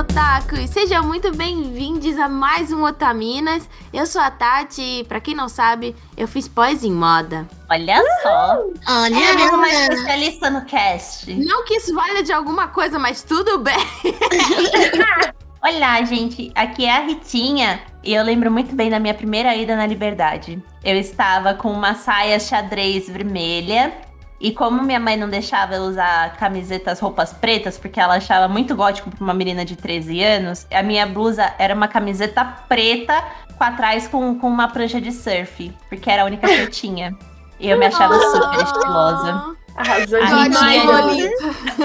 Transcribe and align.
otakus! 0.00 0.70
Sejam 0.70 1.04
muito 1.04 1.30
bem-vindos 1.36 2.18
a 2.18 2.26
mais 2.26 2.72
um 2.72 2.82
Otaminas. 2.84 3.68
Eu 3.92 4.06
sou 4.06 4.20
a 4.22 4.30
Tati 4.30 4.80
e, 5.00 5.04
pra 5.04 5.20
quem 5.20 5.34
não 5.34 5.46
sabe, 5.46 5.94
eu 6.16 6.26
fiz 6.26 6.48
pós 6.48 6.82
em 6.82 6.90
moda. 6.90 7.46
Olha 7.70 8.02
só! 8.22 8.64
Olha, 8.88 9.14
É 9.14 9.50
uma 9.50 9.66
Ana. 9.66 9.68
especialista 9.94 10.48
no 10.48 10.64
cast. 10.64 11.34
Não 11.34 11.64
que 11.66 11.74
isso 11.74 11.94
valha 11.94 12.22
de 12.22 12.32
alguma 12.32 12.68
coisa, 12.68 12.98
mas 12.98 13.22
tudo 13.22 13.58
bem. 13.58 13.76
Olá, 15.62 16.02
gente. 16.04 16.50
Aqui 16.54 16.86
é 16.86 16.96
a 16.96 17.00
Ritinha. 17.00 17.80
E 18.02 18.14
eu 18.14 18.24
lembro 18.24 18.50
muito 18.50 18.74
bem 18.74 18.88
da 18.88 18.98
minha 18.98 19.12
primeira 19.12 19.54
ida 19.54 19.76
na 19.76 19.86
Liberdade. 19.86 20.62
Eu 20.82 20.96
estava 20.96 21.52
com 21.52 21.70
uma 21.70 21.94
saia 21.94 22.40
xadrez 22.40 23.06
vermelha. 23.06 23.92
E 24.40 24.52
como 24.52 24.82
minha 24.82 24.98
mãe 24.98 25.18
não 25.18 25.28
deixava 25.28 25.74
eu 25.74 25.82
usar 25.82 26.34
camisetas, 26.36 26.98
roupas 26.98 27.30
pretas, 27.30 27.76
porque 27.76 28.00
ela 28.00 28.14
achava 28.14 28.48
muito 28.48 28.74
gótico 28.74 29.10
pra 29.10 29.22
uma 29.22 29.34
menina 29.34 29.66
de 29.66 29.76
13 29.76 30.22
anos, 30.22 30.66
a 30.72 30.82
minha 30.82 31.06
blusa 31.06 31.52
era 31.58 31.74
uma 31.74 31.86
camiseta 31.86 32.42
preta 32.66 33.22
com 33.58 33.64
atrás 33.64 34.08
com, 34.08 34.38
com 34.38 34.48
uma 34.48 34.68
prancha 34.68 34.98
de 34.98 35.12
surf. 35.12 35.70
Porque 35.90 36.10
era 36.10 36.22
a 36.22 36.24
única 36.24 36.46
que 36.46 36.60
eu 36.60 36.70
tinha. 36.72 37.14
E 37.58 37.68
eu 37.68 37.78
me 37.78 37.84
achava 37.84 38.18
super 38.18 38.64
estilosa. 38.64 39.56
Arrasou 39.76 40.22
A 40.22 40.48
demais. 40.48 40.82
Ritinha, 40.82 41.30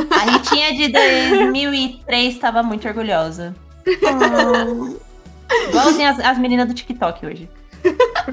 a 0.09 0.31
Ritinha 0.31 0.73
de 0.73 0.87
2003 0.93 2.33
estava 2.33 2.63
muito 2.63 2.87
orgulhosa. 2.87 3.53
Oh, 3.85 4.97
Igualzinho 5.69 6.09
as, 6.09 6.19
as 6.19 6.37
meninas 6.37 6.67
do 6.67 6.73
TikTok 6.73 7.25
hoje. 7.25 7.49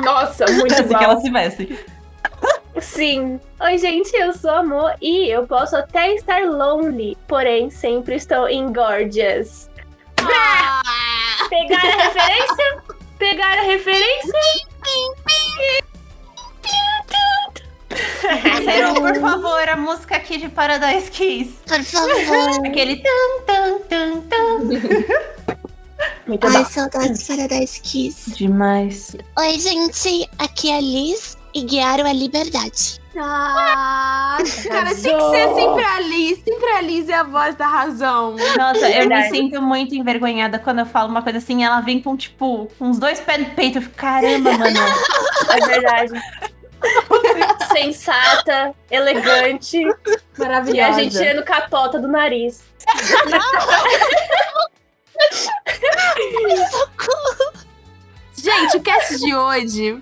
Nossa, 0.03 0.47
muito 0.47 0.73
Assim 0.73 0.89
que 0.89 1.05
elas 1.05 1.21
se 1.21 1.31
vestem. 1.31 1.79
Sim. 2.81 3.39
Oi, 3.61 3.79
gente, 3.79 4.15
eu 4.17 4.33
sou 4.33 4.51
Amor 4.51 4.95
e 5.01 5.29
eu 5.29 5.47
posso 5.47 5.77
até 5.77 6.15
estar 6.15 6.43
lonely, 6.43 7.17
porém 7.29 7.71
sempre 7.71 8.17
estou 8.17 8.49
em 8.49 8.73
gorgeous. 8.73 9.69
Ah, 10.19 10.83
Pegar 11.49 11.79
a 11.85 12.03
referência? 12.05 12.83
Pegar 13.19 13.59
a 13.59 13.63
referência? 13.63 14.39
Cero, 18.65 18.95
por 19.01 19.21
favor, 19.21 19.69
a 19.69 19.77
música 19.77 20.17
aqui 20.17 20.39
de 20.39 20.49
Paradise 20.49 21.11
Kiss. 21.11 21.55
por 21.67 21.83
favor. 21.85 22.67
Aquele 22.67 22.97
tum, 22.97 23.43
tum, 23.47 23.79
tum, 23.89 24.21
tum. 24.23 24.69
Muito 26.27 26.47
Ai, 26.47 26.53
bom. 26.53 26.65
saudades 26.65 27.27
Paradise 27.27 27.81
Kiss. 27.81 28.31
Demais. 28.35 29.17
Oi, 29.39 29.59
gente. 29.59 30.29
Aqui 30.39 30.71
é 30.71 30.77
a 30.77 30.81
Liz 30.81 31.37
e 31.55 31.63
guiaram 31.63 32.07
a 32.07 32.13
liberdade. 32.13 33.01
Ah, 33.17 34.39
cara, 34.69 34.95
tem 34.95 35.17
que 35.17 35.31
ser 35.31 35.55
sempre 35.55 35.85
a 35.85 36.01
Liz. 36.01 36.39
Sempre 36.43 36.71
a 36.71 36.81
Liz 36.81 37.09
é 37.09 37.15
a 37.15 37.23
voz 37.23 37.55
da 37.55 37.67
razão. 37.67 38.37
Nossa, 38.57 38.89
eu 38.91 39.09
me 39.09 39.29
sinto 39.29 39.61
muito 39.61 39.95
envergonhada 39.95 40.59
quando 40.59 40.81
eu 40.81 40.87
falo 40.87 41.11
uma 41.11 41.23
coisa 41.23 41.39
assim. 41.39 41.63
Ela 41.63 41.81
vem 41.81 42.01
com, 42.01 42.17
tipo, 42.17 42.69
uns 42.81 42.99
dois 42.99 43.21
pés 43.21 43.41
no 43.41 43.55
peito. 43.55 43.79
Eu 43.79 43.83
fico, 43.83 43.95
caramba, 43.95 44.53
mano. 44.57 44.81
É 45.51 45.67
verdade. 45.67 46.13
Sensata, 47.73 48.75
elegante. 48.91 49.79
E 49.79 49.95
Maravilhosa. 50.39 50.89
a 50.89 51.03
gente 51.03 51.17
tirando 51.17 51.45
catota 51.45 51.99
do 51.99 52.09
nariz. 52.09 52.63
Gente, 58.35 58.77
o 58.77 58.81
cast 58.81 59.19
de 59.19 59.35
hoje, 59.35 60.01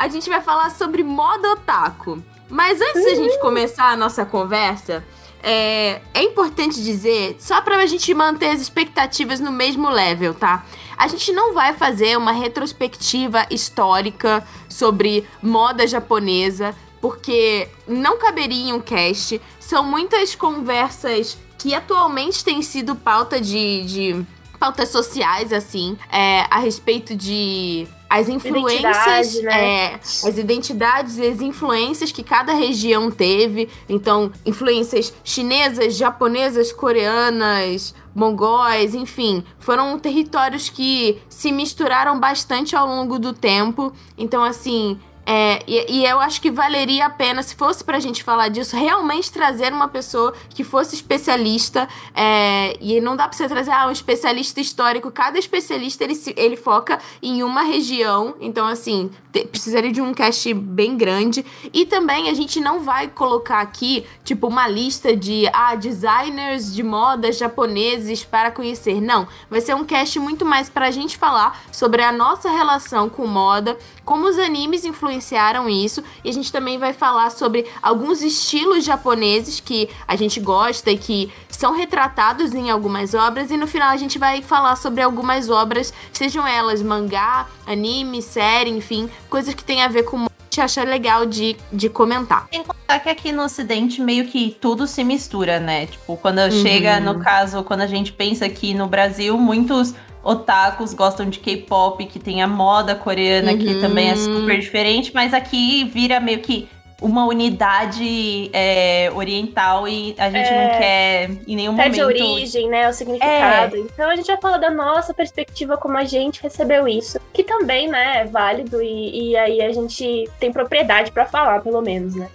a 0.00 0.08
gente 0.08 0.28
vai 0.30 0.40
falar 0.40 0.70
sobre 0.70 1.02
moda 1.02 1.52
otaku. 1.52 2.22
Mas 2.48 2.80
antes 2.80 3.04
da 3.04 3.14
gente 3.14 3.38
começar 3.38 3.90
a 3.92 3.96
nossa 3.96 4.24
conversa, 4.24 5.04
é, 5.42 6.00
é 6.14 6.22
importante 6.22 6.82
dizer, 6.82 7.36
só 7.38 7.60
pra 7.60 7.84
gente 7.86 8.12
manter 8.14 8.48
as 8.50 8.60
expectativas 8.60 9.40
no 9.40 9.52
mesmo 9.52 9.88
level, 9.90 10.32
tá? 10.34 10.64
A 10.96 11.06
gente 11.06 11.32
não 11.32 11.52
vai 11.54 11.74
fazer 11.74 12.16
uma 12.16 12.32
retrospectiva 12.32 13.46
histórica 13.50 14.42
sobre 14.68 15.26
moda 15.42 15.86
japonesa, 15.86 16.74
porque 17.00 17.68
não 17.86 18.18
caberia 18.18 18.70
em 18.70 18.72
um 18.72 18.80
cast. 18.80 19.40
São 19.60 19.84
muitas 19.84 20.34
conversas 20.34 21.36
que 21.58 21.74
atualmente 21.74 22.42
têm 22.42 22.62
sido 22.62 22.94
pauta 22.96 23.38
de- 23.40 23.82
de 23.84 24.26
pautas 24.58 24.88
sociais, 24.88 25.52
assim, 25.52 25.96
é, 26.10 26.46
a 26.50 26.58
respeito 26.58 27.14
de 27.14 27.86
as 28.10 28.28
influências, 28.28 29.34
Identidade, 29.34 29.42
né? 29.42 29.84
é, 29.84 29.94
as 29.94 30.36
identidades 30.36 31.16
e 31.18 31.28
as 31.28 31.40
influências 31.40 32.10
que 32.10 32.24
cada 32.24 32.52
região 32.52 33.08
teve. 33.08 33.68
Então, 33.88 34.32
influências 34.44 35.14
chinesas, 35.22 35.94
japonesas, 35.94 36.72
coreanas, 36.72 37.94
mongóis, 38.12 38.96
enfim, 38.96 39.44
foram 39.60 39.96
territórios 39.96 40.68
que 40.68 41.22
se 41.28 41.52
misturaram 41.52 42.18
bastante 42.18 42.74
ao 42.74 42.84
longo 42.84 43.16
do 43.16 43.32
tempo. 43.32 43.92
Então, 44.18 44.42
assim, 44.42 44.98
é, 45.32 45.62
e, 45.66 45.98
e 45.98 46.04
eu 46.04 46.18
acho 46.18 46.40
que 46.40 46.50
valeria 46.50 47.06
a 47.06 47.10
pena, 47.10 47.40
se 47.42 47.54
fosse 47.54 47.84
pra 47.84 48.00
gente 48.00 48.24
falar 48.24 48.48
disso, 48.48 48.76
realmente 48.76 49.30
trazer 49.30 49.72
uma 49.72 49.86
pessoa 49.86 50.34
que 50.56 50.64
fosse 50.64 50.94
especialista. 50.96 51.88
é, 52.14 52.76
e 52.80 53.00
não 53.00 53.14
dá 53.14 53.28
pra 53.28 53.36
você 53.36 53.46
trazer 53.48 53.70
ah, 53.70 53.86
um 53.86 53.92
especialista 53.92 54.60
histórico. 54.60 55.08
Cada 55.10 55.38
especialista 55.38 56.02
ele, 56.02 56.20
ele 56.36 56.56
foca 56.56 56.98
em 57.22 57.42
uma 57.44 57.62
região. 57.62 58.34
Então, 58.40 58.66
assim, 58.66 59.08
te- 59.32 59.44
precisaria 59.46 59.92
de 59.92 60.00
um 60.00 60.12
cast 60.12 60.52
bem 60.52 60.96
grande. 60.96 61.44
E 61.72 61.86
também 61.86 62.28
a 62.28 62.34
gente 62.34 62.58
não 62.60 62.80
vai 62.80 63.06
colocar 63.06 63.60
aqui, 63.60 64.04
tipo, 64.24 64.48
uma 64.48 64.66
lista 64.66 65.16
de 65.16 65.46
ah, 65.52 65.76
designers 65.76 66.74
de 66.74 66.82
moda 66.82 67.30
japoneses 67.32 68.24
para 68.24 68.50
conhecer. 68.50 69.00
Não. 69.00 69.28
Vai 69.48 69.60
ser 69.60 69.74
um 69.76 69.84
cast 69.84 70.18
muito 70.18 70.44
mais 70.44 70.68
pra 70.68 70.90
gente 70.90 71.16
falar 71.16 71.60
sobre 71.70 72.02
a 72.02 72.10
nossa 72.10 72.50
relação 72.50 73.08
com 73.08 73.26
moda, 73.26 73.78
como 74.04 74.26
os 74.26 74.38
animes 74.38 74.84
influenciaram 75.20 75.68
isso, 75.68 76.02
e 76.24 76.30
a 76.30 76.32
gente 76.32 76.50
também 76.50 76.78
vai 76.78 76.92
falar 76.92 77.30
sobre 77.30 77.66
alguns 77.82 78.22
estilos 78.22 78.84
japoneses 78.84 79.60
que 79.60 79.88
a 80.08 80.16
gente 80.16 80.40
gosta 80.40 80.90
e 80.90 80.96
que 80.98 81.30
são 81.48 81.76
retratados 81.76 82.54
em 82.54 82.70
algumas 82.70 83.14
obras, 83.14 83.50
e 83.50 83.56
no 83.56 83.66
final 83.66 83.90
a 83.90 83.96
gente 83.96 84.18
vai 84.18 84.42
falar 84.42 84.76
sobre 84.76 85.02
algumas 85.02 85.50
obras, 85.50 85.92
sejam 86.12 86.46
elas 86.46 86.82
mangá, 86.82 87.46
anime, 87.66 88.22
série, 88.22 88.70
enfim, 88.70 89.08
coisas 89.28 89.54
que 89.54 89.62
têm 89.62 89.82
a 89.82 89.88
ver 89.88 90.04
com 90.04 90.26
que 90.50 90.56
gente 90.56 90.60
acha 90.60 90.82
legal 90.82 91.26
de, 91.26 91.56
de 91.72 91.88
comentar. 91.88 92.48
Sem 92.52 92.64
contar 92.64 92.98
que 92.98 93.08
aqui 93.08 93.30
no 93.30 93.44
Ocidente 93.44 94.00
meio 94.00 94.26
que 94.26 94.56
tudo 94.60 94.84
se 94.84 95.04
mistura, 95.04 95.60
né? 95.60 95.86
Tipo, 95.86 96.16
quando 96.16 96.38
Uhum. 96.40 96.50
chega, 96.50 96.98
no 96.98 97.20
caso, 97.20 97.62
quando 97.62 97.82
a 97.82 97.86
gente 97.86 98.12
pensa 98.12 98.46
aqui 98.46 98.74
no 98.74 98.88
Brasil, 98.88 99.38
muitos 99.38 99.94
otakus 100.22 100.92
gostam 100.94 101.28
de 101.28 101.38
K-pop, 101.38 102.04
que 102.06 102.18
tem 102.18 102.42
a 102.42 102.46
moda 102.48 102.94
coreana, 102.94 103.56
que 103.56 103.66
Uhum. 103.74 103.80
também 103.80 104.10
é 104.10 104.16
super 104.16 104.58
diferente, 104.58 105.10
mas 105.14 105.32
aqui 105.34 105.84
vira 105.84 106.20
meio 106.20 106.40
que 106.40 106.68
uma 107.02 107.24
unidade 107.24 108.50
é, 108.52 109.10
oriental 109.14 109.88
e 109.88 110.14
a 110.18 110.28
gente 110.30 110.50
não 110.50 110.78
quer 110.78 111.30
em 111.48 111.56
nenhum 111.56 111.74
Perde 111.74 111.98
a 111.98 112.04
momento. 112.04 112.22
origem, 112.22 112.68
né? 112.68 112.90
O 112.90 112.92
significado. 112.92 113.76
Então 113.76 114.10
a 114.10 114.14
gente 114.16 114.26
vai 114.26 114.36
falar 114.38 114.58
da 114.58 114.68
nossa 114.70 115.14
perspectiva, 115.14 115.78
como 115.78 115.96
a 115.96 116.04
gente 116.04 116.42
recebeu 116.42 116.86
isso. 116.86 117.18
Que 117.32 117.42
também, 117.42 117.88
né, 117.88 118.18
é 118.20 118.24
válido 118.26 118.82
e, 118.82 119.30
e 119.30 119.36
aí 119.36 119.62
a 119.62 119.72
gente 119.72 120.28
tem 120.38 120.52
propriedade 120.52 121.10
pra 121.10 121.24
falar, 121.24 121.62
pelo 121.62 121.80
menos, 121.80 122.14
né? 122.14 122.28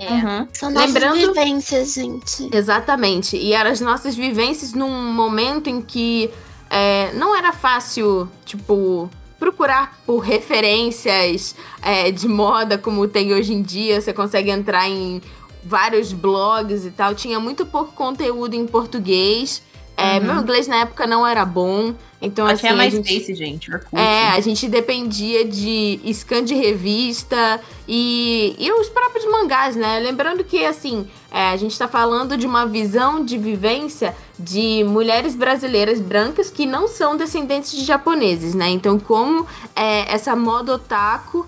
Uhum. 0.00 0.48
São 0.52 0.70
nossas 0.72 0.94
Lembrando- 0.94 1.34
vivências, 1.34 1.94
gente. 1.94 2.50
Exatamente. 2.52 3.36
E 3.36 3.52
eram 3.52 3.70
as 3.70 3.80
nossas 3.80 4.16
vivências 4.16 4.72
num 4.72 5.12
momento 5.12 5.70
em 5.70 5.80
que 5.80 6.28
é, 6.70 7.12
não 7.14 7.36
era 7.36 7.52
fácil, 7.52 8.28
tipo, 8.44 9.10
procurar 9.38 9.98
por 10.04 10.18
referências 10.18 11.54
é, 11.80 12.10
de 12.10 12.28
moda 12.28 12.76
como 12.76 13.06
tem 13.06 13.32
hoje 13.32 13.52
em 13.52 13.62
dia. 13.62 14.00
Você 14.00 14.12
consegue 14.12 14.50
entrar 14.50 14.88
em 14.88 15.22
vários 15.64 16.12
blogs 16.12 16.84
e 16.84 16.90
tal. 16.90 17.14
Tinha 17.14 17.38
muito 17.38 17.64
pouco 17.64 17.92
conteúdo 17.92 18.54
em 18.54 18.66
português. 18.66 19.62
É, 19.98 20.18
Uhum. 20.18 20.26
Meu 20.26 20.36
inglês 20.42 20.68
na 20.68 20.76
época 20.76 21.06
não 21.08 21.26
era 21.26 21.44
bom. 21.44 21.92
Então, 22.22 22.46
Só 22.46 22.52
assim, 22.52 22.60
tinha 22.60 22.72
a 22.72 22.76
mais 22.76 22.92
gente... 22.92 23.18
Face, 23.18 23.34
gente. 23.34 23.70
Orkut. 23.70 23.96
É, 23.96 24.28
a 24.30 24.40
gente 24.40 24.68
dependia 24.68 25.44
de 25.44 26.00
scan 26.12 26.44
de 26.44 26.54
revista 26.54 27.60
e, 27.86 28.54
e 28.58 28.72
os 28.72 28.88
próprios 28.88 29.24
mangás, 29.24 29.76
né? 29.76 29.98
Lembrando 30.00 30.42
que, 30.44 30.64
assim, 30.64 31.06
é, 31.30 31.50
a 31.50 31.56
gente 31.56 31.76
tá 31.78 31.86
falando 31.86 32.36
de 32.36 32.46
uma 32.46 32.66
visão 32.66 33.24
de 33.24 33.36
vivência 33.38 34.16
de 34.38 34.84
mulheres 34.84 35.34
brasileiras 35.34 36.00
brancas 36.00 36.50
que 36.50 36.64
não 36.64 36.88
são 36.88 37.16
descendentes 37.16 37.72
de 37.72 37.84
japoneses, 37.84 38.54
né? 38.54 38.68
Então, 38.68 38.98
como 38.98 39.46
é, 39.74 40.12
essa 40.12 40.34
moda 40.34 40.74
otaku 40.74 41.46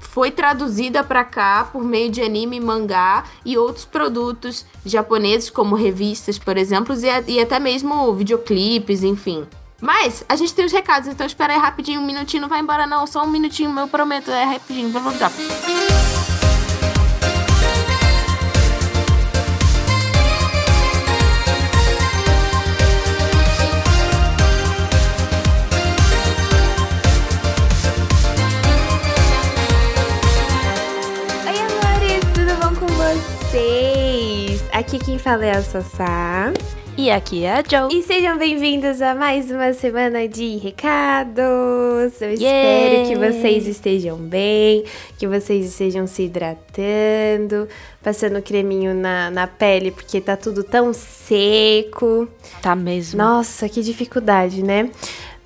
foi 0.00 0.30
traduzida 0.30 1.04
pra 1.04 1.22
cá 1.22 1.68
por 1.70 1.84
meio 1.84 2.10
de 2.10 2.20
anime, 2.20 2.58
mangá 2.58 3.24
e 3.44 3.56
outros 3.56 3.84
produtos 3.84 4.66
japoneses, 4.84 5.50
como 5.50 5.76
revistas, 5.76 6.38
por 6.38 6.56
exemplo, 6.56 6.94
e, 6.96 7.34
e 7.34 7.40
até 7.40 7.60
mesmo 7.60 8.12
videoclipes, 8.14 9.04
enfim. 9.04 9.46
Mas 9.80 10.24
a 10.28 10.36
gente 10.36 10.52
tem 10.52 10.64
os 10.64 10.72
recados, 10.72 11.08
então 11.08 11.26
espera 11.26 11.52
aí 11.52 11.58
rapidinho, 11.58 12.00
um 12.00 12.06
minutinho, 12.06 12.42
não 12.42 12.48
vai 12.48 12.60
embora 12.60 12.86
não, 12.86 13.06
só 13.06 13.22
um 13.24 13.30
minutinho, 13.30 13.78
eu 13.78 13.88
prometo, 13.88 14.30
é 14.30 14.44
rapidinho, 14.44 14.90
vou 14.90 15.00
voltar. 15.00 15.30
Aqui 34.90 34.98
quem 35.04 35.18
fala 35.18 35.44
é 35.44 35.52
a 35.52 35.62
Sassá. 35.62 36.52
E 36.98 37.12
aqui 37.12 37.44
é 37.44 37.52
a 37.52 37.62
Joe. 37.62 37.96
E 37.96 38.02
sejam 38.02 38.36
bem-vindos 38.36 39.00
a 39.00 39.14
mais 39.14 39.48
uma 39.48 39.72
semana 39.72 40.26
de 40.26 40.56
recados. 40.56 42.20
Eu 42.20 42.32
espero 42.32 43.06
que 43.08 43.14
vocês 43.14 43.68
estejam 43.68 44.16
bem, 44.16 44.82
que 45.16 45.28
vocês 45.28 45.64
estejam 45.64 46.08
se 46.08 46.24
hidratando, 46.24 47.68
passando 48.02 48.42
creminho 48.42 48.92
na, 48.92 49.30
na 49.30 49.46
pele, 49.46 49.92
porque 49.92 50.20
tá 50.20 50.36
tudo 50.36 50.64
tão 50.64 50.92
seco. 50.92 52.28
Tá 52.60 52.74
mesmo. 52.74 53.16
Nossa, 53.16 53.68
que 53.68 53.82
dificuldade, 53.82 54.60
né? 54.60 54.90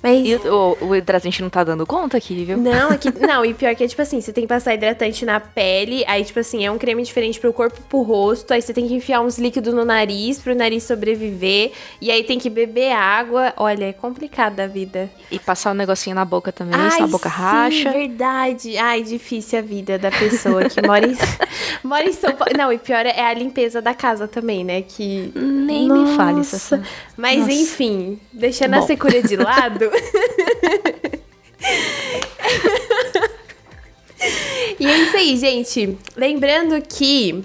Mas... 0.05 0.23
E 0.23 0.35
o, 0.35 0.77
o, 0.81 0.95
hidratante 0.95 1.41
não 1.41 1.49
tá 1.49 1.63
dando 1.63 1.83
conta 1.83 2.15
aqui, 2.15 2.45
viu? 2.45 2.57
Não, 2.57 2.91
aqui, 2.91 3.11
não, 3.19 3.43
e 3.43 3.55
pior 3.55 3.73
que 3.73 3.83
é 3.83 3.87
tipo 3.87 4.03
assim, 4.03 4.21
você 4.21 4.31
tem 4.31 4.43
que 4.43 4.47
passar 4.47 4.75
hidratante 4.75 5.25
na 5.25 5.39
pele, 5.39 6.03
aí 6.05 6.23
tipo 6.23 6.39
assim, 6.39 6.63
é 6.63 6.69
um 6.69 6.77
creme 6.77 7.01
diferente 7.01 7.39
pro 7.39 7.51
corpo 7.51 7.81
pro 7.89 8.03
rosto, 8.03 8.53
aí 8.53 8.61
você 8.61 8.71
tem 8.71 8.87
que 8.87 8.93
enfiar 8.93 9.21
uns 9.21 9.39
líquidos 9.39 9.73
no 9.73 9.83
nariz 9.83 10.37
pro 10.37 10.53
nariz 10.53 10.83
sobreviver, 10.83 11.71
e 11.99 12.11
aí 12.11 12.23
tem 12.23 12.37
que 12.37 12.51
beber 12.51 12.91
água. 12.91 13.51
Olha, 13.57 13.85
é 13.85 13.93
complicada 13.93 14.65
a 14.65 14.67
vida. 14.67 15.09
E 15.31 15.39
passar 15.39 15.71
um 15.71 15.73
negocinho 15.73 16.15
na 16.15 16.23
boca 16.23 16.51
também, 16.51 16.79
Ai, 16.79 17.01
a 17.01 17.07
boca 17.07 17.27
sim, 17.27 17.35
racha. 17.35 17.91
verdade. 17.91 18.77
Ai, 18.77 19.01
difícil 19.01 19.57
a 19.57 19.61
vida 19.63 19.97
da 19.97 20.11
pessoa 20.11 20.69
que 20.69 20.85
mora 20.85 21.07
em, 21.07 21.17
mora 21.83 22.07
em 22.07 22.13
São 22.13 22.31
Paulo. 22.33 22.53
Não, 22.55 22.71
e 22.71 22.77
pior 22.77 23.07
é 23.07 23.25
a 23.25 23.33
limpeza 23.33 23.81
da 23.81 23.95
casa 23.95 24.27
também, 24.27 24.63
né? 24.63 24.83
Que. 24.83 25.31
Nem 25.35 25.87
Nossa. 25.87 26.11
me 26.11 26.15
fale, 26.15 26.43
Sassá. 26.43 26.79
Mas 27.17 27.39
Nossa. 27.39 27.53
enfim, 27.53 28.19
deixando 28.31 28.73
Bom. 28.73 28.83
a 28.83 28.87
secura 28.87 29.23
de 29.23 29.35
lado. 29.35 29.94
e 34.79 34.85
é 34.85 34.97
isso 34.97 35.17
aí, 35.17 35.35
gente. 35.37 35.97
Lembrando 36.15 36.79
que 36.81 37.43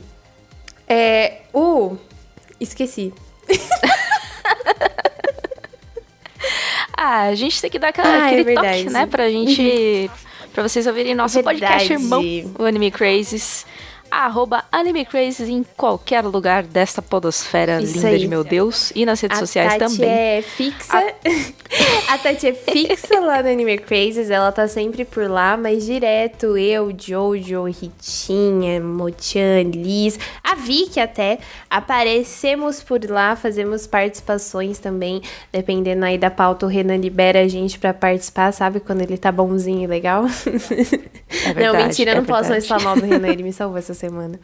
é, 0.88 1.42
o. 1.52 1.96
Esqueci. 2.58 3.12
ah, 6.96 7.22
a 7.22 7.34
gente 7.34 7.60
tem 7.60 7.70
que 7.70 7.78
dar 7.78 7.88
aquela, 7.88 8.08
ah, 8.08 8.30
é 8.30 8.40
aquele 8.40 8.52
é 8.52 8.54
toque, 8.54 8.84
né? 8.90 9.06
Pra 9.06 9.30
gente. 9.30 10.10
pra 10.52 10.62
vocês 10.62 10.86
ouvirem 10.86 11.14
nosso 11.14 11.42
podcast 11.42 11.92
irmão, 11.92 12.22
o 12.58 12.64
Anime 12.64 12.90
Crazes 12.90 13.66
arroba 14.10 14.64
AnimeCrazy 14.72 15.52
em 15.52 15.64
qualquer 15.76 16.24
lugar 16.24 16.62
desta 16.62 17.00
podosfera 17.00 17.80
Isso 17.80 17.94
linda 17.94 18.08
aí. 18.08 18.18
de 18.18 18.28
meu 18.28 18.42
Deus. 18.42 18.92
E 18.94 19.06
nas 19.06 19.20
redes 19.20 19.38
a 19.38 19.40
sociais 19.40 19.76
Tati 19.76 19.96
também. 19.96 20.10
é 20.10 20.42
fixa. 20.42 20.98
A... 20.98 22.14
a 22.14 22.18
Tati 22.18 22.48
é 22.48 22.52
fixa 22.52 23.20
lá 23.20 23.42
no 23.42 23.48
Anime 23.48 23.78
Crazes, 23.78 24.30
ela 24.30 24.50
tá 24.50 24.66
sempre 24.66 25.04
por 25.04 25.28
lá, 25.30 25.56
mas 25.56 25.84
direto 25.84 26.56
eu, 26.58 26.92
Jojo, 26.96 27.64
Ritinha, 27.64 28.80
Mochan, 28.80 29.62
Liz, 29.72 30.18
a 30.42 30.54
Vicky 30.54 30.98
até, 30.98 31.38
aparecemos 31.68 32.82
por 32.82 33.04
lá, 33.08 33.36
fazemos 33.36 33.86
participações 33.86 34.78
também, 34.78 35.22
dependendo 35.52 36.04
aí 36.04 36.18
da 36.18 36.30
pauta, 36.30 36.66
o 36.66 36.68
Renan 36.68 36.96
libera 36.96 37.40
a 37.40 37.48
gente 37.48 37.78
pra 37.78 37.94
participar, 37.94 38.52
sabe? 38.52 38.80
Quando 38.80 39.02
ele 39.02 39.16
tá 39.16 39.30
bonzinho 39.30 39.82
e 39.82 39.86
legal. 39.86 40.24
É 41.32 41.54
verdade, 41.54 41.78
não, 41.78 41.86
mentira, 41.86 42.10
eu 42.10 42.16
não 42.16 42.22
é 42.24 42.26
posso 42.26 42.50
mais 42.50 42.66
falar 42.66 42.82
mal 42.82 42.96
do 42.96 43.06
Renan, 43.06 43.28
ele 43.28 43.44
me 43.44 43.52
salvou 43.54 43.78
essa 43.78 43.94
semana. 44.00 44.40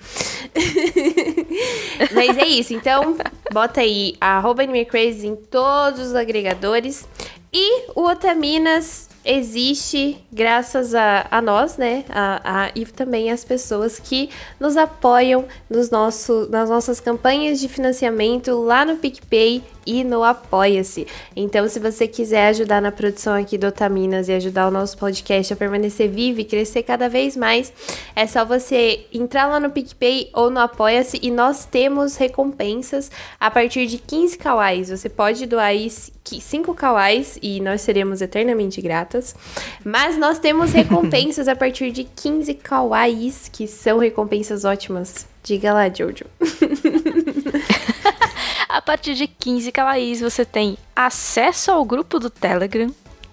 Mas 2.12 2.38
é 2.38 2.46
isso, 2.46 2.74
então 2.74 3.16
bota 3.52 3.80
aí 3.80 4.14
arroba 4.20 4.62
Crazy 4.88 5.26
em 5.26 5.36
todos 5.36 6.00
os 6.00 6.14
agregadores. 6.14 7.08
E 7.52 7.90
o 7.94 8.02
Otaminas 8.02 9.08
existe 9.26 10.24
graças 10.32 10.94
a, 10.94 11.26
a 11.30 11.42
nós, 11.42 11.76
né? 11.76 12.04
A, 12.08 12.40
a, 12.44 12.70
e 12.74 12.86
também 12.86 13.30
as 13.30 13.44
pessoas 13.44 13.98
que 13.98 14.30
nos 14.60 14.76
apoiam 14.76 15.44
nos 15.68 15.90
nosso, 15.90 16.48
nas 16.48 16.70
nossas 16.70 17.00
campanhas 17.00 17.58
de 17.58 17.68
financiamento 17.68 18.52
lá 18.62 18.84
no 18.84 18.96
PicPay 18.96 19.62
e 19.86 20.02
no 20.02 20.24
Apoia-se. 20.24 21.06
Então, 21.34 21.68
se 21.68 21.78
você 21.78 22.08
quiser 22.08 22.48
ajudar 22.48 22.82
na 22.82 22.90
produção 22.90 23.34
aqui 23.34 23.56
do 23.56 23.68
Otaminas 23.68 24.28
e 24.28 24.32
ajudar 24.32 24.66
o 24.66 24.70
nosso 24.70 24.98
podcast 24.98 25.52
a 25.52 25.56
permanecer 25.56 26.10
vivo 26.10 26.40
e 26.40 26.44
crescer 26.44 26.82
cada 26.82 27.08
vez 27.08 27.36
mais, 27.36 27.72
é 28.14 28.26
só 28.26 28.44
você 28.44 29.06
entrar 29.12 29.46
lá 29.46 29.60
no 29.60 29.70
PicPay 29.70 30.30
ou 30.34 30.50
no 30.50 30.58
Apoia-se 30.58 31.20
e 31.22 31.30
nós 31.30 31.64
temos 31.64 32.16
recompensas 32.16 33.10
a 33.38 33.50
partir 33.50 33.86
de 33.86 33.98
15 33.98 34.36
kawais. 34.38 34.90
Você 34.90 35.08
pode 35.08 35.46
doar 35.46 35.66
aí 35.66 35.88
5 35.88 36.74
kawais 36.74 37.38
e 37.40 37.60
nós 37.60 37.80
seremos 37.82 38.20
eternamente 38.20 38.80
Mas 39.84 40.16
nós 40.16 40.38
temos 40.38 40.72
recompensas 40.72 41.48
a 41.48 41.56
partir 41.56 41.90
de 41.90 42.04
15 42.04 42.54
kawais, 42.54 43.50
que 43.52 43.66
são 43.66 43.98
recompensas 43.98 44.64
ótimas. 44.64 45.26
Diga 45.42 45.72
lá, 45.72 45.88
Jojo. 45.88 46.24
A 48.68 48.82
partir 48.82 49.14
de 49.14 49.26
15 49.26 49.72
kawaiis 49.72 50.20
você 50.20 50.44
tem 50.44 50.76
acesso 50.94 51.70
ao 51.70 51.84
grupo 51.84 52.18
do 52.18 52.28
Telegram, 52.28 52.92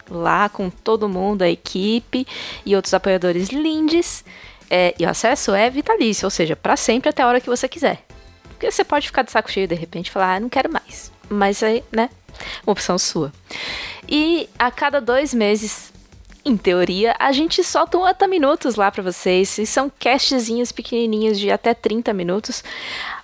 lá 0.09 0.47
com 0.47 0.69
todo 0.69 1.09
mundo, 1.09 1.41
a 1.41 1.49
equipe 1.49 2.25
e 2.65 2.75
outros 2.75 2.93
apoiadores 2.93 3.49
lindes. 3.49 4.23
É, 4.69 4.95
e 4.97 5.05
o 5.05 5.09
acesso 5.09 5.53
é 5.53 5.69
vitalício, 5.69 6.25
ou 6.25 6.29
seja, 6.29 6.55
para 6.55 6.77
sempre 6.77 7.09
até 7.09 7.23
a 7.23 7.27
hora 7.27 7.41
que 7.41 7.49
você 7.49 7.67
quiser. 7.67 8.05
Porque 8.49 8.71
você 8.71 8.83
pode 8.83 9.07
ficar 9.07 9.23
de 9.23 9.31
saco 9.31 9.51
cheio 9.51 9.67
de 9.67 9.75
repente 9.75 10.07
e 10.07 10.11
falar, 10.11 10.35
ah, 10.35 10.39
não 10.39 10.49
quero 10.49 10.71
mais. 10.71 11.11
Mas 11.29 11.61
aí, 11.61 11.83
né? 11.91 12.09
Uma 12.65 12.73
opção 12.73 12.97
sua. 12.97 13.31
E 14.07 14.49
a 14.57 14.69
cada 14.69 14.99
dois 14.99 15.33
meses, 15.33 15.93
em 16.45 16.57
teoria, 16.57 17.15
a 17.19 17.31
gente 17.31 17.63
solta 17.63 17.97
um 17.97 18.03
Ata 18.03 18.27
Minutos 18.27 18.75
lá 18.75 18.91
para 18.91 19.03
vocês. 19.03 19.57
E 19.57 19.65
são 19.65 19.91
castzinhos 19.99 20.71
pequenininhos 20.71 21.39
de 21.39 21.49
até 21.49 21.73
30 21.73 22.13
minutos. 22.13 22.63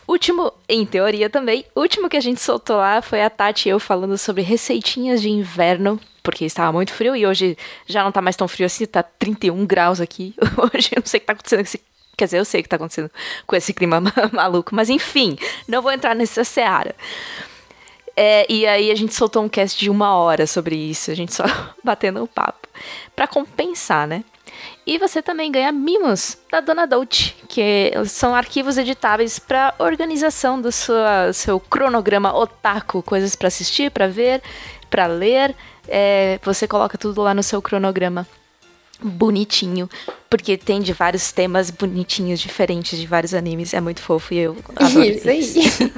Último, 0.08 0.52
em 0.68 0.86
teoria 0.86 1.30
também, 1.30 1.64
último 1.76 2.10
que 2.10 2.18
a 2.18 2.22
gente 2.22 2.42
soltou 2.42 2.78
lá 2.78 3.00
foi 3.00 3.22
a 3.22 3.30
Tati 3.30 3.70
e 3.70 3.72
eu 3.72 3.80
falando 3.80 4.18
sobre 4.18 4.42
receitinhas 4.42 5.22
de 5.22 5.30
inverno, 5.30 6.00
porque 6.24 6.46
estava 6.46 6.72
muito 6.72 6.92
frio 6.92 7.16
e 7.16 7.28
hoje 7.28 7.56
já 7.86 8.04
não 8.04 8.12
tá 8.12 8.20
mais 8.20 8.36
tão 8.36 8.48
frio 8.48 8.66
assim, 8.66 8.88
tá 8.88 9.04
31 9.04 9.68
graus 9.68 10.02
aqui. 10.02 10.34
Hoje 10.58 10.90
eu 10.96 11.02
não 11.02 11.06
sei 11.06 11.20
o 11.20 11.22
que 11.22 11.28
tá 11.28 11.34
acontecendo 11.34 11.60
com 11.60 11.66
esse 11.66 11.82
Quer 12.18 12.26
dizer, 12.26 12.40
eu 12.40 12.44
sei 12.44 12.60
o 12.60 12.64
que 12.64 12.68
tá 12.68 12.76
acontecendo 12.76 13.10
com 13.48 13.56
esse 13.56 13.74
clima 13.74 14.02
maluco, 14.34 14.76
mas 14.76 14.90
enfim, 14.90 15.38
não 15.66 15.82
vou 15.82 15.90
entrar 15.90 16.14
nessa 16.14 16.44
seara. 16.44 16.94
É, 18.22 18.46
e 18.50 18.68
aí 18.68 18.92
a 18.92 18.96
gente 18.96 19.14
soltou 19.14 19.42
um 19.42 19.48
cast 19.48 19.80
de 19.80 19.90
uma 19.90 20.14
hora 20.14 20.46
sobre 20.46 20.76
isso, 20.76 21.10
a 21.10 21.16
gente 21.16 21.34
só 21.34 21.46
batendo 21.82 22.22
o 22.22 22.28
papo. 22.28 22.68
para 23.16 23.26
compensar, 23.26 24.06
né? 24.06 24.26
E 24.86 24.98
você 24.98 25.22
também 25.22 25.50
ganha 25.50 25.72
mimos 25.72 26.38
da 26.52 26.60
Dona 26.60 26.86
Dolce, 26.86 27.34
que 27.48 27.94
são 28.08 28.36
arquivos 28.36 28.78
editáveis 28.78 29.40
para 29.40 29.74
organização 29.80 30.60
do 30.60 30.70
sua, 30.70 31.32
seu 31.32 31.62
cronograma 31.62 32.36
otaku, 32.36 33.02
coisas 33.02 33.38
para 33.38 33.48
assistir, 33.48 33.90
para 33.90 34.10
ver, 34.10 34.42
para 34.90 35.08
ler. 35.08 35.56
É, 35.88 36.42
você 36.44 36.68
coloca 36.68 36.98
tudo 36.98 37.22
lá 37.22 37.34
no 37.34 37.42
seu 37.42 37.62
cronograma 37.62 38.28
bonitinho, 39.02 39.90
porque 40.30 40.58
tem 40.58 40.82
de 40.82 40.94
vários 40.94 41.32
temas 41.32 41.72
bonitinhos, 41.72 42.40
diferentes 42.40 43.00
de 43.00 43.08
vários 43.08 43.34
animes. 43.34 43.74
É 43.74 43.82
muito 43.82 44.02
fofo 44.02 44.34
e 44.34 44.40
eu 44.40 44.58
adoro 44.76 45.04
isso. 45.04 45.30
Aí. 45.30 45.44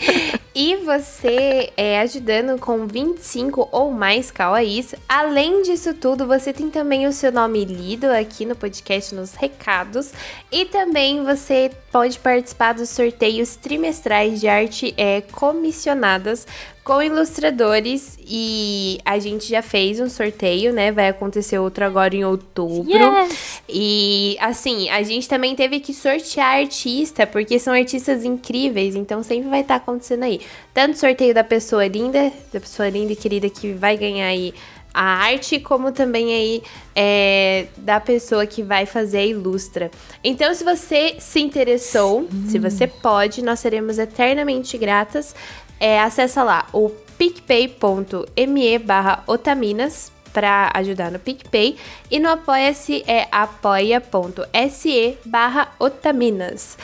e 0.55 0.75
você 0.77 1.71
é 1.75 1.99
ajudando 1.99 2.59
com 2.59 2.85
25 2.87 3.67
ou 3.71 3.91
mais 3.91 4.31
kawaiis. 4.31 4.93
Além 5.07 5.63
disso 5.63 5.93
tudo, 5.93 6.27
você 6.27 6.53
tem 6.53 6.69
também 6.69 7.07
o 7.07 7.11
seu 7.11 7.31
nome 7.31 7.65
lido 7.65 8.05
aqui 8.05 8.45
no 8.45 8.55
podcast 8.55 9.13
nos 9.15 9.33
recados 9.33 10.11
e 10.51 10.65
também 10.65 11.23
você 11.23 11.71
pode 11.91 12.19
participar 12.19 12.73
dos 12.73 12.89
sorteios 12.89 13.55
trimestrais 13.55 14.39
de 14.39 14.47
arte 14.47 14.93
é, 14.95 15.21
comissionadas 15.21 16.47
com 16.83 17.01
ilustradores 17.01 18.17
e 18.27 18.99
a 19.05 19.19
gente 19.19 19.47
já 19.47 19.61
fez 19.61 19.99
um 19.99 20.09
sorteio, 20.09 20.73
né? 20.73 20.91
Vai 20.91 21.09
acontecer 21.09 21.59
outro 21.59 21.85
agora 21.85 22.15
em 22.15 22.25
outubro. 22.25 22.91
Yes. 22.91 23.61
E 23.69 24.35
assim, 24.39 24.89
a 24.89 25.03
gente 25.03 25.29
também 25.29 25.55
teve 25.55 25.79
que 25.79 25.93
sortear 25.93 26.59
artista, 26.59 27.27
porque 27.27 27.59
são 27.59 27.73
artistas 27.73 28.25
incríveis, 28.25 28.95
então 28.95 29.21
sempre 29.21 29.47
vai 29.49 29.61
estar 29.61 29.79
tá 29.79 29.83
acontecendo 29.83 30.23
aí. 30.23 30.41
Tanto 30.73 30.97
sorteio 30.97 31.33
da 31.33 31.43
pessoa 31.43 31.85
linda, 31.85 32.31
da 32.51 32.59
pessoa 32.59 32.89
linda 32.89 33.13
e 33.13 33.15
querida 33.15 33.49
que 33.49 33.73
vai 33.73 33.95
ganhar 33.95 34.25
aí 34.25 34.53
a 34.93 35.03
arte, 35.03 35.59
como 35.59 35.91
também 35.91 36.33
aí 36.33 36.63
é, 36.95 37.67
da 37.77 37.99
pessoa 37.99 38.45
que 38.45 38.61
vai 38.61 38.85
fazer 38.85 39.19
a 39.19 39.25
ilustra. 39.25 39.89
Então, 40.23 40.53
se 40.53 40.63
você 40.63 41.15
se 41.19 41.39
interessou, 41.39 42.27
se 42.49 42.59
você 42.59 42.87
pode, 42.87 43.41
nós 43.41 43.59
seremos 43.59 43.97
eternamente 43.97 44.77
gratas 44.77 45.33
é, 45.81 45.99
acessa 45.99 46.43
lá 46.43 46.67
o 46.71 46.89
picpay.me 47.17 48.77
barra 48.79 49.23
otaminas 49.25 50.11
para 50.31 50.71
ajudar 50.75 51.11
no 51.11 51.19
PicPay 51.19 51.75
e 52.09 52.19
no 52.19 52.29
Apoia-se 52.29 53.03
é 53.05 53.27
apoia.se 53.31 55.17
barra 55.25 55.73
otaminas. 55.79 56.77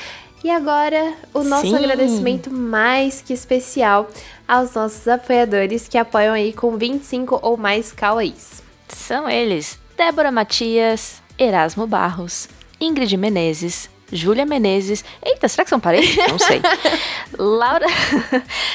E 0.44 0.50
agora, 0.50 1.14
o 1.34 1.44
nosso 1.44 1.68
Sim. 1.68 1.76
agradecimento 1.76 2.52
mais 2.52 3.22
que 3.22 3.34
especial 3.34 4.10
aos 4.48 4.74
nossos 4.74 5.08
apoiadores 5.08 5.88
que 5.88 5.98
apoiam 5.98 6.34
aí 6.34 6.52
com 6.52 6.76
25 6.76 7.40
ou 7.42 7.56
mais 7.56 7.92
kawaiis. 7.92 8.64
São 8.88 9.30
eles 9.30 9.80
Débora 9.96 10.32
Matias, 10.32 11.22
Erasmo 11.38 11.88
Barros, 11.88 12.50
Ingrid 12.80 13.16
Menezes, 13.18 13.90
Júlia 14.12 14.46
Menezes. 14.46 15.04
Eita, 15.24 15.48
será 15.48 15.64
que 15.64 15.70
são 15.70 15.80
parentes? 15.80 16.16
Não 16.16 16.40
sei. 16.40 16.62
Laura, 17.38 17.88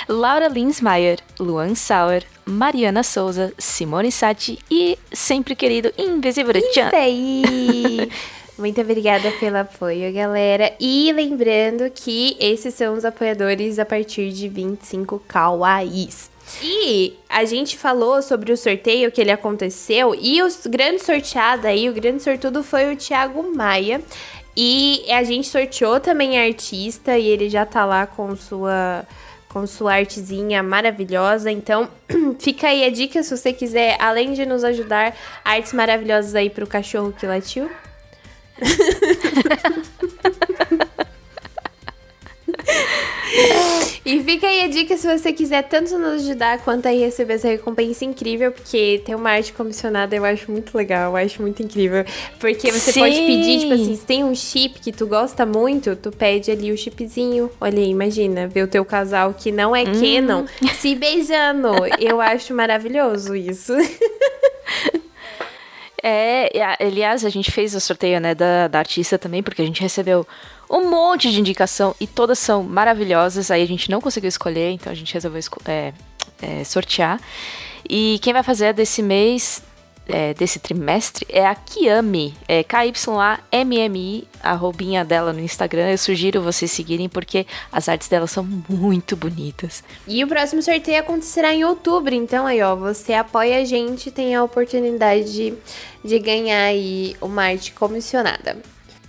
Laura 0.08 0.48
Linsmeyer, 0.48 1.18
Luan 1.38 1.74
Sauer, 1.74 2.24
Mariana 2.44 3.02
Souza, 3.02 3.52
Simone 3.58 4.12
Sati 4.12 4.58
e 4.70 4.98
sempre 5.12 5.54
querido 5.54 5.92
Invisível 5.96 6.54
Chan. 6.72 6.88
Isso 6.88 6.96
aí! 6.96 8.10
Muito 8.58 8.80
obrigada 8.80 9.30
pelo 9.40 9.56
apoio, 9.56 10.12
galera. 10.12 10.72
E 10.78 11.10
lembrando 11.12 11.90
que 11.90 12.36
esses 12.38 12.74
são 12.74 12.94
os 12.94 13.04
apoiadores 13.04 13.78
a 13.78 13.84
partir 13.84 14.30
de 14.30 14.48
25 14.48 15.18
kawaiis. 15.26 16.30
E 16.62 17.14
a 17.28 17.44
gente 17.44 17.78
falou 17.78 18.20
sobre 18.20 18.52
o 18.52 18.56
sorteio 18.56 19.10
que 19.10 19.20
ele 19.20 19.30
aconteceu 19.30 20.14
e 20.14 20.42
o 20.42 20.48
grande 20.66 21.02
sorteado 21.02 21.66
aí, 21.66 21.88
o 21.88 21.94
grande 21.94 22.22
sortudo 22.22 22.62
foi 22.62 22.92
o 22.92 22.96
Thiago 22.96 23.54
Maia. 23.54 24.02
E 24.56 25.04
a 25.10 25.22
gente 25.22 25.48
sorteou 25.48 25.98
também 25.98 26.38
a 26.38 26.44
artista 26.44 27.18
e 27.18 27.26
ele 27.26 27.48
já 27.48 27.64
tá 27.64 27.84
lá 27.84 28.06
com 28.06 28.36
sua 28.36 29.06
com 29.48 29.66
sua 29.66 29.96
artezinha 29.96 30.62
maravilhosa. 30.62 31.50
Então, 31.50 31.86
fica 32.40 32.68
aí 32.68 32.84
a 32.84 32.90
dica 32.90 33.22
se 33.22 33.36
você 33.36 33.52
quiser, 33.52 33.98
além 34.00 34.32
de 34.32 34.46
nos 34.46 34.64
ajudar, 34.64 35.14
artes 35.44 35.74
maravilhosas 35.74 36.34
aí 36.34 36.48
pro 36.48 36.66
cachorro 36.66 37.12
que 37.12 37.26
latiu. 37.26 37.70
e 44.04 44.22
fica 44.22 44.46
aí 44.46 44.64
a 44.64 44.68
dica 44.68 44.96
se 44.96 45.06
você 45.06 45.32
quiser 45.32 45.62
tanto 45.62 45.98
nos 45.98 46.24
ajudar 46.24 46.58
quanto 46.58 46.86
aí 46.86 47.00
receber 47.00 47.34
essa 47.34 47.48
recompensa 47.48 48.04
incrível, 48.04 48.52
porque 48.52 49.02
ter 49.04 49.14
uma 49.14 49.30
arte 49.30 49.52
comissionada 49.52 50.14
eu 50.14 50.24
acho 50.24 50.50
muito 50.50 50.76
legal, 50.76 51.12
eu 51.12 51.16
acho 51.16 51.40
muito 51.40 51.62
incrível. 51.62 52.04
Porque 52.38 52.70
você 52.70 52.92
Sim. 52.92 53.00
pode 53.00 53.16
pedir, 53.16 53.60
tipo 53.60 53.74
assim, 53.74 53.96
se 53.96 54.04
tem 54.04 54.24
um 54.24 54.34
chip 54.34 54.80
que 54.80 54.92
tu 54.92 55.06
gosta 55.06 55.46
muito, 55.46 55.96
tu 55.96 56.10
pede 56.10 56.50
ali 56.50 56.72
o 56.72 56.76
chipzinho. 56.76 57.50
Olha 57.60 57.78
aí, 57.78 57.88
imagina, 57.88 58.46
ver 58.46 58.64
o 58.64 58.68
teu 58.68 58.84
casal 58.84 59.34
que 59.34 59.50
não 59.50 59.74
é 59.74 59.84
Canon 59.84 60.44
se 60.78 60.94
beijando. 60.94 61.68
Eu 61.98 62.20
acho 62.20 62.54
maravilhoso 62.54 63.34
isso. 63.34 63.72
É, 66.04 66.50
aliás, 66.80 67.24
a 67.24 67.28
gente 67.28 67.52
fez 67.52 67.76
o 67.76 67.80
sorteio, 67.80 68.20
né, 68.20 68.34
da, 68.34 68.66
da 68.66 68.80
artista 68.80 69.16
também, 69.16 69.40
porque 69.40 69.62
a 69.62 69.64
gente 69.64 69.80
recebeu 69.80 70.26
um 70.72 70.88
monte 70.88 71.30
de 71.30 71.38
indicação 71.38 71.94
e 72.00 72.06
todas 72.06 72.38
são 72.38 72.62
maravilhosas. 72.62 73.50
Aí 73.50 73.62
a 73.62 73.66
gente 73.66 73.90
não 73.90 74.00
conseguiu 74.00 74.28
escolher, 74.28 74.70
então 74.70 74.90
a 74.90 74.96
gente 74.96 75.12
resolveu 75.12 75.42
é, 75.66 75.92
é, 76.40 76.64
sortear. 76.64 77.20
E 77.88 78.18
quem 78.22 78.32
vai 78.32 78.42
fazer 78.42 78.72
desse 78.72 79.02
mês, 79.02 79.62
é, 80.08 80.32
desse 80.32 80.58
trimestre, 80.58 81.26
é 81.28 81.46
a 81.46 81.54
Kiami, 81.54 82.34
é 82.48 82.62
K-Y-A-M-M-I, 82.62 84.26
a 84.42 84.54
roubinha 84.54 85.04
dela 85.04 85.32
no 85.34 85.40
Instagram. 85.40 85.90
Eu 85.90 85.98
sugiro 85.98 86.40
vocês 86.40 86.70
seguirem, 86.70 87.08
porque 87.08 87.46
as 87.70 87.88
artes 87.88 88.08
dela 88.08 88.26
são 88.26 88.42
muito 88.66 89.14
bonitas. 89.14 89.84
E 90.08 90.24
o 90.24 90.28
próximo 90.28 90.62
sorteio 90.62 91.00
acontecerá 91.00 91.52
em 91.52 91.64
outubro, 91.64 92.14
então 92.14 92.46
aí, 92.46 92.62
ó, 92.62 92.74
você 92.74 93.12
apoia 93.12 93.58
a 93.58 93.64
gente 93.64 94.10
tem 94.10 94.34
a 94.34 94.42
oportunidade 94.42 95.32
de, 95.32 95.54
de 96.02 96.18
ganhar 96.18 96.64
aí 96.64 97.14
uma 97.20 97.44
arte 97.44 97.72
comissionada. 97.72 98.56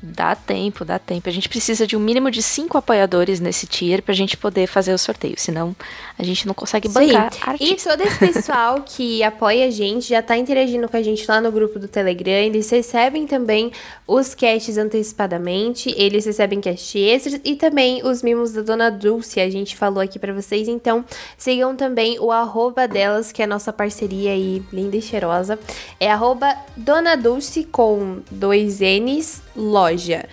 Dá 0.06 0.36
tempo, 0.36 0.84
dá 0.84 1.00
tempo. 1.00 1.30
A 1.30 1.32
gente 1.32 1.48
precisa 1.48 1.88
de 1.88 1.96
um 1.96 2.00
mínimo 2.00 2.30
de 2.30 2.44
cinco 2.44 2.78
apoiadores 2.78 3.40
nesse 3.40 3.66
tier 3.66 4.02
pra 4.02 4.14
gente 4.14 4.36
poder 4.36 4.68
fazer 4.68 4.94
o 4.94 4.98
sorteio. 4.98 5.36
Senão, 5.38 5.74
a 6.20 6.24
gente 6.24 6.46
não 6.46 6.54
consegue 6.54 6.90
bancar 6.90 7.32
E 7.34 7.50
artista. 7.50 7.92
todo 7.92 8.02
esse 8.06 8.20
pessoal 8.20 8.82
que 8.86 9.24
apoia 9.24 9.66
a 9.66 9.72
gente 9.72 10.10
já 10.10 10.22
tá 10.22 10.36
interagindo 10.38 10.90
com 10.90 10.98
a 10.98 11.02
gente 11.02 11.26
lá 11.26 11.40
no 11.40 11.50
grupo 11.54 11.80
do 11.80 11.88
Telegram. 11.88 12.34
Eles 12.34 12.70
recebem 12.70 13.26
também 13.26 13.72
os 14.06 14.36
casts 14.36 14.78
antecipadamente, 14.78 15.94
eles 15.98 16.26
recebem 16.26 16.60
cast 16.60 17.00
extras 17.00 17.40
e 17.42 17.56
também 17.56 18.06
os 18.06 18.22
mimos 18.22 18.52
da 18.52 18.62
Dona 18.62 18.92
Dulce, 18.92 19.40
a 19.40 19.50
gente 19.50 19.78
falou 19.78 20.02
aqui 20.02 20.20
pra 20.20 20.34
vocês. 20.34 20.68
Então, 20.68 21.06
sigam 21.38 21.78
também 21.78 22.20
o 22.20 22.30
arroba 22.30 22.90
delas, 22.90 23.32
que 23.32 23.42
é 23.42 23.46
a 23.46 23.48
nossa 23.48 23.72
parceria 23.72 24.32
aí, 24.32 24.62
linda 24.74 24.98
e 24.98 25.02
cheirosa. 25.02 25.58
É 25.98 26.12
arroba 26.12 26.54
Dona 26.76 27.16
Dulce 27.16 27.64
com 27.64 28.18
dois 28.30 28.80
N's, 28.82 29.42
loja. 29.94 30.26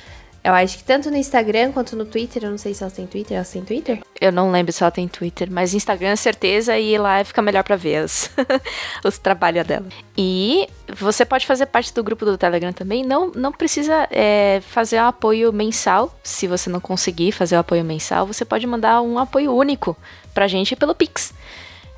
Eu 0.43 0.55
acho 0.55 0.79
que 0.79 0.85
tanto 0.85 1.11
no 1.11 1.19
Instagram 1.19 1.71
quanto 1.71 1.95
no 1.95 2.07
Twitter, 2.07 2.45
eu 2.45 2.51
não 2.51 2.57
sei 2.57 2.73
se 2.73 2.83
elas 2.83 2.95
têm 2.95 3.07
Twitter, 3.07 3.37
elas 3.37 3.51
têm 3.51 3.63
Twitter? 3.63 4.01
Eu 4.19 4.33
não 4.33 4.51
lembro 4.51 4.73
se 4.73 4.83
ela 4.83 4.91
tem 4.91 5.07
Twitter, 5.07 5.51
mas 5.53 5.75
Instagram, 5.75 6.17
certeza, 6.17 6.79
e 6.79 6.97
lá 6.97 7.23
fica 7.23 7.43
melhor 7.43 7.63
pra 7.63 7.77
ver 7.77 7.97
as, 7.97 8.31
os 9.05 9.19
trabalhos 9.19 9.67
dela. 9.67 9.85
E 10.17 10.67
você 10.97 11.27
pode 11.27 11.47
fazer 11.47 11.67
parte 11.67 11.93
do 11.93 12.03
grupo 12.03 12.25
do 12.25 12.39
Telegram 12.39 12.73
também. 12.73 13.05
Não, 13.05 13.31
não 13.33 13.53
precisa 13.53 14.09
é, 14.11 14.63
fazer 14.67 14.99
um 15.03 15.09
apoio 15.09 15.53
mensal. 15.53 16.19
Se 16.23 16.47
você 16.47 16.71
não 16.71 16.81
conseguir 16.81 17.33
fazer 17.33 17.57
o 17.57 17.59
apoio 17.59 17.85
mensal, 17.85 18.27
você 18.27 18.43
pode 18.43 18.67
mandar 18.67 19.03
um 19.03 19.19
apoio 19.19 19.55
único 19.55 19.95
pra 20.33 20.49
gente 20.49 20.75
pelo 20.75 20.95
Pix. 20.95 21.35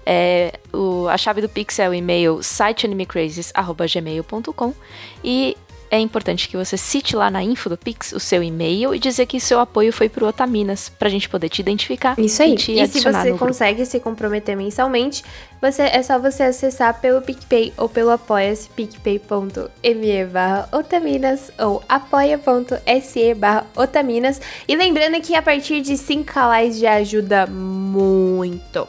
É, 0.05 0.55
o- 0.73 1.07
a 1.07 1.17
chave 1.17 1.41
do 1.41 1.49
Pix 1.49 1.79
é 1.79 1.89
o 1.89 1.95
e-mail 1.95 2.43
siteanimecrazes.gmail.com 2.43 4.75
e 5.23 5.57
é 5.93 5.99
importante 5.99 6.49
que 6.49 6.57
você 6.57 6.75
cite 6.75 7.15
lá 7.15 7.31
na 7.31 7.43
info 7.43 7.69
do 7.69 7.77
Pix 7.77 8.13
o 8.13 8.19
seu 8.19 8.43
e-mail 8.43 8.95
e 8.95 8.99
dizer 8.99 9.27
que 9.27 9.39
seu 9.39 9.61
apoio 9.61 9.93
foi 9.93 10.09
pro 10.09 10.27
Otaminas, 10.27 10.89
pra 10.89 11.11
gente 11.11 11.29
poder 11.29 11.51
te 11.51 11.61
identificar 11.61 12.19
Isso 12.19 12.43
aí. 12.43 12.55
e 12.55 12.57
te 12.57 12.73
E 12.73 12.87
se 12.87 13.01
você 13.01 13.11
no 13.11 13.25
grupo. 13.25 13.39
consegue 13.45 13.85
se 13.85 14.01
comprometer 14.01 14.57
mensalmente, 14.57 15.23
você, 15.61 15.83
é 15.83 16.03
só 16.03 16.19
você 16.19 16.45
acessar 16.45 16.99
pelo 16.99 17.21
PicPay 17.21 17.75
ou 17.77 17.91
pelo 17.91 18.09
apoia-se 18.09 18.71
picpay.me 18.71 20.25
barra 20.33 20.67
otaminas 20.73 21.53
ou 21.59 21.83
apoia.se 21.87 23.35
barra 23.35 23.67
otaminas. 23.77 24.41
E 24.67 24.75
lembrando 24.75 25.21
que 25.21 25.35
a 25.35 25.43
partir 25.43 25.83
de 25.83 25.99
5 25.99 26.33
reais 26.33 26.79
já 26.79 26.95
ajuda 26.95 27.47
muito. 27.47 28.89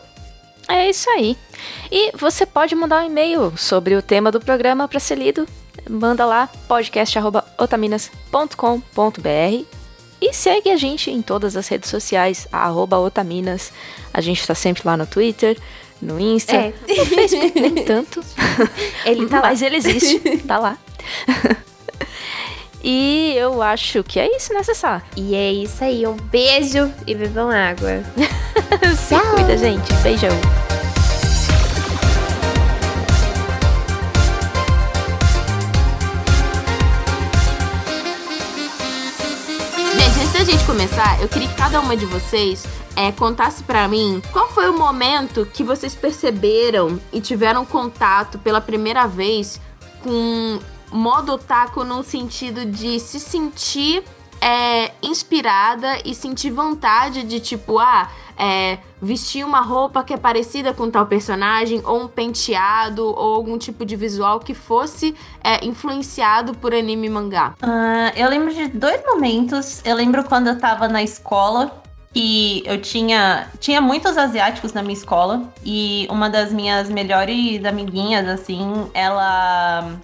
É 0.69 0.89
isso 0.89 1.09
aí. 1.09 1.35
E 1.91 2.15
você 2.15 2.45
pode 2.45 2.73
mandar 2.75 3.03
um 3.03 3.07
e-mail 3.07 3.51
sobre 3.57 3.93
o 3.93 4.01
tema 4.01 4.31
do 4.31 4.39
programa 4.39 4.87
para 4.87 5.01
ser 5.01 5.17
lido. 5.17 5.45
Manda 5.89 6.25
lá 6.25 6.49
podcast@otaminas.com.br 6.67 9.65
e 10.21 10.33
segue 10.33 10.69
a 10.71 10.77
gente 10.77 11.11
em 11.11 11.21
todas 11.21 11.57
as 11.57 11.67
redes 11.67 11.89
sociais, 11.89 12.47
arroba 12.51 12.97
Otaminas. 12.97 13.71
A 14.13 14.21
gente 14.21 14.45
tá 14.47 14.55
sempre 14.55 14.83
lá 14.85 14.95
no 14.95 15.05
Twitter, 15.05 15.57
no 16.01 16.17
Insta, 16.19 16.55
É. 16.55 16.73
no 16.97 17.05
Facebook 17.05 17.59
nem 17.59 17.75
tanto, 17.83 18.21
Ele 19.05 19.27
tá 19.27 19.41
lá. 19.41 19.47
mas 19.49 19.61
ele 19.61 19.75
existe, 19.77 20.19
tá 20.47 20.57
lá. 20.59 20.77
e 22.81 23.33
eu 23.35 23.61
acho 23.61 24.01
que 24.03 24.17
é 24.19 24.33
isso, 24.37 24.53
né, 24.53 24.63
Cessá? 24.63 25.01
E 25.17 25.35
é 25.35 25.51
isso 25.51 25.83
aí. 25.83 26.07
Um 26.07 26.15
beijo 26.15 26.89
e 27.05 27.13
bebam 27.15 27.49
água. 27.49 28.01
Se 28.95 29.15
cuida, 29.35 29.57
gente. 29.57 29.91
Beijão. 30.01 30.31
Começar, 40.73 41.21
eu 41.21 41.29
queria 41.29 41.47
que 41.47 41.53
cada 41.53 41.79
uma 41.79 41.95
de 41.95 42.03
vocês 42.03 42.65
é, 42.95 43.11
contasse 43.11 43.61
pra 43.61 43.87
mim 43.87 44.19
qual 44.31 44.49
foi 44.49 44.67
o 44.67 44.73
momento 44.73 45.45
que 45.45 45.63
vocês 45.63 45.93
perceberam 45.93 46.99
e 47.11 47.21
tiveram 47.21 47.63
contato 47.63 48.39
pela 48.39 48.59
primeira 48.59 49.05
vez 49.05 49.61
com 50.01 50.59
modo 50.91 51.33
otaku 51.33 51.83
no 51.83 52.01
sentido 52.01 52.65
de 52.65 52.99
se 52.99 53.19
sentir 53.19 54.03
é, 54.41 54.93
inspirada 55.03 55.99
e 56.03 56.15
sentir 56.15 56.49
vontade 56.49 57.21
de, 57.21 57.39
tipo, 57.39 57.77
ah, 57.77 58.09
é, 58.37 58.77
vestir 59.01 59.45
uma 59.45 59.61
roupa 59.61 60.03
que 60.03 60.13
é 60.13 60.17
parecida 60.17 60.73
com 60.73 60.89
tal 60.89 61.05
personagem, 61.05 61.81
ou 61.85 62.03
um 62.03 62.07
penteado, 62.07 63.05
ou 63.05 63.35
algum 63.35 63.57
tipo 63.57 63.85
de 63.85 63.95
visual 63.95 64.39
que 64.39 64.53
fosse 64.53 65.15
é, 65.43 65.65
influenciado 65.65 66.53
por 66.55 66.73
anime 66.73 67.07
e 67.07 67.09
mangá. 67.09 67.53
Ah, 67.61 68.11
eu 68.15 68.29
lembro 68.29 68.53
de 68.53 68.67
dois 68.67 69.01
momentos. 69.05 69.81
Eu 69.85 69.95
lembro 69.95 70.23
quando 70.23 70.47
eu 70.47 70.59
tava 70.59 70.87
na 70.87 71.03
escola 71.03 71.83
e 72.15 72.61
eu 72.65 72.79
tinha 72.79 73.47
tinha 73.59 73.81
muitos 73.81 74.17
asiáticos 74.17 74.71
na 74.71 74.81
minha 74.81 74.93
escola 74.93 75.43
e 75.65 76.07
uma 76.11 76.29
das 76.29 76.51
minhas 76.51 76.89
melhores 76.89 77.65
amiguinhas 77.65 78.27
assim, 78.27 78.87
ela 78.93 79.97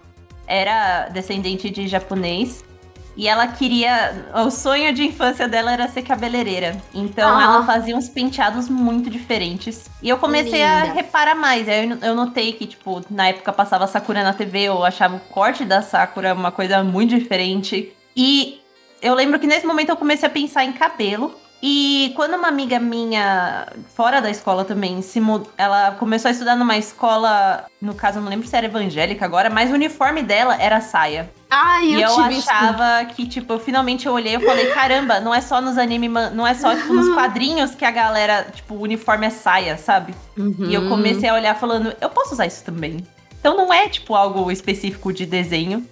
era 0.48 1.07
descendente 1.09 1.69
de 1.69 1.88
japonês 1.88 2.63
e 3.18 3.28
ela 3.28 3.48
queria 3.48 4.25
o 4.46 4.50
sonho 4.50 4.94
de 4.94 5.04
infância 5.06 5.48
dela 5.48 5.72
era 5.72 5.88
ser 5.88 6.01
cabeleireira. 6.04 6.75
Então 6.94 7.38
Ah. 7.38 7.44
ela 7.44 7.66
fazia 7.66 7.96
uns 7.96 8.08
penteados 8.10 8.70
muito 8.70 9.10
diferentes. 9.10 9.89
E 10.01 10.08
eu 10.10 10.18
comecei 10.18 10.63
a 10.63 10.82
Linda. 10.84 10.94
reparar 10.94 11.36
mais. 11.36 11.68
Aí 11.68 11.89
eu, 11.89 11.98
eu 12.01 12.16
notei 12.16 12.54
que, 12.54 12.66
tipo, 12.66 13.01
na 13.10 13.28
época 13.30 13.51
passava 13.51 13.88
Sakura 13.88 14.24
na 14.24 14.34
TV, 14.34 14.63
eu 14.63 14.84
achava 14.84 15.16
o 15.16 15.20
corte 15.20 15.66
da 15.66 15.82
Sakura 15.82 16.34
uma 16.34 16.51
coisa 16.51 16.84
muito 16.84 17.18
diferente. 17.18 17.92
E 18.16 18.60
eu 19.01 19.13
lembro 19.16 19.39
que 19.39 19.48
nesse 19.48 19.66
momento 19.66 19.89
eu 19.89 19.96
comecei 19.98 20.28
a 20.28 20.32
pensar 20.32 20.63
em 20.66 20.72
cabelo. 20.74 21.34
E 21.62 22.13
quando 22.16 22.36
uma 22.36 22.48
amiga 22.48 22.80
minha, 22.80 23.68
fora 23.94 24.22
da 24.22 24.30
escola 24.30 24.63
também, 24.63 25.01
se 25.01 25.20
mud... 25.20 25.46
ela 25.58 25.92
começou 25.92 26.30
a 26.30 26.32
estudar 26.32 26.56
numa 26.56 26.78
escola, 26.78 27.66
no 27.82 27.94
caso, 27.94 28.18
eu 28.20 28.22
não 28.22 28.30
lembro 28.30 28.48
se 28.48 28.56
era 28.56 28.66
evangélica 28.66 29.25
agora, 29.25 29.50
mas 29.50 29.70
o 29.70 29.74
uniforme 29.74 30.22
dela 30.24 30.56
era 30.58 30.80
saia. 30.80 31.30
Ai, 31.50 31.88
E 31.88 31.94
eu, 31.96 32.01
eu 32.10 32.16
tive 32.16 32.38
isso. 32.38 32.50
achava 32.50 33.06
que, 33.06 33.28
tipo, 33.28 33.51
eu 33.54 33.60
finalmente 33.60 34.06
eu 34.06 34.13
olhei 34.13 34.36
e 34.36 34.39
falei, 34.39 34.68
caramba, 34.68 35.20
não 35.20 35.36
é 35.36 35.42
só 35.42 35.60
nos 35.60 35.78
anime, 35.78 36.08
não 36.08 36.48
é 36.48 36.54
só, 36.54 36.74
tipo, 36.74 36.94
nos 36.94 37.10
quadrinhos 37.13 37.75
que 37.75 37.84
a 37.84 37.92
galera, 37.92 38.48
tipo, 38.54 38.75
o 38.75 38.82
uniforme 38.82 39.28
é 39.28 39.30
saia, 39.30 39.78
sabe? 39.78 40.16
E 40.38 40.74
eu 40.74 40.82
Uhum. 40.84 40.89
comecei 40.89 41.28
a 41.28 41.34
olhar 41.34 41.56
falando, 41.56 41.94
eu 42.00 42.10
posso 42.10 42.34
usar 42.36 42.46
isso 42.46 42.63
também. 42.63 43.06
Então 43.38 43.58
não 43.58 43.74
é, 43.74 43.89
tipo, 43.89 44.16
algo 44.16 44.50
específico 44.51 45.12
de 45.12 45.25
desenho. 45.25 45.86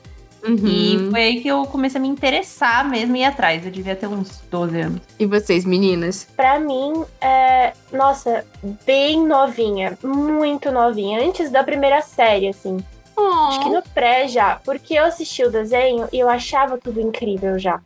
Uhum. 0.43 0.67
E 0.67 1.09
foi 1.11 1.21
aí 1.21 1.41
que 1.41 1.47
eu 1.47 1.65
comecei 1.65 1.99
a 1.99 2.01
me 2.01 2.07
interessar 2.07 2.87
mesmo 2.87 3.15
e 3.15 3.19
ir 3.19 3.25
atrás. 3.25 3.65
Eu 3.65 3.71
devia 3.71 3.95
ter 3.95 4.07
uns 4.07 4.41
12 4.49 4.79
anos. 4.79 5.01
E 5.19 5.25
vocês, 5.25 5.65
meninas? 5.65 6.27
Pra 6.35 6.59
mim, 6.59 7.03
é, 7.19 7.73
nossa, 7.91 8.45
bem 8.85 9.25
novinha, 9.25 9.97
muito 10.03 10.71
novinha, 10.71 11.21
antes 11.21 11.49
da 11.49 11.63
primeira 11.63 12.01
série, 12.01 12.47
assim. 12.47 12.77
Acho 13.47 13.61
que 13.61 13.69
no 13.69 13.81
pré 13.81 14.27
já, 14.27 14.61
porque 14.63 14.93
eu 14.93 15.05
assisti 15.05 15.43
o 15.43 15.49
desenho 15.49 16.07
e 16.13 16.19
eu 16.19 16.29
achava 16.29 16.77
tudo 16.77 17.01
incrível 17.01 17.57
já. 17.57 17.81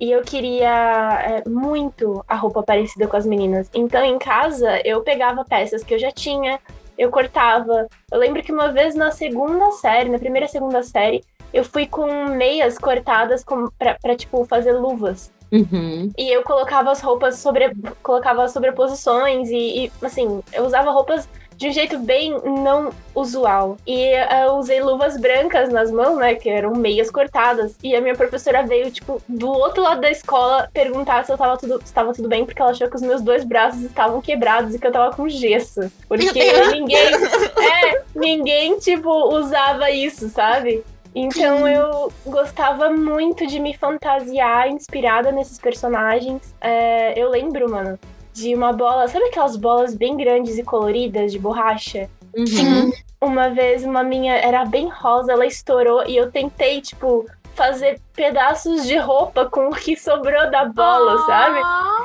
E 0.00 0.10
eu 0.10 0.22
queria 0.22 1.20
é, 1.22 1.48
muito 1.48 2.24
a 2.26 2.34
roupa 2.34 2.62
parecida 2.62 3.06
com 3.06 3.16
as 3.16 3.26
meninas. 3.26 3.70
Então 3.74 4.02
em 4.04 4.18
casa 4.18 4.80
eu 4.84 5.02
pegava 5.02 5.44
peças 5.44 5.84
que 5.84 5.94
eu 5.94 5.98
já 5.98 6.10
tinha, 6.10 6.58
eu 6.98 7.10
cortava. 7.10 7.86
Eu 8.10 8.18
lembro 8.18 8.42
que 8.42 8.52
uma 8.52 8.72
vez 8.72 8.94
na 8.94 9.10
segunda 9.10 9.70
série, 9.72 10.10
na 10.10 10.18
primeira 10.18 10.46
e 10.46 10.48
segunda 10.48 10.82
série, 10.82 11.22
eu 11.54 11.64
fui 11.64 11.86
com 11.86 12.26
meias 12.30 12.76
cortadas 12.76 13.44
com, 13.44 13.68
pra, 13.78 13.94
pra, 13.94 14.16
tipo, 14.16 14.44
fazer 14.44 14.72
luvas. 14.72 15.32
Uhum. 15.52 16.10
E 16.18 16.34
eu 16.34 16.42
colocava 16.42 16.90
as 16.90 17.00
roupas 17.00 17.38
sobre. 17.38 17.72
colocava 18.02 18.48
sobreposições 18.48 19.48
e, 19.50 19.84
e, 19.84 19.92
assim, 20.02 20.42
eu 20.52 20.64
usava 20.64 20.90
roupas 20.90 21.28
de 21.56 21.68
um 21.68 21.72
jeito 21.72 21.96
bem 22.00 22.36
não 22.44 22.90
usual. 23.14 23.76
E 23.86 24.10
eu 24.44 24.54
usei 24.54 24.82
luvas 24.82 25.16
brancas 25.16 25.68
nas 25.68 25.92
mãos, 25.92 26.18
né? 26.18 26.34
Que 26.34 26.50
eram 26.50 26.72
meias 26.72 27.08
cortadas. 27.08 27.76
E 27.84 27.94
a 27.94 28.00
minha 28.00 28.16
professora 28.16 28.66
veio, 28.66 28.90
tipo, 28.90 29.22
do 29.28 29.48
outro 29.48 29.80
lado 29.80 30.00
da 30.00 30.10
escola 30.10 30.68
perguntar 30.72 31.24
se 31.24 31.32
eu 31.32 31.38
tava 31.38 31.56
tudo, 31.56 31.80
se 31.84 31.94
tava 31.94 32.12
tudo 32.12 32.28
bem, 32.28 32.44
porque 32.44 32.60
ela 32.60 32.72
achou 32.72 32.88
que 32.88 32.96
os 32.96 33.02
meus 33.02 33.22
dois 33.22 33.44
braços 33.44 33.80
estavam 33.82 34.20
quebrados 34.20 34.74
e 34.74 34.78
que 34.80 34.86
eu 34.88 34.92
tava 34.92 35.14
com 35.14 35.28
gesso. 35.28 35.80
Porque 36.08 36.32
ninguém. 36.72 37.14
É, 37.14 38.02
ninguém, 38.12 38.76
tipo, 38.80 39.08
usava 39.36 39.88
isso, 39.92 40.28
sabe? 40.28 40.82
Então 41.14 41.68
eu 41.68 42.12
gostava 42.26 42.90
muito 42.90 43.46
de 43.46 43.60
me 43.60 43.76
fantasiar 43.76 44.68
inspirada 44.68 45.30
nesses 45.30 45.58
personagens. 45.58 46.54
É, 46.60 47.18
eu 47.18 47.30
lembro, 47.30 47.70
mano, 47.70 47.98
de 48.32 48.54
uma 48.54 48.72
bola. 48.72 49.06
Sabe 49.06 49.26
aquelas 49.26 49.56
bolas 49.56 49.94
bem 49.94 50.16
grandes 50.16 50.58
e 50.58 50.64
coloridas 50.64 51.30
de 51.30 51.38
borracha? 51.38 52.10
Uhum. 52.36 52.90
Uma 53.20 53.48
vez 53.48 53.84
uma 53.84 54.02
minha 54.02 54.34
era 54.34 54.64
bem 54.64 54.88
rosa, 54.88 55.32
ela 55.32 55.46
estourou 55.46 56.04
e 56.06 56.16
eu 56.16 56.30
tentei, 56.32 56.80
tipo, 56.80 57.24
fazer 57.54 58.00
pedaços 58.14 58.84
de 58.84 58.96
roupa 58.98 59.46
com 59.46 59.68
o 59.68 59.74
que 59.74 59.96
sobrou 59.96 60.50
da 60.50 60.64
bola, 60.64 61.24
sabe? 61.26 61.60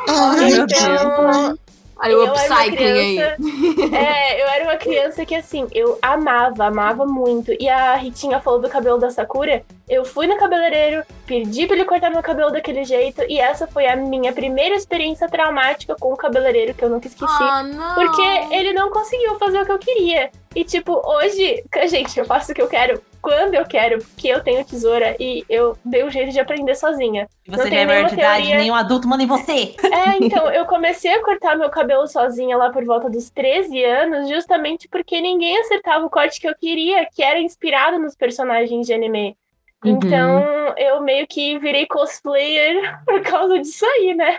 Ai, 0.07 0.51
meu 0.51 0.63
Então, 0.63 1.57
Olha 2.01 2.17
o 2.17 2.21
eu 2.21 2.23
era 2.23 2.31
uma 2.31 2.55
upcycling 2.55 2.85
aí. 2.85 3.15
criança. 3.15 3.95
É, 3.95 4.41
eu 4.41 4.47
era 4.47 4.63
uma 4.63 4.77
criança 4.77 5.25
que 5.25 5.35
assim, 5.35 5.67
eu 5.73 5.99
amava, 6.01 6.65
amava 6.65 7.05
muito. 7.05 7.51
E 7.59 7.67
a 7.67 7.95
Ritinha 7.95 8.39
falou 8.39 8.59
do 8.59 8.69
cabelo 8.69 8.97
da 8.97 9.09
Sakura. 9.09 9.63
Eu 9.87 10.05
fui 10.05 10.27
no 10.27 10.37
cabeleireiro, 10.37 11.03
pedi 11.25 11.65
pra 11.65 11.75
ele 11.75 11.85
cortar 11.85 12.09
meu 12.09 12.21
cabelo 12.21 12.51
daquele 12.51 12.83
jeito. 12.83 13.23
E 13.27 13.39
essa 13.39 13.67
foi 13.67 13.87
a 13.87 13.95
minha 13.95 14.31
primeira 14.31 14.75
experiência 14.75 15.27
traumática 15.27 15.95
com 15.99 16.13
o 16.13 16.17
cabeleireiro, 16.17 16.73
que 16.73 16.83
eu 16.83 16.89
nunca 16.89 17.07
esqueci. 17.07 17.25
Ah, 17.27 17.63
não. 17.63 17.95
Porque 17.95 18.55
ele 18.55 18.71
não 18.71 18.89
conseguiu 18.91 19.37
fazer 19.37 19.61
o 19.61 19.65
que 19.65 19.71
eu 19.71 19.79
queria. 19.79 20.29
E, 20.55 20.63
tipo, 20.63 21.01
hoje, 21.05 21.63
gente, 21.89 22.19
eu 22.19 22.25
faço 22.25 22.51
o 22.51 22.55
que 22.55 22.61
eu 22.61 22.67
quero 22.67 23.01
quando 23.21 23.53
eu 23.53 23.65
quero, 23.65 23.99
porque 23.99 24.27
eu 24.27 24.43
tenho 24.43 24.65
tesoura 24.65 25.15
e 25.19 25.45
eu 25.49 25.77
dei 25.83 26.03
um 26.03 26.09
jeito 26.09 26.31
de 26.31 26.39
aprender 26.39 26.75
sozinha. 26.75 27.27
E 27.45 27.51
Não 27.51 27.57
você 27.57 27.65
já 27.65 27.69
tem 27.69 27.79
é 27.79 27.85
maior 27.85 28.07
de 28.07 28.13
idade, 28.15 28.41
teoria. 28.43 28.57
nenhum 28.57 28.75
adulto 28.75 29.07
manda 29.07 29.23
em 29.23 29.27
você. 29.27 29.75
É, 29.99 30.23
então, 30.23 30.49
eu 30.51 30.65
comecei 30.65 31.11
a 31.11 31.21
cortar 31.21 31.57
meu 31.57 31.69
cabelo 31.69 32.07
sozinha 32.07 32.55
lá 32.55 32.69
por 32.69 32.85
volta 32.85 33.09
dos 33.09 33.29
13 33.29 33.83
anos, 33.83 34.29
justamente 34.29 34.87
porque 34.87 35.19
ninguém 35.19 35.57
acertava 35.59 36.05
o 36.05 36.09
corte 36.09 36.39
que 36.39 36.47
eu 36.47 36.55
queria, 36.55 37.05
que 37.13 37.21
era 37.21 37.39
inspirado 37.39 37.99
nos 37.99 38.15
personagens 38.15 38.87
de 38.87 38.93
anime. 38.93 39.35
Uhum. 39.83 39.91
Então, 39.91 40.73
eu 40.77 41.01
meio 41.01 41.27
que 41.27 41.57
virei 41.59 41.85
cosplayer 41.85 42.99
por 43.05 43.21
causa 43.21 43.59
disso 43.59 43.85
aí, 43.85 44.13
né? 44.13 44.37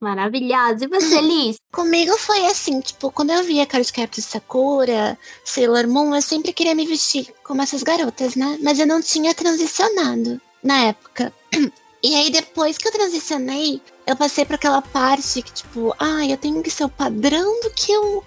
Maravilhosa. 0.00 0.84
E 0.84 0.88
você, 0.88 1.20
Liz? 1.20 1.56
Comigo 1.72 2.16
foi 2.18 2.46
assim, 2.46 2.80
tipo, 2.80 3.10
quando 3.10 3.30
eu 3.30 3.42
via 3.44 3.66
Card 3.66 3.92
Captor 3.92 4.22
Sakura, 4.24 5.18
Sailor 5.44 5.86
Moon, 5.86 6.14
eu 6.14 6.22
sempre 6.22 6.52
queria 6.52 6.74
me 6.74 6.86
vestir 6.86 7.32
como 7.44 7.62
essas 7.62 7.82
garotas, 7.82 8.34
né? 8.34 8.58
Mas 8.62 8.78
eu 8.78 8.86
não 8.86 9.00
tinha 9.00 9.34
transicionado 9.34 10.40
na 10.62 10.84
época. 10.84 11.32
E 12.00 12.14
aí, 12.14 12.30
depois 12.30 12.78
que 12.78 12.86
eu 12.86 12.92
transicionei, 12.92 13.82
eu 14.06 14.14
passei 14.14 14.44
por 14.44 14.54
aquela 14.54 14.80
parte 14.80 15.42
que, 15.42 15.52
tipo, 15.52 15.92
ah, 15.98 16.24
eu 16.24 16.36
tenho 16.36 16.62
que 16.62 16.70
ser 16.70 16.84
o 16.84 16.88
padrão 16.88 17.60
do 17.60 17.70
que 17.70 17.90
eu. 17.90 18.22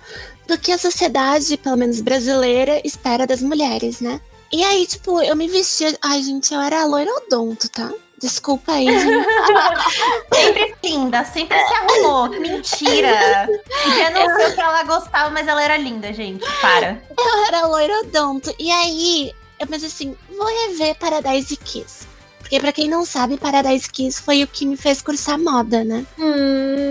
do 0.46 0.58
que 0.58 0.74
a 0.74 0.78
sociedade, 0.78 1.56
pelo 1.56 1.78
menos 1.78 2.02
brasileira, 2.02 2.82
espera 2.86 3.26
das 3.26 3.42
mulheres, 3.42 4.02
né? 4.02 4.20
E 4.52 4.62
aí, 4.62 4.86
tipo, 4.86 5.22
eu 5.22 5.38
me 5.38 5.48
vestia. 5.48 5.98
Ai, 6.02 6.22
gente, 6.22 6.54
eu 6.54 6.60
era 6.60 6.84
loira 6.86 7.10
odonto, 7.14 7.70
tá? 7.70 7.90
Desculpa 8.22 8.74
aí. 8.74 8.86
Sempre 10.32 10.76
linda, 10.84 11.26
sempre 11.26 11.58
se 11.58 11.74
arrumou. 11.74 12.30
Que 12.30 12.40
mentira. 12.40 13.50
Podia 13.84 14.10
não 14.12 14.38
ser 14.38 14.52
o 14.52 14.54
que 14.54 14.62
ela 14.62 14.84
gostava, 14.84 15.30
mas 15.32 15.48
ela 15.48 15.64
era 15.64 15.76
linda, 15.78 16.14
gente. 16.14 16.46
Para. 16.62 17.02
Eu 17.18 17.46
era 17.48 17.66
loira 17.66 18.00
odonto. 18.02 18.54
E 18.60 18.72
aí, 18.72 19.34
eu 19.60 19.66
pensei 19.66 19.88
assim, 19.88 20.16
vou 20.30 20.48
rever 20.68 20.96
Paradise 20.98 21.58
Kiss. 21.58 22.08
Porque 22.52 22.60
pra 22.60 22.74
quem 22.74 22.90
não 22.90 23.06
sabe, 23.06 23.38
Paradise 23.38 23.90
Kiss 23.90 24.22
foi 24.22 24.44
o 24.44 24.48
que 24.48 24.66
me 24.66 24.76
fez 24.76 25.02
cursar 25.02 25.40
moda, 25.40 25.86
né? 25.86 26.06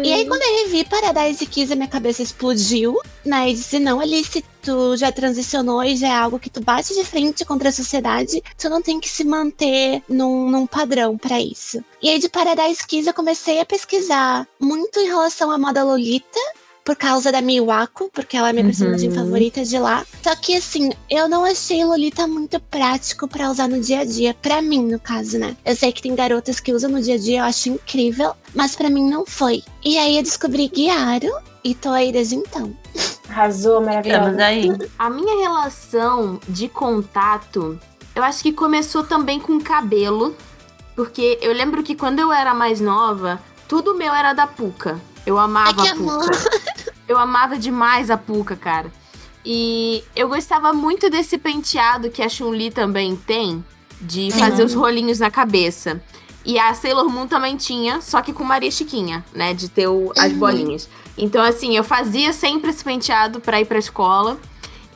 E 0.02 0.10
aí, 0.10 0.26
quando 0.26 0.40
eu 0.40 0.64
revi 0.64 0.86
Paradise 0.86 1.44
Kiss, 1.44 1.70
a 1.70 1.76
minha 1.76 1.86
cabeça 1.86 2.22
explodiu, 2.22 2.98
né? 3.22 3.50
E 3.50 3.52
disse, 3.52 3.78
não, 3.78 4.00
Alice, 4.00 4.42
tu 4.62 4.96
já 4.96 5.12
transicionou 5.12 5.84
e 5.84 5.96
já 5.96 6.08
é 6.08 6.12
algo 6.12 6.38
que 6.38 6.48
tu 6.48 6.62
bate 6.62 6.94
de 6.94 7.04
frente 7.04 7.44
contra 7.44 7.68
a 7.68 7.72
sociedade, 7.72 8.42
tu 8.56 8.70
não 8.70 8.80
tem 8.80 8.98
que 8.98 9.08
se 9.10 9.22
manter 9.22 10.02
num, 10.08 10.50
num 10.50 10.66
padrão 10.66 11.18
pra 11.18 11.38
isso. 11.38 11.84
E 12.00 12.08
aí, 12.08 12.18
de 12.18 12.30
Paradise 12.30 12.86
Kiss, 12.86 13.06
eu 13.06 13.12
comecei 13.12 13.60
a 13.60 13.66
pesquisar 13.66 14.48
muito 14.58 14.98
em 14.98 15.08
relação 15.08 15.50
à 15.50 15.58
moda 15.58 15.84
Lolita, 15.84 16.40
por 16.84 16.96
causa 16.96 17.30
da 17.30 17.40
Miwako, 17.40 18.10
porque 18.12 18.36
ela 18.36 18.50
é 18.50 18.52
minha 18.52 18.64
personagem 18.64 19.10
favorita 19.10 19.64
de 19.64 19.78
lá. 19.78 20.04
Só 20.22 20.34
que 20.36 20.56
assim, 20.56 20.90
eu 21.08 21.28
não 21.28 21.44
achei 21.44 21.84
Lolita 21.84 22.26
muito 22.26 22.58
prático 22.60 23.28
pra 23.28 23.50
usar 23.50 23.68
no 23.68 23.80
dia 23.80 24.00
a 24.00 24.04
dia, 24.04 24.34
Pra 24.40 24.62
mim, 24.62 24.86
no 24.86 24.98
caso, 24.98 25.38
né? 25.38 25.56
Eu 25.64 25.76
sei 25.76 25.92
que 25.92 26.02
tem 26.02 26.14
garotas 26.14 26.60
que 26.60 26.72
usam 26.72 26.90
no 26.90 27.00
dia 27.00 27.14
a 27.14 27.18
dia, 27.18 27.40
eu 27.40 27.44
acho 27.44 27.68
incrível, 27.68 28.32
mas 28.54 28.74
pra 28.74 28.90
mim 28.90 29.08
não 29.08 29.26
foi. 29.26 29.62
E 29.84 29.98
aí 29.98 30.16
eu 30.16 30.22
descobri 30.22 30.68
Guiaro 30.68 31.30
e 31.62 31.74
tô 31.74 31.90
aí 31.90 32.10
desde 32.10 32.36
então. 32.36 32.74
Arrasou, 33.28 33.80
maravilhosa. 33.80 34.30
Estamos 34.30 34.40
aí. 34.40 34.90
A 34.98 35.10
minha 35.10 35.40
relação 35.42 36.40
de 36.48 36.68
contato, 36.68 37.78
eu 38.14 38.22
acho 38.22 38.42
que 38.42 38.52
começou 38.52 39.04
também 39.04 39.38
com 39.38 39.60
cabelo. 39.60 40.34
Porque 40.96 41.38
eu 41.40 41.52
lembro 41.52 41.82
que 41.82 41.94
quando 41.94 42.18
eu 42.18 42.32
era 42.32 42.52
mais 42.52 42.80
nova, 42.80 43.40
tudo 43.68 43.94
meu 43.94 44.12
era 44.12 44.32
da 44.32 44.46
Puca. 44.46 45.00
Eu 45.26 45.38
amava 45.38 45.82
Ai, 45.82 45.88
a 45.88 45.92
amor. 45.92 46.30
Eu 47.08 47.18
amava 47.18 47.56
demais 47.58 48.10
a 48.10 48.16
Puca, 48.16 48.56
cara. 48.56 48.90
E 49.44 50.04
eu 50.14 50.28
gostava 50.28 50.72
muito 50.72 51.08
desse 51.10 51.38
penteado 51.38 52.10
que 52.10 52.22
a 52.22 52.28
Chun-Li 52.28 52.70
também 52.70 53.16
tem, 53.16 53.64
de 54.00 54.30
fazer 54.32 54.64
os 54.64 54.74
rolinhos 54.74 55.18
na 55.18 55.30
cabeça. 55.30 56.00
E 56.44 56.58
a 56.58 56.72
Sailor 56.74 57.08
Moon 57.08 57.26
também 57.26 57.56
tinha, 57.56 58.00
só 58.00 58.22
que 58.22 58.32
com 58.32 58.44
Maria 58.44 58.70
Chiquinha, 58.70 59.24
né? 59.34 59.52
De 59.52 59.68
ter 59.68 59.88
o- 59.88 60.12
as 60.18 60.32
Uhum. 60.32 60.38
bolinhas. 60.38 60.88
Então, 61.18 61.42
assim, 61.44 61.76
eu 61.76 61.84
fazia 61.84 62.32
sempre 62.32 62.70
esse 62.70 62.82
penteado 62.82 63.40
pra 63.40 63.60
ir 63.60 63.66
pra 63.66 63.78
escola. 63.78 64.38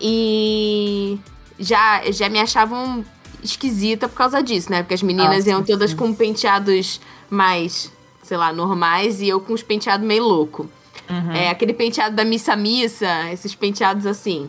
E 0.01 1.19
já, 1.59 2.03
já 2.11 2.29
me 2.29 2.39
achavam 2.41 3.05
esquisita 3.43 4.09
por 4.09 4.17
causa 4.17 4.43
disso, 4.43 4.71
né? 4.71 4.83
Porque 4.83 4.95
as 4.95 5.03
meninas 5.03 5.37
Nossa, 5.39 5.51
iam 5.51 5.63
todas 5.63 5.91
sim. 5.91 5.97
com 5.97 6.15
penteados 6.15 7.01
mais, 7.29 7.93
sei 8.25 8.37
lá, 8.37 8.53
normais 8.53 9.21
e 9.21 9.29
eu 9.29 9.41
com 9.41 9.53
os 9.53 9.63
penteados 9.63 10.07
meio 10.07 10.25
louco. 10.25 10.69
Uhum, 11.09 11.33
É 11.33 11.51
aquele 11.51 11.75
penteado 11.75 12.17
da 12.17 12.25
Missa 12.25 12.57
Missa, 12.57 13.31
esses 13.33 13.55
penteados 13.55 14.07
assim. 14.07 14.49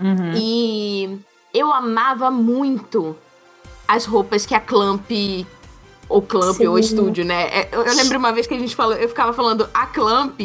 uhum. 0.00 0.32
E 0.36 1.18
eu 1.52 1.72
amava 1.72 2.30
muito 2.30 3.16
as 3.86 4.04
roupas 4.04 4.44
que 4.44 4.54
a 4.54 4.60
Clamp. 4.60 5.10
Ou 6.06 6.20
Clamp, 6.20 6.56
Sim. 6.56 6.66
ou 6.66 6.78
estúdio, 6.78 7.24
né? 7.24 7.44
É, 7.44 7.68
Eu, 7.72 7.82
eu 7.82 7.94
lembro 7.96 8.18
uma 8.18 8.30
vez 8.30 8.46
que 8.46 8.52
a 8.52 8.58
gente 8.58 8.76
falou, 8.76 8.94
eu 8.94 9.08
ficava 9.08 9.32
falando 9.32 9.66
a 9.72 9.86
Clamp, 9.86 10.38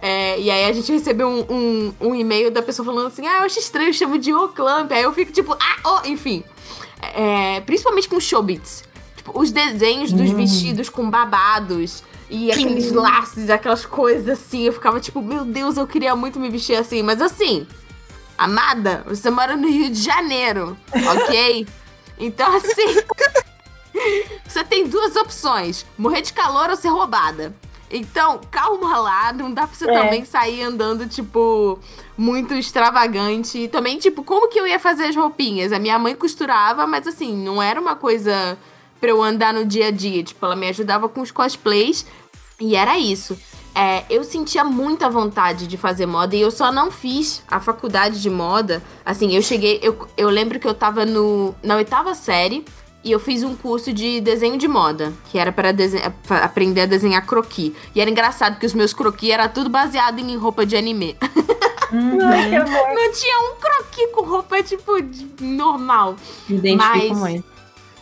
é, 0.00 0.40
e 0.40 0.50
aí 0.50 0.64
a 0.64 0.72
gente 0.72 0.90
recebeu 0.90 1.28
um, 1.28 1.44
um, 1.48 1.94
um 2.08 2.14
e-mail 2.14 2.50
da 2.50 2.60
pessoa 2.60 2.84
falando 2.84 3.06
assim: 3.06 3.24
ah, 3.26 3.38
eu 3.38 3.42
acho 3.44 3.58
estranho, 3.58 3.90
eu 3.90 3.92
chamo 3.92 4.18
de 4.18 4.34
o 4.34 4.48
Clamp. 4.48 4.90
Aí 4.90 5.02
eu 5.02 5.12
fico 5.12 5.30
tipo, 5.30 5.52
ah, 5.52 5.76
oh, 6.02 6.08
enfim. 6.08 6.42
É, 7.14 7.60
principalmente 7.60 8.08
com 8.08 8.18
showbits. 8.18 8.82
Tipo, 9.26 9.40
os 9.40 9.50
desenhos 9.50 10.12
dos 10.12 10.30
vestidos 10.30 10.88
com 10.88 11.10
babados. 11.10 12.02
E 12.30 12.50
aqueles 12.50 12.92
laços, 12.92 13.50
aquelas 13.50 13.84
coisas 13.84 14.28
assim. 14.28 14.62
Eu 14.62 14.72
ficava 14.72 15.00
tipo, 15.00 15.20
meu 15.20 15.44
Deus, 15.44 15.76
eu 15.76 15.86
queria 15.86 16.14
muito 16.14 16.38
me 16.38 16.48
vestir 16.48 16.76
assim. 16.76 17.02
Mas 17.02 17.20
assim, 17.20 17.66
amada, 18.38 19.04
você 19.06 19.30
mora 19.30 19.56
no 19.56 19.68
Rio 19.68 19.90
de 19.90 20.00
Janeiro, 20.00 20.76
ok? 21.24 21.66
então 22.18 22.54
assim. 22.56 22.96
você 24.46 24.62
tem 24.64 24.86
duas 24.88 25.16
opções: 25.16 25.84
morrer 25.98 26.22
de 26.22 26.32
calor 26.32 26.70
ou 26.70 26.76
ser 26.76 26.88
roubada. 26.88 27.54
Então, 27.88 28.40
calma 28.50 28.98
lá, 28.98 29.32
não 29.32 29.52
dá 29.54 29.64
pra 29.64 29.76
você 29.76 29.88
É. 29.88 29.92
também 30.02 30.24
sair 30.24 30.60
andando, 30.62 31.06
tipo, 31.08 31.78
muito 32.18 32.52
extravagante. 32.54 33.58
E 33.58 33.68
também, 33.68 33.96
tipo, 33.96 34.24
como 34.24 34.48
que 34.48 34.58
eu 34.58 34.66
ia 34.66 34.80
fazer 34.80 35.04
as 35.04 35.14
roupinhas? 35.14 35.72
A 35.72 35.78
minha 35.78 35.96
mãe 35.96 36.16
costurava, 36.16 36.84
mas 36.84 37.06
assim, 37.06 37.36
não 37.36 37.62
era 37.62 37.80
uma 37.80 37.94
coisa 37.94 38.58
pra 39.00 39.10
eu 39.10 39.22
andar 39.22 39.52
no 39.54 39.64
dia 39.64 39.88
a 39.88 39.90
dia. 39.90 40.22
Tipo, 40.22 40.44
ela 40.46 40.56
me 40.56 40.68
ajudava 40.68 41.08
com 41.08 41.20
os 41.20 41.30
cosplays 41.30 42.06
e 42.60 42.74
era 42.76 42.98
isso. 42.98 43.38
É, 43.74 44.04
eu 44.08 44.24
sentia 44.24 44.64
muita 44.64 45.10
vontade 45.10 45.66
de 45.66 45.76
fazer 45.76 46.06
moda 46.06 46.34
e 46.34 46.40
eu 46.40 46.50
só 46.50 46.72
não 46.72 46.90
fiz 46.90 47.42
a 47.46 47.60
faculdade 47.60 48.22
de 48.22 48.30
moda. 48.30 48.82
Assim, 49.04 49.34
eu 49.36 49.42
cheguei. 49.42 49.78
Eu, 49.82 50.08
eu 50.16 50.30
lembro 50.30 50.58
que 50.58 50.66
eu 50.66 50.72
tava 50.72 51.04
no, 51.04 51.54
na 51.62 51.76
oitava 51.76 52.14
série 52.14 52.64
e 53.04 53.12
eu 53.12 53.20
fiz 53.20 53.42
um 53.42 53.54
curso 53.54 53.92
de 53.92 54.20
desenho 54.22 54.56
de 54.56 54.66
moda, 54.66 55.12
que 55.30 55.38
era 55.38 55.52
para 55.52 55.68
aprender 56.42 56.80
a 56.80 56.86
desenhar 56.86 57.24
croquis. 57.26 57.72
E 57.94 58.00
era 58.00 58.08
engraçado 58.10 58.54
porque 58.54 58.66
os 58.66 58.72
meus 58.74 58.94
croquis 58.94 59.30
era 59.30 59.46
tudo 59.48 59.68
baseado 59.68 60.18
em 60.18 60.36
roupa 60.36 60.64
de 60.64 60.74
anime. 60.74 61.14
Amor. 61.92 62.94
Não 62.94 63.12
tinha 63.12 63.38
um 63.40 63.60
croquis 63.60 64.10
com 64.12 64.22
roupa, 64.24 64.62
tipo, 64.62 64.92
normal. 65.40 66.16
Me 66.48 66.56
identifico 66.56 67.14
Mas- 67.14 67.18
muito. 67.18 67.55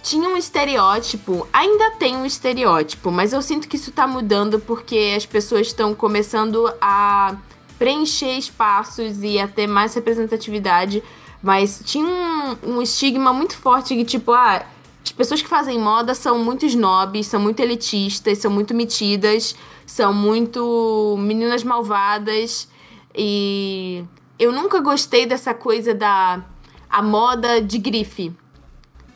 Tinha 0.05 0.29
um 0.29 0.37
estereótipo, 0.37 1.49
ainda 1.51 1.93
tem 1.93 2.15
um 2.15 2.27
estereótipo, 2.27 3.11
mas 3.11 3.33
eu 3.33 3.41
sinto 3.41 3.67
que 3.67 3.77
isso 3.77 3.91
tá 3.91 4.07
mudando 4.07 4.61
porque 4.61 5.15
as 5.17 5.25
pessoas 5.25 5.69
estão 5.69 5.95
começando 5.95 6.71
a 6.79 7.35
preencher 7.79 8.37
espaços 8.37 9.23
e 9.23 9.39
a 9.39 9.49
ter 9.49 9.67
mais 9.67 9.95
representatividade. 9.95 11.03
Mas 11.43 11.81
tinha 11.87 12.05
um, 12.05 12.75
um 12.75 12.83
estigma 12.83 13.33
muito 13.33 13.57
forte 13.57 13.97
que, 13.97 14.05
tipo, 14.05 14.33
ah, 14.33 14.67
as 15.03 15.11
pessoas 15.11 15.41
que 15.41 15.49
fazem 15.49 15.81
moda 15.81 16.15
são 16.15 16.39
muito 16.39 16.67
snobs, 16.67 17.27
são 17.27 17.41
muito 17.41 17.61
elitistas, 17.61 18.37
são 18.37 18.51
muito 18.51 18.75
metidas, 18.75 19.57
são 19.87 20.13
muito 20.13 21.17
meninas 21.19 21.65
malvadas. 21.65 22.69
E 23.15 24.05
eu 24.39 24.53
nunca 24.53 24.81
gostei 24.81 25.25
dessa 25.25 25.55
coisa 25.55 25.95
da 25.95 26.45
a 26.91 27.03
moda 27.03 27.63
de 27.63 27.79
grife. 27.79 28.44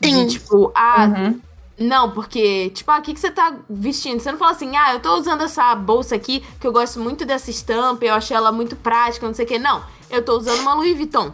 Sim. 0.03 0.25
De, 0.25 0.33
tipo, 0.33 0.71
ah, 0.75 1.05
Uhum. 1.07 1.39
não, 1.77 2.11
porque, 2.11 2.69
tipo, 2.71 2.89
ah, 2.91 2.99
o 2.99 3.01
que, 3.01 3.13
que 3.13 3.19
você 3.19 3.31
tá 3.31 3.53
vestindo? 3.69 4.19
Você 4.19 4.31
não 4.31 4.39
fala 4.39 4.51
assim, 4.51 4.75
ah, 4.75 4.93
eu 4.93 4.99
tô 4.99 5.15
usando 5.17 5.41
essa 5.43 5.73
bolsa 5.75 6.15
aqui, 6.15 6.43
que 6.59 6.65
eu 6.67 6.71
gosto 6.71 6.99
muito 6.99 7.25
dessa 7.25 7.49
estampa, 7.49 8.05
eu 8.05 8.13
achei 8.13 8.35
ela 8.35 8.51
muito 8.51 8.75
prática, 8.75 9.25
não 9.27 9.33
sei 9.33 9.45
o 9.45 9.47
quê. 9.47 9.59
Não, 9.59 9.83
eu 10.09 10.23
tô 10.23 10.37
usando 10.37 10.59
uma 10.61 10.73
Louis 10.73 10.95
Vuitton. 10.95 11.33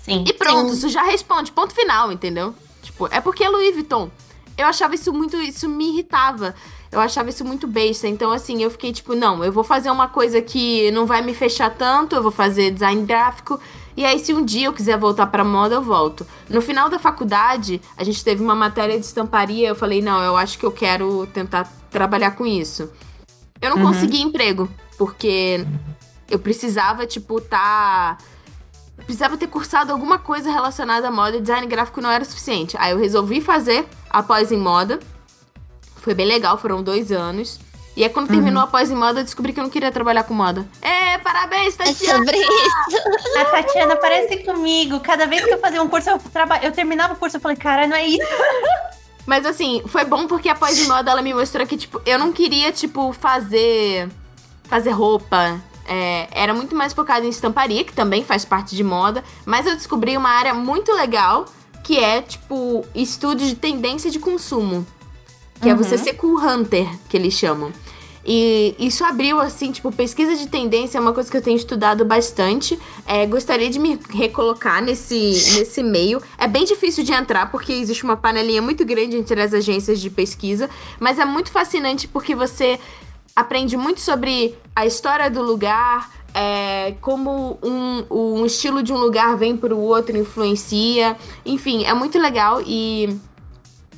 Sim. 0.00 0.24
E 0.26 0.32
pronto, 0.32 0.68
Sim. 0.70 0.74
isso 0.74 0.88
já 0.88 1.02
responde, 1.02 1.50
ponto 1.52 1.74
final, 1.74 2.12
entendeu? 2.12 2.54
Tipo, 2.82 3.08
é 3.10 3.20
porque 3.20 3.42
é 3.44 3.48
Louis 3.48 3.74
Vuitton. 3.74 4.10
Eu 4.56 4.66
achava 4.66 4.94
isso 4.94 5.12
muito, 5.12 5.36
isso 5.36 5.68
me 5.68 5.88
irritava. 5.92 6.54
Eu 6.90 7.00
achava 7.00 7.28
isso 7.28 7.44
muito 7.44 7.66
besta. 7.66 8.06
Então, 8.08 8.30
assim, 8.30 8.62
eu 8.62 8.70
fiquei 8.70 8.90
tipo, 8.92 9.14
não, 9.14 9.44
eu 9.44 9.52
vou 9.52 9.64
fazer 9.64 9.90
uma 9.90 10.08
coisa 10.08 10.40
que 10.40 10.90
não 10.92 11.04
vai 11.04 11.20
me 11.20 11.34
fechar 11.34 11.68
tanto, 11.74 12.16
eu 12.16 12.22
vou 12.22 12.30
fazer 12.30 12.70
design 12.70 13.04
gráfico. 13.04 13.60
E 13.96 14.04
aí, 14.04 14.18
se 14.18 14.34
um 14.34 14.44
dia 14.44 14.66
eu 14.66 14.72
quiser 14.72 14.98
voltar 14.98 15.26
pra 15.28 15.42
moda, 15.42 15.74
eu 15.76 15.82
volto. 15.82 16.26
No 16.50 16.60
final 16.60 16.88
da 16.90 16.98
faculdade, 16.98 17.80
a 17.96 18.04
gente 18.04 18.22
teve 18.22 18.42
uma 18.42 18.54
matéria 18.54 18.98
de 18.98 19.06
estamparia. 19.06 19.68
Eu 19.68 19.74
falei, 19.74 20.02
não, 20.02 20.22
eu 20.22 20.36
acho 20.36 20.58
que 20.58 20.66
eu 20.66 20.70
quero 20.72 21.26
tentar 21.32 21.64
trabalhar 21.90 22.32
com 22.32 22.44
isso. 22.44 22.90
Eu 23.60 23.70
não 23.70 23.78
Uhum. 23.78 23.92
consegui 23.92 24.20
emprego, 24.20 24.68
porque 24.98 25.64
eu 26.30 26.38
precisava, 26.38 27.06
tipo, 27.06 27.40
tá. 27.40 28.18
Precisava 29.06 29.36
ter 29.38 29.46
cursado 29.46 29.92
alguma 29.92 30.18
coisa 30.18 30.50
relacionada 30.50 31.08
à 31.08 31.10
moda 31.10 31.40
design 31.40 31.66
gráfico 31.66 32.00
não 32.00 32.10
era 32.10 32.24
suficiente. 32.24 32.76
Aí 32.78 32.90
eu 32.92 32.98
resolvi 32.98 33.40
fazer 33.40 33.86
a 34.10 34.22
pós 34.22 34.52
em 34.52 34.58
moda. 34.58 34.98
Foi 35.96 36.12
bem 36.14 36.26
legal, 36.26 36.58
foram 36.58 36.82
dois 36.82 37.10
anos. 37.12 37.58
E 37.96 38.04
aí, 38.04 38.10
quando 38.10 38.28
terminou 38.28 38.62
a 38.62 38.66
pós 38.66 38.90
em 38.90 38.94
moda, 38.94 39.20
eu 39.20 39.24
descobri 39.24 39.54
que 39.54 39.58
eu 39.58 39.64
não 39.64 39.70
queria 39.70 39.90
trabalhar 39.90 40.22
com 40.24 40.34
moda. 40.34 40.68
É, 40.82 41.16
parabéns, 41.16 41.74
É 41.80 41.84
Tatiana! 41.84 42.18
sobre 42.18 42.36
isso. 42.38 43.38
A 43.38 43.44
Tatiana 43.46 43.96
parece 43.96 44.36
comigo. 44.44 45.00
Cada 45.00 45.26
vez 45.26 45.42
que 45.42 45.54
eu 45.54 45.58
fazia 45.58 45.82
um 45.82 45.88
curso, 45.88 46.10
eu, 46.10 46.18
traba... 46.18 46.58
eu 46.58 46.70
terminava 46.72 47.14
o 47.14 47.16
curso, 47.16 47.38
eu 47.38 47.40
falei, 47.40 47.56
cara, 47.56 47.86
não 47.86 47.96
é 47.96 48.06
isso. 48.06 48.28
Mas 49.24 49.46
assim, 49.46 49.82
foi 49.86 50.04
bom 50.04 50.26
porque 50.26 50.48
a 50.48 50.54
pós 50.54 50.78
em 50.78 50.86
moda 50.86 51.10
ela 51.10 51.22
me 51.22 51.32
mostrou 51.32 51.66
que, 51.66 51.76
tipo, 51.76 52.00
eu 52.04 52.18
não 52.18 52.32
queria, 52.32 52.70
tipo, 52.70 53.14
fazer. 53.14 54.08
fazer 54.64 54.90
roupa. 54.90 55.58
É, 55.88 56.28
era 56.32 56.52
muito 56.52 56.76
mais 56.76 56.92
focada 56.92 57.24
em 57.24 57.30
estamparia, 57.30 57.82
que 57.82 57.94
também 57.94 58.22
faz 58.22 58.44
parte 58.44 58.76
de 58.76 58.84
moda. 58.84 59.24
Mas 59.46 59.66
eu 59.66 59.74
descobri 59.74 60.16
uma 60.18 60.28
área 60.28 60.52
muito 60.52 60.92
legal, 60.92 61.46
que 61.82 61.98
é, 61.98 62.20
tipo, 62.20 62.84
estudo 62.94 63.42
de 63.42 63.54
tendência 63.54 64.10
de 64.10 64.18
consumo. 64.18 64.86
Que 65.60 65.70
é 65.70 65.74
você 65.74 65.96
ser 65.96 66.14
cool 66.14 66.38
hunter, 66.38 66.86
que 67.08 67.16
eles 67.16 67.34
chamam. 67.34 67.72
E 68.28 68.74
isso 68.78 69.04
abriu, 69.04 69.40
assim, 69.40 69.70
tipo, 69.70 69.92
pesquisa 69.92 70.34
de 70.34 70.48
tendência 70.48 70.98
é 70.98 71.00
uma 71.00 71.12
coisa 71.12 71.30
que 71.30 71.36
eu 71.36 71.42
tenho 71.42 71.56
estudado 71.56 72.04
bastante. 72.04 72.76
É, 73.06 73.24
gostaria 73.24 73.70
de 73.70 73.78
me 73.78 74.00
recolocar 74.10 74.82
nesse, 74.82 75.14
nesse 75.56 75.80
meio. 75.82 76.20
É 76.36 76.48
bem 76.48 76.64
difícil 76.64 77.04
de 77.04 77.12
entrar, 77.12 77.52
porque 77.52 77.72
existe 77.72 78.02
uma 78.02 78.16
panelinha 78.16 78.60
muito 78.60 78.84
grande 78.84 79.16
entre 79.16 79.40
as 79.40 79.54
agências 79.54 80.00
de 80.00 80.10
pesquisa. 80.10 80.68
Mas 80.98 81.20
é 81.20 81.24
muito 81.24 81.52
fascinante 81.52 82.08
porque 82.08 82.34
você 82.34 82.80
aprende 83.36 83.76
muito 83.76 84.00
sobre 84.00 84.56
a 84.74 84.84
história 84.84 85.30
do 85.30 85.42
lugar, 85.42 86.10
é, 86.34 86.94
como 87.00 87.58
um, 87.62 88.04
um 88.10 88.44
estilo 88.44 88.82
de 88.82 88.92
um 88.92 88.98
lugar 88.98 89.36
vem 89.36 89.56
para 89.56 89.72
o 89.72 89.80
outro, 89.80 90.16
influencia. 90.16 91.16
Enfim, 91.44 91.84
é 91.84 91.94
muito 91.94 92.18
legal 92.18 92.60
e 92.66 93.16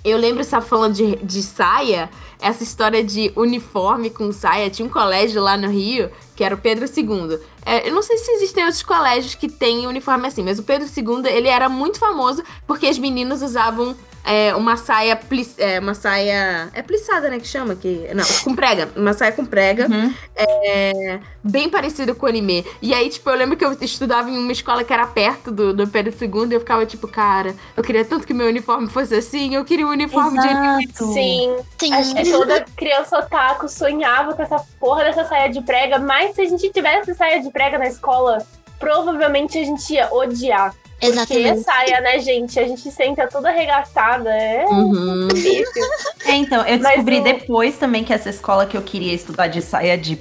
eu 0.04 0.16
lembro, 0.16 0.42
você 0.42 0.60
falando 0.60 0.94
de, 0.94 1.16
de 1.16 1.42
saia, 1.42 2.08
essa 2.40 2.62
história 2.62 3.02
de 3.02 3.32
uniforme 3.34 4.10
com 4.10 4.30
saia. 4.32 4.70
Tinha 4.70 4.86
um 4.86 4.90
colégio 4.90 5.42
lá 5.42 5.56
no 5.56 5.68
Rio, 5.68 6.10
que 6.36 6.44
era 6.44 6.54
o 6.54 6.58
Pedro 6.58 6.86
II. 6.86 7.38
É, 7.64 7.88
eu 7.88 7.92
não 7.92 8.02
sei 8.02 8.16
se 8.16 8.30
existem 8.32 8.64
outros 8.64 8.82
colégios 8.82 9.34
que 9.34 9.48
têm 9.48 9.86
uniforme 9.86 10.26
assim, 10.26 10.42
mas 10.42 10.58
o 10.58 10.62
Pedro 10.62 10.86
II, 10.86 11.30
ele 11.30 11.48
era 11.48 11.68
muito 11.68 11.98
famoso 11.98 12.42
porque 12.66 12.86
as 12.86 12.98
meninas 12.98 13.42
usavam 13.42 13.96
é, 14.28 14.54
uma 14.54 14.76
saia, 14.76 15.16
plis, 15.16 15.54
é, 15.58 15.80
uma 15.80 15.94
saia, 15.94 16.68
é 16.74 16.82
plissada, 16.82 17.30
né, 17.30 17.38
que 17.38 17.46
chama? 17.46 17.74
Que, 17.74 18.06
não, 18.14 18.24
com 18.44 18.54
prega, 18.54 18.88
uma 18.94 19.14
saia 19.14 19.32
com 19.32 19.44
prega, 19.44 19.88
Uhum. 19.88 20.12
é, 20.36 21.18
bem 21.42 21.70
parecido 21.70 22.14
com 22.14 22.26
o 22.26 22.28
anime. 22.28 22.62
E 22.82 22.92
aí, 22.92 23.08
tipo, 23.08 23.28
eu 23.30 23.34
lembro 23.36 23.56
que 23.56 23.64
eu 23.64 23.72
estudava 23.80 24.28
em 24.28 24.36
uma 24.36 24.52
escola 24.52 24.84
que 24.84 24.92
era 24.92 25.06
perto 25.06 25.50
do, 25.50 25.72
do 25.72 25.88
Pedro 25.88 26.12
II 26.12 26.50
e 26.50 26.54
eu 26.54 26.60
ficava 26.60 26.84
tipo, 26.84 27.08
cara, 27.08 27.54
eu 27.74 27.82
queria 27.82 28.04
tanto 28.04 28.26
que 28.26 28.34
meu 28.34 28.48
uniforme 28.48 28.86
fosse 28.88 29.14
assim, 29.14 29.54
eu 29.54 29.64
queria 29.64 29.86
um 29.86 29.90
uniforme 29.90 30.38
de 30.38 30.46
anime. 30.46 30.84
Exato. 30.84 31.12
Sim, 31.14 31.56
Sim. 31.78 31.94
acho 31.94 32.14
que 32.14 32.30
toda 32.30 32.66
criança 32.76 33.18
otaku 33.18 33.66
sonhava 33.66 34.34
com 34.34 34.42
essa 34.42 34.58
porra 34.78 35.04
dessa 35.04 35.24
saia 35.24 35.48
de 35.48 35.62
prega, 35.62 35.98
mas 35.98 36.34
se 36.34 36.42
a 36.42 36.44
gente 36.44 36.68
tivesse 36.70 37.14
saia 37.14 37.40
de 37.40 37.50
prega 37.50 37.78
na 37.78 37.86
escola, 37.86 38.44
provavelmente 38.78 39.58
a 39.58 39.64
gente 39.64 39.94
ia 39.94 40.12
odiar. 40.12 40.74
Porque 41.00 41.12
Exatamente. 41.12 41.60
saia, 41.62 42.00
né, 42.00 42.18
gente? 42.18 42.58
A 42.58 42.66
gente 42.66 42.90
senta 42.90 43.26
toda 43.28 43.48
arregaçada, 43.50 44.30
é 44.30 44.64
Uhum. 44.66 45.28
difícil. 45.32 45.82
É, 46.26 46.32
então, 46.32 46.66
eu 46.66 46.78
descobri 46.78 47.20
o- 47.20 47.24
depois 47.24 47.76
também 47.76 48.02
que 48.02 48.12
essa 48.12 48.28
escola 48.30 48.66
que 48.66 48.76
eu 48.76 48.82
queria 48.82 49.14
estudar 49.14 49.46
de 49.46 49.62
saia 49.62 49.96
de. 49.96 50.16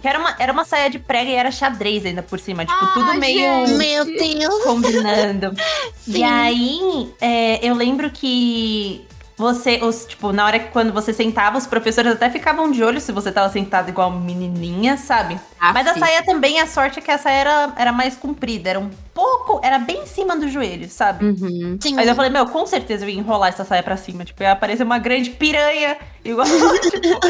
Que 0.00 0.06
era 0.08 0.18
uma, 0.18 0.36
era 0.38 0.52
uma 0.52 0.64
saia 0.64 0.88
de 0.90 0.98
prega 0.98 1.30
e 1.30 1.34
era 1.34 1.50
xadrez 1.50 2.04
ainda 2.04 2.22
por 2.22 2.38
cima. 2.38 2.64
Tipo, 2.64 2.78
Ah, 2.78 2.90
tudo 2.94 3.14
meio 3.14 3.38
gente. 3.66 3.72
Meu 3.78 4.04
Deus. 4.04 4.62
combinando. 4.64 5.52
Sim. 6.04 6.18
E 6.18 6.22
aí, 6.22 7.10
é, 7.20 7.66
eu 7.66 7.74
lembro 7.74 8.10
que 8.10 9.04
você, 9.36 9.80
os, 9.82 10.06
tipo, 10.06 10.32
na 10.32 10.46
hora 10.46 10.58
que 10.58 10.70
quando 10.70 10.92
você 10.92 11.12
sentava, 11.12 11.58
os 11.58 11.66
professores 11.66 12.12
até 12.12 12.30
ficavam 12.30 12.70
de 12.70 12.82
olho 12.84 13.00
se 13.00 13.10
você 13.10 13.32
tava 13.32 13.50
sentado 13.52 13.88
igual 13.88 14.10
menininha, 14.10 14.96
sabe? 14.96 15.38
Mas 15.58 15.86
a 15.86 15.90
Aff. 15.90 15.98
saia 15.98 16.24
também, 16.24 16.60
a 16.60 16.66
sorte 16.66 17.00
é 17.00 17.02
que 17.02 17.10
a 17.10 17.18
saia 17.18 17.40
era, 17.40 17.72
era 17.76 17.92
mais 17.92 18.16
comprida, 18.16 18.70
era 18.70 18.78
um 18.78 18.90
pouco, 19.12 19.60
era 19.62 19.78
bem 19.78 20.02
em 20.02 20.06
cima 20.06 20.36
do 20.36 20.48
joelho, 20.48 20.88
sabe? 20.88 21.24
Uhum. 21.24 21.78
Sim. 21.80 21.94
Mas 21.94 22.06
eu 22.06 22.14
falei, 22.14 22.30
meu, 22.30 22.46
com 22.46 22.64
certeza 22.66 23.04
eu 23.04 23.08
ia 23.08 23.18
enrolar 23.18 23.48
essa 23.48 23.64
saia 23.64 23.82
pra 23.82 23.96
cima. 23.96 24.24
Tipo, 24.24 24.42
ia 24.42 24.52
aparecer 24.52 24.84
uma 24.84 24.98
grande 24.98 25.30
piranha. 25.30 25.96
Igual, 26.24 26.46
tipo, 26.46 27.20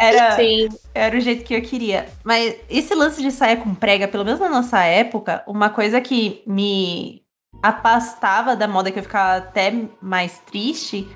era, 0.00 0.36
Sim. 0.36 0.68
era 0.94 1.16
o 1.16 1.20
jeito 1.20 1.44
que 1.44 1.54
eu 1.54 1.62
queria. 1.62 2.08
Mas 2.24 2.54
esse 2.70 2.94
lance 2.94 3.20
de 3.20 3.30
saia 3.30 3.56
com 3.56 3.74
prega, 3.74 4.08
pelo 4.08 4.24
menos 4.24 4.40
na 4.40 4.48
nossa 4.48 4.82
época, 4.84 5.42
uma 5.46 5.68
coisa 5.70 6.00
que 6.00 6.42
me 6.46 7.22
afastava 7.62 8.54
da 8.56 8.68
moda, 8.68 8.90
que 8.90 8.98
eu 8.98 9.02
ficava 9.02 9.38
até 9.38 9.72
mais 10.00 10.38
triste, 10.46 11.06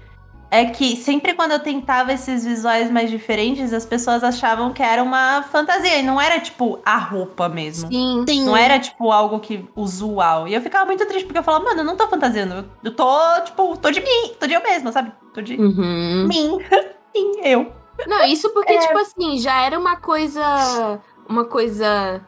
é 0.53 0.67
que 0.67 0.95
sempre 0.97 1.33
quando 1.33 1.53
eu 1.53 1.59
tentava 1.61 2.13
esses 2.13 2.45
visuais 2.45 2.91
mais 2.91 3.11
diferentes, 3.11 3.73
as 3.73 3.87
pessoas 3.87 4.23
achavam 4.23 4.71
que 4.73 4.83
era 4.83 5.03
uma 5.03 5.43
fantasia. 5.45 5.97
E 5.99 6.03
não 6.03 6.21
era, 6.21 6.39
tipo, 6.39 6.79
a 6.85 6.99
roupa 6.99 7.49
mesmo. 7.49 7.89
Sim. 7.91 8.23
Sim. 8.29 8.45
Não 8.45 8.55
era, 8.55 8.79
tipo, 8.79 9.11
algo 9.11 9.41
que 9.41 9.67
usual. 9.75 10.47
E 10.47 10.53
eu 10.53 10.61
ficava 10.61 10.85
muito 10.85 11.07
triste, 11.07 11.25
porque 11.25 11.39
eu 11.39 11.43
falava, 11.43 11.65
mano, 11.65 11.81
eu 11.81 11.85
não 11.85 11.97
tô 11.97 12.07
fantasiando. 12.07 12.69
Eu- 12.85 12.95
tô, 12.95 13.19
tipo, 13.47 13.77
tô 13.79 13.91
de 13.91 14.01
mim, 14.01 14.35
tô 14.39 14.47
de 14.47 14.53
eu 14.53 14.63
mesma, 14.63 14.93
sabe? 14.93 15.11
Tô 15.33 15.41
de 15.41 15.57
Uhum. 15.57 16.27
mim. 16.29 16.59
Sim, 17.17 17.41
eu. 17.45 17.73
Não, 18.07 18.23
isso 18.25 18.51
porque, 18.53 18.75
É. 18.75 18.79
tipo 18.79 18.99
assim, 18.99 19.39
já 19.39 19.63
era 19.63 19.79
uma 19.79 19.97
coisa. 19.97 21.01
Uma 21.29 21.45
coisa. 21.47 22.21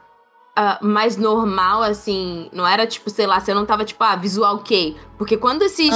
Ah, 0.56 0.78
mais 0.80 1.16
normal, 1.16 1.82
assim. 1.82 2.48
Não 2.52 2.66
era 2.66 2.86
tipo, 2.86 3.10
sei 3.10 3.26
lá, 3.26 3.40
você 3.40 3.52
não 3.52 3.66
tava 3.66 3.84
tipo, 3.84 4.02
ah, 4.04 4.16
visual 4.16 4.56
ok. 4.56 4.96
Porque 5.18 5.36
quando 5.36 5.62
esse, 5.62 5.88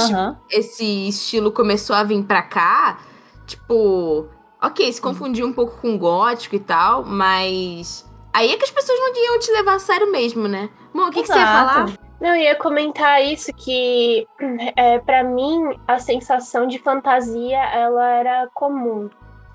esse 0.49 1.07
estilo 1.07 1.51
começou 1.51 1.95
a 1.95 2.03
vir 2.03 2.23
pra 2.23 2.41
cá, 2.41 2.99
tipo. 3.45 4.27
Ok, 4.61 4.91
se 4.91 4.99
confundia 4.99 5.45
um 5.45 5.53
pouco 5.53 5.77
com 5.79 5.97
gótico 5.97 6.55
e 6.55 6.59
tal, 6.59 7.05
mas. 7.05 8.05
Aí 8.33 8.51
é 8.51 8.57
que 8.57 8.65
as 8.65 8.71
pessoas 8.71 8.99
não 8.99 9.15
iam 9.15 9.39
te 9.39 9.51
levar 9.51 9.75
a 9.75 9.79
sério 9.79 10.11
mesmo, 10.11 10.47
né? 10.47 10.69
Bom, 10.93 11.07
o 11.07 11.11
que, 11.11 11.21
que 11.21 11.27
você 11.27 11.39
ia 11.39 11.45
falar? 11.45 11.93
Não, 12.19 12.29
eu 12.29 12.35
ia 12.35 12.55
comentar 12.55 13.23
isso 13.23 13.53
que 13.53 14.27
é, 14.75 14.99
para 14.99 15.23
mim 15.23 15.79
a 15.87 15.99
sensação 15.99 16.67
de 16.67 16.77
fantasia 16.77 17.57
ela 17.57 18.05
era 18.05 18.49
comum. 18.53 19.09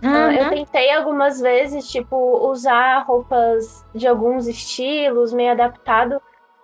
Eu 0.05 0.45
Uhum. 0.45 0.51
tentei 0.51 0.91
algumas 0.93 1.41
vezes, 1.41 1.89
tipo, 1.89 2.17
usar 2.49 2.99
roupas 3.07 3.87
de 3.95 4.07
alguns 4.07 4.47
estilos, 4.47 5.33
meio 5.33 5.53
adaptado, 5.53 6.21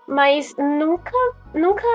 mas 0.06 0.54
nunca, 0.58 1.12
nunca 1.54 1.86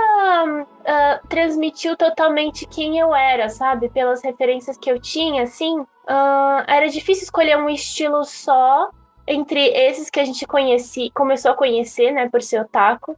ah, 0.86 1.20
transmitiu 1.28 1.96
totalmente 1.96 2.66
quem 2.66 2.98
eu 2.98 3.14
era, 3.14 3.50
sabe? 3.50 3.90
Pelas 3.90 4.24
referências 4.24 4.78
que 4.78 4.90
eu 4.90 5.00
tinha, 5.00 5.44
assim. 5.44 5.86
ah, 6.08 6.64
era 6.68 6.88
difícil 6.88 7.24
escolher 7.24 7.58
um 7.58 7.70
estilo 7.70 8.24
só 8.24 8.90
entre 9.28 9.60
esses 9.70 10.10
que 10.10 10.20
a 10.20 10.26
gente 10.26 10.46
conheci, 10.46 11.10
começou 11.16 11.52
a 11.52 11.56
conhecer, 11.56 12.12
né, 12.12 12.30
por 12.30 12.42
ser 12.44 12.62
otaku. 12.62 13.18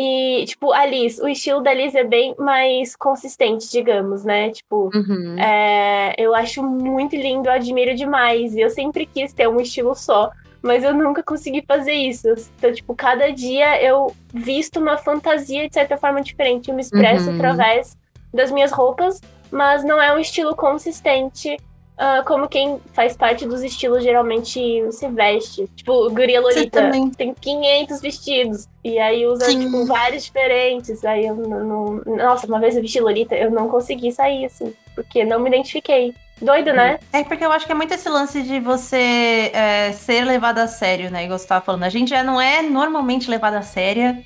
E, 0.00 0.44
tipo, 0.46 0.72
a 0.72 0.86
Liz, 0.86 1.18
o 1.18 1.26
estilo 1.26 1.60
da 1.60 1.74
Liz 1.74 1.92
é 1.92 2.04
bem 2.04 2.32
mais 2.38 2.94
consistente, 2.94 3.68
digamos, 3.68 4.22
né? 4.24 4.50
Tipo, 4.50 4.90
Uhum. 4.94 5.36
é, 5.36 6.14
eu 6.16 6.36
acho 6.36 6.62
muito 6.62 7.16
lindo, 7.16 7.48
eu 7.48 7.52
admiro 7.52 7.96
demais. 7.96 8.54
E 8.54 8.60
eu 8.60 8.70
sempre 8.70 9.06
quis 9.06 9.32
ter 9.32 9.48
um 9.48 9.60
estilo 9.60 9.96
só, 9.96 10.30
mas 10.62 10.84
eu 10.84 10.94
nunca 10.94 11.20
consegui 11.20 11.64
fazer 11.66 11.94
isso. 11.94 12.28
Então, 12.56 12.72
tipo, 12.72 12.94
cada 12.94 13.32
dia 13.32 13.82
eu 13.82 14.14
visto 14.32 14.78
uma 14.78 14.96
fantasia 14.96 15.66
de 15.66 15.74
certa 15.74 15.96
forma 15.96 16.20
diferente. 16.22 16.68
Eu 16.68 16.76
me 16.76 16.80
expresso 16.82 17.30
Uhum. 17.30 17.34
através 17.36 17.96
das 18.32 18.52
minhas 18.52 18.70
roupas, 18.70 19.20
mas 19.50 19.82
não 19.82 20.00
é 20.00 20.14
um 20.14 20.18
estilo 20.20 20.54
consistente. 20.54 21.56
Ah, 21.98 22.22
como 22.24 22.48
quem 22.48 22.78
faz 22.92 23.16
parte 23.16 23.44
dos 23.44 23.60
estilos 23.62 24.04
geralmente 24.04 24.60
se 24.92 25.08
veste. 25.08 25.68
Tipo, 25.74 26.08
Guria 26.10 26.40
Você 26.40 26.60
Lolita 26.60 26.90
tem 27.16 27.34
500 27.34 28.00
vestidos. 28.00 28.68
E 28.84 28.98
aí 29.00 29.26
usa, 29.26 29.46
Sim. 29.46 29.64
tipo, 29.64 29.84
vários 29.84 30.24
diferentes. 30.24 31.04
Aí 31.04 31.26
eu 31.26 31.34
não, 31.34 31.64
não- 32.04 32.16
Nossa, 32.16 32.46
uma 32.46 32.60
vez 32.60 32.76
eu 32.76 32.82
vesti 32.82 33.00
Lolita, 33.00 33.34
eu 33.34 33.50
não 33.50 33.68
consegui 33.68 34.12
sair, 34.12 34.44
assim. 34.44 34.72
Porque 34.94 35.24
não 35.24 35.40
me 35.40 35.48
identifiquei. 35.48 36.14
Doido, 36.40 36.72
né? 36.72 37.00
É 37.12 37.24
porque 37.24 37.44
eu 37.44 37.50
acho 37.50 37.66
que 37.66 37.72
é 37.72 37.74
muito 37.74 37.92
esse 37.92 38.08
lance 38.08 38.42
de 38.42 38.60
você 38.60 39.50
é, 39.52 39.90
ser 39.92 40.24
levado 40.24 40.58
a 40.58 40.68
sério, 40.68 41.10
né? 41.10 41.24
Igual 41.24 41.36
você 41.36 41.48
tava 41.48 41.64
falando. 41.64 41.82
A 41.82 41.88
gente 41.88 42.10
já 42.10 42.22
não 42.22 42.40
é 42.40 42.62
normalmente 42.62 43.28
levado 43.28 43.54
a 43.54 43.62
séria. 43.62 44.22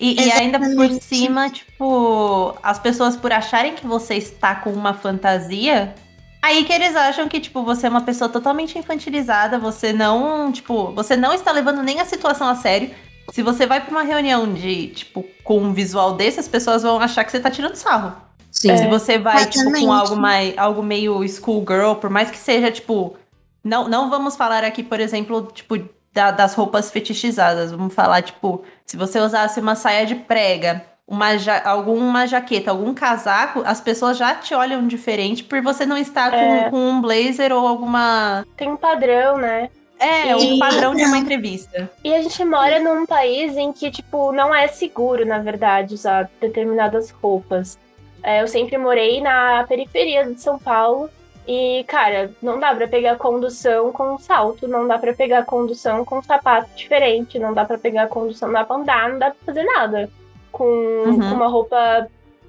E, 0.00 0.20
e 0.20 0.32
ainda 0.32 0.58
por 0.58 0.90
cima, 1.00 1.48
tipo, 1.48 2.56
as 2.60 2.80
pessoas 2.80 3.16
por 3.16 3.32
acharem 3.32 3.74
que 3.74 3.86
você 3.86 4.16
está 4.16 4.56
com 4.56 4.70
uma 4.70 4.92
fantasia, 4.94 5.94
aí 6.42 6.64
que 6.64 6.72
eles 6.72 6.94
acham 6.96 7.28
que, 7.28 7.40
tipo, 7.40 7.62
você 7.62 7.86
é 7.86 7.90
uma 7.90 8.00
pessoa 8.02 8.28
totalmente 8.28 8.76
infantilizada, 8.78 9.58
você 9.58 9.92
não, 9.92 10.50
tipo, 10.52 10.92
você 10.92 11.16
não 11.16 11.32
está 11.32 11.52
levando 11.52 11.82
nem 11.82 12.00
a 12.00 12.04
situação 12.04 12.48
a 12.48 12.54
sério. 12.56 12.90
Se 13.32 13.40
você 13.42 13.66
vai 13.66 13.80
pra 13.80 13.90
uma 13.92 14.02
reunião 14.02 14.52
de, 14.52 14.88
tipo, 14.88 15.24
com 15.44 15.58
um 15.58 15.72
visual 15.72 16.14
desse, 16.14 16.40
as 16.40 16.48
pessoas 16.48 16.82
vão 16.82 16.98
achar 17.00 17.24
que 17.24 17.30
você 17.30 17.38
tá 17.40 17.50
tirando 17.50 17.76
sarro. 17.76 18.14
Sim. 18.50 18.76
Se 18.76 18.86
você 18.88 19.16
vai, 19.18 19.46
tipo, 19.46 19.60
Exatamente. 19.60 19.86
com 19.86 19.92
algo, 19.92 20.16
mais, 20.16 20.58
algo 20.58 20.82
meio 20.82 21.26
schoolgirl, 21.26 21.94
por 21.94 22.10
mais 22.10 22.30
que 22.30 22.36
seja, 22.38 22.70
tipo. 22.70 23.16
Não, 23.64 23.88
não 23.88 24.10
vamos 24.10 24.34
falar 24.36 24.64
aqui, 24.64 24.82
por 24.82 24.98
exemplo, 24.98 25.48
tipo, 25.54 25.78
da- 26.12 26.32
das 26.32 26.52
roupas 26.54 26.90
fetichizadas. 26.90 27.70
Vamos 27.70 27.94
falar, 27.94 28.20
tipo, 28.22 28.62
se 28.84 28.96
você 28.96 29.20
usasse 29.20 29.60
uma 29.60 29.74
saia 29.76 30.04
de 30.04 30.16
prega, 30.16 30.84
uma 31.12 31.36
ja- 31.36 31.62
alguma 31.66 32.26
jaqueta, 32.26 32.70
algum 32.70 32.94
casaco, 32.94 33.62
as 33.66 33.82
pessoas 33.82 34.16
já 34.16 34.34
te 34.34 34.54
olham 34.54 34.86
diferente 34.88 35.44
por 35.44 35.60
você 35.60 35.84
não 35.84 35.98
estar 35.98 36.30
com, 36.30 36.36
É. 36.36 36.70
com 36.70 36.76
um 36.78 37.02
blazer 37.02 37.52
ou 37.52 37.66
alguma. 37.66 38.46
Tem 38.56 38.70
um 38.70 38.78
padrão, 38.78 39.36
né? 39.36 39.68
É, 40.00 40.30
E- 40.30 40.34
um 40.34 40.58
padrão 40.58 40.94
de 40.94 41.04
uma 41.04 41.18
entrevista. 41.18 41.90
E 42.02 42.14
a 42.14 42.22
gente 42.22 42.42
mora 42.46 42.80
num 42.80 43.04
país 43.04 43.56
em 43.58 43.72
que, 43.74 43.90
tipo, 43.90 44.32
não 44.32 44.54
é 44.54 44.66
seguro, 44.68 45.26
na 45.26 45.38
verdade, 45.38 45.92
usar 45.94 46.30
determinadas 46.40 47.10
roupas. 47.10 47.78
É, 48.22 48.40
eu 48.40 48.48
sempre 48.48 48.78
morei 48.78 49.20
na 49.20 49.64
periferia 49.68 50.24
de 50.24 50.40
São 50.40 50.58
Paulo. 50.58 51.10
E, 51.46 51.84
cara, 51.88 52.30
não 52.42 52.58
dá 52.58 52.74
pra 52.74 52.88
pegar 52.88 53.16
condução 53.16 53.92
com 53.92 54.16
salto, 54.18 54.66
não 54.66 54.86
dá 54.88 54.96
pra 54.98 55.12
pegar 55.12 55.44
condução 55.44 56.04
com 56.04 56.22
sapato 56.22 56.70
diferente, 56.74 57.38
não 57.38 57.52
dá 57.52 57.64
pra 57.64 57.76
pegar 57.76 58.06
condução, 58.06 58.48
não 58.48 58.54
dá 58.54 58.64
pra 58.64 58.76
andar, 58.76 59.08
não 59.10 59.18
dá 59.18 59.26
pra 59.26 59.36
fazer 59.44 59.64
nada 59.64 60.08
com, 60.52 60.64
Uhum. 60.64 61.18
com 61.18 61.34
uma 61.34 61.48
roupa 61.48 62.06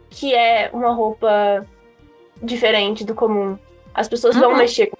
que 0.10 0.36
é 0.36 0.70
uma 0.74 0.94
roupa 0.94 1.66
diferente 2.42 3.04
do 3.04 3.16
comum. 3.16 3.58
As 3.94 4.08
pessoas 4.08 4.36
vão 4.36 4.52
Uhum. 4.52 4.58
mexer 4.58 4.92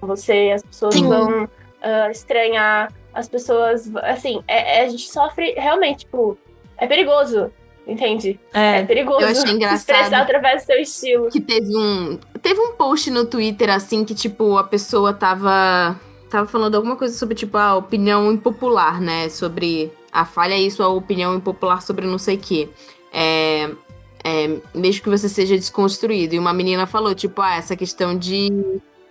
com 0.00 0.06
você, 0.06 0.52
as 0.54 0.62
pessoas 0.62 0.94
Sim. 0.94 1.06
vão 1.08 1.48
ah, 1.82 2.10
estranhar, 2.10 2.92
as 3.14 3.28
pessoas. 3.28 3.88
Assim, 3.96 4.42
é- 4.48 4.78
é- 4.78 4.84
a 4.84 4.88
gente 4.88 5.08
sofre 5.08 5.52
realmente, 5.56 6.00
tipo, 6.00 6.36
é 6.78 6.86
perigoso, 6.86 7.52
entende? 7.86 8.40
É, 8.52 8.78
É. 8.80 8.84
perigoso 8.84 9.20
Eu 9.20 9.28
achei 9.28 9.52
engraçado. 9.54 9.76
expressar 9.96 10.22
através 10.22 10.62
do 10.62 10.66
seu 10.66 10.76
estilo. 10.80 11.28
que 11.30 11.40
teve 11.40 11.76
um. 11.76 12.18
Teve 12.42 12.58
um 12.60 12.72
post 12.72 13.10
no 13.10 13.24
Twitter, 13.26 13.70
assim, 13.70 14.04
que, 14.04 14.14
tipo, 14.14 14.56
a 14.56 14.64
pessoa 14.64 15.12
tava. 15.14 15.96
Tava 16.28 16.46
falando 16.46 16.74
alguma 16.74 16.96
coisa 16.96 17.16
sobre, 17.16 17.34
tipo, 17.34 17.56
a 17.56 17.76
opinião 17.76 18.32
impopular, 18.32 19.00
né? 19.00 19.28
Sobre. 19.28 19.92
A 20.12 20.24
falha 20.24 20.56
isso, 20.58 20.82
a 20.82 20.88
opinião 20.88 21.34
impopular 21.34 21.82
sobre 21.82 22.06
não 22.06 22.18
sei 22.18 22.36
o 22.36 22.40
quê. 22.40 22.68
É. 23.12 23.70
é, 24.24 24.60
mesmo 24.74 25.02
que 25.02 25.10
você 25.10 25.28
seja 25.28 25.56
desconstruído. 25.56 26.34
E 26.34 26.38
uma 26.38 26.52
menina 26.52 26.86
falou, 26.86 27.14
tipo, 27.14 27.40
ah, 27.40 27.54
essa 27.54 27.76
questão 27.76 28.16
de. 28.16 28.48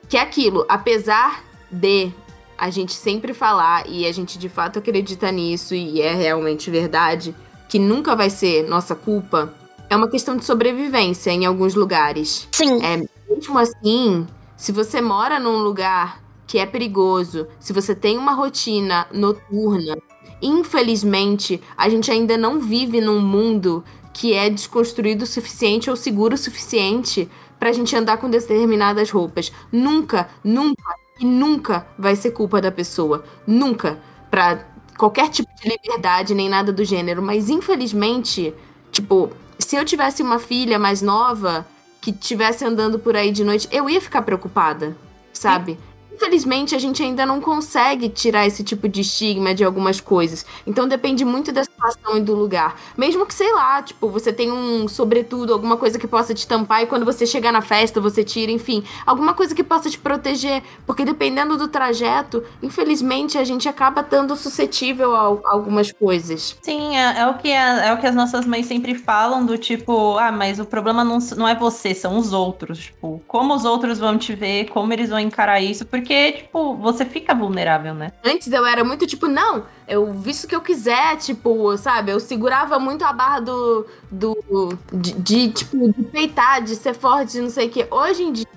Que 0.10 0.18
é 0.18 0.22
aquilo, 0.22 0.66
apesar 0.68 1.44
de 1.72 2.12
a 2.58 2.70
gente 2.70 2.94
sempre 2.94 3.34
falar, 3.34 3.88
e 3.88 4.06
a 4.06 4.12
gente 4.12 4.38
de 4.38 4.48
fato 4.48 4.80
acredita 4.80 5.32
nisso, 5.32 5.76
e 5.76 6.02
é 6.02 6.14
realmente 6.14 6.70
verdade, 6.70 7.36
que 7.68 7.80
nunca 7.80 8.16
vai 8.16 8.30
ser 8.30 8.68
nossa 8.68 8.96
culpa, 8.96 9.54
é 9.90 9.96
uma 9.96 10.08
questão 10.08 10.38
de 10.38 10.46
sobrevivência 10.46 11.32
em 11.32 11.46
alguns 11.46 11.76
lugares. 11.76 12.48
Sim. 12.52 12.84
É, 12.84 13.06
mesmo 13.30 13.58
assim, 13.58 14.26
se 14.56 14.72
você 14.72 15.02
mora 15.02 15.40
num 15.40 15.58
lugar 15.58 16.22
que 16.48 16.60
é 16.60 16.66
perigoso, 16.66 17.48
se 17.60 17.74
você 17.74 17.96
tem 17.96 18.18
uma 18.18 18.34
rotina 18.34 19.08
noturna, 19.12 19.98
infelizmente, 20.42 21.62
a 21.76 21.90
gente 21.90 22.12
ainda 22.12 22.38
não 22.38 22.60
vive 22.60 23.02
num 23.02 23.20
mundo 23.20 23.84
que 24.14 24.34
é 24.34 24.50
desconstruído 24.50 25.24
o 25.24 25.28
suficiente 25.28 25.90
ou 25.90 25.96
seguro 25.96 26.36
o 26.36 26.38
suficiente 26.38 27.30
pra 27.60 27.74
gente 27.74 27.96
andar 27.96 28.18
com 28.18 28.30
determinadas 28.30 29.10
roupas. 29.10 29.52
Nunca, 29.72 30.30
nunca 30.44 30.96
e 31.20 31.26
nunca 31.26 31.88
vai 31.98 32.16
ser 32.16 32.32
culpa 32.32 32.62
da 32.62 32.72
pessoa. 32.72 33.24
Nunca. 33.46 34.00
Pra 34.30 34.66
qualquer 34.98 35.30
tipo 35.30 35.50
de 35.62 35.70
liberdade, 35.70 36.34
nem 36.34 36.48
nada 36.48 36.72
do 36.72 36.84
gênero. 36.84 37.22
Mas 37.22 37.50
infelizmente, 37.50 38.54
tipo, 38.92 39.32
se 39.60 39.76
eu 39.76 39.84
tivesse 39.84 40.22
uma 40.22 40.40
filha 40.40 40.78
mais 40.78 41.02
nova 41.02 41.66
que 42.00 42.12
estivesse 42.12 42.64
andando 42.64 43.00
por 43.00 43.16
aí 43.16 43.32
de 43.32 43.44
noite, 43.44 43.68
eu 43.72 43.90
ia 43.90 44.00
ficar 44.00 44.22
preocupada, 44.22 44.96
sabe? 45.34 45.78
Infelizmente, 46.16 46.74
a 46.76 46.80
gente 46.80 47.04
ainda 47.04 47.26
não 47.26 47.42
consegue 47.42 48.08
tirar 48.10 48.48
esse 48.48 48.64
tipo 48.64 48.88
de 48.88 49.02
estigma 49.02 49.54
de 49.54 49.64
algumas 49.66 50.00
coisas. 50.00 50.46
Então 50.66 50.88
depende 50.88 51.26
muito 51.26 51.52
da 51.52 51.64
situação 51.64 52.18
e 52.18 52.22
do 52.22 52.34
lugar. 52.34 52.80
Mesmo 52.98 53.26
que, 53.26 53.34
sei 53.34 53.52
lá, 53.54 53.82
tipo, 53.84 54.08
você 54.10 54.32
tem 54.32 54.50
um 54.52 54.88
sobretudo, 54.88 55.52
alguma 55.54 55.76
coisa 55.78 56.00
que 56.00 56.08
possa 56.08 56.34
te 56.34 56.48
tampar 56.48 56.84
e 56.84 56.88
quando 56.88 57.04
você 57.06 57.26
chegar 57.26 57.52
na 57.52 57.62
festa 57.62 58.00
você 58.00 58.24
tira, 58.24 58.52
enfim, 58.52 58.82
alguma 59.06 59.34
coisa 59.34 59.54
que 59.54 59.64
possa 59.64 59.90
te 59.90 60.00
proteger. 60.00 60.64
Porque 60.86 61.04
dependendo 61.04 61.58
do 61.58 61.68
trajeto, 61.68 62.44
infelizmente 62.64 63.38
a 63.38 63.44
gente 63.44 63.68
acaba 63.68 64.02
estando 64.02 64.36
suscetível 64.36 65.16
a, 65.16 65.22
algumas 65.52 65.92
coisas. 65.92 66.58
Sim, 66.62 66.96
é, 66.98 67.20
é 67.20 67.28
o 67.28 67.34
que 67.38 67.52
a- 67.54 67.86
é 67.88 67.94
o 67.94 67.98
que 67.98 68.08
as 68.08 68.16
nossas 68.16 68.46
mães 68.46 68.66
sempre 68.68 68.96
falam, 68.96 69.46
do 69.46 69.58
tipo, 69.58 70.18
ah, 70.18 70.32
mas 70.32 70.60
o 70.60 70.66
problema 70.66 71.04
não, 71.04 71.18
não 71.36 71.48
é 71.48 71.56
você, 71.56 71.94
são 71.94 72.18
os 72.18 72.32
outros. 72.34 72.86
Tipo, 72.86 73.22
como 73.28 73.54
os 73.54 73.66
outros 73.66 74.00
vão 74.00 74.18
te 74.18 74.34
ver, 74.36 74.66
como 74.70 74.94
eles 74.94 75.10
vão 75.10 75.20
encarar 75.20 75.60
isso, 75.62 75.86
porque, 75.86 76.05
tipo, 76.14 76.76
você 76.76 77.06
fica 77.06 77.34
vulnerável, 77.34 77.94
né? 77.94 78.12
Antes 78.24 78.52
eu 78.52 78.66
era 78.66 78.84
muito 78.84 79.08
tipo, 79.08 79.28
não, 79.28 79.66
eu 79.88 80.12
visto 80.14 80.48
que 80.48 80.56
eu 80.56 80.62
quiser, 80.62 81.18
tipo, 81.18 81.76
sabe? 81.78 82.12
Eu 82.12 82.20
segurava 82.20 82.80
muito 82.80 83.04
a 83.04 83.14
barra 83.14 83.40
do. 83.40 83.86
do 84.10 84.78
de, 84.92 85.14
de, 85.14 85.50
tipo, 85.50 85.92
de 85.92 86.04
peitar, 86.04 86.62
de 86.64 86.76
ser 86.76 86.94
forte, 86.94 87.40
não 87.40 87.50
sei 87.50 87.68
o 87.68 87.70
quê. 87.70 87.88
Hoje 87.90 88.24
em 88.24 88.32
dia, 88.32 88.48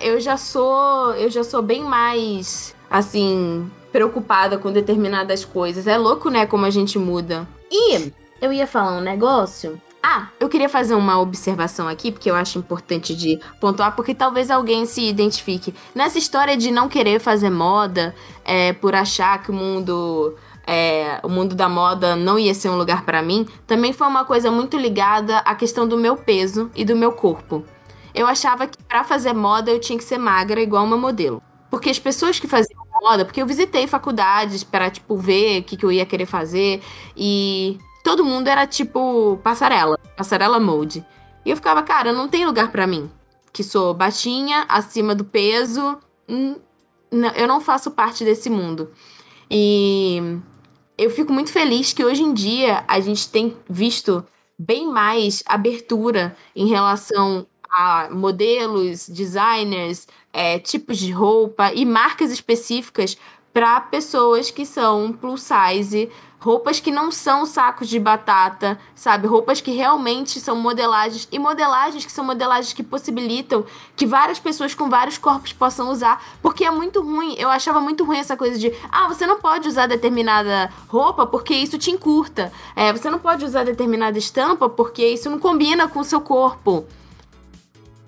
eu 0.00 0.20
já 0.20 0.36
sou. 0.36 1.12
Eu 1.14 1.30
já 1.30 1.44
sou 1.44 1.62
bem 1.62 1.82
mais, 1.82 2.74
assim, 2.90 3.70
preocupada 3.92 4.58
com 4.58 4.72
determinadas 4.72 5.44
coisas. 5.44 5.86
É 5.86 5.96
louco, 5.96 6.30
né, 6.30 6.46
como 6.46 6.64
a 6.64 6.70
gente 6.70 6.98
muda. 6.98 7.46
E 7.70 8.12
eu 8.40 8.52
ia 8.52 8.66
falar 8.66 8.98
um 8.98 9.00
negócio. 9.00 9.80
Ah, 10.08 10.28
eu 10.38 10.48
queria 10.48 10.68
fazer 10.68 10.94
uma 10.94 11.18
observação 11.18 11.88
aqui, 11.88 12.12
porque 12.12 12.30
eu 12.30 12.36
acho 12.36 12.60
importante 12.60 13.12
de 13.12 13.40
pontuar, 13.60 13.96
porque 13.96 14.14
talvez 14.14 14.52
alguém 14.52 14.86
se 14.86 15.02
identifique. 15.02 15.74
Nessa 15.92 16.16
história 16.16 16.56
de 16.56 16.70
não 16.70 16.88
querer 16.88 17.18
fazer 17.18 17.50
moda, 17.50 18.14
é, 18.44 18.72
por 18.72 18.94
achar 18.94 19.42
que 19.42 19.50
o 19.50 19.52
mundo. 19.52 20.36
É, 20.64 21.18
o 21.24 21.28
mundo 21.28 21.56
da 21.56 21.68
moda 21.68 22.14
não 22.14 22.38
ia 22.38 22.54
ser 22.54 22.68
um 22.68 22.76
lugar 22.76 23.04
para 23.04 23.20
mim, 23.20 23.48
também 23.66 23.92
foi 23.92 24.06
uma 24.06 24.24
coisa 24.24 24.48
muito 24.50 24.76
ligada 24.76 25.38
à 25.38 25.56
questão 25.56 25.88
do 25.88 25.96
meu 25.96 26.16
peso 26.16 26.70
e 26.76 26.84
do 26.84 26.94
meu 26.94 27.10
corpo. 27.10 27.64
Eu 28.14 28.28
achava 28.28 28.68
que 28.68 28.78
para 28.84 29.02
fazer 29.02 29.32
moda 29.32 29.72
eu 29.72 29.80
tinha 29.80 29.98
que 29.98 30.04
ser 30.04 30.18
magra 30.18 30.60
igual 30.60 30.84
uma 30.84 30.96
modelo. 30.96 31.42
Porque 31.68 31.90
as 31.90 31.98
pessoas 31.98 32.38
que 32.38 32.46
faziam 32.46 32.80
moda, 33.02 33.24
porque 33.24 33.42
eu 33.42 33.46
visitei 33.46 33.86
faculdades 33.86 34.62
para 34.62 34.88
tipo 34.88 35.16
ver 35.16 35.60
o 35.60 35.64
que, 35.64 35.76
que 35.76 35.84
eu 35.84 35.92
ia 35.92 36.06
querer 36.06 36.26
fazer 36.26 36.80
e 37.16 37.78
todo 38.06 38.24
mundo 38.24 38.46
era 38.46 38.68
tipo 38.68 39.36
passarela, 39.42 39.98
passarela 40.16 40.60
mode. 40.60 41.04
E 41.44 41.50
eu 41.50 41.56
ficava, 41.56 41.82
cara, 41.82 42.12
não 42.12 42.28
tem 42.28 42.46
lugar 42.46 42.70
para 42.70 42.86
mim, 42.86 43.10
que 43.52 43.64
sou 43.64 43.92
baixinha, 43.92 44.64
acima 44.68 45.12
do 45.12 45.24
peso, 45.24 45.98
hum, 46.28 46.54
eu 47.34 47.48
não 47.48 47.60
faço 47.60 47.90
parte 47.90 48.24
desse 48.24 48.48
mundo. 48.48 48.92
E 49.50 50.38
eu 50.96 51.10
fico 51.10 51.32
muito 51.32 51.50
feliz 51.50 51.92
que 51.92 52.04
hoje 52.04 52.22
em 52.22 52.32
dia 52.32 52.84
a 52.86 53.00
gente 53.00 53.28
tem 53.28 53.56
visto 53.68 54.24
bem 54.56 54.88
mais 54.88 55.42
abertura 55.44 56.36
em 56.54 56.68
relação 56.68 57.44
a 57.68 58.08
modelos, 58.12 59.08
designers, 59.08 60.06
é, 60.32 60.60
tipos 60.60 60.96
de 60.96 61.10
roupa 61.10 61.72
e 61.74 61.84
marcas 61.84 62.30
específicas 62.30 63.18
para 63.52 63.80
pessoas 63.80 64.50
que 64.50 64.64
são 64.64 65.12
plus 65.12 65.42
size, 65.42 66.08
roupas 66.46 66.78
que 66.78 66.92
não 66.92 67.10
são 67.10 67.44
sacos 67.44 67.88
de 67.88 67.98
batata, 67.98 68.78
sabe? 68.94 69.26
Roupas 69.26 69.60
que 69.60 69.72
realmente 69.72 70.38
são 70.38 70.54
modelagens 70.54 71.26
e 71.32 71.40
modelagens 71.40 72.06
que 72.06 72.12
são 72.12 72.24
modelagens 72.24 72.72
que 72.72 72.84
possibilitam 72.84 73.64
que 73.96 74.06
várias 74.06 74.38
pessoas 74.38 74.72
com 74.72 74.88
vários 74.88 75.18
corpos 75.18 75.52
possam 75.52 75.90
usar, 75.90 76.22
porque 76.40 76.64
é 76.64 76.70
muito 76.70 77.02
ruim. 77.02 77.34
Eu 77.36 77.50
achava 77.50 77.80
muito 77.80 78.04
ruim 78.04 78.18
essa 78.18 78.36
coisa 78.36 78.56
de, 78.56 78.72
ah, 78.92 79.08
você 79.08 79.26
não 79.26 79.40
pode 79.40 79.66
usar 79.66 79.88
determinada 79.88 80.72
roupa 80.86 81.26
porque 81.26 81.52
isso 81.52 81.78
te 81.78 81.90
encurta. 81.90 82.52
É, 82.76 82.92
você 82.92 83.10
não 83.10 83.18
pode 83.18 83.44
usar 83.44 83.64
determinada 83.64 84.16
estampa 84.16 84.68
porque 84.68 85.04
isso 85.04 85.28
não 85.28 85.40
combina 85.40 85.88
com 85.88 85.98
o 85.98 86.04
seu 86.04 86.20
corpo. 86.20 86.86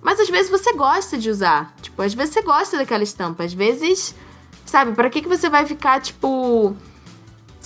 Mas 0.00 0.20
às 0.20 0.30
vezes 0.30 0.48
você 0.48 0.72
gosta 0.74 1.18
de 1.18 1.28
usar. 1.28 1.74
Tipo, 1.82 2.02
às 2.02 2.14
vezes 2.14 2.34
você 2.34 2.42
gosta 2.42 2.76
daquela 2.76 3.02
estampa. 3.02 3.42
Às 3.42 3.52
vezes 3.52 4.14
Sabe, 4.68 4.92
para 4.92 5.08
que, 5.08 5.22
que 5.22 5.28
você 5.28 5.48
vai 5.48 5.64
ficar, 5.64 5.98
tipo. 5.98 6.76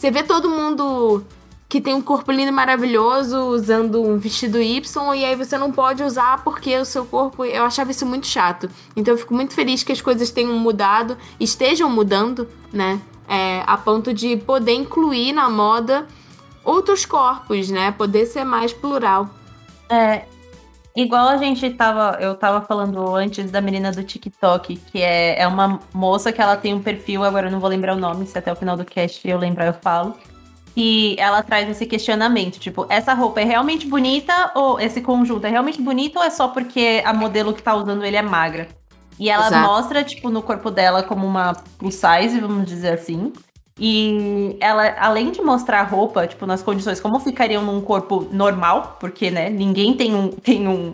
Você 0.02 0.10
vê 0.10 0.24
todo 0.24 0.50
mundo 0.50 1.24
que 1.68 1.80
tem 1.80 1.94
um 1.94 2.02
corpo 2.02 2.32
lindo 2.32 2.48
e 2.48 2.50
maravilhoso 2.50 3.38
usando 3.38 4.02
um 4.02 4.18
vestido 4.18 4.60
Y 4.60 4.82
e 5.14 5.24
aí 5.24 5.36
você 5.36 5.56
não 5.56 5.70
pode 5.70 6.02
usar 6.02 6.42
porque 6.42 6.76
o 6.76 6.84
seu 6.84 7.06
corpo. 7.06 7.44
Eu 7.44 7.62
achava 7.62 7.92
isso 7.92 8.04
muito 8.04 8.26
chato. 8.26 8.68
Então 8.96 9.14
eu 9.14 9.18
fico 9.18 9.32
muito 9.32 9.54
feliz 9.54 9.84
que 9.84 9.92
as 9.92 10.00
coisas 10.00 10.32
tenham 10.32 10.58
mudado, 10.58 11.16
estejam 11.38 11.88
mudando, 11.88 12.48
né? 12.72 13.00
É, 13.28 13.62
a 13.64 13.76
ponto 13.76 14.12
de 14.12 14.36
poder 14.38 14.72
incluir 14.72 15.32
na 15.32 15.48
moda 15.48 16.08
outros 16.64 17.06
corpos, 17.06 17.70
né? 17.70 17.92
Poder 17.92 18.26
ser 18.26 18.42
mais 18.42 18.72
plural. 18.72 19.30
É, 19.88 20.24
Igual 20.94 21.28
a 21.28 21.36
gente 21.38 21.70
tava, 21.70 22.18
eu 22.20 22.34
tava 22.34 22.60
falando 22.60 23.16
antes 23.16 23.50
da 23.50 23.60
menina 23.60 23.90
do 23.90 24.02
TikTok, 24.02 24.76
que 24.76 25.00
é, 25.00 25.40
é 25.40 25.46
uma 25.46 25.80
moça 25.92 26.30
que 26.30 26.40
ela 26.40 26.56
tem 26.56 26.74
um 26.74 26.82
perfil, 26.82 27.24
agora 27.24 27.46
eu 27.46 27.50
não 27.50 27.60
vou 27.60 27.70
lembrar 27.70 27.94
o 27.94 27.98
nome, 27.98 28.26
se 28.26 28.36
até 28.36 28.52
o 28.52 28.56
final 28.56 28.76
do 28.76 28.84
cast 28.84 29.26
eu 29.26 29.38
lembrar 29.38 29.66
eu 29.66 29.72
falo. 29.72 30.14
E 30.76 31.16
ela 31.18 31.42
traz 31.42 31.68
esse 31.68 31.86
questionamento, 31.86 32.58
tipo, 32.58 32.86
essa 32.88 33.12
roupa 33.14 33.40
é 33.40 33.44
realmente 33.44 33.86
bonita 33.86 34.52
ou 34.54 34.80
esse 34.80 35.00
conjunto 35.00 35.46
é 35.46 35.50
realmente 35.50 35.80
bonito 35.80 36.16
ou 36.16 36.24
é 36.24 36.30
só 36.30 36.48
porque 36.48 37.02
a 37.04 37.12
modelo 37.12 37.52
que 37.52 37.62
tá 37.62 37.74
usando 37.74 38.04
ele 38.04 38.16
é 38.16 38.22
magra? 38.22 38.68
E 39.18 39.30
ela 39.30 39.46
Exato. 39.46 39.66
mostra, 39.66 40.02
tipo, 40.02 40.30
no 40.30 40.42
corpo 40.42 40.70
dela 40.70 41.02
como 41.02 41.26
uma 41.26 41.54
plus 41.78 41.94
size, 41.94 42.40
vamos 42.40 42.66
dizer 42.66 42.94
assim. 42.94 43.32
E 43.84 44.56
ela, 44.60 44.94
além 44.96 45.32
de 45.32 45.42
mostrar 45.42 45.80
a 45.80 45.82
roupa, 45.82 46.24
tipo, 46.24 46.46
nas 46.46 46.62
condições 46.62 47.00
como 47.00 47.18
ficariam 47.18 47.64
num 47.64 47.80
corpo 47.80 48.28
normal, 48.30 48.96
porque, 49.00 49.28
né, 49.28 49.50
ninguém 49.50 49.94
tem 49.94 50.14
um. 50.14 50.28
Tem 50.28 50.68
um 50.68 50.92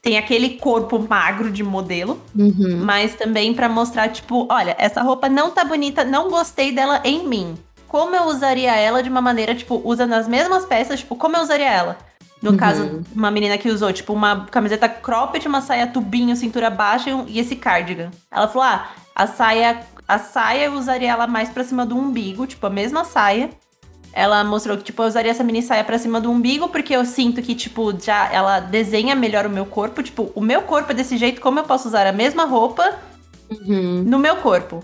tem 0.00 0.16
aquele 0.16 0.56
corpo 0.56 0.98
magro 0.98 1.50
de 1.50 1.62
modelo, 1.62 2.18
uhum. 2.34 2.80
mas 2.82 3.14
também 3.14 3.52
para 3.52 3.68
mostrar, 3.68 4.08
tipo, 4.08 4.48
olha, 4.50 4.74
essa 4.78 5.02
roupa 5.02 5.28
não 5.28 5.50
tá 5.50 5.62
bonita, 5.62 6.02
não 6.02 6.30
gostei 6.30 6.72
dela 6.72 7.02
em 7.04 7.28
mim. 7.28 7.54
Como 7.86 8.16
eu 8.16 8.22
usaria 8.22 8.74
ela 8.74 9.02
de 9.02 9.10
uma 9.10 9.20
maneira, 9.20 9.54
tipo, 9.54 9.78
usa 9.84 10.06
nas 10.06 10.26
mesmas 10.26 10.64
peças, 10.64 11.00
tipo, 11.00 11.16
como 11.16 11.36
eu 11.36 11.42
usaria 11.42 11.68
ela? 11.68 11.98
No 12.40 12.52
uhum. 12.52 12.56
caso, 12.56 13.02
uma 13.14 13.30
menina 13.30 13.58
que 13.58 13.68
usou, 13.68 13.92
tipo, 13.92 14.14
uma 14.14 14.46
camiseta 14.46 14.88
cropped, 14.88 15.46
uma 15.46 15.60
saia 15.60 15.86
tubinho, 15.86 16.34
cintura 16.34 16.70
baixa 16.70 17.10
e 17.28 17.38
esse 17.38 17.54
cardigan. 17.54 18.10
Ela 18.30 18.48
falou: 18.48 18.66
ah, 18.66 18.88
a 19.14 19.26
saia 19.26 19.82
a 20.10 20.18
saia 20.18 20.64
eu 20.64 20.74
usaria 20.74 21.10
ela 21.10 21.26
mais 21.26 21.48
pra 21.48 21.62
cima 21.62 21.86
do 21.86 21.96
umbigo, 21.96 22.46
tipo, 22.46 22.66
a 22.66 22.70
mesma 22.70 23.04
saia. 23.04 23.50
Ela 24.12 24.42
mostrou 24.42 24.76
que, 24.76 24.82
tipo, 24.82 25.00
eu 25.02 25.06
usaria 25.06 25.30
essa 25.30 25.44
mini 25.44 25.62
saia 25.62 25.84
pra 25.84 25.98
cima 25.98 26.20
do 26.20 26.28
umbigo, 26.28 26.68
porque 26.68 26.96
eu 26.96 27.04
sinto 27.04 27.40
que, 27.40 27.54
tipo, 27.54 27.96
já 27.96 28.28
ela 28.32 28.58
desenha 28.58 29.14
melhor 29.14 29.46
o 29.46 29.50
meu 29.50 29.64
corpo. 29.64 30.02
Tipo, 30.02 30.32
o 30.34 30.40
meu 30.40 30.62
corpo 30.62 30.90
é 30.90 30.94
desse 30.94 31.16
jeito, 31.16 31.40
como 31.40 31.60
eu 31.60 31.64
posso 31.64 31.86
usar 31.86 32.08
a 32.08 32.12
mesma 32.12 32.44
roupa 32.44 32.98
uhum. 33.48 34.02
no 34.04 34.18
meu 34.18 34.36
corpo? 34.38 34.82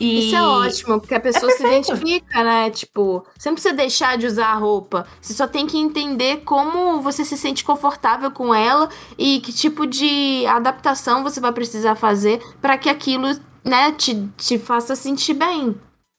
E... 0.00 0.26
Isso 0.26 0.34
é 0.34 0.42
ótimo, 0.42 1.00
porque 1.00 1.14
a 1.14 1.20
pessoa 1.20 1.52
é 1.52 1.54
se 1.54 1.64
identifica, 1.64 2.42
né? 2.42 2.68
Tipo, 2.70 3.24
você 3.38 3.48
não 3.48 3.54
precisa 3.54 3.72
deixar 3.72 4.18
de 4.18 4.26
usar 4.26 4.46
a 4.46 4.56
roupa. 4.56 5.06
Você 5.20 5.32
só 5.34 5.46
tem 5.46 5.64
que 5.68 5.78
entender 5.78 6.38
como 6.38 7.00
você 7.00 7.24
se 7.24 7.36
sente 7.36 7.62
confortável 7.62 8.32
com 8.32 8.52
ela 8.52 8.88
e 9.16 9.38
que 9.38 9.52
tipo 9.52 9.86
de 9.86 10.44
adaptação 10.46 11.22
você 11.22 11.38
vai 11.38 11.52
precisar 11.52 11.94
fazer 11.94 12.42
para 12.60 12.76
que 12.76 12.88
aquilo 12.88 13.28
né, 13.64 13.92
te, 13.92 14.28
te 14.36 14.58
faça 14.58 14.96
sentir 14.96 15.34
bem. 15.34 15.74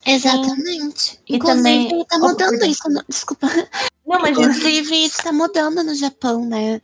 Exatamente. 0.06 1.20
E 1.28 1.36
Inclusive, 1.36 1.64
também... 1.64 2.06
tá 2.06 2.20
mudando 2.20 2.66
isso. 2.66 2.90
No... 2.90 3.04
Desculpa. 3.08 3.48
Não, 4.06 4.20
mas 4.20 4.32
Inclusive, 4.32 5.06
isso 5.06 5.24
tá 5.24 5.32
mudando 5.32 5.84
no 5.84 5.96
Japão, 5.96 6.46
né? 6.46 6.82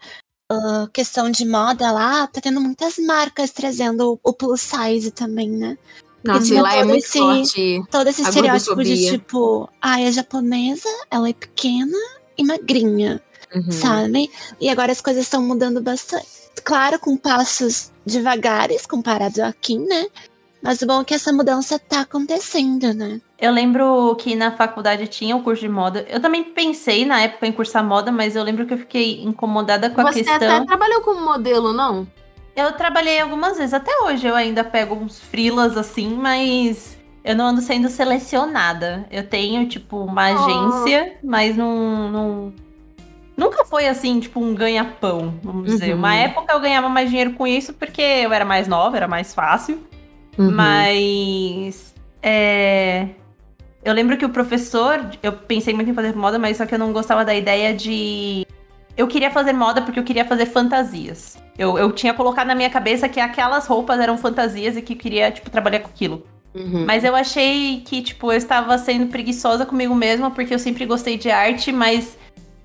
Uh, 0.52 0.90
questão 0.92 1.30
de 1.30 1.46
moda 1.46 1.92
lá, 1.92 2.26
tá 2.26 2.42
tendo 2.42 2.60
muitas 2.60 2.98
marcas 2.98 3.52
trazendo 3.52 4.20
o 4.24 4.34
plus 4.34 4.62
size 4.62 5.12
também, 5.12 5.50
né? 5.50 5.78
Nossa, 6.24 6.62
lá 6.62 6.76
é 6.76 6.84
muito 6.84 7.06
esse, 7.06 7.20
forte. 7.20 7.84
Todo 7.92 8.08
esse 8.08 8.22
estereótipo 8.22 8.84
de 8.84 9.12
tipo, 9.12 9.70
ai, 9.82 10.08
a 10.08 10.12
japonesa, 10.12 10.90
ela 11.10 11.30
é 11.30 11.34
pequena 11.34 11.98
e 12.38 12.44
magrinha, 12.44 13.22
uhum. 13.54 13.72
sabe? 13.72 14.30
E 14.60 14.70
agora 14.70 14.92
as 14.92 15.02
coisas 15.02 15.24
estão 15.24 15.42
mudando 15.42 15.82
bastante. 15.82 16.28
Claro, 16.64 17.00
com 17.00 17.16
passos 17.16 17.92
devagares 18.06 18.86
comparado 18.86 19.42
aqui, 19.44 19.78
né? 19.78 20.08
Mas 20.62 20.82
o 20.82 20.86
bom 20.86 21.02
é 21.02 21.04
que 21.06 21.14
essa 21.14 21.32
mudança 21.32 21.80
tá 21.80 22.02
acontecendo, 22.02 22.94
né? 22.94 23.22
Eu 23.40 23.52
lembro 23.52 24.16
que 24.16 24.36
na 24.36 24.52
faculdade 24.52 25.08
tinha 25.08 25.36
o 25.36 25.42
curso 25.42 25.62
de 25.62 25.70
moda. 25.70 26.06
Eu 26.10 26.20
também 26.20 26.44
pensei 26.44 27.06
na 27.06 27.22
época 27.22 27.48
em 27.48 27.52
cursar 27.52 27.84
moda, 27.84 28.12
mas 28.12 28.36
eu 28.36 28.44
lembro 28.44 28.66
que 28.66 28.74
eu 28.74 28.78
fiquei 28.78 29.24
incomodada 29.24 29.90
com 29.90 30.02
Você 30.02 30.10
a 30.20 30.24
questão. 30.24 30.40
Você 30.40 30.46
até 30.46 30.66
trabalhou 30.66 31.02
como 31.02 31.24
modelo, 31.24 31.72
não? 31.72 32.06
Eu 32.56 32.74
trabalhei 32.74 33.20
algumas 33.20 33.58
vezes. 33.58 33.74
Até 33.74 33.92
hoje 34.04 34.28
eu 34.28 34.36
ainda 34.36 34.64
pego 34.64 34.96
uns 34.96 35.20
frilas 35.20 35.78
assim, 35.78 36.10
mas 36.10 36.98
eu 37.24 37.36
não 37.36 37.48
ando 37.48 37.62
sendo 37.62 37.88
selecionada. 37.90 39.08
Eu 39.10 39.26
tenho, 39.26 39.66
tipo, 39.68 39.98
uma 39.98 40.30
oh. 40.30 40.36
agência, 40.36 41.18
mas 41.24 41.56
não, 41.56 42.12
não. 42.12 42.54
Nunca 43.38 43.64
foi 43.64 43.88
assim, 43.88 44.20
tipo, 44.20 44.42
um 44.42 44.54
ganha-pão, 44.54 45.40
vamos 45.42 45.62
uhum. 45.62 45.78
dizer. 45.78 45.94
Uma 45.94 46.14
época 46.16 46.52
eu 46.52 46.60
ganhava 46.60 46.90
mais 46.90 47.10
dinheiro 47.10 47.32
com 47.34 47.48
isso 47.48 47.74
porque 47.74 48.02
eu 48.02 48.34
era 48.34 48.44
mais 48.44 48.68
nova, 48.68 48.98
era 48.98 49.08
mais 49.08 49.34
fácil. 49.34 49.82
Uhum. 50.40 50.52
Mas. 50.52 51.94
É, 52.24 53.08
eu 53.84 53.94
lembro 53.94 54.18
que 54.18 54.26
o 54.26 54.30
professor. 54.30 55.06
Eu 55.22 55.34
pensei 55.34 55.74
muito 55.74 55.92
em 55.92 55.94
fazer 55.94 56.16
moda, 56.16 56.40
mas 56.40 56.58
só 56.58 56.66
que 56.66 56.74
eu 56.74 56.80
não 56.80 56.94
gostava 56.94 57.26
da 57.26 57.36
ideia 57.36 57.74
de. 57.74 58.48
Eu 58.96 59.08
queria 59.08 59.30
fazer 59.30 59.54
moda 59.54 59.82
porque 59.82 60.00
eu 60.00 60.04
queria 60.04 60.26
fazer 60.26 60.46
fantasias. 60.46 61.38
Eu, 61.58 61.78
eu 61.78 61.92
tinha 61.92 62.14
colocado 62.14 62.48
na 62.48 62.56
minha 62.56 62.70
cabeça 62.70 63.10
que 63.10 63.20
aquelas 63.20 63.68
roupas 63.68 64.00
eram 64.00 64.18
fantasias 64.18 64.78
e 64.78 64.82
que 64.82 64.94
eu 64.94 64.98
queria, 64.98 65.30
tipo, 65.30 65.50
trabalhar 65.50 65.82
com 65.82 65.90
aquilo. 65.90 66.26
Uhum. 66.56 66.86
Mas 66.86 67.04
eu 67.04 67.16
achei 67.16 67.82
que, 67.82 68.02
tipo, 68.02 68.32
eu 68.32 68.38
estava 68.38 68.78
sendo 68.78 69.08
preguiçosa 69.08 69.66
comigo 69.66 69.94
mesma, 69.94 70.32
porque 70.32 70.54
eu 70.54 70.60
sempre 70.60 70.86
gostei 70.86 71.18
de 71.18 71.30
arte, 71.30 71.72
mas 71.72 72.18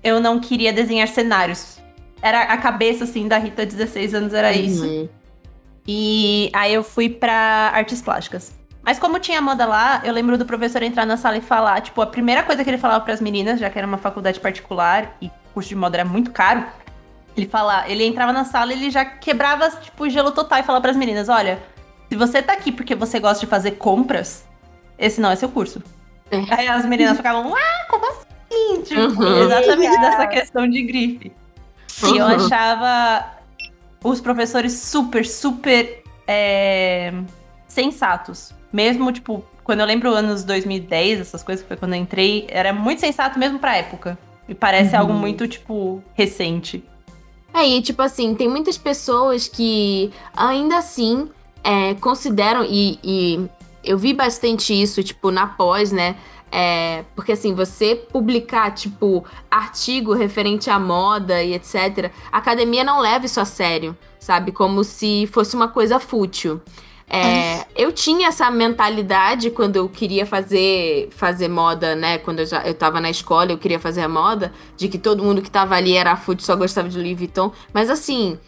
eu 0.03 0.19
não 0.19 0.39
queria 0.39 0.73
desenhar 0.73 1.07
cenários. 1.07 1.77
Era 2.21 2.43
a 2.43 2.57
cabeça, 2.57 3.03
assim, 3.03 3.27
da 3.27 3.37
Rita, 3.37 3.65
16 3.65 4.13
anos, 4.13 4.33
era 4.33 4.49
uhum. 4.49 4.63
isso. 4.63 5.09
E 5.87 6.49
aí 6.53 6.73
eu 6.73 6.83
fui 6.83 7.09
para 7.09 7.71
artes 7.73 8.01
plásticas. 8.01 8.53
Mas 8.81 8.99
como 8.99 9.19
tinha 9.19 9.41
moda 9.41 9.65
lá, 9.65 10.01
eu 10.03 10.13
lembro 10.13 10.37
do 10.37 10.45
professor 10.45 10.83
entrar 10.83 11.05
na 11.05 11.17
sala 11.17 11.37
e 11.37 11.41
falar, 11.41 11.81
tipo, 11.81 12.01
a 12.01 12.05
primeira 12.05 12.43
coisa 12.43 12.63
que 12.63 12.69
ele 12.69 12.77
falava 12.77 13.03
para 13.03 13.13
as 13.13 13.21
meninas, 13.21 13.59
já 13.59 13.69
que 13.69 13.77
era 13.77 13.87
uma 13.87 13.97
faculdade 13.97 14.39
particular 14.39 15.15
e 15.19 15.27
o 15.27 15.31
curso 15.55 15.69
de 15.69 15.75
moda 15.75 15.97
era 15.97 16.05
muito 16.05 16.31
caro, 16.31 16.63
ele 17.35 17.47
falava, 17.47 17.89
ele 17.89 18.05
entrava 18.05 18.31
na 18.31 18.45
sala 18.45 18.71
e 18.73 18.77
ele 18.77 18.91
já 18.91 19.03
quebrava, 19.03 19.69
tipo, 19.71 20.03
o 20.03 20.09
gelo 20.09 20.31
total 20.31 20.59
e 20.59 20.63
falava 20.63 20.81
para 20.83 20.91
as 20.91 20.97
meninas, 20.97 21.29
olha, 21.29 21.59
se 22.09 22.15
você 22.15 22.41
tá 22.41 22.53
aqui 22.53 22.71
porque 22.71 22.93
você 22.93 23.19
gosta 23.19 23.39
de 23.39 23.47
fazer 23.47 23.71
compras, 23.71 24.45
esse 24.99 25.19
não 25.19 25.31
é 25.31 25.35
seu 25.35 25.49
curso. 25.49 25.81
É. 26.29 26.37
Aí 26.55 26.67
as 26.67 26.85
meninas 26.85 27.17
ficavam, 27.17 27.55
ah, 27.55 27.85
como 27.89 28.05
assim? 28.07 28.81
Tipo, 28.83 29.01
uhum. 29.01 29.43
exatamente 29.43 29.99
dessa 29.99 30.27
questão 30.27 30.69
de 30.69 30.83
grife. 30.83 31.31
E 32.03 32.17
eu 32.17 32.25
achava 32.25 33.34
os 34.09 34.21
professores 34.21 34.73
super, 34.79 35.25
super 35.25 36.03
é, 36.27 37.11
sensatos. 37.67 38.53
Mesmo, 38.71 39.11
tipo, 39.11 39.43
quando 39.63 39.79
eu 39.79 39.85
lembro 39.85 40.11
anos 40.13 40.43
2010, 40.43 41.21
essas 41.21 41.41
coisas 41.41 41.63
que 41.63 41.67
foi 41.67 41.77
quando 41.77 41.93
eu 41.95 41.99
entrei, 41.99 42.45
era 42.49 42.71
muito 42.71 42.99
sensato 43.01 43.39
mesmo 43.39 43.57
pra 43.57 43.75
época. 43.77 44.17
E 44.47 44.53
parece 44.53 44.93
Uhum. 44.93 44.99
algo 45.01 45.13
muito, 45.13 45.47
tipo, 45.47 46.03
recente. 46.13 46.83
É, 47.53 47.65
e 47.67 47.81
tipo 47.81 48.01
assim, 48.01 48.35
tem 48.35 48.47
muitas 48.47 48.77
pessoas 48.77 49.47
que 49.47 50.11
ainda 50.35 50.77
assim 50.77 51.29
é, 51.63 51.95
consideram, 51.95 52.63
e, 52.63 52.99
e 53.03 53.49
eu 53.83 53.97
vi 53.97 54.13
bastante 54.13 54.71
isso, 54.79 55.01
tipo, 55.01 55.31
na 55.31 55.47
pós, 55.47 55.91
né? 55.91 56.15
É, 56.51 57.03
porque 57.15 57.33
assim, 57.33 57.53
você 57.53 57.95
publicar, 57.95 58.71
tipo, 58.71 59.25
artigo 59.51 60.13
referente 60.13 60.69
à 60.69 60.79
moda 60.79 61.43
e 61.43 61.53
etc., 61.53 62.11
a 62.31 62.37
academia 62.37 62.83
não 62.83 62.99
leva 62.99 63.25
isso 63.25 63.39
a 63.39 63.45
sério, 63.45 63.97
sabe? 64.19 64.51
Como 64.51 64.83
se 64.83 65.27
fosse 65.27 65.55
uma 65.55 65.67
coisa 65.67 65.99
fútil. 65.99 66.61
É, 67.07 67.65
eu 67.75 67.91
tinha 67.91 68.29
essa 68.29 68.49
mentalidade 68.49 69.51
quando 69.51 69.75
eu 69.75 69.87
queria 69.87 70.25
fazer 70.25 71.09
fazer 71.11 71.47
moda, 71.47 71.95
né? 71.95 72.17
Quando 72.17 72.39
eu, 72.39 72.45
já, 72.45 72.63
eu 72.65 72.73
tava 72.73 72.99
na 72.99 73.09
escola, 73.09 73.51
eu 73.51 73.57
queria 73.57 73.79
fazer 73.79 74.01
a 74.01 74.09
moda, 74.09 74.51
de 74.75 74.87
que 74.87 74.97
todo 74.97 75.23
mundo 75.23 75.41
que 75.41 75.51
tava 75.51 75.75
ali 75.75 75.95
era 75.95 76.15
fútil, 76.15 76.45
só 76.45 76.55
gostava 76.55 76.89
de 76.89 76.97
Louis 76.97 77.15
Vuitton. 77.15 77.51
Mas 77.71 77.91
assim, 77.91 78.39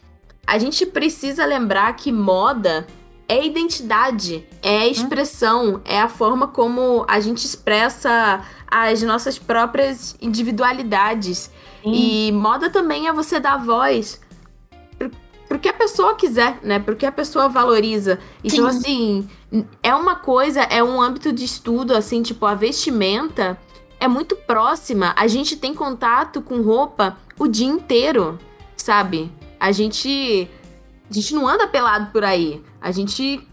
a 0.46 0.58
gente 0.58 0.86
precisa 0.86 1.46
lembrar 1.46 1.96
que 1.96 2.12
moda 2.12 2.88
é 3.28 3.46
identidade, 3.46 4.48
é 4.62 4.88
expressão, 4.88 5.82
é 5.84 6.00
a 6.00 6.08
forma 6.08 6.48
como 6.48 7.06
a 7.08 7.20
gente 7.20 7.46
expressa 7.46 8.42
as 8.70 9.02
nossas 9.02 9.38
próprias 9.38 10.16
individualidades. 10.22 11.52
E 11.84 12.32
moda 12.34 12.70
também 12.70 13.08
é 13.08 13.14
você 13.14 13.40
dar 13.40 13.58
voz 13.58 14.20
pro, 14.98 15.10
pro 15.48 15.60
que 15.60 15.70
a 15.70 15.74
pessoa 15.74 16.16
quiser, 16.16 16.60
né? 16.62 16.80
Pro 16.80 16.96
que 16.96 17.06
a 17.06 17.12
pessoa 17.12 17.48
valoriza. 17.48 18.20
Então, 18.44 18.70
Sim. 18.72 18.78
assim, 18.78 19.30
é 19.82 19.96
uma 19.96 20.16
coisa, 20.16 20.62
é 20.62 20.84
um 20.84 21.02
âmbito 21.02 21.32
de 21.32 21.46
estudo, 21.46 21.96
assim, 21.96 22.22
tipo, 22.22 22.46
a 22.46 22.56
vestimenta 22.56 23.58
é 24.00 24.08
muito 24.08 24.36
próxima. 24.36 25.14
A 25.18 25.28
gente 25.28 25.56
tem 25.56 25.74
contato 25.74 26.42
com 26.42 26.62
roupa 26.62 27.18
o 27.40 27.48
dia 27.48 27.68
inteiro, 27.68 28.38
sabe? 28.76 29.32
A 29.60 29.72
gente. 29.72 30.50
A 31.10 31.14
gente 31.14 31.34
não 31.34 31.48
anda 31.48 31.66
pelado 31.68 32.12
por 32.12 32.24
aí. 32.24 32.62
A 32.88 32.92
gente 32.92 33.46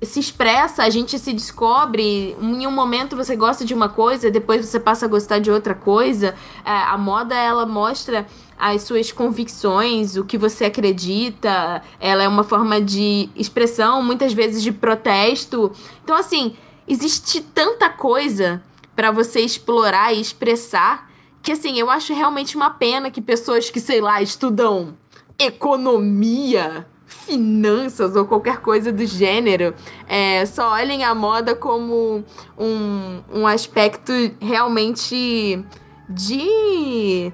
se 0.00 0.20
expressa, 0.20 0.84
a 0.84 0.90
gente 0.90 1.18
se 1.18 1.32
descobre. 1.32 2.36
Em 2.40 2.66
um 2.68 2.70
momento 2.70 3.16
você 3.16 3.34
gosta 3.34 3.64
de 3.64 3.74
uma 3.74 3.88
coisa, 3.88 4.30
depois 4.30 4.64
você 4.64 4.78
passa 4.78 5.06
a 5.06 5.08
gostar 5.08 5.40
de 5.40 5.50
outra 5.50 5.74
coisa. 5.74 6.36
É, 6.64 6.70
a 6.70 6.96
moda, 6.96 7.34
ela 7.34 7.66
mostra 7.66 8.26
as 8.56 8.82
suas 8.82 9.10
convicções, 9.10 10.16
o 10.16 10.24
que 10.24 10.38
você 10.38 10.66
acredita. 10.66 11.82
Ela 11.98 12.22
é 12.22 12.28
uma 12.28 12.44
forma 12.44 12.80
de 12.80 13.28
expressão, 13.34 14.02
muitas 14.04 14.32
vezes 14.32 14.62
de 14.62 14.70
protesto. 14.70 15.72
Então, 16.04 16.14
assim, 16.14 16.56
existe 16.86 17.40
tanta 17.40 17.90
coisa 17.90 18.62
para 18.94 19.10
você 19.10 19.40
explorar 19.40 20.14
e 20.14 20.20
expressar 20.20 21.10
que, 21.42 21.50
assim, 21.50 21.76
eu 21.76 21.90
acho 21.90 22.14
realmente 22.14 22.54
uma 22.54 22.70
pena 22.70 23.10
que 23.10 23.20
pessoas 23.20 23.68
que, 23.68 23.80
sei 23.80 24.00
lá, 24.00 24.22
estudam 24.22 24.96
economia, 25.38 26.86
finanças 27.10 28.14
ou 28.14 28.24
qualquer 28.24 28.60
coisa 28.60 28.92
do 28.92 29.04
gênero, 29.04 29.74
é, 30.08 30.46
só 30.46 30.72
olhem 30.72 31.04
a 31.04 31.14
moda 31.14 31.54
como 31.54 32.24
um, 32.56 33.20
um 33.32 33.46
aspecto 33.46 34.12
realmente 34.40 35.64
de. 36.08 37.32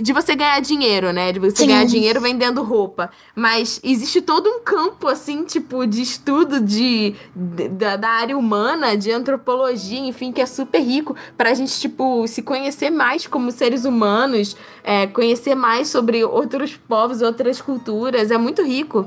De 0.00 0.12
você 0.12 0.36
ganhar 0.36 0.60
dinheiro, 0.60 1.12
né? 1.12 1.32
De 1.32 1.40
você 1.40 1.56
Sim. 1.56 1.66
ganhar 1.66 1.84
dinheiro 1.84 2.20
vendendo 2.20 2.62
roupa. 2.62 3.10
Mas 3.34 3.80
existe 3.82 4.20
todo 4.22 4.48
um 4.48 4.60
campo, 4.60 5.08
assim, 5.08 5.42
tipo, 5.44 5.84
de 5.86 6.00
estudo 6.02 6.60
de, 6.60 7.14
de- 7.34 7.68
da, 7.68 7.96
da 7.96 8.08
área 8.08 8.38
humana, 8.38 8.96
de 8.96 9.10
antropologia, 9.10 9.98
enfim, 9.98 10.30
que 10.30 10.40
é 10.40 10.46
super 10.46 10.80
rico 10.80 11.16
pra 11.36 11.52
gente, 11.52 11.78
tipo, 11.80 12.26
se 12.28 12.42
conhecer 12.42 12.90
mais 12.90 13.26
como 13.26 13.50
seres 13.50 13.84
humanos, 13.84 14.56
é, 14.84 15.08
conhecer 15.08 15.56
mais 15.56 15.88
sobre 15.88 16.24
outros 16.24 16.76
povos, 16.76 17.20
outras 17.20 17.60
culturas. 17.60 18.30
É 18.30 18.38
muito 18.38 18.62
rico. 18.62 19.04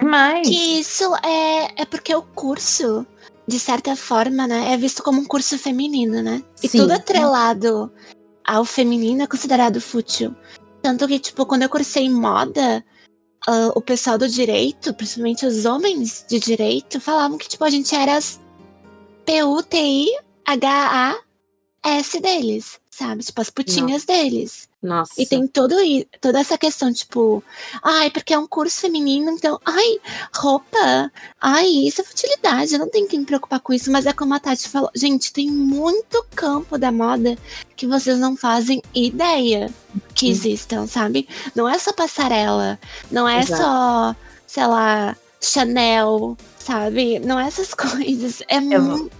Mas. 0.00 0.46
Que 0.46 0.78
isso 0.80 1.12
é, 1.24 1.82
é 1.82 1.84
porque 1.84 2.14
o 2.14 2.22
curso, 2.22 3.04
de 3.48 3.58
certa 3.58 3.96
forma, 3.96 4.46
né, 4.46 4.72
é 4.72 4.76
visto 4.76 5.02
como 5.02 5.20
um 5.20 5.24
curso 5.24 5.58
feminino, 5.58 6.22
né? 6.22 6.40
E 6.62 6.68
Sim. 6.68 6.78
tudo 6.78 6.92
atrelado 6.92 7.92
ao 8.50 8.64
feminino 8.64 9.22
é 9.22 9.26
considerado 9.28 9.80
fútil. 9.80 10.34
Tanto 10.82 11.06
que, 11.06 11.20
tipo, 11.20 11.46
quando 11.46 11.62
eu 11.62 11.68
cursei 11.68 12.10
moda, 12.10 12.84
ah, 13.46 13.70
o 13.76 13.80
pessoal 13.80 14.18
do 14.18 14.28
direito, 14.28 14.92
principalmente 14.92 15.46
os 15.46 15.64
homens 15.64 16.26
de 16.28 16.40
direito, 16.40 17.00
falavam 17.00 17.38
que, 17.38 17.48
tipo, 17.48 17.62
a 17.64 17.70
gente 17.70 17.94
era 17.94 18.16
as 18.16 18.40
P-U-T-I-H-A-S 19.24 20.20
deles, 22.20 22.80
sabe? 22.90 23.22
Tipo, 23.22 23.40
as 23.40 23.50
putinhas 23.50 24.04
deles. 24.04 24.68
Nossa. 24.82 25.12
E 25.20 25.26
tem 25.26 25.46
todo, 25.46 25.74
toda 26.22 26.40
essa 26.40 26.56
questão, 26.56 26.90
tipo, 26.90 27.44
ai, 27.82 28.10
porque 28.10 28.32
é 28.32 28.38
um 28.38 28.46
curso 28.46 28.80
feminino, 28.80 29.30
então, 29.30 29.60
ai, 29.64 29.98
roupa, 30.34 31.12
ai, 31.38 31.66
isso 31.66 32.00
é 32.00 32.04
futilidade, 32.04 32.72
eu 32.72 32.78
não 32.78 32.88
tenho 32.88 33.06
que 33.06 33.18
me 33.18 33.26
preocupar 33.26 33.60
com 33.60 33.74
isso, 33.74 33.90
mas 33.92 34.06
é 34.06 34.12
como 34.14 34.32
a 34.32 34.40
Tati 34.40 34.68
falou, 34.70 34.90
gente, 34.94 35.34
tem 35.34 35.50
muito 35.50 36.24
campo 36.34 36.78
da 36.78 36.90
moda 36.90 37.36
que 37.76 37.86
vocês 37.86 38.18
não 38.18 38.34
fazem 38.36 38.80
ideia 38.94 39.70
que 40.14 40.30
existam, 40.30 40.86
sabe? 40.86 41.28
Não 41.54 41.68
é 41.68 41.78
só 41.78 41.92
passarela, 41.92 42.78
não 43.10 43.28
é 43.28 43.40
Exato. 43.40 43.62
só, 43.62 44.16
sei 44.46 44.66
lá, 44.66 45.14
Chanel, 45.42 46.38
sabe? 46.58 47.18
Não 47.18 47.38
é 47.38 47.46
essas 47.46 47.72
coisas, 47.74 48.42
é, 48.48 48.58
vou- 48.60 48.80
mu 48.80 49.10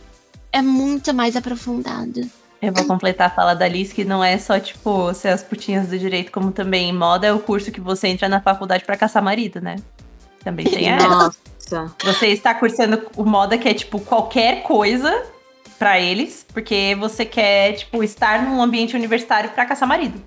é 0.52 0.62
muito 0.62 1.12
mais 1.12 1.36
aprofundado. 1.36 2.28
Eu 2.62 2.72
vou 2.74 2.84
completar 2.84 3.28
a 3.28 3.30
fala 3.30 3.54
da 3.54 3.66
Liz, 3.66 3.92
que 3.92 4.04
não 4.04 4.22
é 4.22 4.36
só, 4.36 4.58
tipo, 4.60 5.12
ser 5.14 5.28
as 5.28 5.42
putinhas 5.42 5.88
do 5.88 5.98
direito, 5.98 6.30
como 6.30 6.52
também 6.52 6.92
moda 6.92 7.26
é 7.26 7.32
o 7.32 7.38
curso 7.38 7.70
que 7.72 7.80
você 7.80 8.08
entra 8.08 8.28
na 8.28 8.40
faculdade 8.40 8.84
pra 8.84 8.96
caçar 8.96 9.22
marido, 9.22 9.60
né? 9.62 9.76
Também 10.44 10.66
tem 10.66 10.88
essa. 10.92 11.08
Nossa. 11.08 11.94
Você 12.04 12.26
está 12.26 12.52
cursando 12.54 13.02
o 13.16 13.24
moda 13.24 13.56
que 13.56 13.68
é, 13.68 13.72
tipo, 13.74 13.98
qualquer 14.00 14.62
coisa 14.62 15.22
pra 15.78 15.98
eles, 15.98 16.44
porque 16.52 16.94
você 16.98 17.24
quer, 17.24 17.72
tipo, 17.74 18.04
estar 18.04 18.42
num 18.42 18.60
ambiente 18.60 18.94
universitário 18.94 19.50
pra 19.50 19.64
caçar 19.64 19.88
marido. 19.88 20.20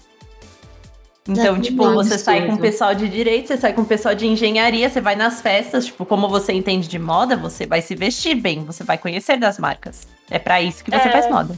Então, 1.27 1.59
tipo, 1.61 1.85
Nossa, 1.85 2.09
você 2.09 2.17
sai 2.17 2.45
com 2.47 2.53
o 2.53 2.57
pessoal 2.57 2.93
de 2.95 3.07
direito, 3.07 3.47
você 3.47 3.57
sai 3.57 3.71
com 3.73 3.81
o 3.81 3.85
pessoal 3.85 4.13
de 4.15 4.27
engenharia, 4.27 4.89
você 4.89 4.99
vai 4.99 5.15
nas 5.15 5.41
festas, 5.41 5.85
tipo, 5.85 6.05
como 6.05 6.27
você 6.27 6.51
entende 6.51 6.87
de 6.87 6.99
moda, 6.99 7.37
você 7.37 7.65
vai 7.65 7.81
se 7.81 7.95
vestir 7.95 8.35
bem, 8.35 8.63
você 8.65 8.83
vai 8.83 8.97
conhecer 8.97 9.37
das 9.37 9.57
marcas. 9.57 10.05
É 10.29 10.37
pra 10.39 10.61
isso 10.61 10.83
que 10.83 10.91
você 10.91 11.07
É. 11.07 11.11
faz 11.11 11.29
moda. 11.29 11.57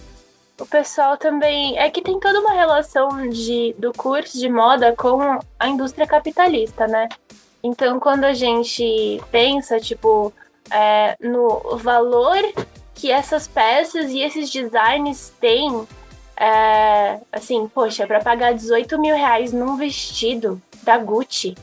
O 0.59 0.65
pessoal 0.65 1.17
também. 1.17 1.77
É 1.77 1.89
que 1.89 2.01
tem 2.01 2.19
toda 2.19 2.39
uma 2.39 2.53
relação 2.53 3.29
de, 3.29 3.75
do 3.77 3.91
curso 3.91 4.37
de 4.37 4.49
moda 4.49 4.95
com 4.95 5.39
a 5.59 5.67
indústria 5.67 6.07
capitalista, 6.07 6.87
né? 6.87 7.09
Então, 7.63 7.99
quando 7.99 8.25
a 8.25 8.33
gente 8.33 9.21
pensa, 9.31 9.79
tipo, 9.79 10.31
é, 10.69 11.17
no 11.19 11.77
valor 11.77 12.37
que 12.93 13.11
essas 13.11 13.47
peças 13.47 14.11
e 14.11 14.21
esses 14.21 14.49
designs 14.49 15.33
têm, 15.41 15.85
é, 16.37 17.19
assim, 17.31 17.67
poxa, 17.67 18.07
para 18.07 18.21
pagar 18.21 18.53
18 18.53 18.99
mil 18.99 19.15
reais 19.15 19.51
num 19.51 19.75
vestido 19.75 20.61
da 20.83 20.97
Gucci, 20.97 21.55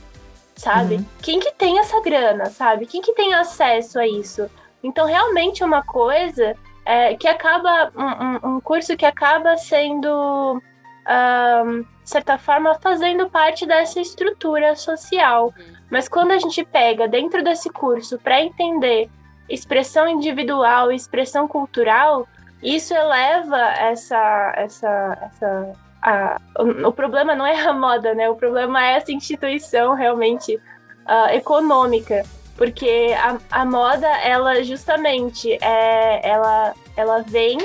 sabe? 0.57 0.97
Uhum. 0.97 1.05
Quem 1.22 1.40
que 1.40 1.53
tem 1.53 1.78
essa 1.78 2.01
grana, 2.01 2.47
sabe? 2.47 2.86
Quem 2.86 3.01
que 3.01 3.14
tem 3.14 3.32
acesso 3.32 3.99
a 3.99 4.07
isso? 4.07 4.51
Então, 4.82 5.07
realmente 5.07 5.62
é 5.62 5.66
uma 5.66 5.82
coisa 5.82 6.57
é, 6.85 7.14
que 7.14 7.28
acaba 7.28 7.91
um, 7.97 8.49
um- 8.51 8.57
um 8.57 8.61
curso 8.61 8.97
que 8.97 9.07
acaba 9.07 9.57
sendo 9.57 10.62
ahn, 11.07 11.83
de 12.03 12.11
certa 12.11 12.39
forma 12.39 12.74
fazendo 12.74 13.28
parte 13.30 13.66
dessa 13.66 14.01
estrutura 14.01 14.74
social. 14.76 15.53
Mas 15.91 16.09
quando 16.09 16.33
a 16.33 16.39
gente 16.39 16.64
pega 16.64 17.07
dentro 17.09 17.43
desse 17.43 17.70
curso 17.70 18.18
para 18.18 18.41
entender 18.41 19.09
expressão 19.49 20.09
individual 20.09 20.91
e 20.91 20.97
expressão 20.97 21.47
cultural 21.49 22.26
isso 22.62 22.95
eleva 22.95 23.59
essa 23.59 24.53
essa 24.57 25.18
essa 25.20 25.72
a- 26.01 26.41
o, 26.59 26.89
o 26.89 26.93
problema 26.93 27.35
não 27.35 27.45
é 27.45 27.61
a 27.61 27.72
moda 27.72 28.14
né? 28.14 28.30
O 28.30 28.37
problema 28.37 28.85
é 28.87 28.93
essa 28.95 29.12
instituição 29.12 29.95
realmente 29.95 30.59
ah, 31.05 31.35
econômica 31.35 32.22
porque 32.57 33.14
a, 33.16 33.38
a 33.61 33.64
moda 33.64 34.07
ela 34.07 34.62
justamente 34.62 35.53
é 35.61 36.28
ela 36.28 36.74
ela 36.96 37.22
vem 37.22 37.59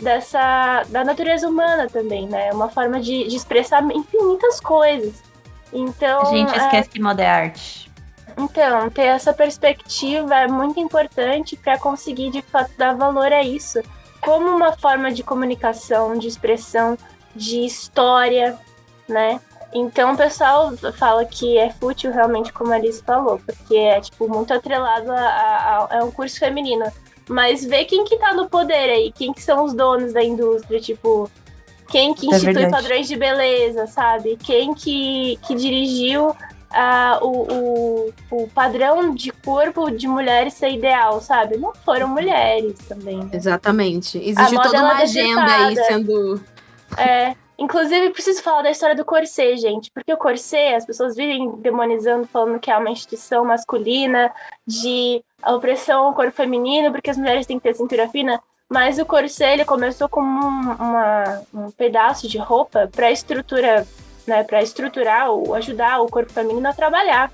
dessa 0.00 0.82
da 0.88 1.04
natureza 1.04 1.48
humana 1.48 1.88
também 1.88 2.26
né? 2.26 2.48
É 2.48 2.52
uma 2.52 2.68
forma 2.68 3.00
de, 3.00 3.28
de 3.28 3.36
expressar 3.36 3.82
infinitas 3.84 4.60
coisas. 4.60 5.22
Então 5.72 6.22
A 6.22 6.24
gente 6.26 6.54
é, 6.54 6.56
esquece 6.56 6.88
que 6.88 7.00
moda 7.00 7.22
é 7.22 7.28
arte. 7.28 7.90
então 8.36 8.90
ter 8.90 9.02
essa 9.02 9.32
perspectiva 9.32 10.34
é 10.34 10.48
muito 10.48 10.80
importante 10.80 11.56
para 11.56 11.78
conseguir 11.78 12.30
de 12.30 12.42
fato 12.42 12.72
dar 12.76 12.94
valor 12.94 13.32
a 13.32 13.42
isso. 13.42 13.80
Como 14.20 14.48
uma 14.48 14.72
forma 14.72 15.10
de 15.12 15.22
comunicação 15.22 16.18
de 16.18 16.28
expressão 16.28 16.96
de 17.34 17.64
história 17.64 18.58
né 19.08 19.40
Então 19.72 20.14
o 20.14 20.16
pessoal 20.16 20.76
fala 20.98 21.24
que 21.24 21.56
é 21.56 21.70
fútil 21.70 22.12
realmente, 22.12 22.52
como 22.52 22.72
a 22.72 22.76
Alice 22.76 23.02
falou, 23.02 23.40
porque 23.44 23.76
é 23.76 24.00
tipo 24.00 24.28
muito 24.28 24.52
atrelado 24.52 25.10
a, 25.12 25.20
a, 25.20 25.98
a, 25.98 26.04
um 26.04 26.10
curso 26.10 26.38
feminino. 26.38 26.84
Mas 27.28 27.64
vê 27.64 27.84
quem 27.84 28.04
que 28.04 28.18
tá 28.18 28.34
no 28.34 28.48
poder 28.48 28.90
aí, 28.90 29.12
quem 29.12 29.32
que 29.32 29.42
são 29.42 29.64
os 29.64 29.72
donos 29.72 30.12
da 30.12 30.22
indústria, 30.22 30.80
tipo, 30.80 31.30
quem 31.88 32.12
que 32.12 32.26
é 32.26 32.36
institui 32.36 32.64
é 32.64 32.70
padrões 32.70 33.06
de 33.06 33.16
beleza, 33.16 33.86
sabe? 33.86 34.36
Quem 34.42 34.74
que, 34.74 35.38
que 35.46 35.54
dirigiu 35.54 36.30
uh, 36.70 37.24
o, 37.24 38.10
o, 38.30 38.42
o 38.42 38.48
padrão 38.48 39.14
de 39.14 39.30
corpo 39.30 39.90
de 39.90 40.08
mulheres 40.08 40.54
ser 40.54 40.70
ideal, 40.70 41.20
sabe? 41.20 41.56
Não 41.56 41.72
foram 41.74 42.08
mulheres 42.08 42.74
também. 42.88 43.28
Exatamente. 43.32 44.18
Existe 44.18 44.56
toda 44.56 44.78
uma 44.78 44.94
agenda 44.94 45.44
aí 45.44 45.76
sendo. 45.76 46.40
É. 46.96 47.34
Inclusive, 47.60 48.08
preciso 48.08 48.42
falar 48.42 48.62
da 48.62 48.70
história 48.70 48.96
do 48.96 49.04
corset, 49.04 49.58
gente, 49.58 49.90
porque 49.90 50.10
o 50.10 50.16
corset, 50.16 50.76
as 50.76 50.86
pessoas 50.86 51.14
vivem 51.14 51.56
demonizando, 51.58 52.26
falando 52.26 52.58
que 52.58 52.70
é 52.70 52.76
uma 52.76 52.88
instituição 52.88 53.44
masculina, 53.44 54.32
de 54.66 55.22
opressão 55.46 56.06
ao 56.06 56.14
corpo 56.14 56.32
feminino, 56.32 56.90
porque 56.90 57.10
as 57.10 57.18
mulheres 57.18 57.46
têm 57.46 57.58
que 57.58 57.64
ter 57.64 57.74
cintura 57.74 58.08
fina. 58.08 58.40
Mas 58.66 58.98
o 58.98 59.04
corset 59.04 59.52
ele 59.52 59.66
começou 59.66 60.08
como 60.08 60.26
um, 60.26 60.72
uma, 60.72 61.42
um 61.52 61.70
pedaço 61.72 62.26
de 62.26 62.38
roupa 62.38 62.88
para 62.90 63.10
estrutura, 63.10 63.86
né, 64.26 64.42
para 64.42 64.62
estruturar 64.62 65.30
ou 65.30 65.54
ajudar 65.54 66.00
o 66.00 66.06
corpo 66.06 66.32
feminino 66.32 66.66
a 66.66 66.72
trabalhar. 66.72 67.30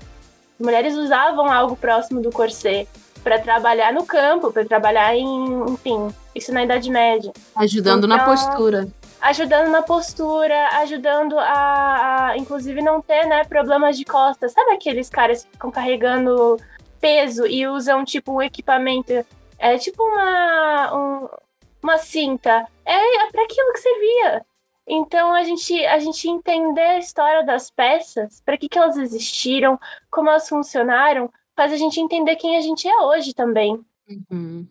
As 0.59 0.65
mulheres 0.65 0.95
usavam 0.95 1.49
algo 1.49 1.77
próximo 1.77 2.19
do 2.21 2.31
corset 2.31 2.85
para 3.23 3.39
trabalhar 3.39 3.93
no 3.93 4.05
campo, 4.05 4.51
para 4.51 4.65
trabalhar 4.65 5.15
em, 5.15 5.63
enfim, 5.69 6.09
isso 6.35 6.51
na 6.51 6.65
Idade 6.65 6.89
Média. 6.89 7.31
Ajudando 7.55 8.07
então, 8.07 8.17
na 8.17 8.25
postura 8.25 8.89
ajudando 9.21 9.69
na 9.69 9.81
postura, 9.81 10.69
ajudando 10.79 11.37
a, 11.39 12.29
a, 12.29 12.37
inclusive, 12.37 12.81
não 12.81 13.01
ter, 13.01 13.25
né, 13.25 13.43
problemas 13.43 13.97
de 13.97 14.05
costas. 14.05 14.53
Sabe 14.53 14.71
aqueles 14.71 15.09
caras 15.09 15.43
que 15.43 15.51
ficam 15.51 15.71
carregando 15.71 16.57
peso 16.99 17.45
e 17.45 17.67
usam, 17.67 18.03
tipo, 18.03 18.33
um 18.33 18.41
equipamento, 18.41 19.25
é 19.59 19.77
tipo 19.77 20.03
uma, 20.03 20.95
um, 20.95 21.29
uma 21.81 21.97
cinta. 21.97 22.67
É, 22.85 23.25
é 23.25 23.31
para 23.31 23.43
aquilo 23.43 23.73
que 23.73 23.79
servia. 23.79 24.45
Então, 24.87 25.33
a 25.33 25.43
gente, 25.43 25.85
a 25.85 25.99
gente 25.99 26.29
entender 26.29 26.81
a 26.81 26.99
história 26.99 27.43
das 27.43 27.69
peças, 27.69 28.41
para 28.45 28.57
que, 28.57 28.69
que 28.69 28.77
elas 28.77 28.95
existiram, 28.97 29.77
como 30.09 30.29
elas 30.29 30.47
funcionaram, 30.47 31.29
faz 31.55 31.73
a 31.73 31.77
gente 31.77 31.99
entender 31.99 32.37
quem 32.37 32.55
a 32.55 32.61
gente 32.61 32.87
é 32.87 33.01
hoje 33.01 33.33
também. 33.33 33.83
Uhum. 34.31 34.65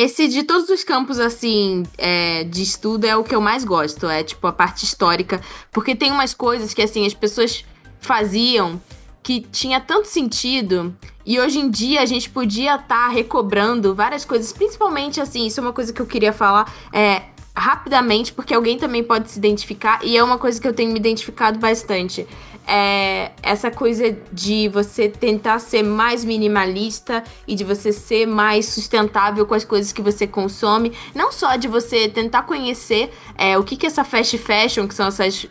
Esse 0.00 0.28
de 0.28 0.44
todos 0.44 0.70
os 0.70 0.82
campos, 0.82 1.20
assim, 1.20 1.82
é, 1.98 2.42
de 2.44 2.62
estudo 2.62 3.04
é 3.04 3.14
o 3.14 3.22
que 3.22 3.34
eu 3.34 3.40
mais 3.40 3.66
gosto. 3.66 4.06
É, 4.06 4.22
tipo, 4.22 4.46
a 4.46 4.52
parte 4.52 4.82
histórica. 4.82 5.42
Porque 5.70 5.94
tem 5.94 6.10
umas 6.10 6.32
coisas 6.32 6.72
que, 6.72 6.80
assim, 6.80 7.04
as 7.04 7.12
pessoas 7.12 7.66
faziam 8.00 8.80
que 9.22 9.42
tinha 9.52 9.78
tanto 9.78 10.08
sentido. 10.08 10.96
E 11.26 11.38
hoje 11.38 11.58
em 11.58 11.68
dia 11.68 12.00
a 12.00 12.06
gente 12.06 12.30
podia 12.30 12.76
estar 12.76 12.86
tá 12.86 13.08
recobrando 13.08 13.94
várias 13.94 14.24
coisas. 14.24 14.54
Principalmente, 14.54 15.20
assim, 15.20 15.46
isso 15.46 15.60
é 15.60 15.62
uma 15.62 15.72
coisa 15.74 15.92
que 15.92 16.00
eu 16.00 16.06
queria 16.06 16.32
falar. 16.32 16.72
É, 16.94 17.24
rapidamente, 17.54 18.32
porque 18.32 18.54
alguém 18.54 18.78
também 18.78 19.04
pode 19.04 19.30
se 19.30 19.38
identificar. 19.38 20.00
E 20.02 20.16
é 20.16 20.24
uma 20.24 20.38
coisa 20.38 20.58
que 20.58 20.66
eu 20.66 20.72
tenho 20.72 20.92
me 20.92 20.98
identificado 20.98 21.58
bastante 21.58 22.26
é 22.66 23.32
essa 23.42 23.70
coisa 23.70 24.16
de 24.32 24.68
você 24.68 25.08
tentar 25.08 25.58
ser 25.58 25.82
mais 25.82 26.24
minimalista 26.24 27.24
e 27.46 27.54
de 27.54 27.64
você 27.64 27.92
ser 27.92 28.26
mais 28.26 28.66
sustentável 28.66 29.44
com 29.46 29.54
as 29.54 29.64
coisas 29.64 29.92
que 29.92 30.02
você 30.02 30.26
consome. 30.26 30.92
Não 31.14 31.32
só 31.32 31.56
de 31.56 31.66
você 31.66 32.08
tentar 32.08 32.42
conhecer 32.42 33.10
é, 33.36 33.58
o 33.58 33.64
que, 33.64 33.76
que 33.76 33.86
essa 33.86 34.04
fast 34.04 34.38
fashion, 34.38 34.86
que 34.86 34.94
são 34.94 35.08
essas 35.08 35.46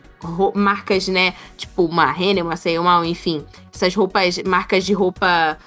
marcas, 0.53 1.07
né? 1.07 1.33
Tipo 1.57 1.85
uma 1.85 2.11
Renner, 2.11 2.45
uma 2.45 2.55
Seimal, 2.55 3.03
enfim. 3.05 3.45
Essas 3.73 3.95
roupas, 3.95 4.37
marcas 4.45 4.85
de 4.85 4.93
roupa 4.93 5.57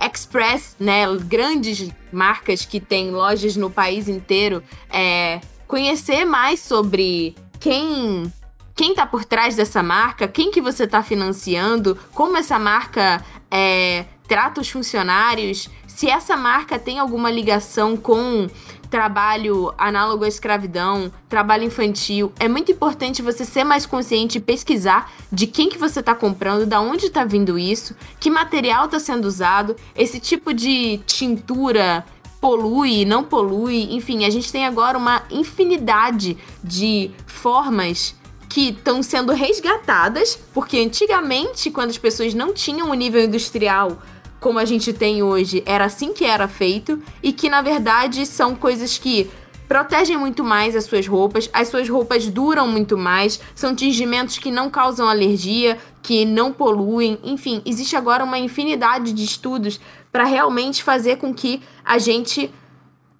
express, 0.00 0.76
né? 0.78 1.04
Grandes 1.24 1.90
marcas 2.12 2.64
que 2.64 2.80
têm 2.80 3.10
lojas 3.10 3.56
no 3.56 3.70
país 3.70 4.08
inteiro. 4.08 4.62
É, 4.88 5.40
conhecer 5.66 6.24
mais 6.24 6.60
sobre 6.60 7.34
quem 7.58 8.32
quem 8.80 8.92
está 8.92 9.04
por 9.04 9.26
trás 9.26 9.56
dessa 9.56 9.82
marca, 9.82 10.26
quem 10.26 10.50
que 10.50 10.58
você 10.58 10.84
está 10.84 11.02
financiando, 11.02 11.98
como 12.14 12.38
essa 12.38 12.58
marca 12.58 13.22
é, 13.50 14.06
trata 14.26 14.62
os 14.62 14.70
funcionários, 14.70 15.68
se 15.86 16.08
essa 16.08 16.34
marca 16.34 16.78
tem 16.78 16.98
alguma 16.98 17.30
ligação 17.30 17.94
com 17.94 18.48
trabalho 18.88 19.70
análogo 19.76 20.24
à 20.24 20.28
escravidão, 20.28 21.12
trabalho 21.28 21.64
infantil. 21.64 22.32
É 22.40 22.48
muito 22.48 22.72
importante 22.72 23.20
você 23.20 23.44
ser 23.44 23.64
mais 23.64 23.84
consciente 23.84 24.38
e 24.38 24.40
pesquisar 24.40 25.12
de 25.30 25.46
quem 25.46 25.68
que 25.68 25.76
você 25.76 26.00
está 26.00 26.14
comprando, 26.14 26.64
da 26.64 26.80
onde 26.80 27.04
está 27.04 27.22
vindo 27.22 27.58
isso, 27.58 27.94
que 28.18 28.30
material 28.30 28.86
está 28.86 28.98
sendo 28.98 29.26
usado, 29.26 29.76
esse 29.94 30.18
tipo 30.18 30.54
de 30.54 31.02
tintura 31.04 32.02
polui, 32.40 33.04
não 33.04 33.22
polui, 33.22 33.94
enfim, 33.94 34.24
a 34.24 34.30
gente 34.30 34.50
tem 34.50 34.64
agora 34.64 34.96
uma 34.96 35.22
infinidade 35.30 36.38
de 36.64 37.10
formas 37.26 38.18
que 38.50 38.70
estão 38.70 39.00
sendo 39.00 39.32
resgatadas, 39.32 40.36
porque 40.52 40.76
antigamente, 40.78 41.70
quando 41.70 41.90
as 41.90 41.98
pessoas 41.98 42.34
não 42.34 42.52
tinham 42.52 42.90
o 42.90 42.94
nível 42.94 43.24
industrial 43.24 44.02
como 44.40 44.58
a 44.58 44.64
gente 44.64 44.92
tem 44.92 45.22
hoje, 45.22 45.62
era 45.64 45.84
assim 45.84 46.12
que 46.12 46.24
era 46.24 46.48
feito, 46.48 47.00
e 47.22 47.32
que 47.32 47.48
na 47.48 47.62
verdade 47.62 48.26
são 48.26 48.56
coisas 48.56 48.98
que 48.98 49.30
protegem 49.68 50.16
muito 50.16 50.42
mais 50.42 50.74
as 50.74 50.84
suas 50.84 51.06
roupas, 51.06 51.48
as 51.52 51.68
suas 51.68 51.88
roupas 51.88 52.26
duram 52.26 52.66
muito 52.66 52.98
mais, 52.98 53.38
são 53.54 53.76
tingimentos 53.76 54.38
que 54.38 54.50
não 54.50 54.68
causam 54.68 55.08
alergia, 55.08 55.78
que 56.02 56.24
não 56.24 56.52
poluem, 56.52 57.20
enfim, 57.22 57.62
existe 57.64 57.94
agora 57.94 58.24
uma 58.24 58.38
infinidade 58.38 59.12
de 59.12 59.22
estudos 59.22 59.78
para 60.10 60.24
realmente 60.24 60.82
fazer 60.82 61.18
com 61.18 61.32
que 61.32 61.62
a 61.84 61.98
gente 61.98 62.52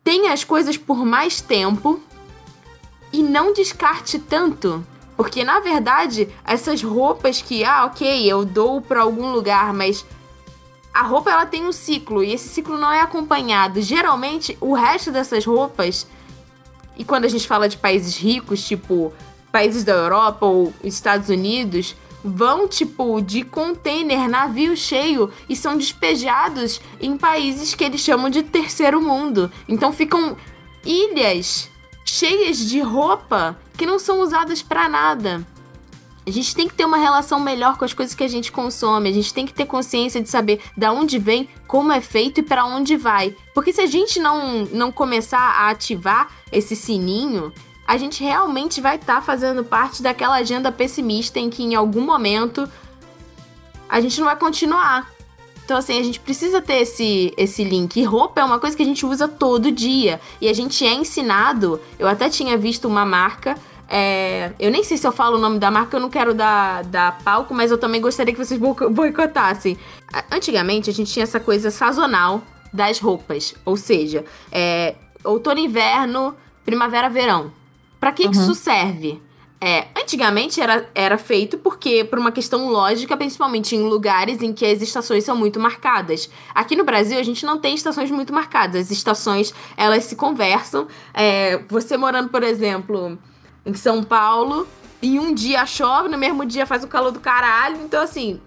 tenha 0.03 0.33
as 0.33 0.43
coisas 0.43 0.77
por 0.77 1.05
mais 1.05 1.41
tempo 1.41 2.01
e 3.13 3.23
não 3.23 3.53
descarte 3.53 4.19
tanto 4.19 4.85
porque 5.21 5.45
na 5.45 5.61
verdade, 5.61 6.31
essas 6.47 6.83
roupas 6.83 7.43
que, 7.43 7.63
ah, 7.63 7.85
ok, 7.85 8.27
eu 8.27 8.43
dou 8.43 8.81
para 8.81 9.03
algum 9.03 9.31
lugar, 9.31 9.71
mas 9.75 10.03
a 10.95 11.03
roupa 11.03 11.31
ela 11.31 11.45
tem 11.45 11.67
um 11.67 11.73
ciclo 11.73 12.25
e 12.25 12.33
esse 12.33 12.49
ciclo 12.49 12.79
não 12.79 12.91
é 12.91 13.03
acompanhado. 13.03 13.83
Geralmente, 13.83 14.57
o 14.63 14.73
resto 14.73 15.13
dessas 15.13 15.45
roupas, 15.45 16.07
e 16.97 17.05
quando 17.05 17.27
a 17.27 17.29
gente 17.29 17.47
fala 17.47 17.69
de 17.69 17.77
países 17.77 18.17
ricos, 18.17 18.67
tipo 18.67 19.13
países 19.53 19.85
da 19.85 19.93
Europa 19.93 20.47
ou 20.47 20.73
Estados 20.83 21.29
Unidos, 21.29 21.95
vão 22.25 22.67
tipo 22.67 23.21
de 23.21 23.43
container, 23.43 24.27
navio 24.27 24.75
cheio 24.75 25.31
e 25.47 25.55
são 25.55 25.77
despejados 25.77 26.81
em 26.99 27.19
países 27.19 27.75
que 27.75 27.85
eles 27.85 28.01
chamam 28.01 28.31
de 28.31 28.43
terceiro 28.43 29.03
mundo. 29.03 29.53
Então 29.69 29.93
ficam 29.93 30.35
ilhas 30.83 31.69
cheias 32.11 32.59
de 32.59 32.81
roupa 32.81 33.57
que 33.77 33.87
não 33.87 33.99
são 33.99 34.21
usadas 34.21 34.61
para 34.61 34.89
nada. 34.89 35.47
A 36.27 36.31
gente 36.31 36.55
tem 36.55 36.69
que 36.69 36.75
ter 36.75 36.85
uma 36.85 36.99
relação 36.99 37.41
melhor 37.41 37.79
com 37.79 37.85
as 37.85 37.95
coisas 37.95 38.15
que 38.15 38.25
a 38.25 38.29
gente 38.29 38.53
consome. 38.53 39.09
A 39.09 39.13
gente 39.13 39.33
tem 39.33 39.47
que 39.47 39.55
ter 39.55 39.65
consciência 39.65 40.21
de 40.21 40.29
saber 40.29 40.61
da 40.77 40.93
onde 40.93 41.19
vem, 41.19 41.49
como 41.67 41.93
é 41.93 42.01
feito 42.01 42.41
e 42.41 42.43
para 42.43 42.65
onde 42.65 42.97
vai. 42.97 43.35
Porque 43.55 43.73
se 43.73 43.81
a 43.81 43.87
gente 43.87 44.21
não, 44.21 44.65
não 44.67 44.93
começar 44.93 45.39
a 45.39 45.71
ativar 45.71 46.31
esse 46.53 46.77
sininho, 46.77 47.53
a 47.87 47.97
gente 47.97 48.23
realmente 48.23 48.81
vai 48.81 48.97
estar 48.97 49.17
tá 49.17 49.23
fazendo 49.23 49.65
parte 49.65 50.03
daquela 50.03 50.37
agenda 50.37 50.71
pessimista 50.71 51.39
em 51.39 51.49
que 51.49 51.63
em 51.63 51.75
algum 51.75 52.03
momento 52.03 52.69
a 53.89 54.01
gente 54.01 54.19
não 54.19 54.27
vai 54.27 54.37
continuar. 54.37 55.11
Então, 55.71 55.79
assim, 55.79 56.01
a 56.01 56.03
gente 56.03 56.19
precisa 56.19 56.61
ter 56.61 56.81
esse, 56.81 57.33
esse 57.37 57.63
link. 57.63 57.97
E 57.97 58.03
roupa 58.03 58.41
é 58.41 58.45
uma 58.45 58.59
coisa 58.59 58.77
que 58.77 58.83
a 58.83 58.85
gente 58.85 59.07
usa 59.07 59.29
todo 59.29 59.71
dia. 59.71 60.21
E 60.41 60.49
a 60.49 60.53
gente 60.53 60.85
é 60.85 60.93
ensinado. 60.93 61.81
Eu 61.97 62.09
até 62.09 62.29
tinha 62.29 62.59
visto 62.59 62.89
uma 62.89 63.07
marca. 63.07 63.57
É, 63.89 64.51
eu 64.59 64.69
nem 64.73 64.83
sei 64.83 64.97
se 64.97 65.07
eu 65.07 65.13
falo 65.13 65.37
o 65.37 65.41
nome 65.41 65.61
da 65.61 65.71
marca, 65.71 65.97
eu 65.97 66.01
não 66.01 66.11
quero 66.11 66.35
dar, 66.35 66.83
dar 66.83 67.19
palco, 67.23 67.55
mas 67.55 67.71
eu 67.71 67.79
também 67.79 68.01
gostaria 68.01 68.35
que 68.35 68.45
vocês 68.45 68.59
boicotassem. 68.91 69.79
Antigamente, 70.29 70.91
a 70.91 70.93
gente 70.93 71.13
tinha 71.13 71.23
essa 71.23 71.39
coisa 71.39 71.71
sazonal 71.71 72.43
das 72.73 72.99
roupas. 72.99 73.55
Ou 73.65 73.77
seja, 73.77 74.25
é, 74.51 74.97
outono, 75.23 75.61
inverno, 75.61 76.35
primavera, 76.65 77.09
verão. 77.09 77.53
Para 78.01 78.11
que, 78.11 78.25
uhum. 78.25 78.33
que 78.33 78.39
isso 78.39 78.57
serve? 78.57 79.23
É, 79.63 79.89
antigamente 79.95 80.59
era, 80.59 80.89
era 80.95 81.19
feito 81.19 81.59
porque, 81.59 82.03
por 82.03 82.19
uma 82.19 82.33
questão 82.33 82.69
lógica, 82.71 83.15
principalmente 83.15 83.77
em 83.77 83.83
lugares 83.83 84.41
em 84.41 84.55
que 84.55 84.65
as 84.65 84.81
estações 84.81 85.23
são 85.23 85.37
muito 85.37 85.61
marcadas. 85.61 86.31
Aqui 86.55 86.75
no 86.75 86.83
Brasil, 86.83 87.19
a 87.19 87.23
gente 87.23 87.45
não 87.45 87.59
tem 87.59 87.75
estações 87.75 88.11
muito 88.11 88.33
marcadas. 88.33 88.87
As 88.87 88.91
estações, 88.91 89.53
elas 89.77 90.05
se 90.05 90.17
conversam. 90.17 90.89
É, 91.13 91.59
você 91.69 91.99
morando, 91.99 92.31
por 92.31 92.43
exemplo, 92.43 93.19
em 93.67 93.75
São 93.75 94.03
Paulo, 94.03 94.67
em 95.03 95.19
um 95.19 95.35
dia 95.35 95.67
chove, 95.67 96.09
no 96.09 96.17
mesmo 96.17 96.47
dia 96.47 96.65
faz 96.65 96.83
o 96.83 96.89
calor 96.89 97.13
do 97.13 97.21
caralho. 97.21 97.77
Então, 97.85 98.03
assim, 98.03 98.41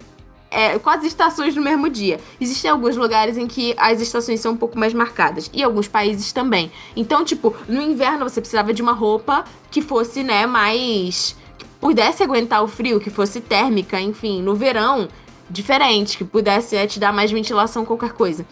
é, 0.53 0.79
quase 0.79 1.07
estações 1.07 1.55
no 1.55 1.61
mesmo 1.61 1.89
dia. 1.89 2.19
Existem 2.39 2.69
alguns 2.69 2.95
lugares 2.95 3.37
em 3.37 3.47
que 3.47 3.73
as 3.77 3.99
estações 3.99 4.39
são 4.39 4.53
um 4.53 4.57
pouco 4.57 4.77
mais 4.77 4.93
marcadas. 4.93 5.49
E 5.53 5.63
alguns 5.63 5.87
países 5.87 6.31
também. 6.31 6.71
Então, 6.95 7.25
tipo, 7.25 7.55
no 7.67 7.81
inverno 7.81 8.29
você 8.29 8.39
precisava 8.39 8.73
de 8.73 8.81
uma 8.81 8.93
roupa 8.93 9.43
que 9.71 9.81
fosse, 9.81 10.23
né, 10.23 10.45
mais 10.45 11.35
pudesse 11.81 12.23
aguentar 12.23 12.63
o 12.63 12.67
frio, 12.67 12.99
que 12.99 13.09
fosse 13.09 13.41
térmica, 13.41 13.99
enfim, 13.99 14.41
no 14.41 14.55
verão, 14.55 15.09
diferente, 15.49 16.17
que 16.17 16.23
pudesse 16.23 16.75
é, 16.77 16.87
te 16.87 16.97
dar 16.99 17.11
mais 17.11 17.29
ventilação, 17.29 17.83
qualquer 17.83 18.13
coisa. 18.13 18.45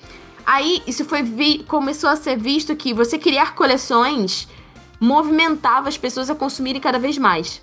Aí 0.45 0.82
isso 0.86 1.06
foi 1.06 1.24
vi 1.24 1.60
começou 1.60 2.10
a 2.10 2.16
ser 2.16 2.38
visto 2.38 2.76
que 2.76 2.93
você 2.93 3.18
criar 3.18 3.56
coleções 3.56 4.47
movimentava 4.99 5.88
as 5.88 5.97
pessoas 5.97 6.30
a 6.30 6.36
consumirem 6.36 6.82
cada 6.82 6.99
vez 6.99 7.18
mais. 7.18 7.62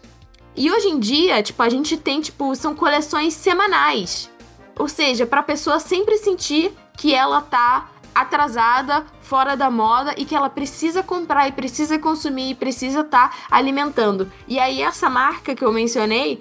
E 0.59 0.73
hoje 0.73 0.89
em 0.89 0.99
dia, 0.99 1.41
tipo, 1.41 1.63
a 1.63 1.69
gente 1.69 1.97
tem, 1.97 2.21
tipo, 2.21 2.53
são 2.57 2.75
coleções 2.75 3.33
semanais. 3.33 4.29
Ou 4.77 4.89
seja, 4.89 5.25
para 5.25 5.39
a 5.39 5.45
pessoa 5.45 5.79
sempre 5.79 6.19
sentir 6.19 6.73
que 6.97 7.15
ela 7.15 7.41
tá 7.41 7.89
atrasada, 8.13 9.07
fora 9.21 9.57
da 9.57 9.71
moda 9.71 10.13
e 10.17 10.25
que 10.25 10.35
ela 10.35 10.51
precisa 10.51 11.01
comprar 11.01 11.47
e 11.47 11.53
precisa 11.53 11.97
consumir 11.97 12.51
e 12.51 12.55
precisa 12.57 13.03
estar 13.03 13.31
tá 13.31 13.37
alimentando. 13.49 14.33
E 14.49 14.59
aí 14.59 14.83
essa 14.83 15.09
marca 15.09 15.55
que 15.55 15.65
eu 15.65 15.71
mencionei 15.71 16.41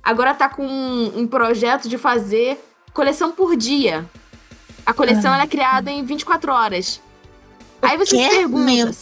agora 0.00 0.34
tá 0.34 0.48
com 0.48 0.64
um, 0.64 1.22
um 1.22 1.26
projeto 1.26 1.88
de 1.88 1.98
fazer 1.98 2.64
coleção 2.94 3.32
por 3.32 3.56
dia. 3.56 4.08
A 4.86 4.94
coleção 4.94 5.32
ah. 5.32 5.42
é 5.42 5.46
criada 5.48 5.90
em 5.90 6.04
24 6.04 6.52
horas. 6.52 7.00
O 7.82 7.86
aí 7.86 7.98
você 7.98 8.16
se 8.16 8.28
pergunta. 8.28 8.92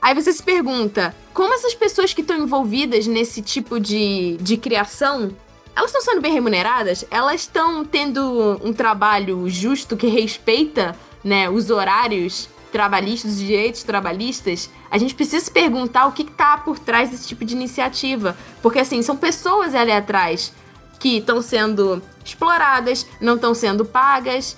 Aí 0.00 0.14
você 0.14 0.32
se 0.32 0.42
pergunta, 0.42 1.12
como 1.36 1.52
essas 1.52 1.74
pessoas 1.74 2.14
que 2.14 2.22
estão 2.22 2.38
envolvidas 2.38 3.06
nesse 3.06 3.42
tipo 3.42 3.78
de, 3.78 4.38
de 4.40 4.56
criação, 4.56 5.30
elas 5.76 5.90
estão 5.90 6.00
sendo 6.00 6.22
bem 6.22 6.32
remuneradas? 6.32 7.04
Elas 7.10 7.42
estão 7.42 7.84
tendo 7.84 8.58
um 8.64 8.72
trabalho 8.72 9.46
justo 9.46 9.98
que 9.98 10.06
respeita 10.06 10.96
né, 11.22 11.50
os 11.50 11.68
horários 11.68 12.48
trabalhistas, 12.72 13.32
os 13.32 13.38
direitos 13.38 13.82
trabalhistas, 13.82 14.70
a 14.90 14.96
gente 14.96 15.14
precisa 15.14 15.44
se 15.44 15.50
perguntar 15.50 16.06
o 16.06 16.12
que 16.12 16.22
está 16.22 16.56
por 16.56 16.78
trás 16.78 17.10
desse 17.10 17.28
tipo 17.28 17.44
de 17.44 17.54
iniciativa. 17.54 18.34
Porque, 18.62 18.78
assim, 18.78 19.02
são 19.02 19.14
pessoas 19.14 19.74
ali 19.74 19.92
atrás 19.92 20.54
que 20.98 21.18
estão 21.18 21.42
sendo 21.42 22.02
exploradas, 22.24 23.06
não 23.20 23.34
estão 23.34 23.52
sendo 23.52 23.84
pagas. 23.84 24.56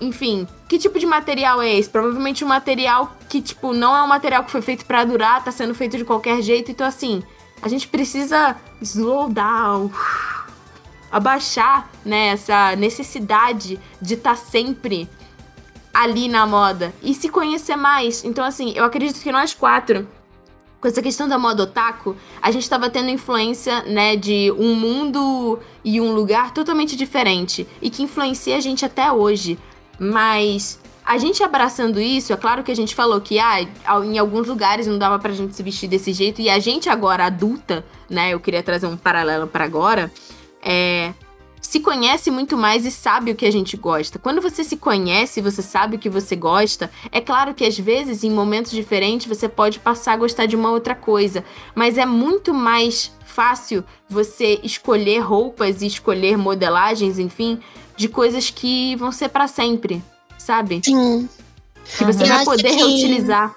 Enfim, 0.00 0.46
que 0.68 0.78
tipo 0.78 0.98
de 0.98 1.06
material 1.06 1.60
é 1.60 1.74
esse? 1.74 1.88
Provavelmente 1.88 2.44
um 2.44 2.48
material 2.48 3.16
que, 3.28 3.40
tipo, 3.40 3.72
não 3.72 3.96
é 3.96 4.02
um 4.02 4.06
material 4.06 4.44
que 4.44 4.50
foi 4.50 4.62
feito 4.62 4.84
para 4.84 5.04
durar, 5.04 5.42
tá 5.42 5.50
sendo 5.50 5.74
feito 5.74 5.96
de 5.96 6.04
qualquer 6.04 6.40
jeito. 6.42 6.70
Então, 6.70 6.86
assim, 6.86 7.22
a 7.60 7.68
gente 7.68 7.88
precisa 7.88 8.56
slow 8.80 9.28
down, 9.28 9.90
abaixar, 11.10 11.88
né, 12.04 12.28
essa 12.28 12.76
necessidade 12.76 13.80
de 14.00 14.14
estar 14.14 14.30
tá 14.30 14.36
sempre 14.36 15.08
ali 15.92 16.28
na 16.28 16.46
moda 16.46 16.94
e 17.02 17.14
se 17.14 17.28
conhecer 17.28 17.76
mais. 17.76 18.24
Então, 18.24 18.44
assim, 18.44 18.72
eu 18.76 18.84
acredito 18.84 19.20
que 19.20 19.32
nós 19.32 19.54
quatro, 19.54 20.06
com 20.80 20.86
essa 20.86 21.02
questão 21.02 21.26
da 21.26 21.38
moda 21.38 21.64
otaku, 21.64 22.14
a 22.40 22.50
gente 22.52 22.62
estava 22.62 22.88
tendo 22.88 23.10
influência, 23.10 23.82
né, 23.82 24.14
de 24.14 24.52
um 24.56 24.74
mundo 24.76 25.58
e 25.84 26.00
um 26.00 26.12
lugar 26.12 26.52
totalmente 26.52 26.94
diferente 26.94 27.66
e 27.82 27.90
que 27.90 28.02
influencia 28.02 28.56
a 28.56 28.60
gente 28.60 28.84
até 28.84 29.10
hoje. 29.10 29.58
Mas 29.98 30.78
a 31.04 31.16
gente 31.16 31.42
abraçando 31.42 31.98
isso, 32.00 32.32
é 32.32 32.36
claro 32.36 32.62
que 32.62 32.70
a 32.70 32.76
gente 32.76 32.94
falou 32.94 33.20
que 33.20 33.38
ah, 33.38 33.62
em 34.04 34.18
alguns 34.18 34.46
lugares 34.46 34.86
não 34.86 34.98
dava 34.98 35.18
pra 35.18 35.32
gente 35.32 35.56
se 35.56 35.62
vestir 35.62 35.88
desse 35.88 36.12
jeito 36.12 36.40
e 36.40 36.50
a 36.50 36.58
gente 36.58 36.88
agora 36.88 37.24
adulta, 37.24 37.84
né, 38.10 38.34
eu 38.34 38.38
queria 38.38 38.62
trazer 38.62 38.86
um 38.86 38.96
paralelo 38.96 39.46
para 39.46 39.64
agora, 39.64 40.12
é, 40.62 41.14
se 41.62 41.80
conhece 41.80 42.30
muito 42.30 42.56
mais 42.56 42.84
e 42.84 42.90
sabe 42.90 43.30
o 43.30 43.34
que 43.34 43.46
a 43.46 43.50
gente 43.50 43.76
gosta. 43.76 44.18
Quando 44.18 44.42
você 44.42 44.62
se 44.62 44.76
conhece, 44.76 45.40
você 45.40 45.62
sabe 45.62 45.96
o 45.96 45.98
que 45.98 46.10
você 46.10 46.36
gosta, 46.36 46.90
é 47.10 47.20
claro 47.20 47.54
que 47.54 47.64
às 47.64 47.78
vezes 47.78 48.22
em 48.22 48.30
momentos 48.30 48.70
diferentes 48.70 49.26
você 49.26 49.48
pode 49.48 49.78
passar 49.78 50.12
a 50.12 50.16
gostar 50.16 50.46
de 50.46 50.56
uma 50.56 50.70
outra 50.70 50.94
coisa, 50.94 51.42
mas 51.74 51.96
é 51.96 52.04
muito 52.04 52.52
mais 52.52 53.10
fácil 53.24 53.84
você 54.08 54.60
escolher 54.62 55.20
roupas 55.20 55.80
e 55.80 55.86
escolher 55.86 56.36
modelagens, 56.36 57.18
enfim, 57.18 57.60
de 57.98 58.08
coisas 58.08 58.48
que 58.48 58.94
vão 58.96 59.10
ser 59.10 59.28
para 59.28 59.48
sempre, 59.48 60.02
sabe? 60.38 60.80
Sim. 60.84 61.28
Que 61.96 62.04
você 62.04 62.24
vai 62.24 62.44
poder 62.44 62.70
reutilizar. 62.70 63.54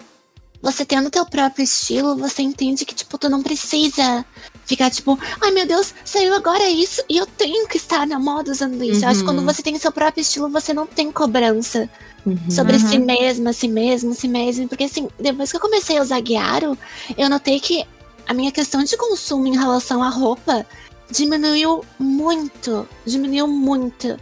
Você 0.62 0.86
tendo 0.86 1.10
teu 1.10 1.26
próprio 1.26 1.64
estilo, 1.64 2.16
você 2.16 2.42
entende 2.42 2.86
que, 2.86 2.94
tipo, 2.94 3.18
tu 3.18 3.30
não 3.30 3.42
precisa 3.42 4.26
ficar 4.66 4.90
tipo, 4.92 5.18
ai 5.42 5.52
meu 5.52 5.66
Deus, 5.66 5.94
saiu 6.06 6.34
agora 6.34 6.70
isso 6.70 7.04
e 7.10 7.18
eu 7.18 7.26
tenho 7.26 7.68
que 7.68 7.78
estar 7.78 8.06
na 8.06 8.20
moda 8.20 8.52
usando 8.52 8.84
isso. 8.84 9.00
Uhum. 9.00 9.04
Eu 9.04 9.10
acho 9.10 9.20
que 9.20 9.26
quando 9.26 9.40
uhum. 9.40 9.46
você 9.46 9.62
tem 9.62 9.78
seu 9.78 9.92
próprio 9.92 10.22
estilo, 10.22 10.50
você 10.50 10.74
não 10.74 10.86
tem 10.86 11.12
cobrança 11.12 11.90
uhum. 12.26 12.38
sobre 12.50 12.80
si 12.80 12.98
uhum. 12.98 13.06
mesma, 13.06 13.54
si 13.54 13.68
mesmo, 13.68 14.14
si 14.14 14.28
mesmo. 14.28 14.68
Porque 14.68 14.86
assim, 14.86 15.08
depois 15.20 15.52
que 15.52 15.58
eu 15.58 15.62
comecei 15.62 15.98
a 15.98 16.02
usar 16.02 16.20
Guiaro, 16.22 16.78
eu 17.18 17.30
notei 17.30 17.60
que 17.60 17.84
a 18.28 18.34
minha 18.34 18.52
questão 18.52 18.84
de 18.84 18.96
consumo 18.96 19.48
em 19.48 19.58
relação 19.58 20.02
à 20.02 20.10
roupa 20.10 20.66
diminuiu 21.10 21.84
muito. 22.00 22.88
Diminuiu 23.06 23.48
muito. 23.48 24.18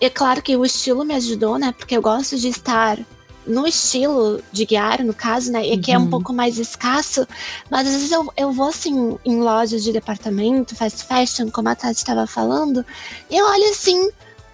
É 0.00 0.08
claro 0.08 0.40
que 0.40 0.56
o 0.56 0.64
estilo 0.64 1.04
me 1.04 1.14
ajudou, 1.14 1.58
né? 1.58 1.74
Porque 1.76 1.96
eu 1.96 2.00
gosto 2.00 2.38
de 2.38 2.48
estar 2.48 2.98
no 3.46 3.66
estilo 3.66 4.42
de 4.52 4.64
guiar, 4.64 5.02
no 5.04 5.12
caso, 5.12 5.50
né? 5.52 5.66
E 5.66 5.78
que 5.78 5.92
é 5.92 5.98
um 5.98 6.02
uhum. 6.02 6.10
pouco 6.10 6.32
mais 6.32 6.58
escasso, 6.58 7.26
mas 7.70 7.86
às 7.86 7.94
vezes 7.94 8.12
eu, 8.12 8.32
eu 8.36 8.52
vou 8.52 8.68
assim 8.68 9.18
em 9.24 9.40
lojas 9.40 9.82
de 9.82 9.92
departamento, 9.92 10.76
fast 10.76 11.04
fashion, 11.04 11.50
como 11.50 11.68
a 11.68 11.74
Tati 11.74 11.98
estava 11.98 12.26
falando, 12.26 12.84
e 13.30 13.36
eu 13.36 13.44
olho 13.46 13.70
assim, 13.70 14.10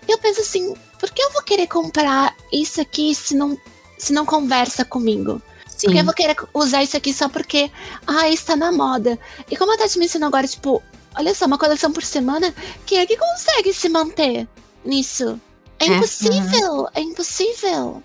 eu 0.09 0.18
penso 0.18 0.40
assim, 0.40 0.74
por 0.99 1.11
que 1.11 1.22
eu 1.22 1.32
vou 1.32 1.42
querer 1.42 1.66
comprar 1.66 2.34
isso 2.53 2.80
aqui 2.80 3.14
se 3.14 3.34
não, 3.34 3.59
se 3.99 4.12
não 4.12 4.24
conversa 4.24 4.84
comigo? 4.84 5.42
Sim. 5.66 5.88
Porque 5.88 6.01
eu 6.01 6.05
vou 6.05 6.14
querer 6.14 6.36
usar 6.55 6.82
isso 6.82 6.97
aqui 6.97 7.12
só 7.12 7.28
porque, 7.28 7.70
ah, 8.07 8.30
está 8.30 8.57
na 8.57 8.72
moda. 8.72 9.18
E 9.51 9.57
como 9.57 9.74
a 9.74 9.76
Tati 9.76 9.99
me 9.99 10.07
ensinou 10.07 10.28
agora, 10.28 10.49
tipo, 10.49 10.82
olha 11.14 11.34
só, 11.34 11.44
uma 11.44 11.59
coleção 11.59 11.92
por 11.92 12.03
semana, 12.03 12.55
quem 12.86 12.99
é 12.99 13.07
que 13.07 13.16
consegue 13.16 13.74
se 13.74 13.88
manter 13.88 14.49
nisso? 14.87 15.41
É, 15.78 15.84
é 15.84 15.89
impossível, 15.89 16.89
é 16.95 17.01
impossível 17.01 18.03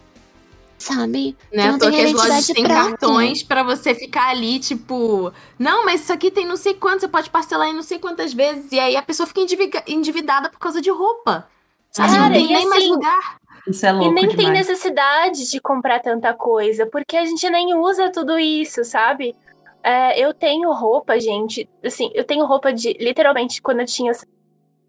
sabe? 0.82 1.38
Né? 1.54 1.72
Não 1.72 1.78
tem 1.80 2.06
as 2.06 2.12
lojas 2.12 2.48
têm 2.48 2.64
cartões 2.64 3.44
para 3.44 3.64
você 3.64 3.94
ficar 3.94 4.30
ali, 4.30 4.60
tipo, 4.60 5.32
não, 5.58 5.86
mas 5.86 6.02
isso 6.02 6.12
aqui 6.12 6.32
tem 6.32 6.46
não 6.46 6.58
sei 6.58 6.74
quanto, 6.74 7.02
você 7.02 7.08
pode 7.08 7.30
parcelar 7.30 7.70
em 7.70 7.74
não 7.74 7.84
sei 7.84 8.00
quantas 8.00 8.34
vezes. 8.34 8.72
E 8.72 8.80
aí 8.80 8.96
a 8.96 9.02
pessoa 9.02 9.28
fica 9.28 9.42
endividada 9.88 10.50
por 10.50 10.60
causa 10.60 10.82
de 10.82 10.90
roupa. 10.90 11.48
Sabe? 11.92 12.10
Cara, 12.10 12.24
não 12.24 12.32
tem 12.32 12.48
nem 12.48 12.56
assim, 12.56 12.68
mais 12.68 12.88
lugar. 12.88 13.42
Isso 13.68 13.86
é 13.86 13.92
louco 13.92 14.10
e 14.10 14.14
nem 14.14 14.28
demais. 14.28 14.38
tem 14.38 14.52
necessidade 14.52 15.50
de 15.50 15.60
comprar 15.62 16.00
tanta 16.00 16.34
coisa, 16.34 16.86
porque 16.86 17.16
a 17.16 17.26
gente 17.26 17.48
nem 17.50 17.76
usa 17.76 18.12
tudo 18.12 18.40
isso, 18.40 18.84
sabe? 18.84 19.36
É, 19.84 20.20
eu 20.20 20.34
tenho 20.34 20.72
roupa, 20.72 21.20
gente, 21.20 21.68
assim, 21.84 22.12
eu 22.14 22.24
tenho 22.24 22.46
roupa 22.46 22.72
de, 22.72 22.94
literalmente, 23.00 23.62
quando 23.62 23.82
eu 23.82 23.86
tinha, 23.86 24.12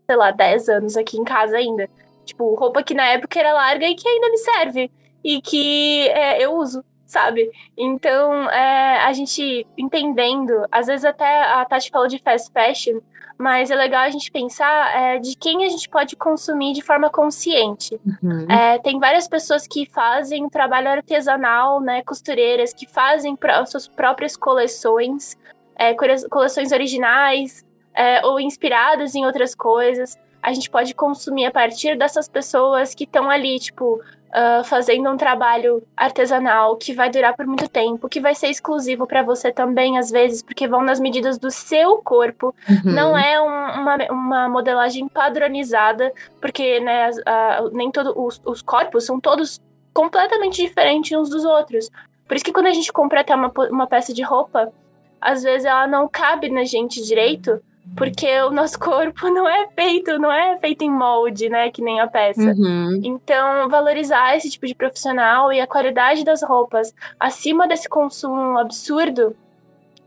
sei 0.06 0.16
lá, 0.16 0.30
10 0.30 0.68
anos 0.68 0.96
aqui 0.96 1.18
em 1.18 1.24
casa 1.24 1.56
ainda. 1.56 1.88
Tipo, 2.24 2.54
roupa 2.54 2.82
que 2.82 2.94
na 2.94 3.06
época 3.06 3.38
era 3.38 3.52
larga 3.52 3.86
e 3.86 3.94
que 3.94 4.08
ainda 4.08 4.30
me 4.30 4.38
serve 4.38 4.90
e 5.24 5.40
que 5.40 6.08
é, 6.08 6.44
eu 6.44 6.54
uso, 6.56 6.84
sabe? 7.06 7.50
Então, 7.76 8.48
é, 8.50 8.98
a 9.00 9.12
gente 9.12 9.66
entendendo, 9.76 10.66
às 10.70 10.86
vezes 10.86 11.04
até 11.04 11.42
a 11.42 11.64
Tati 11.64 11.90
falou 11.90 12.08
de 12.08 12.18
fast 12.18 12.50
fashion, 12.52 13.00
mas 13.38 13.70
é 13.70 13.74
legal 13.74 14.02
a 14.02 14.10
gente 14.10 14.30
pensar 14.30 14.96
é, 14.96 15.18
de 15.18 15.36
quem 15.36 15.64
a 15.64 15.68
gente 15.68 15.88
pode 15.88 16.14
consumir 16.16 16.74
de 16.74 16.82
forma 16.82 17.10
consciente. 17.10 18.00
Uhum. 18.22 18.46
É, 18.48 18.78
tem 18.78 18.98
várias 19.00 19.26
pessoas 19.26 19.66
que 19.66 19.86
fazem 19.86 20.48
trabalho 20.48 20.88
artesanal, 20.88 21.80
né, 21.80 22.02
costureiras, 22.02 22.72
que 22.72 22.86
fazem 22.86 23.36
suas 23.66 23.88
próprias 23.88 24.36
coleções, 24.36 25.36
é, 25.76 25.94
coleções 25.94 26.72
originais 26.72 27.64
é, 27.94 28.24
ou 28.24 28.40
inspiradas 28.40 29.14
em 29.14 29.24
outras 29.24 29.54
coisas. 29.54 30.18
A 30.42 30.52
gente 30.52 30.68
pode 30.68 30.94
consumir 30.94 31.46
a 31.46 31.50
partir 31.50 31.96
dessas 31.96 32.28
pessoas 32.28 32.94
que 32.94 33.04
estão 33.04 33.30
ali, 33.30 33.58
tipo, 33.58 34.00
uh, 34.32 34.64
fazendo 34.64 35.08
um 35.10 35.16
trabalho 35.16 35.82
artesanal 35.96 36.76
que 36.76 36.92
vai 36.92 37.10
durar 37.10 37.36
por 37.36 37.46
muito 37.46 37.68
tempo, 37.68 38.08
que 38.08 38.20
vai 38.20 38.34
ser 38.34 38.48
exclusivo 38.48 39.06
para 39.06 39.22
você 39.22 39.52
também, 39.52 39.98
às 39.98 40.10
vezes, 40.10 40.42
porque 40.42 40.66
vão 40.66 40.82
nas 40.82 40.98
medidas 40.98 41.38
do 41.38 41.50
seu 41.50 41.98
corpo. 41.98 42.54
Uhum. 42.68 42.92
Não 42.92 43.16
é 43.16 43.40
um, 43.40 43.80
uma, 43.82 43.96
uma 44.10 44.48
modelagem 44.48 45.06
padronizada, 45.08 46.12
porque 46.40 46.80
né, 46.80 47.10
uh, 47.10 47.68
nem 47.72 47.90
todos 47.90 48.12
os, 48.16 48.40
os 48.44 48.62
corpos 48.62 49.04
são 49.04 49.20
todos 49.20 49.60
completamente 49.92 50.62
diferentes 50.62 51.16
uns 51.16 51.28
dos 51.28 51.44
outros. 51.44 51.90
Por 52.26 52.36
isso 52.36 52.44
que 52.44 52.52
quando 52.52 52.66
a 52.66 52.72
gente 52.72 52.92
compra 52.92 53.20
até 53.20 53.34
uma, 53.34 53.52
uma 53.70 53.86
peça 53.86 54.12
de 54.14 54.22
roupa, 54.22 54.72
às 55.20 55.42
vezes 55.42 55.66
ela 55.66 55.86
não 55.86 56.08
cabe 56.08 56.48
na 56.48 56.64
gente 56.64 57.02
direito, 57.04 57.62
porque 57.96 58.40
o 58.42 58.50
nosso 58.50 58.78
corpo 58.78 59.28
não 59.28 59.48
é 59.48 59.68
feito, 59.74 60.18
não 60.18 60.32
é 60.32 60.56
feito 60.58 60.82
em 60.82 60.90
molde, 60.90 61.48
né, 61.48 61.70
que 61.70 61.82
nem 61.82 62.00
a 62.00 62.06
peça. 62.06 62.40
Uhum. 62.40 63.00
Então, 63.02 63.68
valorizar 63.68 64.36
esse 64.36 64.50
tipo 64.50 64.66
de 64.66 64.74
profissional 64.74 65.52
e 65.52 65.60
a 65.60 65.66
qualidade 65.66 66.24
das 66.24 66.42
roupas 66.42 66.94
acima 67.18 67.66
desse 67.66 67.88
consumo 67.88 68.58
absurdo 68.58 69.36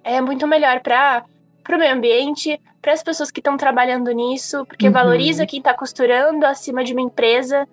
é 0.04 0.22
muito 0.22 0.48
melhor 0.48 0.80
para 0.82 1.26
o 1.70 1.78
meio 1.78 1.94
ambiente, 1.94 2.60
para 2.82 2.94
as 2.94 3.04
pessoas 3.04 3.30
que 3.30 3.40
estão 3.40 3.58
trabalhando 3.58 4.12
nisso, 4.12 4.66
porque 4.66 4.88
uhum. 4.88 4.94
valoriza 4.94 5.46
quem 5.46 5.60
está 5.60 5.74
costurando 5.74 6.46
acima 6.46 6.84
de 6.84 6.94
uma 6.94 7.02
empresa 7.02 7.68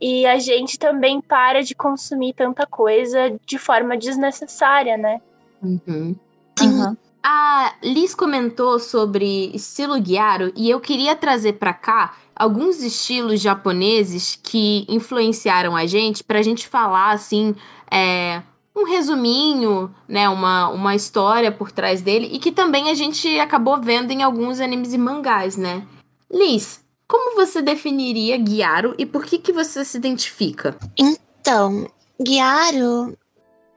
e 0.00 0.26
a 0.26 0.38
gente 0.38 0.78
também 0.78 1.20
para 1.20 1.62
de 1.62 1.74
consumir 1.74 2.34
tanta 2.34 2.66
coisa 2.66 3.34
de 3.46 3.58
forma 3.58 3.96
desnecessária, 3.96 4.96
né? 4.96 5.20
Uhum. 5.62 6.14
Sim. 6.58 6.96
A 7.28 7.74
Liz 7.82 8.14
comentou 8.14 8.78
sobre 8.78 9.50
estilo 9.52 10.00
Gyaro 10.00 10.52
e 10.54 10.70
eu 10.70 10.78
queria 10.78 11.16
trazer 11.16 11.54
para 11.54 11.74
cá 11.74 12.14
alguns 12.36 12.80
estilos 12.80 13.40
japoneses 13.40 14.38
que 14.40 14.86
influenciaram 14.88 15.74
a 15.74 15.86
gente 15.86 16.22
pra 16.22 16.40
gente 16.40 16.68
falar 16.68 17.10
assim, 17.10 17.52
é, 17.90 18.42
um 18.76 18.84
resuminho, 18.84 19.92
né, 20.06 20.28
uma, 20.28 20.68
uma 20.68 20.94
história 20.94 21.50
por 21.50 21.72
trás 21.72 22.00
dele 22.00 22.28
e 22.30 22.38
que 22.38 22.52
também 22.52 22.90
a 22.90 22.94
gente 22.94 23.40
acabou 23.40 23.82
vendo 23.82 24.12
em 24.12 24.22
alguns 24.22 24.60
animes 24.60 24.94
e 24.94 24.98
mangás, 24.98 25.56
né? 25.56 25.84
Liz, 26.32 26.80
como 27.08 27.34
você 27.34 27.60
definiria 27.60 28.38
Gyaro 28.38 28.94
e 28.96 29.04
por 29.04 29.24
que 29.24 29.40
que 29.40 29.52
você 29.52 29.84
se 29.84 29.98
identifica? 29.98 30.76
Então, 30.96 31.90
Gyaro, 32.24 33.18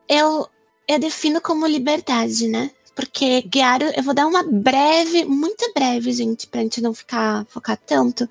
eu, 0.08 0.48
eu 0.88 1.00
defino 1.00 1.42
como 1.42 1.66
liberdade, 1.66 2.48
né? 2.48 2.70
Porque 3.00 3.46
Gyaro, 3.50 3.86
eu 3.96 4.04
vou 4.04 4.14
dar 4.14 4.28
uma 4.28 4.44
breve, 4.44 5.24
muito 5.24 5.72
breve, 5.74 6.12
gente, 6.12 6.46
pra 6.48 6.60
gente 6.60 6.82
não 6.82 6.94
ficar 6.94 7.46
focar 7.46 7.78
tanto. 7.78 8.30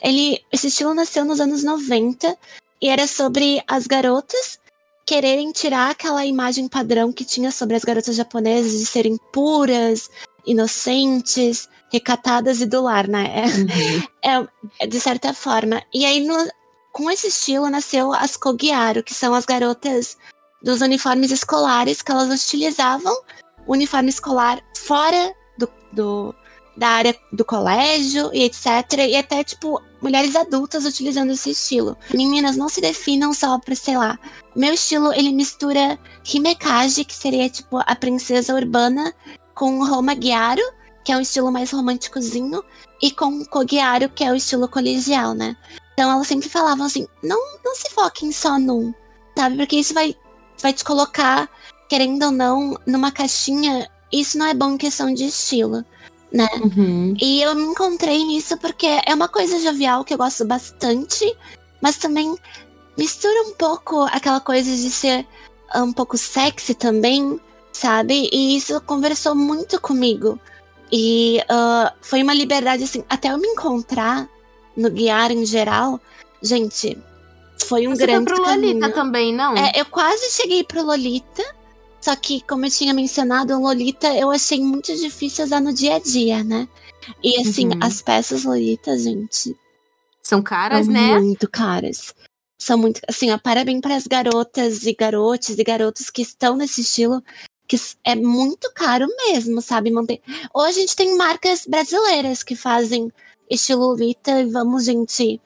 Ele, 0.00 0.40
esse 0.52 0.68
estilo 0.68 0.94
nasceu 0.94 1.24
nos 1.24 1.40
anos 1.40 1.64
90 1.64 2.38
e 2.80 2.88
era 2.88 3.08
sobre 3.08 3.60
as 3.66 3.88
garotas 3.88 4.60
quererem 5.04 5.50
tirar 5.50 5.90
aquela 5.90 6.24
imagem 6.24 6.68
padrão 6.68 7.12
que 7.12 7.24
tinha 7.24 7.50
sobre 7.50 7.74
as 7.74 7.82
garotas 7.82 8.14
japonesas 8.14 8.78
de 8.78 8.86
serem 8.86 9.18
puras, 9.32 10.08
inocentes, 10.46 11.68
recatadas 11.90 12.60
e 12.60 12.66
do 12.66 12.82
lar, 12.82 13.08
né? 13.08 13.32
É, 14.22 14.30
é, 14.30 14.46
é 14.78 14.86
de 14.86 15.00
certa 15.00 15.34
forma. 15.34 15.82
E 15.92 16.06
aí, 16.06 16.24
no, 16.24 16.36
com 16.92 17.10
esse 17.10 17.26
estilo, 17.26 17.68
nasceu 17.68 18.12
as 18.12 18.36
Kogiaro, 18.36 19.02
que 19.02 19.12
são 19.12 19.34
as 19.34 19.44
garotas 19.44 20.16
dos 20.62 20.80
uniformes 20.82 21.32
escolares 21.32 22.00
que 22.00 22.12
elas 22.12 22.30
utilizavam 22.30 23.12
uniforme 23.66 24.08
escolar 24.08 24.62
fora 24.76 25.34
do, 25.56 25.68
do, 25.92 26.34
da 26.76 26.88
área 26.88 27.16
do 27.32 27.44
colégio 27.44 28.30
e 28.32 28.42
etc. 28.42 28.66
E 29.08 29.16
até, 29.16 29.42
tipo, 29.44 29.80
mulheres 30.00 30.36
adultas 30.36 30.84
utilizando 30.84 31.32
esse 31.32 31.50
estilo. 31.50 31.96
Meninas, 32.12 32.56
não 32.56 32.68
se 32.68 32.80
definam 32.80 33.32
só 33.32 33.58
pra, 33.58 33.74
sei 33.74 33.96
lá. 33.96 34.18
Meu 34.54 34.74
estilo, 34.74 35.12
ele 35.12 35.32
mistura 35.32 35.98
Himekaji, 36.24 37.04
que 37.04 37.14
seria, 37.14 37.48
tipo, 37.48 37.78
a 37.84 37.96
princesa 37.96 38.54
urbana, 38.54 39.14
com 39.54 39.84
Roma 39.84 40.14
Gyaro, 40.14 40.62
que 41.04 41.12
é 41.12 41.16
um 41.16 41.20
estilo 41.20 41.52
mais 41.52 41.70
românticozinho, 41.70 42.62
e 43.00 43.10
com 43.10 43.44
Kogiaro, 43.44 44.08
que 44.08 44.24
é 44.24 44.32
o 44.32 44.34
estilo 44.34 44.66
colegial, 44.66 45.34
né? 45.34 45.56
Então 45.92 46.10
elas 46.10 46.26
sempre 46.26 46.48
falavam 46.48 46.86
assim, 46.86 47.06
não, 47.22 47.38
não 47.64 47.74
se 47.74 47.90
foquem 47.90 48.32
só 48.32 48.58
num, 48.58 48.92
sabe? 49.36 49.56
Porque 49.56 49.76
isso 49.76 49.94
vai, 49.94 50.16
vai 50.60 50.72
te 50.72 50.82
colocar 50.82 51.48
querendo 51.88 52.24
ou 52.26 52.30
não, 52.30 52.78
numa 52.86 53.10
caixinha, 53.12 53.88
isso 54.12 54.38
não 54.38 54.46
é 54.46 54.54
bom 54.54 54.72
em 54.72 54.78
questão 54.78 55.12
de 55.12 55.24
estilo, 55.24 55.84
né? 56.32 56.48
Uhum. 56.62 57.14
E 57.20 57.42
eu 57.42 57.54
me 57.54 57.62
encontrei 57.62 58.24
nisso 58.24 58.56
porque 58.58 58.86
é 59.06 59.14
uma 59.14 59.28
coisa 59.28 59.58
jovial 59.60 60.04
que 60.04 60.14
eu 60.14 60.18
gosto 60.18 60.44
bastante, 60.44 61.36
mas 61.80 61.96
também 61.96 62.36
mistura 62.96 63.42
um 63.42 63.52
pouco 63.52 64.02
aquela 64.02 64.40
coisa 64.40 64.70
de 64.70 64.90
ser 64.90 65.26
um 65.74 65.92
pouco 65.92 66.16
sexy 66.16 66.74
também, 66.74 67.40
sabe? 67.72 68.28
E 68.32 68.56
isso 68.56 68.80
conversou 68.82 69.34
muito 69.34 69.80
comigo. 69.80 70.38
E 70.92 71.40
uh, 71.44 71.92
foi 72.00 72.22
uma 72.22 72.34
liberdade, 72.34 72.84
assim, 72.84 73.02
até 73.08 73.28
eu 73.32 73.38
me 73.38 73.48
encontrar 73.48 74.28
no 74.76 74.90
guiar 74.90 75.30
em 75.30 75.44
geral, 75.44 76.00
gente, 76.42 76.98
foi 77.66 77.86
um 77.88 77.94
Você 77.94 78.06
grande 78.06 78.30
foi 78.30 78.36
pro 78.36 78.44
Lolita 78.44 78.80
caminho. 78.80 78.94
também, 78.94 79.34
não? 79.34 79.56
É, 79.56 79.72
eu 79.76 79.84
quase 79.86 80.30
cheguei 80.30 80.64
pro 80.64 80.84
Lolita, 80.84 81.42
só 82.04 82.14
que, 82.14 82.42
como 82.42 82.66
eu 82.66 82.70
tinha 82.70 82.92
mencionado, 82.92 83.58
Lolita 83.58 84.14
eu 84.14 84.30
achei 84.30 84.60
muito 84.60 84.94
difícil 84.94 85.42
usar 85.46 85.58
no 85.60 85.72
dia 85.72 85.96
a 85.96 85.98
dia, 85.98 86.44
né? 86.44 86.68
E 87.22 87.40
assim, 87.40 87.68
Uhum. 87.68 87.78
as 87.80 88.02
peças 88.02 88.44
Lolita, 88.44 88.98
gente, 88.98 89.56
São 90.22 90.42
caras, 90.42 90.84
são 90.84 90.92
né? 90.92 91.18
muito 91.18 91.48
caras. 91.50 92.14
São 92.60 92.76
muito. 92.76 93.00
Assim, 93.08 93.30
ó, 93.30 93.38
parabéns 93.38 93.80
para 93.80 93.96
as 93.96 94.06
garotas 94.06 94.84
e 94.86 94.94
garotos 94.94 95.58
e 95.58 95.64
garotos 95.64 96.10
que 96.10 96.20
estão 96.20 96.56
nesse 96.56 96.82
estilo, 96.82 97.22
que 97.66 97.76
é 98.04 98.14
muito 98.14 98.70
caro 98.74 99.06
mesmo, 99.26 99.62
sabe? 99.62 99.90
Manter. 99.90 100.20
Hoje 100.52 100.78
a 100.78 100.80
gente 100.82 100.96
tem 100.96 101.16
marcas 101.16 101.64
brasileiras 101.66 102.42
que 102.42 102.54
fazem 102.54 103.10
estilo 103.50 103.80
Lolita 103.86 104.42
e 104.42 104.44
vamos, 104.44 104.84
gente, 104.84 105.40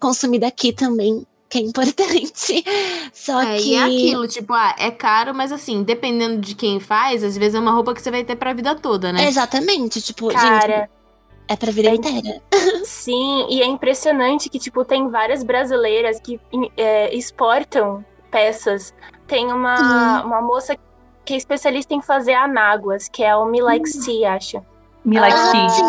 consumir 0.00 0.38
daqui 0.38 0.72
também, 0.72 1.26
que 1.48 1.58
é 1.58 1.62
importante. 1.62 2.64
Só 3.12 3.40
É, 3.40 3.56
que. 3.56 3.70
e 3.70 3.74
é 3.74 3.82
aquilo, 3.82 4.28
tipo, 4.28 4.52
ah, 4.52 4.74
é 4.78 4.90
caro, 4.90 5.34
mas 5.34 5.50
assim, 5.52 5.82
dependendo 5.82 6.38
de 6.40 6.54
quem 6.54 6.78
faz, 6.80 7.24
às 7.24 7.36
vezes 7.36 7.54
é 7.54 7.60
uma 7.60 7.72
roupa 7.72 7.94
que 7.94 8.02
você 8.02 8.10
vai 8.10 8.24
ter 8.24 8.36
pra 8.36 8.52
vida 8.52 8.74
toda, 8.74 9.12
né? 9.12 9.26
Exatamente, 9.26 10.00
tipo, 10.02 10.30
gente, 10.30 10.40
Cara, 10.42 10.90
é 11.48 11.56
pra 11.56 11.72
vida 11.72 11.88
é- 11.90 11.94
inteira. 11.94 12.42
sim, 12.84 13.46
e 13.48 13.62
é 13.62 13.66
impressionante 13.66 14.48
que, 14.48 14.58
tipo, 14.58 14.84
tem 14.84 15.08
várias 15.08 15.42
brasileiras 15.42 16.20
que 16.20 16.38
é, 16.76 17.14
exportam 17.14 18.04
peças. 18.30 18.92
Tem 19.26 19.50
uma, 19.52 20.22
uma 20.24 20.42
moça 20.42 20.76
que 21.24 21.34
é 21.34 21.36
especialista 21.36 21.94
em 21.94 22.00
fazer 22.02 22.34
anáguas, 22.34 23.08
que 23.08 23.22
é 23.22 23.34
o 23.36 23.44
Me 23.46 23.60
Like 23.60 23.90
Tea, 24.04 24.32
acho. 24.34 24.62
Me 25.04 25.18
like 25.20 25.36
Ah, 25.38 25.50
tea, 25.52 25.68
sim, 25.70 25.84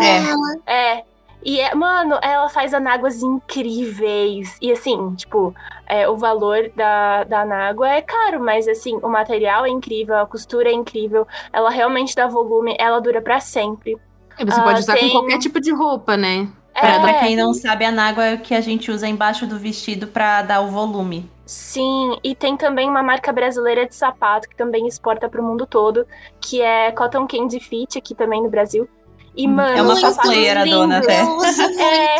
é. 0.66 0.72
É. 0.96 1.04
E, 1.42 1.58
é, 1.60 1.74
mano, 1.74 2.18
ela 2.22 2.48
faz 2.48 2.74
anáguas 2.74 3.22
incríveis. 3.22 4.56
E, 4.60 4.70
assim, 4.72 5.14
tipo, 5.14 5.54
é, 5.86 6.08
o 6.08 6.16
valor 6.16 6.70
da, 6.76 7.24
da 7.24 7.40
anágua 7.42 7.88
é 7.88 8.02
caro, 8.02 8.40
mas, 8.40 8.68
assim, 8.68 8.96
o 9.02 9.08
material 9.08 9.64
é 9.64 9.68
incrível, 9.68 10.16
a 10.18 10.26
costura 10.26 10.68
é 10.68 10.72
incrível, 10.72 11.26
ela 11.52 11.70
realmente 11.70 12.14
dá 12.14 12.26
volume, 12.26 12.76
ela 12.78 13.00
dura 13.00 13.22
pra 13.22 13.40
sempre. 13.40 13.96
E 14.38 14.44
você 14.44 14.60
ah, 14.60 14.62
pode 14.62 14.80
usar 14.80 14.94
tem- 14.94 15.08
com 15.08 15.18
qualquer 15.20 15.38
tipo 15.38 15.60
de 15.60 15.72
roupa, 15.72 16.16
né? 16.16 16.48
Pra, 16.72 16.88
É, 16.88 17.00
pra 17.00 17.14
quem 17.14 17.36
não 17.36 17.52
sabe, 17.52 17.84
a 17.84 17.90
nágua 17.90 18.24
é 18.24 18.34
o 18.34 18.40
que 18.40 18.54
a 18.54 18.60
gente 18.60 18.90
usa 18.90 19.06
embaixo 19.06 19.46
do 19.46 19.58
vestido 19.58 20.06
pra 20.06 20.40
dar 20.42 20.60
o 20.60 20.68
volume. 20.68 21.30
Sim, 21.44 22.16
e 22.22 22.34
tem 22.34 22.56
também 22.56 22.88
uma 22.88 23.02
marca 23.02 23.32
brasileira 23.32 23.84
de 23.86 23.94
sapato 23.94 24.48
que 24.48 24.56
também 24.56 24.86
exporta 24.86 25.28
pro 25.28 25.42
mundo 25.42 25.66
todo, 25.66 26.06
que 26.40 26.62
é 26.62 26.92
Cotton 26.92 27.26
Candy 27.26 27.58
Fit, 27.58 27.98
aqui 27.98 28.14
também 28.14 28.40
no 28.40 28.48
Brasil. 28.48 28.88
E, 29.36 29.46
Hum, 29.46 29.52
mano, 29.54 29.78
é 29.78 29.82
uma 29.82 30.00
cosplayer, 30.00 30.58
a 30.58 30.64
dona, 30.64 30.98
até. 30.98 31.22
É. 31.78 32.18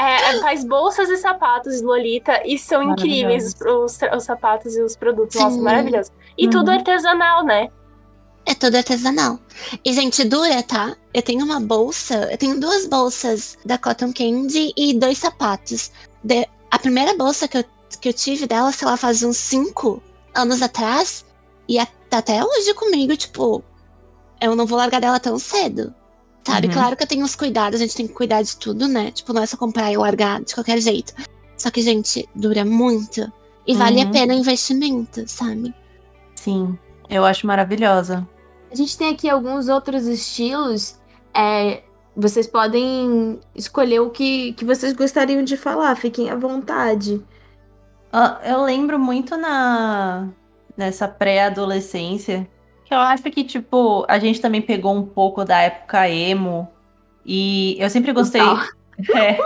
É, 0.00 0.40
faz 0.40 0.64
bolsas 0.64 1.08
e 1.10 1.16
sapatos 1.16 1.82
Lolita 1.82 2.40
e 2.46 2.56
são 2.56 2.82
incríveis 2.82 3.54
os, 3.60 3.96
os, 3.96 3.98
os 4.16 4.24
sapatos 4.24 4.76
e 4.76 4.82
os 4.82 4.94
produtos. 4.94 5.34
Nossa, 5.40 5.58
maravilhoso. 5.58 6.12
E 6.36 6.44
Uhum. 6.44 6.50
tudo 6.52 6.70
artesanal, 6.70 7.44
né? 7.44 7.68
É 8.46 8.54
tudo 8.54 8.76
artesanal. 8.76 9.40
E, 9.84 9.92
gente, 9.92 10.22
dura, 10.24 10.62
tá? 10.62 10.96
Eu 11.12 11.20
tenho 11.20 11.44
uma 11.44 11.58
bolsa, 11.58 12.28
eu 12.30 12.38
tenho 12.38 12.60
duas 12.60 12.86
bolsas 12.86 13.58
da 13.64 13.76
Cotton 13.76 14.12
Candy 14.12 14.72
e 14.76 14.94
dois 14.94 15.18
sapatos. 15.18 15.90
De- 16.22 16.48
a 16.70 16.78
primeira 16.78 17.14
bolsa 17.16 17.48
que 17.48 17.58
eu, 17.58 17.64
que 18.00 18.08
eu 18.08 18.12
tive 18.12 18.46
dela, 18.46 18.70
sei 18.70 18.86
lá, 18.86 18.96
faz 18.96 19.22
uns 19.24 19.36
cinco 19.36 20.00
anos 20.32 20.62
atrás. 20.62 21.24
E 21.68 21.76
a- 21.78 21.88
tá 22.08 22.18
até 22.18 22.42
hoje 22.44 22.72
comigo, 22.74 23.16
tipo, 23.16 23.64
eu 24.40 24.54
não 24.56 24.66
vou 24.66 24.78
largar 24.78 25.00
dela 25.00 25.18
tão 25.20 25.38
cedo. 25.38 25.94
Sabe? 26.46 26.68
Uhum. 26.68 26.72
Claro 26.72 26.96
que 26.96 27.02
eu 27.02 27.06
tenho 27.06 27.24
os 27.24 27.34
cuidados, 27.36 27.80
a 27.80 27.84
gente 27.84 27.96
tem 27.96 28.06
que 28.06 28.14
cuidar 28.14 28.42
de 28.42 28.56
tudo, 28.56 28.88
né? 28.88 29.10
Tipo, 29.10 29.32
não 29.32 29.42
é 29.42 29.46
só 29.46 29.56
comprar 29.56 29.92
e 29.92 29.96
largar 29.96 30.42
de 30.42 30.54
qualquer 30.54 30.80
jeito. 30.80 31.12
Só 31.56 31.70
que, 31.70 31.82
gente, 31.82 32.26
dura 32.34 32.64
muito. 32.64 33.30
E 33.66 33.74
vale 33.74 34.00
a 34.00 34.04
Uhum. 34.06 34.12
pena 34.12 34.34
o 34.34 34.38
investimento, 34.38 35.24
sabe? 35.28 35.74
Sim, 36.36 36.78
eu 37.10 37.24
acho 37.24 37.46
maravilhosa. 37.46 38.26
A 38.70 38.74
gente 38.74 38.96
tem 38.96 39.10
aqui 39.10 39.28
alguns 39.28 39.68
outros 39.68 40.06
estilos. 40.06 40.96
É, 41.34 41.82
vocês 42.16 42.46
podem 42.46 43.38
escolher 43.54 44.00
o 44.00 44.08
que, 44.10 44.52
que 44.54 44.64
vocês 44.64 44.92
gostariam 44.94 45.42
de 45.44 45.56
falar, 45.56 45.94
fiquem 45.96 46.30
à 46.30 46.34
vontade. 46.36 47.22
Ah, 48.10 48.40
Eu 48.42 48.62
lembro 48.62 48.98
muito 48.98 49.36
na 49.36 50.28
nessa 50.76 51.06
pré-adolescência 51.08 52.48
eu 52.90 52.98
acho 52.98 53.22
que 53.24 53.44
tipo 53.44 54.04
a 54.08 54.18
gente 54.18 54.40
também 54.40 54.62
pegou 54.62 54.94
um 54.94 55.04
pouco 55.04 55.44
da 55.44 55.60
época 55.60 56.08
emo 56.08 56.68
e 57.24 57.76
eu 57.78 57.90
sempre 57.90 58.12
gostei. 58.12 58.42
É, 59.14 59.38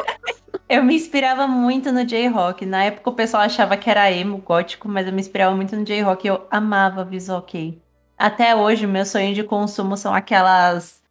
eu 0.67 0.83
me 0.83 0.95
inspirava 0.95 1.47
muito 1.47 1.93
no 1.93 2.07
J-Rock. 2.07 2.65
Na 2.65 2.85
época 2.85 3.11
o 3.11 3.13
pessoal 3.13 3.43
achava 3.43 3.77
que 3.77 3.91
era 3.91 4.11
emo, 4.11 4.39
gótico, 4.39 4.89
mas 4.89 5.07
eu 5.07 5.13
me 5.13 5.21
inspirava 5.21 5.55
muito 5.55 5.77
no 5.77 5.85
J-Rock. 5.85 6.27
Eu 6.27 6.47
amava 6.51 7.05
Visual 7.05 7.43
Kei. 7.43 7.79
Até 8.17 8.57
hoje, 8.57 8.87
meu 8.87 9.05
sonho 9.05 9.35
de 9.35 9.43
consumo 9.43 9.95
são 9.95 10.15
aquelas 10.15 11.03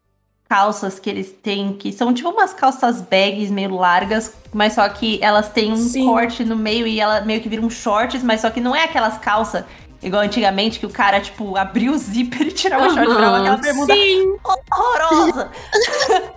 calças 0.49 0.99
que 0.99 1.09
eles 1.09 1.31
têm, 1.31 1.73
que 1.73 1.93
são 1.93 2.13
tipo 2.13 2.29
umas 2.29 2.53
calças 2.53 3.01
bags 3.01 3.51
meio 3.51 3.75
largas, 3.75 4.35
mas 4.51 4.73
só 4.73 4.89
que 4.89 5.17
elas 5.21 5.49
têm 5.49 5.71
um 5.71 5.75
Sim. 5.77 6.05
corte 6.05 6.43
no 6.43 6.55
meio 6.55 6.87
e 6.87 6.99
ela 6.99 7.21
meio 7.21 7.39
que 7.41 7.47
viram 7.47 7.69
shorts, 7.69 8.23
mas 8.23 8.41
só 8.41 8.49
que 8.49 8.59
não 8.59 8.75
é 8.75 8.83
aquelas 8.83 9.17
calças 9.17 9.63
igual 10.01 10.21
antigamente 10.23 10.79
que 10.79 10.85
o 10.85 10.89
cara, 10.89 11.19
tipo, 11.21 11.55
abria 11.57 11.91
o 11.91 11.97
zíper 11.97 12.47
e 12.47 12.51
tirava 12.51 12.87
o 12.87 12.89
short 12.89 13.09
e 13.09 13.13
aquela 13.13 13.57
bermuda 13.57 13.93
Sim! 13.93 14.35
horrorosa. 14.43 15.51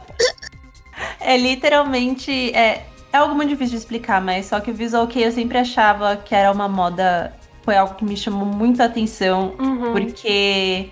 é 1.21 1.37
literalmente. 1.37 2.55
É, 2.55 2.87
é 3.13 3.17
algo 3.17 3.35
muito 3.35 3.51
difícil 3.51 3.73
de 3.73 3.79
explicar, 3.79 4.21
mas 4.21 4.47
só 4.47 4.61
que 4.61 4.71
o 4.71 4.75
Visual 4.75 5.07
Kei 5.07 5.27
eu 5.27 5.33
sempre 5.33 5.59
achava 5.59 6.17
que 6.17 6.35
era 6.35 6.51
uma 6.51 6.69
moda. 6.69 7.35
Foi 7.63 7.77
algo 7.77 7.95
que 7.95 8.05
me 8.05 8.17
chamou 8.17 8.45
muita 8.45 8.85
atenção, 8.85 9.55
Uhum. 9.59 9.93
porque 9.93 10.91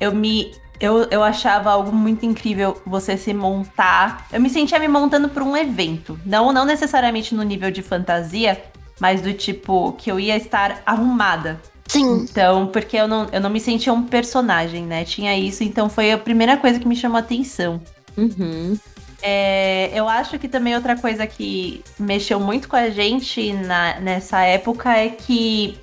eu 0.00 0.12
me 0.12 0.52
eu, 0.80 1.04
eu 1.10 1.22
achava 1.22 1.70
algo 1.70 1.90
muito 1.94 2.26
incrível 2.26 2.80
você 2.84 3.16
se 3.16 3.32
montar. 3.32 4.26
Eu 4.32 4.40
me 4.40 4.50
sentia 4.50 4.78
me 4.78 4.88
montando 4.88 5.28
para 5.28 5.42
um 5.42 5.56
evento. 5.56 6.18
Não, 6.24 6.52
não 6.52 6.64
necessariamente 6.64 7.34
no 7.34 7.42
nível 7.42 7.70
de 7.70 7.80
fantasia, 7.82 8.62
mas 9.00 9.22
do 9.22 9.32
tipo 9.32 9.92
que 9.92 10.10
eu 10.10 10.20
ia 10.20 10.36
estar 10.36 10.82
arrumada. 10.84 11.60
Sim. 11.88 12.26
Então, 12.28 12.66
porque 12.68 12.96
eu 12.96 13.06
não, 13.06 13.26
eu 13.32 13.40
não 13.40 13.50
me 13.50 13.60
sentia 13.60 13.92
um 13.92 14.02
personagem, 14.02 14.84
né? 14.84 15.04
Tinha 15.04 15.36
isso, 15.38 15.62
então 15.62 15.88
foi 15.88 16.12
a 16.12 16.18
primeira 16.18 16.56
coisa 16.56 16.78
que 16.78 16.88
me 16.88 16.96
chamou 16.96 17.16
a 17.16 17.20
atenção. 17.20 17.80
Uhum. 18.16 18.78
É, 19.22 19.90
eu 19.94 20.08
acho 20.08 20.38
que 20.38 20.48
também 20.48 20.74
outra 20.74 20.96
coisa 20.96 21.26
que 21.26 21.82
mexeu 21.98 22.38
muito 22.38 22.68
com 22.68 22.76
a 22.76 22.90
gente 22.90 23.52
na, 23.52 23.98
nessa 24.00 24.42
época 24.42 24.96
é 24.96 25.08
que 25.08 25.78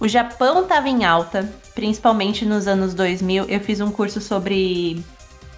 o 0.00 0.08
Japão 0.08 0.62
estava 0.62 0.88
em 0.88 1.04
alta, 1.04 1.48
principalmente 1.74 2.44
nos 2.44 2.66
anos 2.66 2.94
2000. 2.94 3.44
Eu 3.48 3.60
fiz 3.60 3.80
um 3.80 3.90
curso 3.90 4.20
sobre 4.20 5.04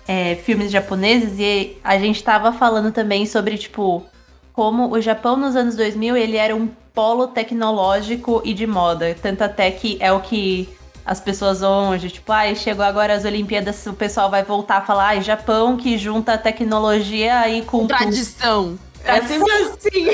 é, 0.07 0.35
filmes 0.37 0.71
japoneses 0.71 1.39
e 1.39 1.77
a 1.83 1.99
gente 1.99 2.17
estava 2.17 2.53
falando 2.53 2.93
também 2.93 3.27
sobre, 3.27 3.57
tipo, 3.57 4.05
como 4.53 4.91
o 4.93 5.01
Japão 5.01 5.37
nos 5.37 5.57
anos 5.57 5.77
2000 5.77 6.17
ele 6.17 6.37
era 6.37 6.55
um 6.55 6.69
polo 6.95 7.27
tecnológico 7.27 8.41
e 8.45 8.55
de 8.55 8.67
moda. 8.67 9.15
Tanto 9.21 9.43
até 9.43 9.71
que 9.71 9.99
é 10.01 10.13
o 10.13 10.21
que 10.21 10.69
as 11.05 11.21
pessoas 11.21 11.61
hoje, 11.61 12.09
tipo, 12.09 12.33
ai, 12.33 12.55
chegou 12.55 12.85
agora 12.85 13.13
as 13.13 13.25
Olimpíadas, 13.25 13.85
o 13.87 13.93
pessoal 13.93 14.31
vai 14.31 14.43
voltar 14.43 14.79
a 14.79 14.83
falar, 14.83 15.09
ai, 15.09 15.21
Japão 15.21 15.77
que 15.77 15.99
junta 15.99 16.39
tecnologia 16.39 17.41
aí 17.41 17.63
com 17.63 17.87
Tradição. 17.87 18.79
É 19.05 19.21
sempre 19.21 19.53
assim. 19.53 20.09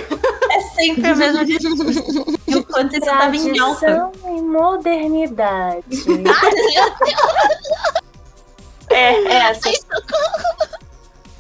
É 0.51 0.61
sempre 0.61 1.13
o 1.13 1.17
mesmo 1.17 1.45
discurso. 1.45 2.25
E 2.49 2.57
o 2.57 2.65
quanto 2.65 2.97
isso 2.97 3.07
tava 3.07 3.37
em 3.37 3.59
alta. 3.61 3.79
Tradição 3.79 4.13
e 4.37 4.43
modernidade. 4.43 5.85
é, 8.91 9.25
é 9.33 9.47
assim. 9.47 9.73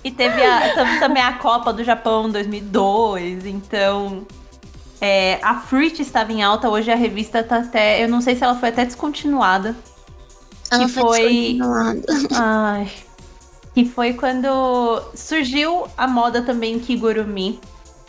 E 0.04 0.12
teve 0.12 0.44
a, 0.44 0.74
tam- 0.74 1.00
também 1.00 1.22
a 1.22 1.32
Copa 1.32 1.72
do 1.72 1.82
Japão 1.82 2.28
em 2.28 2.30
2002, 2.30 3.46
então... 3.46 4.24
é, 5.00 5.38
a 5.42 5.56
Fruit 5.60 6.00
estava 6.02 6.32
em 6.32 6.42
alta, 6.42 6.68
hoje 6.68 6.90
a 6.90 6.96
revista 6.96 7.42
tá 7.42 7.58
até... 7.58 8.02
Eu 8.02 8.08
não 8.08 8.20
sei 8.20 8.36
se 8.36 8.44
ela 8.44 8.54
foi 8.54 8.68
até 8.68 8.84
descontinuada. 8.84 9.74
Ela 10.70 10.84
Que 10.84 10.90
foi. 10.90 11.58
Ai. 12.34 12.90
Que 13.74 13.84
foi 13.84 14.12
quando 14.12 15.02
surgiu 15.14 15.86
a 15.96 16.06
moda 16.06 16.42
também 16.42 16.78
Kigurumi. 16.78 17.60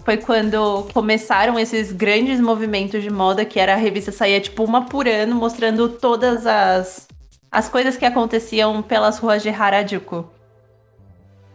Foi 0.03 0.17
quando 0.17 0.87
começaram 0.93 1.59
esses 1.59 1.91
grandes 1.91 2.39
movimentos 2.39 3.03
de 3.03 3.09
moda, 3.09 3.45
que 3.45 3.59
era 3.59 3.73
a 3.73 3.77
revista 3.77 4.11
saía 4.11 4.41
tipo 4.41 4.63
uma 4.63 4.85
por 4.85 5.07
ano, 5.07 5.35
mostrando 5.35 5.87
todas 5.87 6.45
as, 6.47 7.07
as 7.51 7.69
coisas 7.69 7.95
que 7.95 8.05
aconteciam 8.05 8.81
pelas 8.81 9.19
ruas 9.19 9.43
de 9.43 9.49
Harajuku. 9.49 10.25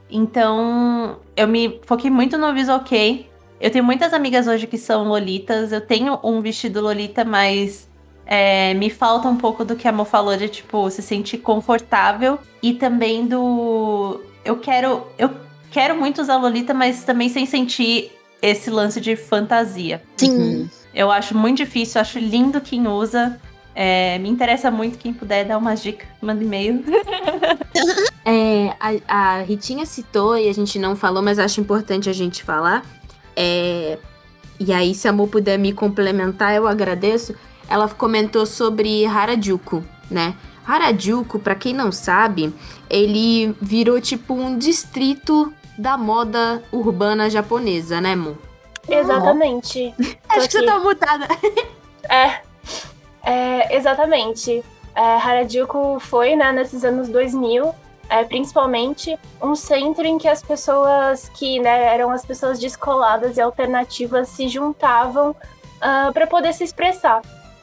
Então, 0.09 1.18
eu 1.37 1.49
me 1.49 1.80
foquei 1.84 2.09
muito 2.09 2.39
no 2.39 2.55
Visual 2.55 2.80
Kei. 2.80 3.28
Eu 3.61 3.70
tenho 3.70 3.84
muitas 3.84 4.12
amigas 4.12 4.46
hoje 4.46 4.66
que 4.66 4.78
são 4.78 5.04
lolitas. 5.04 5.72
Eu 5.72 5.80
tenho 5.80 6.18
um 6.22 6.40
vestido 6.40 6.80
lolita, 6.80 7.24
mas 7.24 7.88
é, 8.26 8.74
me 8.74 8.90
falta 8.90 9.28
um 9.28 9.36
pouco 9.36 9.64
do 9.64 9.76
que 9.76 9.88
a 9.88 9.92
Mo 9.92 10.04
falou 10.04 10.36
de, 10.36 10.48
tipo, 10.48 10.90
se 10.90 11.02
sentir 11.02 11.38
confortável. 11.38 12.38
E 12.62 12.74
também 12.74 13.26
do... 13.26 14.20
Eu 14.44 14.57
quero... 14.57 15.07
Eu 15.18 15.30
quero 15.70 15.96
muito 15.96 16.20
usar 16.20 16.36
lolita, 16.36 16.72
mas 16.74 17.04
também 17.04 17.28
sem 17.28 17.46
sentir 17.46 18.12
esse 18.40 18.70
lance 18.70 19.00
de 19.00 19.16
fantasia. 19.16 20.02
Sim. 20.16 20.70
Eu 20.94 21.11
acho 21.11 21.36
muito 21.36 21.59
difícil, 21.59 22.00
acho 22.00 22.18
lindo 22.18 22.61
quem 22.61 22.86
usa. 22.86 23.40
É, 23.74 24.18
me 24.18 24.30
interessa 24.30 24.70
muito 24.70 24.96
quem 24.96 25.12
puder 25.12 25.44
dar 25.44 25.59
umas 25.59 25.82
dicas, 25.82 26.09
manda 26.20 26.42
e-mail. 26.42 26.82
É, 28.28 28.74
a, 28.80 29.36
a 29.36 29.42
Ritinha 29.42 29.86
citou 29.86 30.36
e 30.36 30.48
a 30.48 30.52
gente 30.52 30.80
não 30.80 30.96
falou, 30.96 31.22
mas 31.22 31.38
acho 31.38 31.61
importante 31.61 32.11
a 32.11 32.12
gente 32.12 32.42
falar. 32.42 32.84
É, 33.37 33.99
e 34.59 34.72
aí, 34.72 34.95
se 34.95 35.07
a 35.07 35.12
Mo 35.12 35.28
puder 35.28 35.59
me 35.59 35.72
complementar, 35.72 36.55
eu 36.55 36.66
agradeço. 36.66 37.34
Ela 37.68 37.89
comentou 37.89 38.47
sobre 38.47 39.05
Harajuku, 39.05 39.84
né? 40.11 40.34
Harajuku, 40.66 41.39
pra 41.39 41.55
quem 41.55 41.72
não 41.72 41.93
sabe, 41.93 42.53
ele 42.89 43.55
virou 43.61 44.01
tipo 44.01 44.34
um 44.34 44.57
distrito 44.59 45.53
da 45.78 45.97
moda 45.99 46.62
urbana 46.72 47.28
japonesa, 47.28 48.01
né, 48.01 48.16
Mo? 48.16 48.39
Exatamente. 48.89 49.95
Acho 50.28 50.47
que 50.47 50.53
você 50.53 50.59
aqui. 50.59 50.66
tá 50.66 50.78
mutada. 50.78 51.28
É, 52.09 52.41
é, 53.24 53.76
exatamente. 53.76 54.62
É, 54.95 55.01
Harajuku 55.16 55.99
foi, 55.99 56.37
né, 56.37 56.53
nesses 56.53 56.84
anos 56.84 57.09
2000, 57.09 57.74
é, 58.09 58.24
principalmente, 58.24 59.18
um 59.42 59.54
centro 59.54 60.07
em 60.07 60.18
que 60.18 60.28
as 60.28 60.42
pessoas 60.42 61.28
que 61.30 61.59
né, 61.59 61.94
eram 61.94 62.11
as 62.11 62.24
pessoas 62.24 62.59
descoladas 62.59 63.36
e 63.36 63.40
alternativas 63.40 64.28
se 64.28 64.48
juntavam 64.48 65.34
para 66.14 66.26
poder 66.26 66.52
se 66.52 66.64
expressar, 66.64 67.20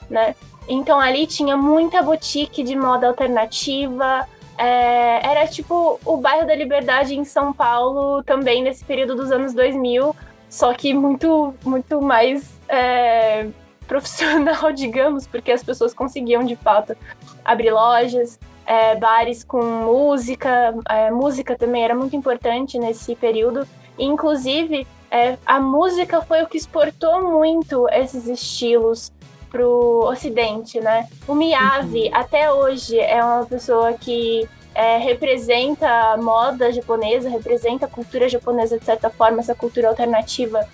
né? 0.08 0.34
Então 0.68 0.98
ali 0.98 1.26
tinha 1.26 1.56
muita 1.56 2.02
boutique 2.02 2.62
de 2.62 2.76
moda 2.76 3.08
alternativa. 3.08 4.26
é, 4.56 5.26
era 5.26 5.46
tipo 5.46 5.98
o 6.04 6.16
bairro 6.16 6.46
da 6.46 6.54
Liberdade 6.54 7.14
em 7.16 7.24
São 7.24 7.52
Paulo, 7.52 8.22
também 8.22 8.62
nesse 8.62 8.84
período 8.84 9.16
dos 9.16 9.32
anos 9.32 9.52
2000, 9.52 10.14
só 10.48 10.72
que 10.72 10.94
muito, 10.94 11.52
muito 11.64 12.00
mais 12.00 12.60
é, 12.68 13.48
profissional, 13.86 14.70
digamos, 14.72 15.26
porque 15.26 15.50
as 15.50 15.62
pessoas 15.62 15.92
conseguiam 15.92 16.44
de 16.44 16.54
fato 16.56 16.96
abrir 17.44 17.72
lojas, 17.72 18.38
é, 18.66 18.96
bares 18.96 19.44
com 19.44 19.62
música, 19.62 20.74
é, 20.88 21.10
música 21.10 21.56
também 21.56 21.84
era 21.84 21.94
muito 21.94 22.16
importante 22.16 22.78
nesse 22.78 23.14
período. 23.14 23.66
Inclusive, 23.98 24.86
é, 25.10 25.36
a 25.46 25.60
música 25.60 26.22
foi 26.22 26.42
o 26.42 26.46
que 26.46 26.56
exportou 26.56 27.22
muito 27.22 27.88
esses 27.90 28.26
estilos 28.26 29.12
pro 29.50 30.00
Ocidente, 30.08 30.80
né? 30.80 31.08
O 31.28 31.34
Miyavi, 31.34 32.10
até 32.12 32.52
hoje, 32.52 32.98
é 32.98 33.22
uma 33.22 33.46
pessoa 33.46 33.92
que 33.92 34.48
é, 34.74 34.96
representa 34.96 35.88
a 35.88 36.16
moda 36.16 36.72
japonesa, 36.72 37.30
representa 37.30 37.86
a 37.86 37.88
cultura 37.88 38.28
japonesa 38.28 38.76
de 38.78 38.84
certa 38.84 39.08
forma, 39.08 39.38
essa 39.38 39.54
cultura 39.54 39.88
alternativa 39.88 40.66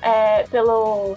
é, 0.00 0.44
pelo, 0.44 1.16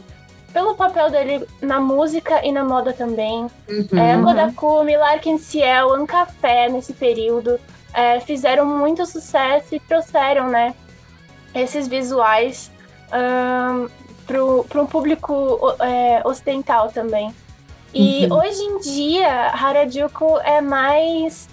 pelo 0.53 0.75
papel 0.75 1.09
dele 1.09 1.47
na 1.61 1.79
música 1.79 2.45
e 2.45 2.51
na 2.51 2.63
moda 2.63 2.93
também. 2.93 3.47
É, 3.67 4.15
Uhum. 4.15 4.23
Kodakumi, 4.23 4.97
Larkin 4.97 5.37
Ciel, 5.37 5.93
Ancafé 5.93 6.69
nesse 6.69 6.93
período 6.93 7.59
é, 7.93 8.19
fizeram 8.19 8.65
muito 8.65 9.05
sucesso 9.05 9.75
e 9.75 9.79
trouxeram, 9.79 10.49
né, 10.49 10.73
esses 11.53 11.87
visuais 11.87 12.71
para 14.25 14.81
um 14.81 14.85
público 14.85 15.59
é, 15.79 16.21
ocidental 16.25 16.89
também. 16.91 17.33
E 17.93 18.25
Uhum. 18.27 18.37
hoje 18.37 18.61
em 18.61 18.79
dia, 18.79 19.47
Harajuku 19.53 20.39
é 20.45 20.61
mais 20.61 21.49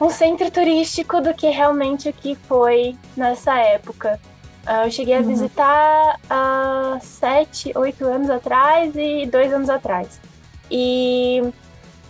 um 0.00 0.08
centro 0.10 0.48
turístico 0.50 1.20
do 1.20 1.34
que 1.34 1.48
realmente 1.48 2.08
o 2.08 2.12
que 2.12 2.36
foi 2.46 2.96
nessa 3.16 3.58
época. 3.58 4.20
Ah, 4.66 4.84
eu 4.84 4.90
cheguei 4.90 5.14
a 5.14 5.20
visitar 5.20 6.18
há 6.28 6.98
sete, 7.00 7.72
oito 7.76 8.04
anos 8.04 8.28
atrás 8.28 8.96
e 8.96 9.24
dois 9.26 9.52
anos 9.52 9.70
atrás. 9.70 10.20
E 10.68 11.40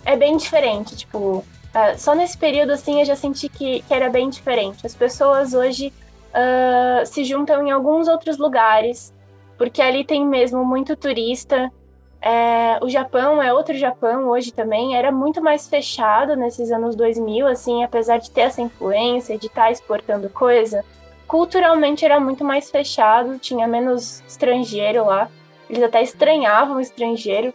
é 0.05 0.17
bem 0.17 0.39
diferente, 0.39 0.97
tipo, 0.97 1.45
ah, 1.75 1.99
só 1.99 2.15
nesse 2.15 2.39
período 2.39 2.71
assim 2.71 3.01
eu 3.01 3.05
já 3.05 3.15
senti 3.15 3.51
que, 3.51 3.83
que 3.83 3.93
era 3.93 4.09
bem 4.09 4.31
diferente. 4.31 4.87
As 4.87 4.95
pessoas 4.95 5.53
hoje 5.53 5.93
ah, 6.33 7.03
se 7.05 7.25
juntam 7.25 7.67
em 7.67 7.71
alguns 7.71 8.09
outros 8.09 8.39
lugares, 8.39 9.13
porque 9.59 9.83
ali 9.83 10.03
tem 10.03 10.27
mesmo 10.27 10.65
muito 10.65 10.97
turista. 10.97 11.71
É, 12.23 12.79
o 12.83 12.89
Japão 12.89 13.43
é 13.43 13.53
outro 13.53 13.77
Japão 13.77 14.29
hoje 14.29 14.51
também, 14.53 14.97
era 14.97 15.13
muito 15.13 15.43
mais 15.43 15.69
fechado 15.69 16.35
nesses 16.35 16.73
anos 16.73 16.97
2000, 16.97 17.47
assim, 17.47 17.85
apesar 17.85 18.17
de 18.17 18.31
ter 18.31 18.41
essa 18.43 18.63
influência, 18.63 19.39
de 19.39 19.47
estar 19.47 19.71
exportando 19.71 20.29
coisa, 20.31 20.83
culturalmente 21.27 22.05
era 22.05 22.21
muito 22.21 22.45
mais 22.45 22.71
fechado, 22.71 23.39
tinha 23.39 23.67
menos 23.67 24.23
estrangeiro 24.27 25.05
lá, 25.07 25.29
eles 25.69 25.83
até 25.83 26.03
estranhavam 26.03 26.77
o 26.77 26.81
estrangeiro, 26.81 27.53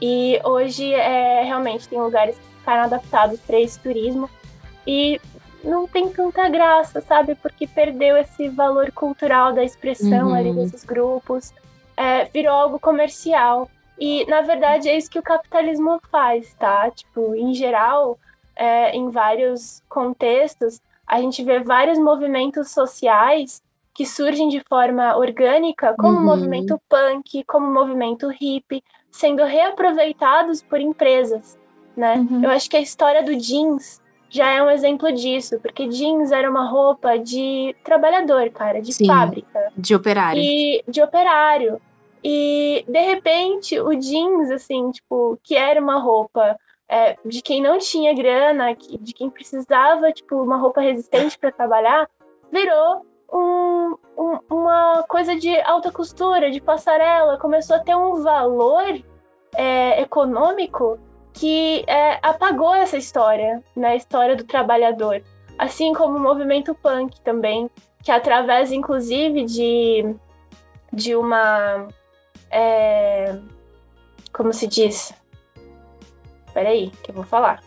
e 0.00 0.38
hoje 0.44 0.92
é, 0.92 1.42
realmente 1.42 1.88
tem 1.88 2.00
lugares 2.00 2.36
que 2.36 2.58
ficaram 2.58 2.84
adaptados 2.84 3.40
para 3.40 3.58
esse 3.58 3.78
turismo, 3.80 4.28
e 4.86 5.20
não 5.64 5.88
tem 5.88 6.08
tanta 6.10 6.48
graça, 6.48 7.00
sabe? 7.00 7.34
Porque 7.34 7.66
perdeu 7.66 8.16
esse 8.16 8.48
valor 8.48 8.92
cultural 8.92 9.52
da 9.52 9.64
expressão 9.64 10.28
Uhum. 10.28 10.34
ali 10.34 10.52
desses 10.52 10.84
grupos, 10.84 11.52
é, 11.96 12.26
virou 12.26 12.54
algo 12.54 12.78
comercial. 12.78 13.68
E, 13.98 14.26
na 14.26 14.42
verdade, 14.42 14.88
é 14.88 14.96
isso 14.96 15.10
que 15.10 15.18
o 15.18 15.22
capitalismo 15.22 15.98
faz, 16.12 16.54
tá? 16.54 16.90
Tipo, 16.90 17.34
em 17.34 17.54
geral, 17.54 18.18
é, 18.54 18.94
em 18.94 19.10
vários 19.10 19.82
contextos, 19.88 20.80
a 21.06 21.20
gente 21.20 21.42
vê 21.44 21.60
vários 21.60 21.98
movimentos 21.98 22.70
sociais 22.70 23.62
que 23.94 24.04
surgem 24.04 24.48
de 24.48 24.60
forma 24.68 25.16
orgânica, 25.16 25.94
como 25.98 26.16
o 26.16 26.20
Uhum. 26.20 26.24
movimento 26.26 26.80
punk, 26.88 27.44
como 27.46 27.66
o 27.66 27.72
movimento 27.72 28.28
hippie, 28.28 28.82
sendo 29.10 29.42
reaproveitados 29.44 30.62
por 30.62 30.80
empresas, 30.80 31.58
né? 31.96 32.16
Uhum. 32.16 32.44
Eu 32.44 32.50
acho 32.50 32.68
que 32.68 32.76
a 32.76 32.80
história 32.80 33.22
do 33.22 33.34
jeans 33.36 34.02
já 34.28 34.50
é 34.52 34.62
um 34.62 34.68
exemplo 34.70 35.10
disso, 35.12 35.58
porque 35.60 35.88
jeans 35.88 36.30
era 36.32 36.50
uma 36.50 36.68
roupa 36.68 37.16
de 37.18 37.74
trabalhador, 37.84 38.50
cara, 38.50 38.82
de 38.82 38.92
Sim. 38.92 39.06
fábrica. 39.06 39.72
De 39.76 39.94
operário. 39.94 40.42
E 40.42 40.84
de 40.86 41.00
operário. 41.00 41.80
E 42.22 42.84
de 42.88 43.00
repente 43.00 43.80
o 43.80 43.94
jeans, 43.94 44.50
assim, 44.50 44.90
tipo, 44.90 45.38
que 45.42 45.54
era 45.56 45.80
uma 45.80 45.98
roupa 45.98 46.58
é, 46.88 47.16
de 47.24 47.42
quem 47.42 47.60
não 47.62 47.78
tinha 47.78 48.14
grana, 48.14 48.74
de 48.74 49.12
quem 49.12 49.28
precisava, 49.30 50.12
tipo, 50.12 50.36
uma 50.36 50.56
roupa 50.56 50.80
resistente 50.80 51.38
para 51.38 51.50
trabalhar, 51.52 52.08
virou 52.50 53.04
um- 53.32 53.96
um- 54.16 54.38
uma 54.48 55.04
coisa 55.08 55.34
de 55.36 55.58
alta 55.62 55.90
costura, 55.90 56.50
de 56.50 56.60
passarela, 56.60 57.38
começou 57.38 57.76
a 57.76 57.80
ter 57.80 57.96
um 57.96 58.22
valor 58.22 58.84
é, 59.58 60.02
econômico 60.02 60.98
que 61.32 61.82
é, 61.86 62.18
apagou 62.22 62.74
essa 62.74 62.96
história, 62.98 63.62
né? 63.74 63.88
A 63.88 63.96
história 63.96 64.36
do 64.36 64.44
trabalhador. 64.44 65.22
Assim 65.58 65.94
como 65.94 66.16
o 66.18 66.20
movimento 66.20 66.74
punk 66.74 67.18
também, 67.22 67.70
que 68.02 68.10
através, 68.10 68.70
inclusive, 68.70 69.44
de, 69.44 70.14
de 70.92 71.16
uma. 71.16 71.88
é, 72.50 73.38
como 74.32 74.52
se 74.52 74.66
diz? 74.66 75.14
Peraí, 76.56 76.90
que 77.02 77.10
eu 77.10 77.14
vou 77.14 77.24
falar. 77.24 77.60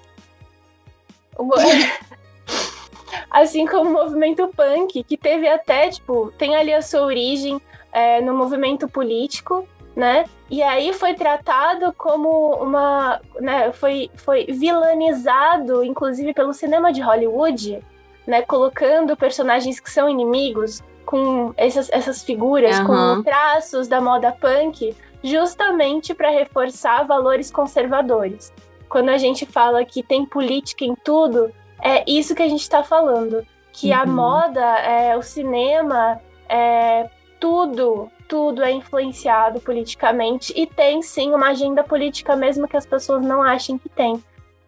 O 1.37 1.47
assim 3.29 3.67
como 3.67 3.87
o 3.87 3.93
movimento 3.93 4.47
punk, 4.47 5.03
que 5.03 5.15
teve 5.15 5.47
até, 5.47 5.89
tipo, 5.89 6.33
tem 6.39 6.55
ali 6.55 6.73
a 6.73 6.81
sua 6.81 7.03
origem 7.03 7.61
é, 7.91 8.19
no 8.19 8.33
movimento 8.33 8.89
político, 8.89 9.67
né? 9.95 10.25
E 10.49 10.63
aí 10.63 10.91
foi 10.91 11.13
tratado 11.13 11.93
como 11.93 12.55
uma. 12.55 13.21
Né, 13.39 13.71
foi, 13.73 14.09
foi 14.15 14.45
vilanizado, 14.45 15.83
inclusive, 15.83 16.33
pelo 16.33 16.51
cinema 16.51 16.91
de 16.91 17.01
Hollywood, 17.01 17.85
né? 18.25 18.41
Colocando 18.41 19.15
personagens 19.15 19.79
que 19.79 19.91
são 19.91 20.09
inimigos 20.09 20.81
com 21.05 21.53
essas, 21.55 21.91
essas 21.91 22.23
figuras, 22.23 22.79
Aham. 22.79 23.17
com 23.17 23.21
traços 23.23 23.87
da 23.87 24.01
moda 24.01 24.31
punk, 24.31 24.97
justamente 25.23 26.11
para 26.15 26.31
reforçar 26.31 27.03
valores 27.03 27.51
conservadores. 27.51 28.51
Quando 28.89 29.09
a 29.09 29.17
gente 29.17 29.45
fala 29.45 29.85
que 29.85 30.01
tem 30.01 30.25
política 30.25 30.83
em 30.83 30.95
tudo, 30.95 31.53
é 31.81 32.03
isso 32.07 32.35
que 32.35 32.41
a 32.41 32.47
gente 32.49 32.61
está 32.61 32.83
falando. 32.83 33.45
Que 33.71 33.93
a 33.93 34.03
Uhum. 34.03 34.13
moda, 34.13 34.65
é, 34.79 35.15
o 35.15 35.21
cinema, 35.21 36.19
é, 36.49 37.09
tudo, 37.39 38.11
tudo 38.27 38.63
é 38.63 38.71
influenciado 38.71 39.61
politicamente 39.61 40.51
e 40.55 40.65
tem 40.65 41.01
sim 41.01 41.33
uma 41.33 41.49
agenda 41.49 41.83
política 41.83 42.35
mesmo 42.35 42.67
que 42.67 42.75
as 42.75 42.85
pessoas 42.85 43.23
não 43.23 43.41
achem 43.41 43.77
que 43.77 43.87
tem. 43.87 44.21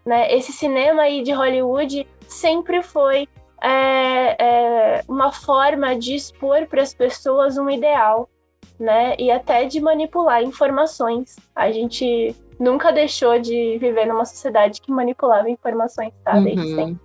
Né? 0.06 0.34
Esse 0.34 0.52
cinema 0.52 1.04
aí 1.04 1.22
de 1.22 1.32
Hollywood 1.32 2.08
sempre 2.28 2.82
foi 2.82 3.28
é, 3.62 4.36
é, 4.40 5.04
uma 5.08 5.32
forma 5.32 5.96
de 5.96 6.16
expor 6.16 6.66
para 6.68 6.82
as 6.82 6.94
pessoas 6.94 7.58
um 7.58 7.70
ideal, 7.70 8.28
né? 8.80 9.16
E 9.20 9.30
até 9.30 9.66
de 9.66 9.80
manipular 9.80 10.42
informações. 10.42 11.36
A 11.56 11.72
gente 11.72 12.36
nunca 12.62 12.94
deixou 12.94 13.40
de 13.40 13.80
viver 13.80 14.06
numa 14.06 14.24
sociedade 14.24 14.80
que 14.80 14.92
manipulava 14.92 15.50
informações, 15.50 16.14
tá? 16.24 16.34
Desde 16.34 16.62
Uhum. 16.62 16.76
sempre. 16.76 17.02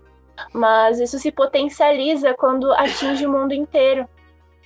Mas 0.52 1.00
isso 1.00 1.18
se 1.18 1.32
potencializa 1.32 2.34
quando 2.34 2.70
atinge 2.74 3.26
o 3.26 3.32
mundo 3.32 3.54
inteiro. 3.54 4.06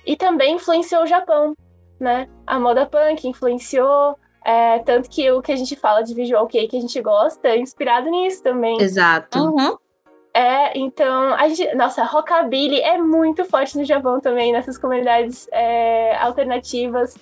E 0.05 0.17
também 0.17 0.55
influenciou 0.55 1.03
o 1.03 1.07
Japão, 1.07 1.55
né? 1.97 2.27
A 2.45 2.59
moda 2.59 2.85
punk 2.85 3.25
influenciou, 3.25 4.17
é, 4.43 4.79
tanto 4.79 5.09
que 5.09 5.31
o 5.31 5.41
que 5.41 5.53
a 5.53 5.55
gente 5.55 5.77
fala 5.77 6.01
de 6.01 6.13
visual 6.13 6.45
kei 6.45 6.67
que 6.67 6.75
a 6.75 6.81
gente 6.81 7.01
gosta 7.01 7.47
é 7.47 7.57
inspirado 7.57 8.09
nisso 8.09 8.43
também. 8.43 8.81
Exato. 8.81 9.39
Uhum. 9.39 9.77
É, 10.33 10.77
então, 10.77 11.33
a 11.35 11.47
gente, 11.47 11.73
nossa, 11.75 12.03
rockabilly 12.03 12.81
é 12.81 12.97
muito 12.97 13.45
forte 13.45 13.77
no 13.77 13.85
Japão 13.85 14.19
também, 14.19 14.51
nessas 14.51 14.77
comunidades 14.77 15.47
é, 15.51 16.17
alternativas. 16.17 17.15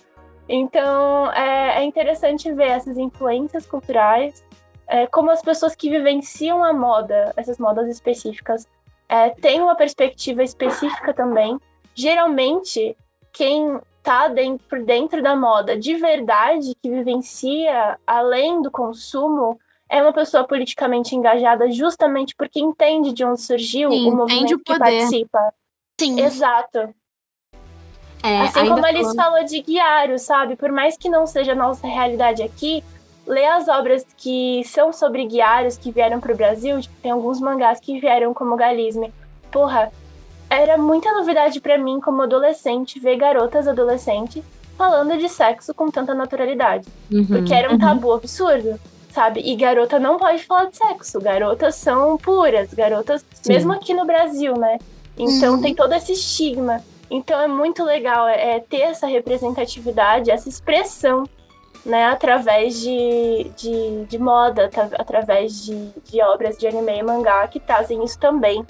Então, 0.50 1.32
é, 1.32 1.78
é 1.78 1.84
interessante 1.84 2.52
ver 2.52 2.70
essas 2.70 2.98
influências 2.98 3.68
culturais, 3.68 4.44
é, 4.88 5.06
como 5.06 5.30
as 5.30 5.44
pessoas 5.44 5.76
que 5.76 5.92
vivenciam 5.92 6.64
a 6.64 6.74
moda, 6.74 7.32
essas 7.38 7.60
modas 7.60 7.88
específicas, 7.88 8.68
é, 9.08 9.30
têm 9.30 9.62
uma 9.62 9.76
perspectiva 9.76 10.42
específica 10.42 11.14
também. 11.14 11.60
Geralmente, 11.94 12.98
quem 13.32 13.80
tá 14.02 14.28
dentro, 14.28 14.66
por 14.68 14.84
dentro 14.84 15.22
da 15.22 15.36
moda 15.36 15.78
de 15.78 15.94
verdade, 15.96 16.74
que 16.82 16.90
vivencia 16.90 18.00
além 18.08 18.60
do 18.60 18.72
consumo, 18.72 19.60
é 19.88 20.02
uma 20.02 20.14
pessoa 20.14 20.48
politicamente 20.48 21.16
engajada 21.16 21.70
justamente 21.70 22.36
porque 22.36 22.60
entende 22.60 23.14
de 23.14 23.24
onde 23.24 23.42
surgiu 23.42 23.92
Sim, 23.92 24.10
o 24.10 24.16
movimento 24.16 24.56
o 24.56 24.60
que 24.60 24.78
participa. 24.78 25.54
Sim. 26.00 26.20
Exato. 26.22 26.94
É, 28.22 28.42
assim 28.42 28.68
como 28.68 28.86
a 28.86 28.90
Alice 28.90 29.16
falou 29.16 29.44
de 29.46 29.62
Guiário, 29.62 30.20
sabe? 30.20 30.56
Por 30.56 30.72
mais 30.72 30.98
que 30.98 31.10
não 31.10 31.26
seja 31.26 31.54
a 31.54 31.56
nossa 31.56 31.88
realidade 31.88 32.44
aqui, 32.44 32.84
ler 33.26 33.46
as 33.46 33.68
obras 33.68 34.06
que 34.18 34.64
são 34.66 34.92
sobre 34.92 35.26
guiários 35.26 35.78
que 35.78 35.92
vieram 35.92 36.20
pro 36.20 36.36
Brasil, 36.36 36.82
tipo, 36.82 36.94
tem 37.02 37.12
alguns 37.12 37.40
mangás 37.40 37.80
que 37.80 38.00
vieram 38.00 38.34
como 38.34 38.56
Galisme. 38.56 39.14
Porra, 39.52 39.92
era 40.50 40.78
muita 40.78 41.12
novidade 41.14 41.62
pra 41.62 41.78
mim 41.78 42.00
como 42.02 42.22
adolescente 42.24 43.00
ver 43.00 43.18
garotas 43.18 43.68
adolescentes 43.68 44.44
falando 44.78 45.18
de 45.18 45.30
sexo 45.30 45.74
com 45.74 45.92
tanta 45.92 46.14
naturalidade. 46.14 46.88
Uhum. 47.12 47.26
Porque 47.26 47.54
era 47.54 47.72
um 47.72 47.78
tabu 47.78 48.14
absurdo, 48.14 48.80
sabe? 49.12 49.42
E 49.42 49.56
garota 49.56 50.00
não 50.00 50.18
pode 50.18 50.44
falar 50.44 50.66
de 50.66 50.78
sexo. 50.78 51.20
Garotas 51.22 51.76
são 51.76 52.18
puras, 52.18 52.74
garotas, 52.74 53.24
Sim. 53.34 53.54
mesmo 53.54 53.74
aqui 53.74 53.94
no 53.94 54.06
Brasil, 54.06 54.56
né? 54.58 54.80
Então 55.18 55.56
Uhum. 55.56 55.62
tem 55.62 55.76
todo 55.76 55.94
esse 55.94 56.14
estigma. 56.14 56.82
Então 57.10 57.40
é 57.40 57.48
muito 57.48 57.84
legal 57.84 58.28
é, 58.28 58.56
é, 58.56 58.60
ter 58.60 58.82
essa 58.82 59.08
representatividade, 59.08 60.30
essa 60.30 60.48
expressão, 60.48 61.28
né? 61.86 62.06
Através 62.06 62.80
de, 62.80 63.52
de, 63.58 64.06
de 64.06 64.18
moda, 64.20 64.66
atra- 64.66 64.92
através 64.98 65.66
de, 65.66 65.90
de 66.04 66.22
obras 66.22 66.58
de 66.58 66.68
anime 66.68 67.00
e 67.00 67.04
mangá 67.04 67.48
que 67.48 67.60
trazem 67.60 68.04
isso 68.04 68.20
também. 68.20 68.64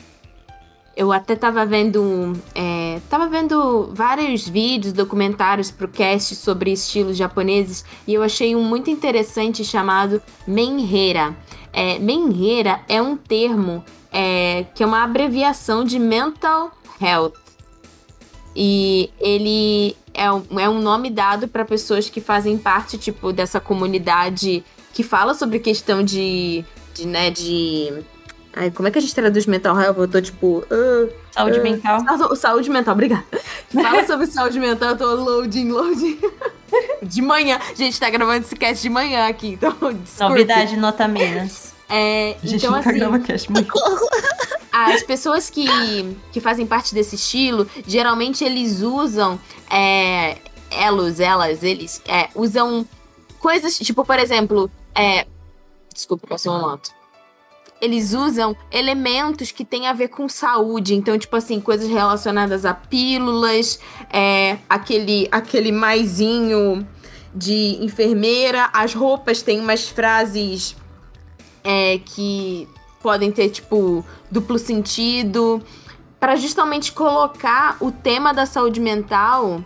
Eu 0.95 1.11
até 1.11 1.35
tava 1.35 1.65
vendo. 1.65 2.33
É, 2.53 2.99
tava 3.09 3.27
vendo 3.27 3.89
vários 3.93 4.47
vídeos, 4.47 4.91
documentários 4.91 5.71
pro 5.71 5.87
cast 5.87 6.35
sobre 6.35 6.71
estilos 6.71 7.15
japoneses 7.15 7.85
e 8.05 8.13
eu 8.13 8.21
achei 8.21 8.55
um 8.55 8.63
muito 8.63 8.89
interessante 8.89 9.63
chamado 9.63 10.21
Menhera. 10.45 11.35
É, 11.71 11.99
Menhera 11.99 12.81
é 12.89 13.01
um 13.01 13.15
termo 13.15 13.83
é, 14.11 14.65
que 14.75 14.83
é 14.83 14.85
uma 14.85 15.03
abreviação 15.03 15.83
de 15.83 15.97
Mental 15.99 16.71
Health. 17.01 17.48
E 18.55 19.09
ele 19.19 19.95
é 20.13 20.31
um, 20.31 20.43
é 20.59 20.67
um 20.69 20.79
nome 20.81 21.09
dado 21.09 21.47
para 21.47 21.63
pessoas 21.63 22.09
que 22.09 22.19
fazem 22.19 22.57
parte, 22.57 22.97
tipo, 22.97 23.31
dessa 23.31 23.59
comunidade 23.59 24.63
que 24.93 25.03
fala 25.03 25.33
sobre 25.33 25.59
questão 25.59 26.03
de. 26.03 26.63
de, 26.93 27.07
né, 27.07 27.29
de. 27.29 27.93
Ai, 28.53 28.71
como 28.71 28.87
é 28.87 28.91
que 28.91 28.97
a 28.97 29.01
gente 29.01 29.13
traduz 29.13 29.45
mental 29.45 29.79
health? 29.79 29.95
Eu 29.97 30.07
tô 30.07 30.19
tipo. 30.19 30.65
"Ah, 30.71 31.07
Saúde 31.31 31.59
É. 31.59 31.63
mental. 31.63 31.99
Sa- 32.03 32.35
Saúde 32.35 32.69
mental, 32.69 32.93
obrigada. 32.95 33.23
Fala 33.71 34.05
sobre 34.05 34.25
saúde 34.25 34.59
mental, 34.59 34.89
eu 34.89 34.97
tô 34.97 35.13
loading, 35.15 35.69
loading. 35.69 36.17
De 37.01 37.21
manhã. 37.21 37.59
Gente, 37.75 37.99
tá 37.99 38.09
gravando 38.09 38.39
esse 38.45 38.55
cast 38.55 38.81
de 38.81 38.89
manhã 38.89 39.27
aqui, 39.27 39.49
então 39.49 39.71
desculpe. 40.03 40.19
Novidade 40.33 40.75
Nota 40.75 41.07
Minas. 41.07 41.73
É, 41.89 42.37
Gente, 42.43 42.57
então, 42.57 42.71
nunca 42.71 42.89
assim, 42.89 42.99
grava 42.99 43.19
cast 43.19 43.51
muito. 43.51 43.73
as 44.71 45.03
pessoas 45.03 45.49
que, 45.49 45.65
que 46.31 46.39
fazem 46.39 46.65
parte 46.65 46.93
desse 46.93 47.15
estilo, 47.15 47.67
geralmente 47.87 48.43
eles 48.43 48.81
usam 48.81 49.39
é, 49.69 50.37
elos, 50.69 51.19
elas, 51.19 51.63
eles 51.63 52.01
é, 52.07 52.29
usam 52.35 52.87
coisas, 53.39 53.77
tipo, 53.79 54.05
por 54.05 54.19
exemplo, 54.19 54.69
é, 54.93 55.25
desculpa, 55.93 56.27
passou 56.27 56.55
um 56.55 56.61
moto. 56.61 56.91
Eles 57.81 58.13
usam 58.13 58.55
elementos 58.71 59.51
que 59.51 59.63
têm 59.63 59.87
a 59.87 59.93
ver 59.93 60.09
com 60.09 60.27
saúde, 60.27 60.93
então, 60.93 61.17
tipo 61.17 61.35
assim, 61.35 61.61
coisas 61.61 61.87
relacionadas 61.87 62.65
a 62.65 62.73
pílulas, 62.73 63.79
é, 64.11 64.57
aquele, 64.69 65.27
aquele 65.31 65.71
maisinho 65.71 66.85
de 67.33 67.77
enfermeira, 67.81 68.69
as 68.73 68.93
roupas 68.93 69.41
têm 69.41 69.61
umas 69.61 69.87
frases 69.87 70.75
é, 71.63 71.99
que 71.99 72.67
podem 73.01 73.31
ter, 73.31 73.49
tipo, 73.49 74.05
duplo 74.29 74.59
sentido, 74.59 75.61
para 76.19 76.35
justamente 76.35 76.91
colocar 76.91 77.77
o 77.79 77.91
tema 77.91 78.33
da 78.33 78.45
saúde 78.45 78.79
mental 78.79 79.63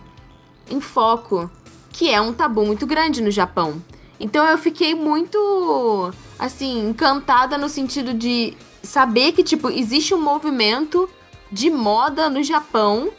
em 0.70 0.80
foco, 0.80 1.50
que 1.92 2.10
é 2.10 2.20
um 2.20 2.32
tabu 2.32 2.64
muito 2.64 2.86
grande 2.86 3.20
no 3.20 3.30
Japão. 3.30 3.82
Então 4.18 4.46
eu 4.46 4.56
fiquei 4.56 4.94
muito, 4.94 6.12
assim, 6.38 6.88
encantada 6.88 7.58
no 7.58 7.68
sentido 7.68 8.14
de 8.14 8.54
saber 8.82 9.32
que, 9.32 9.42
tipo, 9.42 9.68
existe 9.68 10.14
um 10.14 10.20
movimento 10.20 11.08
de 11.50 11.70
moda 11.70 12.30
no 12.30 12.42
Japão 12.42 13.10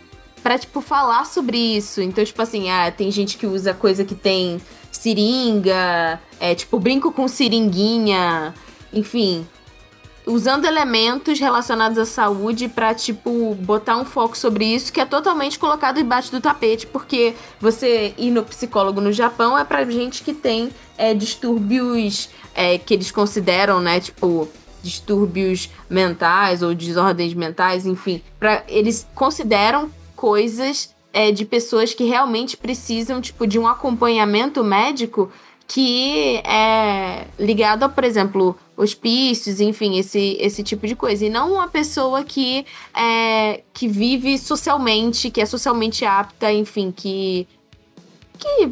pra, 0.41 0.57
tipo, 0.57 0.80
falar 0.80 1.26
sobre 1.26 1.57
isso. 1.57 2.01
Então, 2.01 2.23
tipo 2.23 2.41
assim, 2.41 2.69
ah, 2.69 2.91
tem 2.91 3.11
gente 3.11 3.38
que 3.38 3.45
usa 3.45 3.73
coisa 3.73 4.05
que 4.05 4.15
tem 4.15 4.61
seringa, 4.91 6.19
é, 6.39 6.55
tipo, 6.55 6.80
brinco 6.80 7.11
com 7.11 7.28
seringuinha, 7.28 8.53
enfim. 8.95 9.45
usando 10.25 10.65
elementos 10.65 11.39
relacionados 11.39 11.99
à 11.99 12.05
saúde 12.05 12.67
para 12.67 12.95
tipo 12.95 13.53
botar 13.55 13.95
um 13.97 14.05
foco 14.05 14.35
sobre 14.35 14.65
isso 14.65 14.91
que 14.91 14.99
é 14.99 15.05
totalmente 15.05 15.59
colocado 15.59 15.99
embaixo 15.99 16.31
do 16.31 16.41
tapete, 16.41 16.87
porque 16.87 17.35
você 17.59 18.15
ir 18.17 18.31
no 18.31 18.41
psicólogo 18.41 18.99
no 18.99 19.13
Japão 19.13 19.55
é 19.55 19.63
para 19.63 19.85
gente 19.85 20.23
que 20.23 20.33
tem 20.33 20.71
é, 20.97 21.13
distúrbios 21.13 22.29
é, 22.55 22.79
que 22.79 22.93
eles 22.95 23.11
consideram, 23.11 23.79
né, 23.79 23.99
tipo 23.99 24.49
distúrbios 24.81 25.69
mentais 25.89 26.61
ou 26.61 26.73
desordens 26.73 27.33
mentais, 27.33 27.85
enfim, 27.85 28.21
para 28.39 28.63
eles 28.67 29.07
consideram 29.13 29.91
coisas 30.15 30.95
é, 31.11 31.31
de 31.31 31.45
pessoas 31.45 31.93
que 31.93 32.03
realmente 32.03 32.55
precisam 32.57 33.21
tipo 33.21 33.47
de 33.47 33.57
um 33.57 33.67
acompanhamento 33.67 34.63
médico 34.63 35.31
que 35.68 36.38
é 36.38 37.26
ligado 37.39 37.84
a, 37.84 37.89
por 37.89 38.03
exemplo, 38.03 38.57
hospícios, 38.78 39.59
enfim, 39.59 39.97
esse, 39.97 40.38
esse 40.39 40.63
tipo 40.63 40.86
de 40.86 40.95
coisa. 40.95 41.26
E 41.26 41.30
não 41.30 41.53
uma 41.53 41.68
pessoa 41.68 42.24
que, 42.24 42.66
é, 42.93 43.61
que 43.74 43.88
vive 43.88 44.38
socialmente, 44.38 45.30
que 45.30 45.41
é 45.41 45.45
socialmente 45.45 46.05
apta, 46.05 46.51
enfim, 46.51 46.93
que, 46.95 47.47
que 48.38 48.72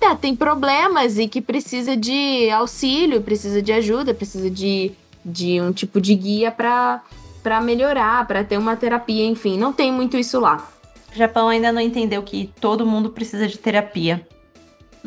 é, 0.00 0.14
tem 0.14 0.36
problemas 0.36 1.18
e 1.18 1.26
que 1.26 1.40
precisa 1.40 1.96
de 1.96 2.50
auxílio, 2.50 3.22
precisa 3.22 3.62
de 3.62 3.72
ajuda, 3.72 4.12
precisa 4.12 4.50
de, 4.50 4.92
de 5.24 5.60
um 5.60 5.72
tipo 5.72 6.00
de 6.00 6.14
guia 6.14 6.50
para 6.50 7.60
melhorar, 7.62 8.26
para 8.26 8.44
ter 8.44 8.58
uma 8.58 8.76
terapia, 8.76 9.24
enfim. 9.24 9.56
Não 9.58 9.72
tem 9.72 9.90
muito 9.90 10.16
isso 10.16 10.38
lá. 10.38 10.68
O 11.12 11.16
Japão 11.16 11.48
ainda 11.48 11.72
não 11.72 11.80
entendeu 11.80 12.22
que 12.22 12.52
todo 12.60 12.84
mundo 12.84 13.08
precisa 13.10 13.48
de 13.48 13.56
terapia. 13.56 14.26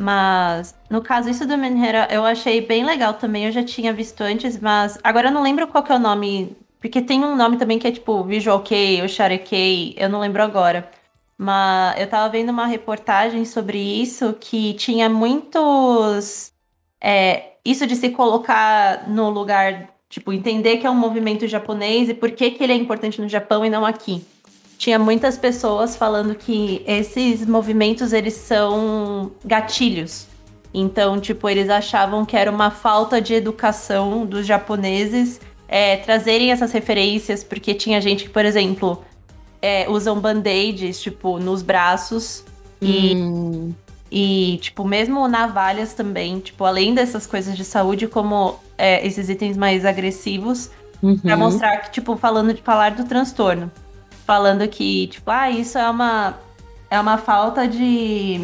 Mas, 0.00 0.74
no 0.88 1.02
caso, 1.02 1.28
isso 1.28 1.46
do 1.46 1.58
Menhera 1.58 2.08
eu 2.10 2.24
achei 2.24 2.62
bem 2.62 2.86
legal 2.86 3.12
também. 3.12 3.44
Eu 3.44 3.52
já 3.52 3.62
tinha 3.62 3.92
visto 3.92 4.22
antes, 4.22 4.58
mas 4.58 4.98
agora 5.04 5.28
eu 5.28 5.32
não 5.32 5.42
lembro 5.42 5.68
qual 5.68 5.84
que 5.84 5.92
é 5.92 5.94
o 5.94 5.98
nome. 5.98 6.56
Porque 6.80 7.02
tem 7.02 7.22
um 7.22 7.36
nome 7.36 7.58
também 7.58 7.78
que 7.78 7.86
é 7.86 7.92
tipo 7.92 8.24
Visual 8.24 8.62
Kei 8.62 9.02
ou 9.02 9.08
Share 9.08 9.38
Kei, 9.38 9.94
eu 9.98 10.08
não 10.08 10.20
lembro 10.20 10.42
agora. 10.42 10.90
Mas 11.36 12.00
eu 12.00 12.08
tava 12.08 12.30
vendo 12.30 12.48
uma 12.48 12.66
reportagem 12.66 13.44
sobre 13.44 13.78
isso 13.78 14.34
que 14.40 14.72
tinha 14.74 15.08
muitos. 15.10 16.50
É, 17.00 17.54
isso 17.62 17.86
de 17.86 17.94
se 17.94 18.08
colocar 18.10 19.06
no 19.06 19.28
lugar, 19.28 19.90
tipo, 20.08 20.32
entender 20.32 20.78
que 20.78 20.86
é 20.86 20.90
um 20.90 20.94
movimento 20.94 21.46
japonês 21.46 22.08
e 22.08 22.14
por 22.14 22.30
que, 22.30 22.52
que 22.52 22.64
ele 22.64 22.72
é 22.72 22.76
importante 22.76 23.20
no 23.20 23.28
Japão 23.28 23.64
e 23.66 23.70
não 23.70 23.84
aqui 23.84 24.24
tinha 24.80 24.98
muitas 24.98 25.36
pessoas 25.36 25.94
falando 25.94 26.34
que 26.34 26.82
esses 26.86 27.44
movimentos 27.44 28.14
eles 28.14 28.32
são 28.32 29.30
gatilhos. 29.44 30.26
Então, 30.72 31.20
tipo, 31.20 31.50
eles 31.50 31.68
achavam 31.68 32.24
que 32.24 32.34
era 32.34 32.50
uma 32.50 32.70
falta 32.70 33.20
de 33.20 33.34
educação 33.34 34.24
dos 34.24 34.46
japoneses 34.46 35.38
é, 35.68 35.98
trazerem 35.98 36.50
essas 36.50 36.72
referências, 36.72 37.44
porque 37.44 37.74
tinha 37.74 38.00
gente 38.00 38.24
que, 38.24 38.30
por 38.30 38.42
exemplo, 38.42 39.04
é, 39.60 39.86
usam 39.86 40.18
band-aids, 40.18 40.98
tipo, 41.02 41.38
nos 41.38 41.60
braços 41.62 42.42
e, 42.80 43.14
Hum. 43.16 43.74
e, 44.10 44.58
tipo, 44.62 44.82
mesmo 44.82 45.28
navalhas 45.28 45.92
também, 45.92 46.40
tipo, 46.40 46.64
além 46.64 46.94
dessas 46.94 47.26
coisas 47.26 47.54
de 47.54 47.66
saúde, 47.66 48.06
como 48.08 48.56
é, 48.78 49.06
esses 49.06 49.28
itens 49.28 49.58
mais 49.58 49.84
agressivos, 49.84 50.70
Pra 51.22 51.32
Uhum. 51.34 51.38
mostrar 51.40 51.76
que, 51.78 51.90
tipo, 51.92 52.14
falando 52.16 52.52
de 52.54 52.60
falar 52.62 52.90
do 52.92 53.04
transtorno. 53.04 53.70
Falando 54.30 54.68
que, 54.68 55.08
tipo, 55.08 55.28
ah, 55.28 55.50
isso 55.50 55.76
é 55.76 55.90
uma, 55.90 56.38
é 56.88 57.00
uma 57.00 57.18
falta 57.18 57.66
de. 57.66 58.38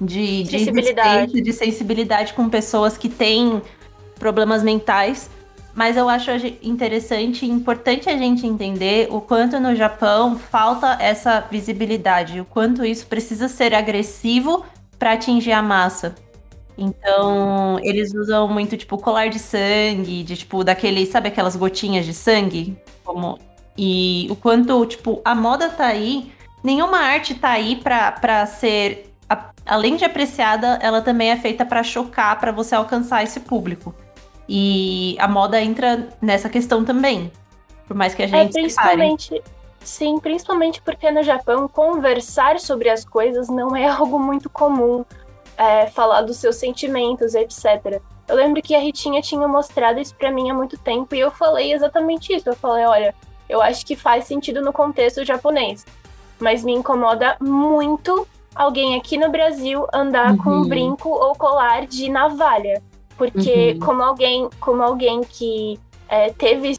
de, 0.00 0.42
de 0.42 0.58
Sensibilidade. 0.58 1.40
de 1.40 1.52
sensibilidade 1.52 2.32
com 2.32 2.48
pessoas 2.48 2.98
que 2.98 3.08
têm 3.08 3.62
problemas 4.18 4.60
mentais. 4.60 5.30
Mas 5.72 5.96
eu 5.96 6.08
acho 6.08 6.32
interessante 6.60 7.46
e 7.46 7.48
importante 7.48 8.10
a 8.10 8.16
gente 8.18 8.44
entender 8.44 9.06
o 9.08 9.20
quanto 9.20 9.60
no 9.60 9.72
Japão 9.76 10.36
falta 10.36 10.96
essa 11.00 11.46
visibilidade, 11.48 12.40
o 12.40 12.44
quanto 12.44 12.84
isso 12.84 13.06
precisa 13.06 13.46
ser 13.46 13.76
agressivo 13.76 14.64
para 14.98 15.12
atingir 15.12 15.52
a 15.52 15.62
massa. 15.62 16.12
Então, 16.76 17.78
eles 17.84 18.12
usam 18.12 18.48
muito, 18.48 18.76
tipo, 18.76 18.98
colar 18.98 19.28
de 19.28 19.38
sangue, 19.38 20.24
de, 20.24 20.38
tipo, 20.38 20.64
daquele, 20.64 21.06
sabe 21.06 21.28
aquelas 21.28 21.54
gotinhas 21.54 22.04
de 22.04 22.12
sangue? 22.12 22.76
Como... 23.04 23.38
E 23.76 24.26
o 24.30 24.36
quanto, 24.36 24.84
tipo, 24.86 25.20
a 25.24 25.34
moda 25.34 25.68
tá 25.70 25.86
aí, 25.86 26.32
nenhuma 26.62 26.98
arte 26.98 27.34
tá 27.34 27.50
aí 27.50 27.76
pra, 27.76 28.12
pra 28.12 28.44
ser, 28.46 29.12
a- 29.28 29.50
além 29.66 29.96
de 29.96 30.04
apreciada, 30.04 30.78
ela 30.82 31.00
também 31.00 31.30
é 31.30 31.36
feita 31.36 31.64
pra 31.64 31.82
chocar, 31.82 32.38
pra 32.38 32.52
você 32.52 32.74
alcançar 32.74 33.22
esse 33.22 33.40
público. 33.40 33.94
E 34.48 35.16
a 35.18 35.26
moda 35.28 35.60
entra 35.60 36.08
nessa 36.20 36.48
questão 36.48 36.84
também. 36.84 37.32
Por 37.86 37.96
mais 37.96 38.14
que 38.14 38.22
a 38.22 38.26
É, 38.26 38.28
gente 38.28 38.52
separe. 38.70 38.96
principalmente. 38.98 39.42
Sim, 39.82 40.18
principalmente 40.20 40.80
porque 40.82 41.10
no 41.10 41.22
Japão 41.22 41.66
conversar 41.66 42.60
sobre 42.60 42.88
as 42.88 43.04
coisas 43.04 43.48
não 43.48 43.74
é 43.74 43.86
algo 43.88 44.18
muito 44.18 44.48
comum. 44.50 45.04
É, 45.56 45.86
falar 45.88 46.22
dos 46.22 46.38
seus 46.38 46.56
sentimentos, 46.56 47.34
etc. 47.34 48.00
Eu 48.26 48.34
lembro 48.36 48.62
que 48.62 48.74
a 48.74 48.78
Ritinha 48.78 49.20
tinha 49.20 49.46
mostrado 49.46 50.00
isso 50.00 50.14
pra 50.14 50.30
mim 50.30 50.50
há 50.50 50.54
muito 50.54 50.78
tempo 50.78 51.14
e 51.14 51.20
eu 51.20 51.30
falei 51.30 51.72
exatamente 51.72 52.32
isso. 52.34 52.48
Eu 52.48 52.56
falei, 52.56 52.84
olha, 52.86 53.14
eu 53.52 53.60
acho 53.62 53.84
que 53.84 53.94
faz 53.94 54.24
sentido 54.24 54.60
no 54.62 54.72
contexto 54.72 55.24
japonês, 55.24 55.84
mas 56.40 56.64
me 56.64 56.72
incomoda 56.72 57.36
muito 57.40 58.26
alguém 58.54 58.96
aqui 58.96 59.16
no 59.16 59.30
Brasil 59.30 59.86
andar 59.92 60.36
com 60.38 60.50
um 60.50 60.62
Uhum. 60.62 60.68
brinco 60.68 61.08
ou 61.08 61.34
colar 61.34 61.86
de 61.86 62.08
navalha, 62.10 62.82
porque 63.16 63.72
Uhum. 63.74 63.78
como 63.86 64.02
alguém, 64.02 64.48
como 64.60 64.82
alguém 64.82 65.20
que 65.22 65.78
é, 66.08 66.30
teve 66.30 66.76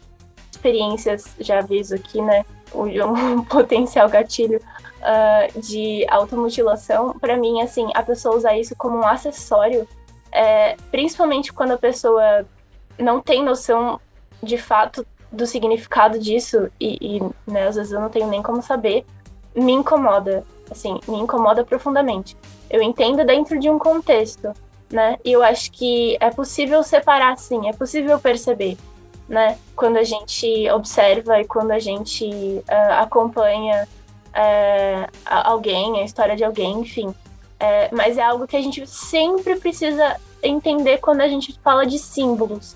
experiências, 0.51 1.35
já 1.39 1.59
aviso 1.59 1.95
aqui, 1.95 2.21
né? 2.21 2.45
Um, 2.73 3.43
potencial 3.45 4.09
gatilho 4.09 4.59
ah, 5.01 5.47
de 5.55 6.05
automutilação, 6.09 7.13
pra 7.19 7.35
mim, 7.37 7.61
assim, 7.61 7.89
a 7.93 8.01
pessoa 8.03 8.35
usar 8.35 8.57
isso 8.57 8.75
como 8.75 8.97
um 8.97 9.07
acessório, 9.07 9.87
é, 10.31 10.75
principalmente 10.91 11.51
quando 11.51 11.71
a 11.73 11.77
pessoa 11.77 12.45
não 12.97 13.19
tem 13.21 13.43
noção 13.43 13.99
de 14.41 14.57
fato 14.57 15.05
do 15.33 15.45
significado 15.45 16.17
disso, 16.19 16.69
e, 16.79 17.17
e 17.17 17.51
né, 17.51 17.67
às 17.67 17.75
vezes 17.75 17.91
eu 17.91 17.99
não 17.99 18.09
tenho 18.09 18.27
nem 18.27 18.41
como 18.41 18.61
saber, 18.61 19.05
me 19.55 19.71
incomoda, 19.73 20.45
assim, 20.71 20.99
me 21.07 21.17
incomoda 21.17 21.65
profundamente. 21.65 22.37
Eu 22.69 22.81
entendo 22.81 23.25
dentro 23.25 23.59
de 23.59 23.69
um 23.69 23.77
contexto, 23.77 24.53
né? 24.91 25.17
E 25.25 25.31
eu 25.31 25.43
acho 25.43 25.71
que 25.71 26.17
é 26.19 26.29
possível 26.29 26.81
separar, 26.83 27.37
sim, 27.37 27.67
é 27.67 27.73
possível 27.73 28.19
perceber 28.19 28.77
né? 29.27 29.57
Quando 29.75 29.97
a 29.97 30.03
gente 30.03 30.69
observa 30.69 31.39
e 31.39 31.45
quando 31.45 31.71
a 31.71 31.79
gente 31.79 32.63
ah, 32.67 33.01
acompanha 33.01 33.87
a- 34.33 35.49
alguém, 35.49 35.99
a 35.99 36.03
história 36.03 36.35
de 36.35 36.43
alguém, 36.43 36.79
enfim. 36.79 37.13
Eh, 37.59 37.89
mas 37.93 38.17
é 38.17 38.21
algo 38.23 38.47
que 38.47 38.57
a 38.57 38.61
gente 38.61 38.85
sempre 38.87 39.55
precisa 39.55 40.17
entender 40.41 40.97
quando 40.97 41.21
a 41.21 41.27
gente 41.27 41.57
fala 41.63 41.85
de 41.85 41.97
símbolos, 41.97 42.75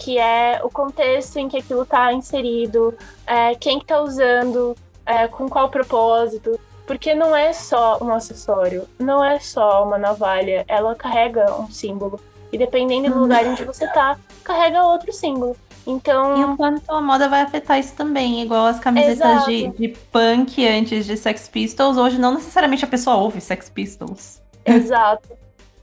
que 0.00 0.18
é 0.18 0.60
o 0.64 0.70
contexto 0.70 1.36
em 1.36 1.46
que 1.46 1.58
aquilo 1.58 1.82
está 1.82 2.10
inserido, 2.10 2.96
eh, 3.26 3.54
quem 3.56 3.78
que 3.78 3.84
tá 3.84 4.00
usando, 4.00 4.74
eh, 5.04 5.28
com 5.28 5.46
qual 5.46 5.68
propósito. 5.68 6.58
Porque 6.86 7.14
não 7.14 7.36
é 7.36 7.52
só 7.52 7.98
um 8.02 8.12
acessório, 8.12 8.88
não 8.98 9.22
é 9.22 9.38
só 9.38 9.84
uma 9.84 9.98
navalha, 9.98 10.64
ela 10.66 10.94
carrega 10.94 11.54
um 11.54 11.70
símbolo. 11.70 12.18
E 12.50 12.58
dependendo 12.58 13.10
do 13.10 13.20
lugar 13.20 13.44
onde 13.44 13.62
você 13.62 13.86
tá, 13.88 14.18
carrega 14.42 14.82
outro 14.82 15.12
símbolo. 15.12 15.54
Então, 15.86 16.36
E 16.36 16.44
o 16.44 16.56
quanto 16.56 16.90
a 16.90 17.00
moda 17.00 17.28
vai 17.28 17.42
afetar 17.42 17.78
isso 17.78 17.94
também, 17.94 18.42
igual 18.42 18.66
as 18.66 18.80
camisetas 18.80 19.44
de, 19.44 19.68
de 19.68 19.88
punk 20.10 20.66
antes 20.66 21.06
de 21.06 21.16
Sex 21.16 21.46
Pistols. 21.48 21.96
Hoje 21.96 22.18
não 22.18 22.34
necessariamente 22.34 22.84
a 22.84 22.88
pessoa 22.88 23.16
ouve 23.16 23.40
Sex 23.40 23.68
Pistols. 23.68 24.42
exato. 24.64 25.28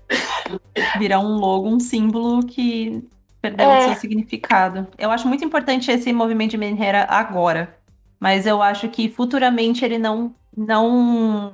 Virar 0.98 1.20
um 1.20 1.38
logo, 1.38 1.68
um 1.68 1.80
símbolo 1.80 2.46
que 2.46 3.08
perdeu 3.42 3.70
É. 3.70 3.80
o 3.80 3.84
seu 3.90 3.96
significado. 3.96 4.88
Eu 4.98 5.12
acho 5.12 5.28
muito 5.28 5.44
importante 5.46 5.90
esse 5.92 6.12
movimento 6.14 6.52
de 6.52 6.58
Menhera 6.58 7.06
agora. 7.10 7.78
Mas 8.20 8.46
eu 8.48 8.62
acho 8.62 8.88
que 8.90 9.10
futuramente 9.10 9.86
ele 9.86 9.98
não. 9.98 10.34
Não, 10.56 11.54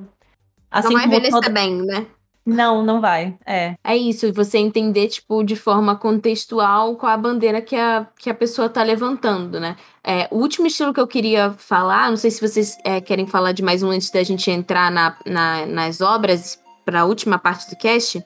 assim 0.72 0.88
não 0.90 0.94
vai 0.96 1.04
como 1.04 1.14
envelhecer 1.16 1.32
toda- 1.42 1.50
bem, 1.50 1.76
né? 1.82 2.06
Não, 2.46 2.84
não 2.84 3.00
vai. 3.00 3.38
É. 3.46 3.76
É 3.84 3.96
isso, 3.96 4.26
e 4.26 4.32
você 4.32 4.58
entender, 4.58 5.08
tipo, 5.08 5.44
de 5.44 5.56
forma 5.56 5.96
contextual 5.96 6.96
qual 6.98 7.12
a 7.12 7.18
bandeira 7.18 7.62
que 7.62 7.76
a, 7.76 8.06
que 8.20 8.30
a 8.30 8.34
pessoa 8.34 8.68
tá 8.70 8.84
levantando, 8.84 9.60
né? 9.62 9.76
É, 10.04 10.28
o 10.30 10.38
último 10.40 10.68
estilo 10.68 10.94
que 10.94 11.00
eu 11.00 11.08
queria 11.08 11.52
falar, 11.58 12.10
não 12.10 12.18
sei 12.18 12.32
se 12.32 12.42
vocês 12.46 12.78
é, 12.84 13.00
querem 13.00 13.26
falar 13.28 13.52
de 13.54 13.62
mais 13.64 13.82
um 13.84 13.90
antes 13.92 14.10
da 14.10 14.22
gente 14.24 14.50
entrar 14.52 14.92
na, 14.92 15.16
na- 15.26 15.66
nas 15.66 16.02
obras, 16.02 16.62
para 16.86 17.02
a 17.02 17.06
última 17.06 17.38
parte 17.40 17.70
do 17.70 17.78
cast, 17.78 18.22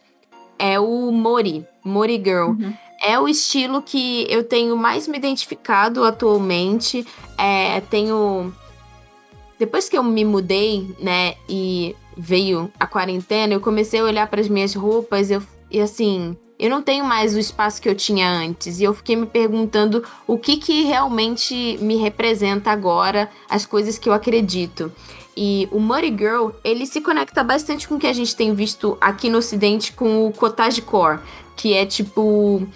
é 0.57 0.79
o 0.79 1.11
Mori, 1.11 1.63
Mori 1.85 2.15
Girl. 2.23 2.49
Uhum. 2.49 2.73
É 3.07 3.17
o 3.17 3.25
estilo 3.25 3.81
que 3.81 4.27
eu 4.29 4.43
tenho 4.43 4.75
mais 4.75 5.07
me 5.07 5.17
identificado 5.17 6.03
atualmente. 6.03 7.07
É, 7.38 7.79
tenho. 7.79 8.53
Depois 9.57 9.88
que 9.88 9.97
eu 9.97 10.03
me 10.03 10.25
mudei, 10.25 10.93
né, 10.99 11.35
e 11.47 11.95
veio 12.17 12.69
a 12.77 12.85
quarentena, 12.85 13.53
eu 13.53 13.61
comecei 13.61 14.01
a 14.01 14.03
olhar 14.03 14.27
para 14.27 14.41
as 14.41 14.49
minhas 14.49 14.75
roupas 14.75 15.31
eu, 15.31 15.41
e 15.71 15.79
assim. 15.79 16.35
eu 16.59 16.69
não 16.69 16.81
tenho 16.81 17.05
mais 17.05 17.34
o 17.34 17.39
espaço 17.39 17.81
que 17.81 17.88
eu 17.88 17.95
tinha 17.95 18.29
antes. 18.29 18.81
E 18.81 18.84
eu 18.84 18.93
fiquei 18.93 19.15
me 19.15 19.25
perguntando 19.25 20.03
o 20.27 20.38
que 20.38 20.57
que 20.57 20.84
realmente 20.84 21.77
me 21.79 21.95
representa 21.95 22.71
agora, 22.71 23.29
as 23.49 23.65
coisas 23.65 23.97
que 23.97 24.09
eu 24.09 24.13
acredito. 24.13 24.91
E 25.35 25.69
o 25.71 25.79
Muddy 25.79 26.09
Girl, 26.09 26.49
ele 26.61 26.85
se 26.85 26.99
conecta 26.99 27.41
bastante 27.41 27.88
com 27.88 27.95
o 27.95 27.99
que 27.99 28.07
a 28.07 28.13
gente 28.13 28.35
tem 28.35 28.53
visto 28.53 28.97
aqui 28.99 29.29
no 29.29 29.38
ocidente 29.38 29.93
com 29.93 30.27
o 30.27 30.34
cottagecore, 30.34 31.19
que 31.55 31.73
é 31.73 31.85
tipo 31.85 32.67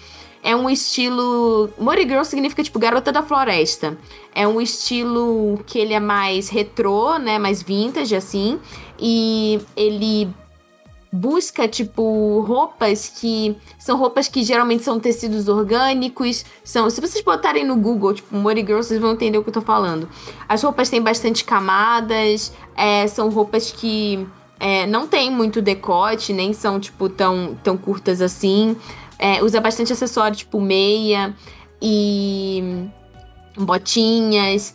é 0.42 0.56
um 0.56 0.68
estilo. 0.68 1.70
Muddy 1.78 2.02
Girl 2.02 2.24
significa, 2.24 2.62
tipo, 2.62 2.78
garota 2.78 3.12
da 3.12 3.22
floresta. 3.22 3.96
É 4.34 4.46
um 4.46 4.60
estilo 4.60 5.60
que 5.66 5.78
ele 5.78 5.94
é 5.94 6.00
mais 6.00 6.48
retrô, 6.48 7.18
né? 7.18 7.38
Mais 7.38 7.62
vintage, 7.62 8.16
assim. 8.16 8.58
E 8.98 9.60
ele 9.76 10.28
busca, 11.12 11.68
tipo, 11.68 12.40
roupas 12.40 13.12
que 13.20 13.54
são 13.78 13.98
roupas 13.98 14.28
que 14.28 14.42
geralmente 14.42 14.82
são 14.82 14.98
tecidos 14.98 15.46
orgânicos. 15.46 16.44
São, 16.64 16.88
se 16.90 17.00
vocês 17.00 17.22
botarem 17.22 17.64
no 17.64 17.76
Google, 17.76 18.14
tipo, 18.14 18.34
Mori 18.34 18.62
Girl, 18.62 18.78
vocês 18.78 19.00
vão 19.00 19.12
entender 19.12 19.38
o 19.38 19.42
que 19.42 19.50
eu 19.50 19.54
tô 19.54 19.60
falando. 19.60 20.08
As 20.48 20.62
roupas 20.62 20.88
têm 20.88 21.02
bastante 21.02 21.44
camadas, 21.44 22.52
é, 22.74 23.06
são 23.06 23.28
roupas 23.28 23.70
que 23.70 24.26
é, 24.58 24.86
não 24.86 25.06
tem 25.06 25.30
muito 25.30 25.60
decote, 25.60 26.32
nem 26.32 26.52
são, 26.52 26.80
tipo, 26.80 27.08
tão, 27.08 27.58
tão 27.62 27.76
curtas 27.76 28.22
assim. 28.22 28.76
É, 29.24 29.40
usa 29.40 29.60
bastante 29.60 29.92
acessório, 29.92 30.36
tipo, 30.36 30.60
meia 30.60 31.32
e 31.80 32.88
botinhas. 33.56 34.74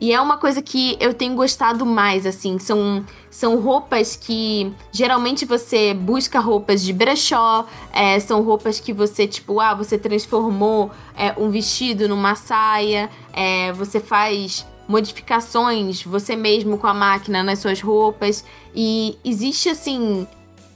E 0.00 0.12
é 0.12 0.20
uma 0.20 0.36
coisa 0.36 0.60
que 0.60 0.96
eu 0.98 1.14
tenho 1.14 1.36
gostado 1.36 1.86
mais, 1.86 2.26
assim. 2.26 2.58
São, 2.58 3.06
são 3.30 3.60
roupas 3.60 4.16
que 4.16 4.72
geralmente 4.90 5.44
você 5.44 5.94
busca 5.94 6.40
roupas 6.40 6.82
de 6.82 6.92
brechó, 6.92 7.66
é, 7.92 8.18
são 8.18 8.42
roupas 8.42 8.80
que 8.80 8.92
você, 8.92 9.28
tipo, 9.28 9.60
ah, 9.60 9.74
você 9.74 9.96
transformou 9.96 10.90
é, 11.16 11.32
um 11.38 11.48
vestido 11.48 12.08
numa 12.08 12.34
saia, 12.34 13.08
é, 13.32 13.72
você 13.72 14.00
faz 14.00 14.66
modificações 14.86 16.02
você 16.02 16.36
mesmo 16.36 16.76
com 16.76 16.86
a 16.86 16.92
máquina 16.92 17.42
nas 17.42 17.60
suas 17.60 17.80
roupas. 17.80 18.44
E 18.74 19.16
existe, 19.24 19.68
assim, 19.68 20.26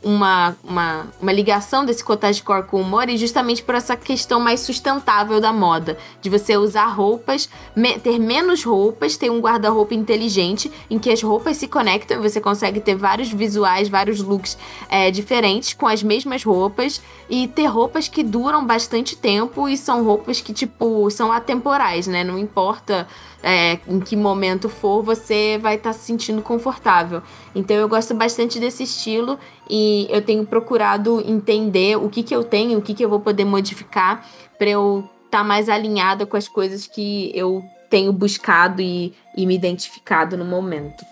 uma, 0.02 0.56
uma, 0.62 1.06
uma 1.20 1.32
ligação 1.32 1.84
desse 1.84 2.04
cottagecore 2.04 2.66
com 2.66 2.80
o 2.80 2.84
Mori 2.84 3.16
justamente 3.16 3.62
por 3.62 3.74
essa 3.74 3.96
questão 3.96 4.38
mais 4.38 4.60
sustentável 4.60 5.40
da 5.40 5.52
moda, 5.52 5.98
de 6.20 6.30
você 6.30 6.56
usar 6.56 6.86
roupas, 6.86 7.48
me, 7.74 7.98
ter 7.98 8.18
menos 8.18 8.62
roupas, 8.64 9.16
ter 9.16 9.30
um 9.30 9.40
guarda-roupa 9.40 9.94
inteligente 9.94 10.70
em 10.88 10.98
que 10.98 11.10
as 11.10 11.22
roupas 11.22 11.56
se 11.56 11.66
conectam 11.66 12.18
e 12.18 12.28
você 12.28 12.40
consegue 12.40 12.80
ter 12.80 12.94
vários 12.94 13.30
visuais, 13.30 13.88
vários 13.88 14.20
looks 14.20 14.56
é, 14.88 15.10
diferentes 15.10 15.74
com 15.74 15.86
as 15.86 16.02
mesmas 16.02 16.44
roupas 16.44 17.02
e 17.28 17.48
ter 17.48 17.66
roupas 17.66 18.08
que 18.08 18.22
duram 18.22 18.64
bastante 18.64 19.16
tempo 19.16 19.68
e 19.68 19.76
são 19.76 20.04
roupas 20.04 20.40
que, 20.40 20.52
tipo, 20.52 21.10
são 21.10 21.32
atemporais, 21.32 22.06
né? 22.06 22.22
Não 22.22 22.38
importa 22.38 23.06
é, 23.42 23.78
em 23.86 24.00
que 24.00 24.16
momento 24.16 24.68
for, 24.68 25.02
você 25.02 25.58
vai 25.58 25.76
estar 25.76 25.90
tá 25.90 25.98
se 25.98 26.04
sentindo 26.04 26.42
confortável. 26.42 27.22
Então 27.54 27.76
eu 27.76 27.88
gosto 27.88 28.14
bastante 28.14 28.58
desse 28.58 28.82
estilo 28.82 29.38
e 29.68 30.06
eu 30.10 30.22
tenho 30.22 30.44
procurado 30.46 31.20
entender 31.20 31.96
o 31.96 32.08
que, 32.08 32.22
que 32.22 32.34
eu 32.34 32.42
tenho, 32.42 32.78
o 32.78 32.82
que, 32.82 32.94
que 32.94 33.04
eu 33.04 33.08
vou 33.08 33.20
poder 33.20 33.44
modificar 33.44 34.26
para 34.58 34.70
eu 34.70 35.08
estar 35.24 35.38
tá 35.38 35.44
mais 35.44 35.68
alinhada 35.68 36.26
com 36.26 36.36
as 36.36 36.48
coisas 36.48 36.86
que 36.86 37.30
eu 37.34 37.64
tenho 37.88 38.12
buscado 38.12 38.82
e, 38.82 39.14
e 39.36 39.46
me 39.46 39.54
identificado 39.54 40.36
no 40.36 40.44
momento. 40.44 41.04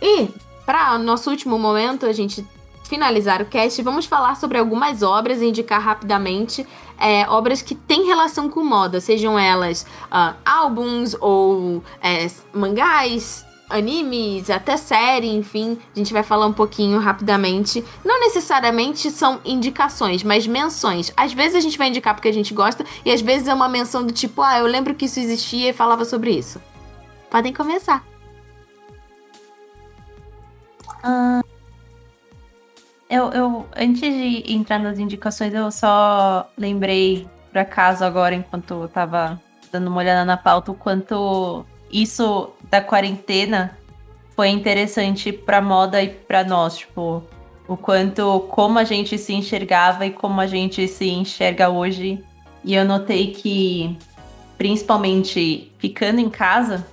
E 0.00 0.28
para 0.64 0.98
nosso 0.98 1.30
último 1.30 1.58
momento, 1.58 2.06
a 2.06 2.12
gente 2.12 2.46
finalizar 2.88 3.42
o 3.42 3.44
cast, 3.44 3.80
vamos 3.82 4.06
falar 4.06 4.34
sobre 4.36 4.56
algumas 4.56 5.02
obras 5.02 5.42
e 5.42 5.46
indicar 5.46 5.80
rapidamente 5.80 6.66
é, 6.98 7.28
obras 7.28 7.60
que 7.60 7.74
têm 7.74 8.06
relação 8.06 8.48
com 8.48 8.64
moda, 8.64 8.98
sejam 8.98 9.38
elas 9.38 9.82
uh, 10.06 10.34
álbuns 10.44 11.14
ou 11.20 11.82
é, 12.02 12.26
mangás, 12.52 13.44
animes, 13.68 14.48
até 14.48 14.78
série, 14.78 15.28
enfim, 15.28 15.78
a 15.94 15.98
gente 15.98 16.14
vai 16.14 16.22
falar 16.22 16.46
um 16.46 16.52
pouquinho 16.52 16.98
rapidamente. 16.98 17.84
Não 18.02 18.18
necessariamente 18.20 19.10
são 19.10 19.38
indicações, 19.44 20.22
mas 20.22 20.46
menções. 20.46 21.12
Às 21.14 21.34
vezes 21.34 21.56
a 21.56 21.60
gente 21.60 21.76
vai 21.76 21.88
indicar 21.88 22.14
porque 22.14 22.28
a 22.28 22.32
gente 22.32 22.54
gosta, 22.54 22.86
e 23.04 23.12
às 23.12 23.20
vezes 23.20 23.46
é 23.48 23.54
uma 23.54 23.68
menção 23.68 24.04
do 24.04 24.12
tipo, 24.12 24.40
ah, 24.40 24.58
eu 24.58 24.66
lembro 24.66 24.94
que 24.94 25.04
isso 25.04 25.20
existia 25.20 25.68
e 25.68 25.74
falava 25.74 26.06
sobre 26.06 26.30
isso. 26.30 26.60
Podem 27.30 27.52
começar. 27.52 28.02
Uh, 31.04 31.57
eu, 33.08 33.30
eu, 33.32 33.66
antes 33.76 34.00
de 34.00 34.52
entrar 34.52 34.78
nas 34.78 34.98
indicações, 34.98 35.54
eu 35.54 35.70
só 35.70 36.48
lembrei, 36.56 37.26
por 37.50 37.58
acaso, 37.58 38.04
agora, 38.04 38.34
enquanto 38.34 38.82
eu 38.82 38.88
tava 38.88 39.40
dando 39.72 39.88
uma 39.88 39.98
olhada 39.98 40.24
na 40.24 40.36
pauta, 40.36 40.70
o 40.70 40.74
quanto 40.74 41.64
isso 41.90 42.50
da 42.70 42.80
quarentena 42.80 43.76
foi 44.36 44.48
interessante 44.48 45.32
pra 45.32 45.60
moda 45.60 46.02
e 46.02 46.08
pra 46.08 46.44
nós, 46.44 46.78
tipo, 46.78 47.22
o 47.66 47.76
quanto, 47.76 48.40
como 48.50 48.78
a 48.78 48.84
gente 48.84 49.16
se 49.18 49.32
enxergava 49.32 50.06
e 50.06 50.10
como 50.10 50.40
a 50.40 50.46
gente 50.46 50.86
se 50.86 51.08
enxerga 51.08 51.68
hoje. 51.68 52.22
E 52.64 52.74
eu 52.74 52.84
notei 52.84 53.32
que, 53.32 53.96
principalmente 54.56 55.72
ficando 55.78 56.20
em 56.20 56.28
casa, 56.28 56.86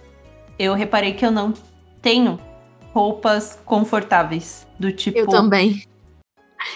eu 0.58 0.74
reparei 0.74 1.14
que 1.14 1.26
eu 1.26 1.32
não 1.32 1.54
tenho 2.02 2.40
roupas 2.94 3.60
confortáveis. 3.66 4.66
Do 4.80 4.92
tipo. 4.92 5.20
Eu 5.20 5.28
também. 5.28 5.84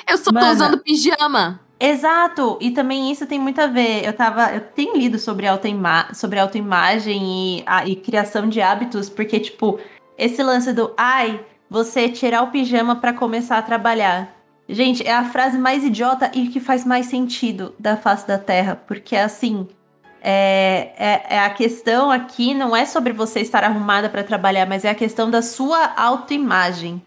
Eu 0.10 0.18
só 0.18 0.32
Mano, 0.32 0.45
tô 0.45 0.52
usando 0.52 0.80
pijama. 0.80 1.60
Exato, 1.80 2.57
e 2.60 2.72
também 2.72 3.10
isso 3.11 3.26
tem 3.26 3.40
muito 3.40 3.60
a 3.61 3.68
ver. 3.68 4.06
Eu 4.06 4.11
tava, 4.11 4.53
eu 4.53 4.60
tenho 4.60 4.98
lido 4.98 5.18
sobre 5.18 5.48
autoima 5.48 6.07
sobre 6.14 6.38
autoimagem 6.40 7.60
e, 7.60 7.64
a, 7.66 7.88
e 7.88 7.95
criação 7.95 8.49
de 8.49 8.61
hábitos, 8.61 9.10
porque 9.10 9.40
tipo, 9.40 9.80
esse 10.18 10.44
lance 10.44 10.74
do 10.74 10.94
ai, 10.98 11.40
você 11.70 12.10
tirar 12.10 12.41
o 12.41 12.48
pijama 12.52 12.98
para 12.98 13.14
começar 13.14 13.57
a 13.57 13.61
trabalhar. 13.61 14.36
Gente, 14.68 15.07
é 15.07 15.14
a 15.14 15.24
frase 15.24 15.57
mais 15.57 15.84
idiota 15.84 16.30
e 16.34 16.48
que 16.48 16.60
faz 16.60 16.86
mais 16.86 17.07
sentido 17.07 17.74
da 17.80 17.98
face 17.98 18.28
da 18.28 18.38
Terra, 18.38 18.76
porque 18.76 19.16
assim, 19.16 19.68
é, 20.22 20.91
é, 20.98 21.36
é, 21.36 21.40
a 21.40 21.49
questão 21.49 22.11
aqui 22.11 22.53
não 22.53 22.76
é 22.76 22.86
sobre 22.86 23.14
você 23.14 23.40
estar 23.40 23.64
arrumada 23.64 24.10
para 24.10 24.24
trabalhar, 24.24 24.66
mas 24.68 24.84
é 24.84 24.90
a 24.90 24.95
questão 24.95 25.30
da 25.32 25.41
sua 25.41 25.94
autoimagem. 25.95 27.02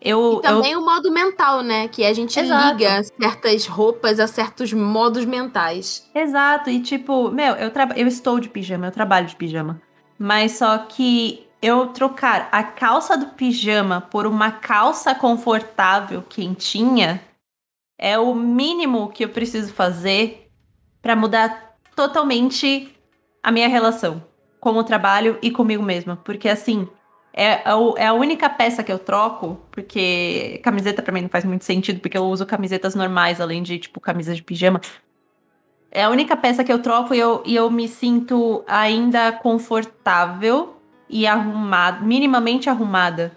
Eu, 0.00 0.38
e 0.38 0.42
também 0.42 0.72
eu... 0.72 0.80
o 0.80 0.84
modo 0.84 1.10
mental, 1.10 1.62
né? 1.62 1.88
Que 1.88 2.04
a 2.04 2.12
gente 2.12 2.38
Exato. 2.38 2.68
liga 2.68 3.02
certas 3.02 3.66
roupas 3.66 4.20
a 4.20 4.26
certos 4.26 4.72
modos 4.72 5.24
mentais. 5.24 6.08
Exato. 6.14 6.70
E 6.70 6.80
tipo, 6.80 7.30
meu, 7.30 7.54
eu, 7.54 7.70
tra... 7.70 7.88
eu 7.96 8.06
estou 8.06 8.38
de 8.38 8.48
pijama, 8.48 8.86
eu 8.86 8.92
trabalho 8.92 9.26
de 9.26 9.36
pijama. 9.36 9.80
Mas 10.18 10.52
só 10.52 10.78
que 10.78 11.46
eu 11.60 11.88
trocar 11.88 12.48
a 12.52 12.62
calça 12.62 13.16
do 13.16 13.26
pijama 13.26 14.00
por 14.00 14.26
uma 14.26 14.50
calça 14.50 15.14
confortável, 15.14 16.22
quentinha, 16.22 17.20
é 17.98 18.18
o 18.18 18.34
mínimo 18.34 19.08
que 19.08 19.24
eu 19.24 19.28
preciso 19.28 19.72
fazer 19.72 20.48
para 21.02 21.16
mudar 21.16 21.76
totalmente 21.96 22.94
a 23.42 23.50
minha 23.50 23.68
relação 23.68 24.22
com 24.60 24.70
o 24.70 24.84
trabalho 24.84 25.38
e 25.42 25.50
comigo 25.50 25.82
mesma. 25.82 26.16
Porque 26.16 26.48
assim, 26.48 26.88
é, 27.40 27.62
é 27.96 28.06
a 28.08 28.12
única 28.14 28.50
peça 28.50 28.82
que 28.82 28.90
eu 28.90 28.98
troco, 28.98 29.60
porque 29.70 30.60
camiseta 30.64 31.00
para 31.00 31.12
mim 31.12 31.22
não 31.22 31.28
faz 31.28 31.44
muito 31.44 31.64
sentido, 31.64 32.00
porque 32.00 32.18
eu 32.18 32.24
uso 32.24 32.44
camisetas 32.44 32.96
normais, 32.96 33.40
além 33.40 33.62
de, 33.62 33.78
tipo, 33.78 34.00
camisas 34.00 34.36
de 34.36 34.42
pijama. 34.42 34.80
É 35.88 36.02
a 36.02 36.10
única 36.10 36.36
peça 36.36 36.64
que 36.64 36.72
eu 36.72 36.80
troco 36.80 37.14
e 37.14 37.18
eu, 37.20 37.40
e 37.46 37.54
eu 37.54 37.70
me 37.70 37.86
sinto 37.86 38.64
ainda 38.66 39.30
confortável 39.30 40.74
e 41.08 41.28
arrumada, 41.28 42.04
minimamente 42.04 42.68
arrumada. 42.68 43.30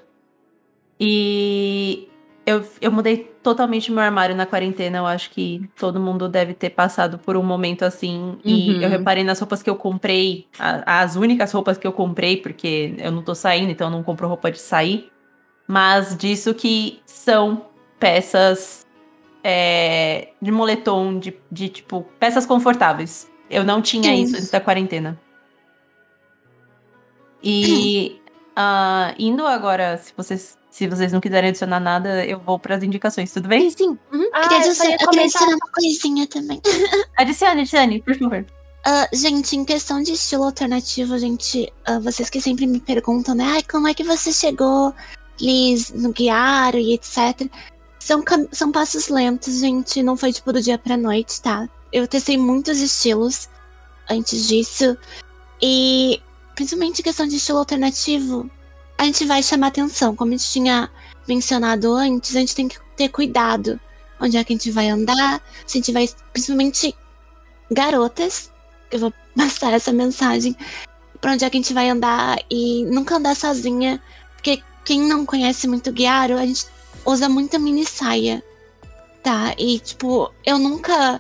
E 0.99 2.10
eu, 2.52 2.65
eu 2.82 2.91
mudei 2.91 3.32
totalmente 3.41 3.91
meu 3.91 4.02
armário 4.02 4.36
na 4.36 4.45
quarentena. 4.45 4.99
Eu 4.99 5.06
acho 5.06 5.30
que 5.32 5.69
todo 5.78 5.99
mundo 5.99 6.28
deve 6.28 6.53
ter 6.53 6.69
passado 6.69 7.18
por 7.18 7.38
um 7.38 7.44
momento 7.44 7.84
assim. 7.84 8.38
E 8.44 8.76
uhum. 8.76 8.82
eu 8.82 8.90
reparei 8.90 9.23
nas 9.23 9.40
roupas 9.40 9.64
que 9.64 9.69
eu 9.69 9.76
comprei, 9.76 10.48
a, 10.60 11.02
as 11.02 11.15
únicas 11.15 11.52
roupas 11.52 11.78
que 11.78 11.88
eu 11.88 11.94
comprei, 11.94 12.38
porque 12.38 12.95
eu 12.98 13.11
não 13.11 13.22
tô 13.22 13.34
saindo, 13.34 13.72
então 13.72 13.88
eu 13.88 13.91
não 13.91 14.03
compro 14.03 14.28
roupa 14.28 14.52
de 14.52 14.60
sair. 14.60 15.11
Mas 15.68 16.15
disso 16.18 16.53
que 16.53 16.99
são 17.06 17.65
peças 17.99 18.86
é, 19.44 20.30
de 20.41 20.52
moletom, 20.52 21.18
de, 21.18 21.36
de 21.52 21.69
tipo, 21.69 22.06
peças 22.19 22.45
confortáveis. 22.45 23.30
Eu 23.49 23.64
não 23.64 23.82
tinha 23.82 24.14
isso 24.15 24.36
antes 24.36 24.49
da 24.49 24.60
quarentena. 24.60 25.19
E 27.44 28.19
uh, 28.52 29.14
indo 29.19 29.45
agora, 29.45 29.98
se 29.98 30.14
vocês 30.15 30.57
se 30.72 30.88
vocês 30.88 31.11
não 31.11 31.19
quiserem 31.19 31.49
adicionar 31.49 31.81
nada, 31.81 32.26
eu 32.26 32.39
vou 32.39 32.57
para 32.57 32.77
as 32.77 32.84
indicações, 32.84 33.31
tudo 33.31 33.49
bem? 33.49 33.69
Sim, 33.69 33.77
sim. 33.77 33.99
Uhum. 34.11 34.30
Ah, 34.34 34.41
queria, 34.43 34.57
adicionar, 34.60 34.91
eu 34.93 35.10
queria 35.10 35.23
adicionar 35.23 35.56
uma 35.56 35.72
coisinha 35.73 36.27
também. 36.27 36.61
adicione, 37.18 37.61
adicione, 37.61 38.02
por 38.02 38.18
favor. 38.18 38.45
Uh, 38.88 39.15
gente, 39.15 39.56
em 39.57 39.65
questão 39.65 40.02
de 40.02 40.14
estilo 40.14 40.45
alternativo, 40.45 41.19
gente, 41.19 41.72
uh, 41.88 41.99
vocês 41.99 42.30
que 42.30 42.39
sempre 42.39 42.65
me 42.65 42.80
perguntam, 42.80 43.35
né? 43.35 43.43
Ai, 43.43 43.64
como 43.64 43.89
é 43.89 43.93
que 43.93 44.03
você 44.03 44.31
chegou, 44.31 44.95
Liz, 45.39 45.91
no 45.91 46.14
Guiaro 46.14 46.77
e 46.77 46.93
etc. 46.93 47.52
São, 47.99 48.23
são 48.52 48.72
passos 48.72 49.10
lentos, 49.10 49.60
gente. 49.60 50.02
Não 50.02 50.15
foi 50.15 50.31
tipo 50.31 50.53
do 50.53 50.61
dia 50.61 50.77
pra 50.77 50.95
noite, 50.95 51.41
tá? 51.41 51.68
Eu 51.91 52.07
testei 52.07 52.38
muitos 52.38 52.80
estilos 52.80 53.49
antes 54.10 54.48
disso. 54.48 54.98
E 55.61 56.22
principalmente 56.56 57.03
questão 57.03 57.27
de 57.27 57.35
estilo 57.35 57.60
alternativo, 57.60 58.49
a 59.02 59.06
gente 59.06 59.26
vai 59.26 59.41
chamar 59.41 59.68
atenção. 59.68 60.15
Como 60.15 60.32
a 60.32 60.38
gente 60.38 60.48
tinha 60.48 60.88
mencionado 61.28 61.91
antes, 61.91 62.36
a 62.36 62.40
gente 62.40 62.53
tem 62.53 62.68
que 62.68 62.78
ter 62.95 63.10
cuidado. 63.10 63.80
Onde 64.19 64.38
é 64.38 64.44
que 64.44 64.53
a 64.53 64.56
gente 64.56 64.69
vai 64.69 64.90
andar? 64.90 65.41
Se 65.65 65.80
a 65.80 65.82
gente 65.82 65.91
vai. 65.91 66.07
Principalmente 66.32 66.95
garotas. 67.72 68.52
Eu 68.91 68.99
vou 68.99 69.14
passar 69.36 69.73
essa 69.73 69.91
mensagem. 69.91 70.56
Pra 71.19 71.32
onde 71.32 71.44
é 71.44 71.49
que 71.49 71.57
a 71.57 71.61
gente 71.61 71.73
vai 71.73 71.90
andar 71.90 72.38
e 72.48 72.86
nunca 72.86 73.15
andar 73.15 73.36
sozinha. 73.36 73.99
Porque 74.36 74.61
quem 74.86 75.02
não 75.02 75.26
conhece 75.26 75.68
muito 75.68 75.91
Guiaro, 75.91 76.38
a 76.38 76.45
gente 76.45 76.68
usa 77.03 77.28
muita 77.28 77.57
mini 77.57 77.88
saia. 77.88 78.44
Tá? 79.23 79.56
E, 79.57 79.80
tipo, 79.80 80.32
eu 80.45 80.60
nunca 80.60 81.19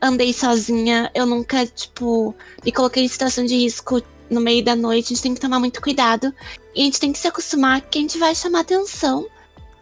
andei 0.00 0.32
sozinha. 0.32 1.10
Eu 1.14 1.26
nunca, 1.26 1.66
tipo, 1.66 2.34
me 2.64 2.72
coloquei 2.72 3.04
em 3.04 3.08
situação 3.08 3.44
de 3.44 3.54
risco 3.54 4.02
no 4.32 4.40
meio 4.40 4.64
da 4.64 4.74
noite. 4.74 5.06
A 5.06 5.08
gente 5.10 5.22
tem 5.22 5.34
que 5.34 5.40
tomar 5.40 5.60
muito 5.60 5.80
cuidado. 5.80 6.32
E 6.74 6.82
a 6.82 6.84
gente 6.84 7.00
tem 7.00 7.12
que 7.12 7.18
se 7.18 7.28
acostumar 7.28 7.80
que 7.80 7.98
a 7.98 8.00
gente 8.00 8.18
vai 8.18 8.34
chamar 8.34 8.60
atenção. 8.60 9.26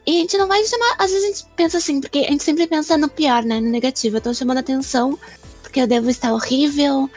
E 0.06 0.18
a 0.18 0.20
gente 0.20 0.36
não 0.36 0.48
vai 0.48 0.64
chamar. 0.64 0.96
Às 0.98 1.10
vezes 1.10 1.24
a 1.24 1.28
gente 1.28 1.46
pensa 1.56 1.78
assim, 1.78 2.00
porque 2.00 2.18
a 2.18 2.30
gente 2.30 2.42
sempre 2.42 2.66
pensa 2.66 2.96
no 2.96 3.08
pior, 3.08 3.42
né? 3.44 3.60
No 3.60 3.70
negativo. 3.70 4.16
Eu 4.16 4.20
tô 4.20 4.34
chamando 4.34 4.58
atenção 4.58 5.18
porque 5.70 5.80
eu 5.80 5.86
devo 5.86 6.10
estar 6.10 6.32
horrível, 6.32 7.08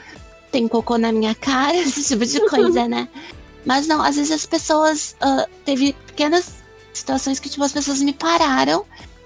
tem 0.52 0.68
cocô 0.68 0.98
na 0.98 1.12
minha 1.12 1.34
cara, 1.34 1.76
esse 1.82 2.04
tipo 2.04 2.26
de 2.26 2.40
coisa, 2.48 2.88
né? 2.88 3.10
Mas 3.66 3.88
não, 3.88 4.02
às 4.02 4.16
vezes 4.16 4.32
as 4.32 4.46
pessoas. 4.46 5.16
ah, 5.20 5.48
teve 5.66 5.94
pequenas 6.06 6.54
situações 6.94 7.40
que, 7.40 7.50
tipo, 7.50 7.64
as 7.64 7.72
pessoas 7.72 8.02
me 8.02 8.14
pararam 8.14 8.86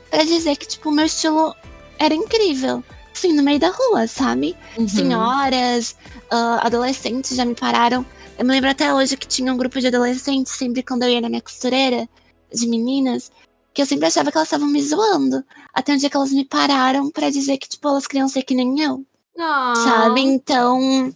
pra 0.10 0.24
dizer 0.24 0.56
que, 0.56 0.66
tipo, 0.66 0.90
o 0.90 0.92
meu 0.92 1.06
estilo 1.06 1.54
era 2.00 2.14
incrível. 2.14 2.84
Assim, 3.14 3.34
no 3.34 3.44
meio 3.44 3.60
da 3.60 3.70
rua, 3.70 4.08
sabe? 4.08 4.56
Uhum. 4.78 4.88
senhoras, 4.88 5.96
ah, 6.32 6.60
adolescentes 6.66 7.36
já 7.36 7.46
me 7.46 7.56
pararam. 7.56 8.06
Eu 8.38 8.46
me 8.46 8.52
lembro 8.52 8.70
até 8.70 8.94
hoje 8.94 9.18
que 9.18 9.28
tinha 9.28 9.52
um 9.54 9.58
grupo 9.58 9.80
de 9.80 9.88
adolescentes, 9.88 10.54
sempre 10.54 10.84
quando 10.84 11.04
eu 11.04 11.10
ia 11.10 11.22
na 11.22 11.30
minha 11.30 11.42
costureira, 11.42 12.08
de 12.54 12.68
meninas, 12.68 13.32
que 13.74 13.82
eu 13.82 13.86
sempre 13.86 14.08
achava 14.08 14.32
que 14.32 14.38
elas 14.38 14.48
estavam 14.48 14.68
me 14.68 14.82
zoando. 14.82 15.44
Até 15.74 15.94
um 15.94 15.98
dia 15.98 16.10
que 16.10 16.16
elas 16.18 16.32
me 16.32 16.46
pararam 16.46 17.10
pra 17.12 17.30
dizer 17.30 17.58
que, 17.58 17.68
tipo, 17.68 17.88
elas 17.88 18.08
queriam 18.08 18.28
ser 18.28 18.44
que 18.44 18.56
nem 18.56 18.80
eu, 18.82 19.04
Ah. 19.40 19.74
sabe? 19.76 20.22
Então, 20.22 21.14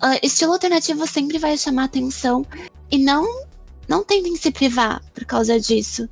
ah, 0.00 0.16
estilo 0.22 0.52
alternativo 0.52 1.06
sempre 1.06 1.38
vai 1.38 1.56
chamar 1.56 1.84
atenção. 1.84 2.44
E 2.90 2.98
não, 2.98 3.26
não 3.88 4.04
tentem 4.04 4.36
se 4.36 4.50
privar 4.50 5.02
por 5.14 5.24
causa 5.24 5.58
disso, 5.58 6.08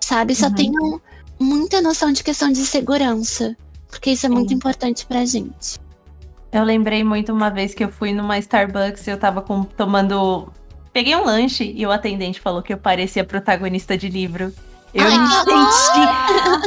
sabe? 0.00 0.34
Só 0.34 0.46
Uhum. 0.48 0.54
tenham 0.54 1.00
muita 1.38 1.80
noção 1.80 2.12
de 2.12 2.22
questão 2.24 2.50
de 2.50 2.64
segurança. 2.66 3.56
Porque 3.90 4.10
isso 4.10 4.26
é 4.26 4.28
muito 4.28 4.50
Sim. 4.50 4.56
importante 4.56 5.06
pra 5.06 5.24
gente. 5.24 5.78
Eu 6.52 6.64
lembrei 6.64 7.04
muito 7.04 7.32
uma 7.32 7.50
vez 7.50 7.74
que 7.74 7.84
eu 7.84 7.90
fui 7.90 8.12
numa 8.12 8.38
Starbucks 8.38 9.06
e 9.06 9.10
eu 9.10 9.18
tava 9.18 9.42
com- 9.42 9.64
tomando. 9.64 10.50
Peguei 10.92 11.14
um 11.14 11.24
lanche 11.24 11.72
e 11.76 11.86
o 11.86 11.90
atendente 11.92 12.40
falou 12.40 12.62
que 12.62 12.72
eu 12.72 12.78
parecia 12.78 13.22
protagonista 13.24 13.96
de 13.98 14.08
livro. 14.08 14.52
Eu 14.94 15.04
Ai, 15.06 15.18
me 15.18 15.72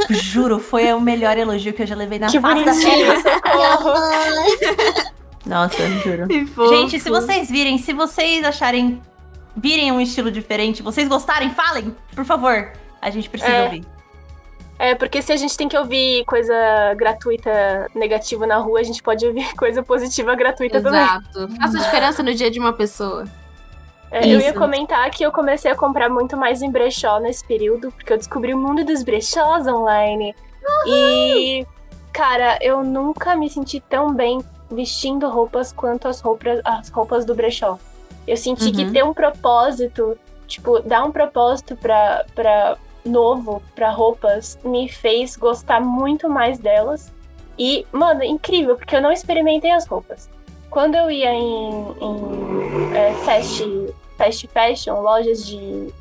senti. 0.08 0.24
Juro, 0.24 0.60
foi 0.60 0.94
o 0.94 1.02
melhor 1.02 1.36
elogio 1.38 1.74
que 1.74 1.82
eu 1.82 1.88
já 1.88 1.96
levei 1.96 2.20
na 2.20 2.28
Que 2.28 2.40
face 2.40 2.64
da 2.64 2.74
socorro. 2.74 3.94
Nossa, 5.46 5.88
juro. 6.04 6.28
Gente, 6.70 7.00
se 7.00 7.10
vocês 7.10 7.50
virem, 7.50 7.78
se 7.80 7.94
vocês 7.94 8.44
acharem. 8.46 9.02
Virem 9.58 9.92
um 9.92 10.00
estilo 10.00 10.32
diferente, 10.32 10.82
vocês 10.82 11.10
gostarem, 11.10 11.50
falem, 11.50 11.94
por 12.16 12.24
favor. 12.24 12.72
A 13.02 13.10
gente 13.10 13.30
precisa 13.30 13.52
É. 13.52 13.64
ouvir. 13.66 13.84
É, 14.82 14.96
porque 14.96 15.22
se 15.22 15.32
a 15.32 15.36
gente 15.38 15.56
tem 15.56 15.70
que 15.70 15.78
ouvir 15.78 16.26
coisa 16.26 16.56
gratuita 16.96 17.88
negativa 17.94 18.48
na 18.48 18.58
rua, 18.58 18.80
a 18.80 18.84
gente 18.84 19.04
pode 19.04 19.24
ouvir 19.28 19.46
coisa 19.56 19.84
positiva 19.84 20.34
gratuita 20.34 20.82
também. 20.82 21.00
Exato. 21.04 21.48
Faça 21.56 21.78
diferença 21.78 22.24
no 22.24 22.34
dia 22.34 22.50
de 22.50 22.60
uma 22.60 22.74
pessoa. 22.74 23.26
É, 24.10 24.28
eu 24.28 24.40
ia 24.40 24.52
comentar 24.54 25.08
que 25.12 25.24
eu 25.24 25.32
comecei 25.32 25.70
a 25.70 25.76
comprar 25.76 26.10
muito 26.10 26.36
mais 26.36 26.64
em 26.64 26.72
brechó 26.72 27.20
nesse 27.20 27.46
período, 27.46 27.92
porque 27.92 28.12
eu 28.12 28.18
descobri 28.18 28.56
o 28.56 28.58
mundo 28.58 28.84
dos 28.84 29.04
brechós 29.04 29.68
online. 29.68 30.36
E, 30.88 31.64
cara, 32.12 32.58
eu 32.60 32.84
nunca 32.84 33.36
me 33.36 33.52
senti 33.52 33.80
tão 33.80 34.12
bem 34.12 34.40
vestindo 34.72 35.30
roupas 35.30 35.72
quanto 35.72 36.08
as 36.08 36.20
roupas, 36.22 36.60
as 36.66 36.90
roupas 36.90 37.24
do 37.24 37.36
brechó. 37.36 37.78
Eu 38.28 38.36
senti 38.36 38.72
que 38.72 38.86
Uhum. 38.86 38.92
ter 38.92 39.04
um 39.04 39.14
propósito, 39.14 40.18
tipo, 40.48 40.80
dar 40.80 41.04
um 41.04 41.12
propósito 41.12 41.76
pra, 41.76 42.26
pra 42.34 42.78
novo 43.06 43.62
pra 43.76 43.92
roupas 43.92 44.58
me 44.64 44.90
fez 44.90 45.36
gostar 45.36 45.80
muito 45.80 46.30
mais 46.30 46.60
delas. 46.60 47.12
E, 47.58 47.86
mano, 47.92 48.24
incrível, 48.24 48.76
porque 48.76 48.96
eu 48.96 49.02
não 49.02 49.12
experimentei 49.12 49.72
as 49.72 49.86
roupas. 49.86 50.30
Quando 50.70 50.96
eu 50.96 51.12
ia 51.12 51.34
em, 51.34 51.70
em 52.02 52.96
é, 52.96 53.14
fast, 53.26 53.94
fast 54.18 54.48
fashion, 54.48 55.02
lojas 55.02 55.46
de, 55.46 55.94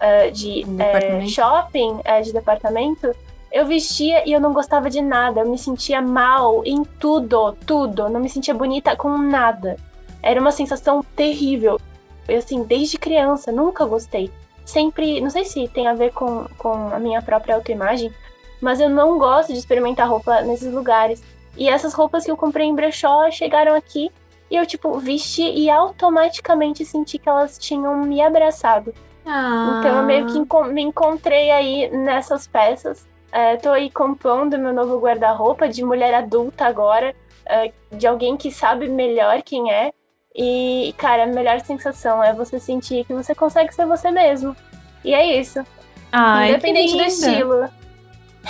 é, 0.00 0.30
de 0.30 0.64
é, 0.78 1.26
shopping, 1.26 2.00
é, 2.04 2.22
de 2.22 2.32
departamento, 2.32 3.14
eu 3.52 3.66
vestia 3.66 4.28
e 4.28 4.32
eu 4.32 4.40
não 4.40 4.52
gostava 4.52 4.90
de 4.90 5.00
nada. 5.00 5.40
Eu 5.40 5.48
me 5.48 5.58
sentia 5.58 6.00
mal 6.00 6.62
em 6.64 6.82
tudo, 6.84 7.52
tudo. 7.66 8.08
Não 8.08 8.18
me 8.18 8.28
sentia 8.28 8.54
bonita 8.54 8.96
com 8.96 9.16
nada. 9.16 9.76
Era 10.22 10.40
uma 10.40 10.50
sensação 10.50 11.04
terrível. 11.14 11.78
Eu, 12.26 12.38
assim, 12.38 12.64
desde 12.64 12.98
criança, 12.98 13.52
nunca 13.52 13.84
gostei. 13.84 14.30
Sempre, 14.64 15.20
não 15.20 15.30
sei 15.30 15.44
se 15.44 15.68
tem 15.68 15.86
a 15.86 15.94
ver 15.94 16.12
com, 16.12 16.46
com 16.58 16.72
a 16.88 16.98
minha 16.98 17.20
própria 17.20 17.54
autoimagem, 17.54 18.12
mas 18.60 18.80
eu 18.80 18.88
não 18.88 19.18
gosto 19.18 19.52
de 19.52 19.58
experimentar 19.58 20.08
roupa 20.08 20.40
nesses 20.42 20.72
lugares. 20.72 21.22
E 21.56 21.68
essas 21.68 21.92
roupas 21.94 22.24
que 22.24 22.30
eu 22.30 22.36
comprei 22.36 22.66
em 22.66 22.74
brechó 22.74 23.30
chegaram 23.30 23.74
aqui 23.74 24.10
e 24.50 24.56
eu, 24.56 24.66
tipo, 24.66 24.98
vesti 24.98 25.42
e 25.42 25.70
automaticamente 25.70 26.84
senti 26.84 27.18
que 27.18 27.28
elas 27.28 27.58
tinham 27.58 27.96
me 28.04 28.20
abraçado. 28.20 28.94
Ah. 29.26 29.78
Então 29.78 29.98
eu 29.98 30.02
meio 30.04 30.26
que 30.26 30.38
encon- 30.38 30.64
me 30.64 30.82
encontrei 30.82 31.50
aí 31.50 31.88
nessas 31.90 32.46
peças. 32.46 33.06
É, 33.32 33.56
tô 33.56 33.70
aí 33.70 33.90
compondo 33.90 34.58
meu 34.58 34.72
novo 34.72 34.98
guarda-roupa 34.98 35.68
de 35.68 35.84
mulher 35.84 36.14
adulta 36.14 36.66
agora, 36.66 37.14
é, 37.46 37.72
de 37.90 38.06
alguém 38.06 38.36
que 38.36 38.50
sabe 38.50 38.88
melhor 38.88 39.42
quem 39.42 39.72
é. 39.72 39.92
E, 40.36 40.92
cara, 40.98 41.24
a 41.24 41.26
melhor 41.26 41.60
sensação 41.60 42.22
é 42.22 42.32
você 42.32 42.58
sentir 42.58 43.04
que 43.04 43.14
você 43.14 43.34
consegue 43.34 43.72
ser 43.72 43.86
você 43.86 44.10
mesmo. 44.10 44.56
E 45.04 45.14
é 45.14 45.38
isso. 45.38 45.64
Ai, 46.10 46.50
Independente 46.50 46.92
que 46.92 46.98
do 46.98 47.04
estilo. 47.04 47.68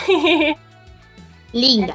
Linda. 1.53 1.95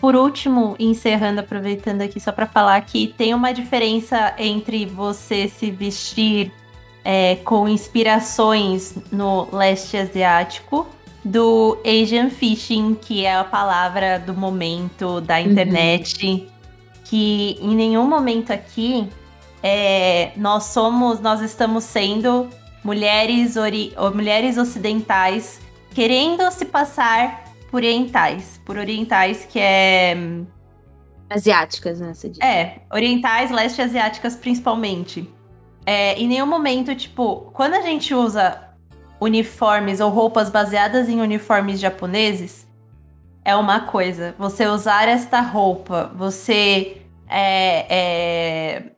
Por 0.00 0.14
último, 0.14 0.74
encerrando, 0.78 1.40
aproveitando 1.40 2.02
aqui 2.02 2.18
só 2.20 2.32
pra 2.32 2.46
falar 2.46 2.80
que 2.82 3.08
tem 3.08 3.34
uma 3.34 3.52
diferença 3.52 4.34
entre 4.38 4.86
você 4.86 5.48
se 5.48 5.70
vestir 5.70 6.52
é, 7.04 7.36
com 7.36 7.68
inspirações 7.68 8.94
no 9.12 9.48
leste 9.54 9.96
asiático 9.96 10.86
do 11.24 11.78
Asian 11.84 12.30
Fishing, 12.30 12.94
que 12.94 13.24
é 13.24 13.36
a 13.36 13.44
palavra 13.44 14.18
do 14.18 14.34
momento 14.34 15.20
da 15.20 15.40
internet, 15.40 16.48
que 17.04 17.58
em 17.60 17.74
nenhum 17.74 18.06
momento 18.06 18.52
aqui 18.52 19.08
é, 19.68 20.30
nós 20.36 20.66
somos, 20.66 21.18
nós 21.18 21.40
estamos 21.40 21.82
sendo 21.82 22.48
mulheres, 22.84 23.56
ori- 23.56 23.92
ou 23.96 24.14
mulheres 24.14 24.56
ocidentais 24.56 25.60
querendo 25.92 26.48
se 26.52 26.64
passar 26.66 27.42
por 27.68 27.78
orientais, 27.78 28.60
por 28.64 28.76
orientais 28.78 29.44
que 29.44 29.58
é 29.58 30.16
Asiáticas, 31.28 31.98
né? 31.98 32.14
Você 32.14 32.28
diz. 32.28 32.38
é, 32.40 32.82
orientais, 32.92 33.50
leste 33.50 33.82
asiáticas 33.82 34.36
principalmente. 34.36 35.28
É, 35.84 36.14
em 36.14 36.28
nenhum 36.28 36.46
momento, 36.46 36.94
tipo, 36.94 37.50
quando 37.52 37.74
a 37.74 37.82
gente 37.82 38.14
usa 38.14 38.70
uniformes 39.20 39.98
ou 39.98 40.10
roupas 40.10 40.48
baseadas 40.48 41.08
em 41.08 41.20
uniformes 41.20 41.80
japoneses, 41.80 42.68
é 43.44 43.56
uma 43.56 43.80
coisa. 43.80 44.32
Você 44.38 44.64
usar 44.66 45.08
esta 45.08 45.40
roupa, 45.40 46.12
você 46.14 47.02
é, 47.28 47.86
é, 47.88 48.95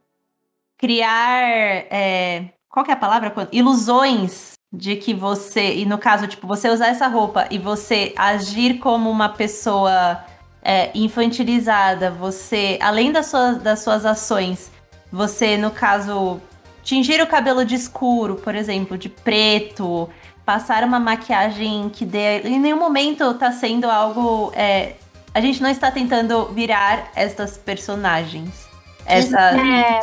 criar. 0.79 1.43
é, 1.91 2.45
qual 2.71 2.85
que 2.85 2.91
é 2.91 2.95
a 2.95 2.97
palavra? 2.97 3.35
Ilusões 3.53 4.53
de 4.73 4.97
que 4.97 5.13
você. 5.13 5.75
E 5.75 5.85
no 5.85 5.99
caso, 5.99 6.27
tipo, 6.27 6.47
você 6.47 6.69
usar 6.71 6.89
essa 6.89 7.09
roupa 7.09 7.47
e 7.51 7.59
você 7.59 8.15
agir 8.17 8.79
como 8.79 9.11
uma 9.11 9.29
pessoa 9.29 10.25
é, 10.63 10.91
infantilizada, 10.95 12.11
você, 12.11 12.79
além 12.81 13.11
das 13.11 13.27
suas, 13.27 13.59
das 13.59 13.81
suas 13.81 14.07
ações, 14.07 14.71
você, 15.11 15.57
no 15.57 15.71
caso, 15.71 16.41
tingir 16.83 17.21
o 17.21 17.27
cabelo 17.27 17.65
de 17.65 17.75
escuro, 17.75 18.37
por 18.37 18.55
exemplo, 18.55 18.97
de 18.97 19.09
preto, 19.09 20.09
passar 20.45 20.85
uma 20.85 21.01
maquiagem 21.01 21.89
que 21.89 22.05
dê. 22.05 22.41
Em 22.41 22.61
nenhum 22.61 22.79
momento 22.79 23.35
tá 23.35 23.51
sendo 23.51 23.91
algo. 23.91 24.53
é, 24.55 24.95
a 25.35 25.41
gente 25.41 25.63
não 25.63 25.71
está 25.71 25.91
tentando 25.91 26.47
virar 26.47 27.11
estas 27.15 27.57
personagens. 27.57 28.67
Essa, 29.07 29.39
É, 29.57 30.01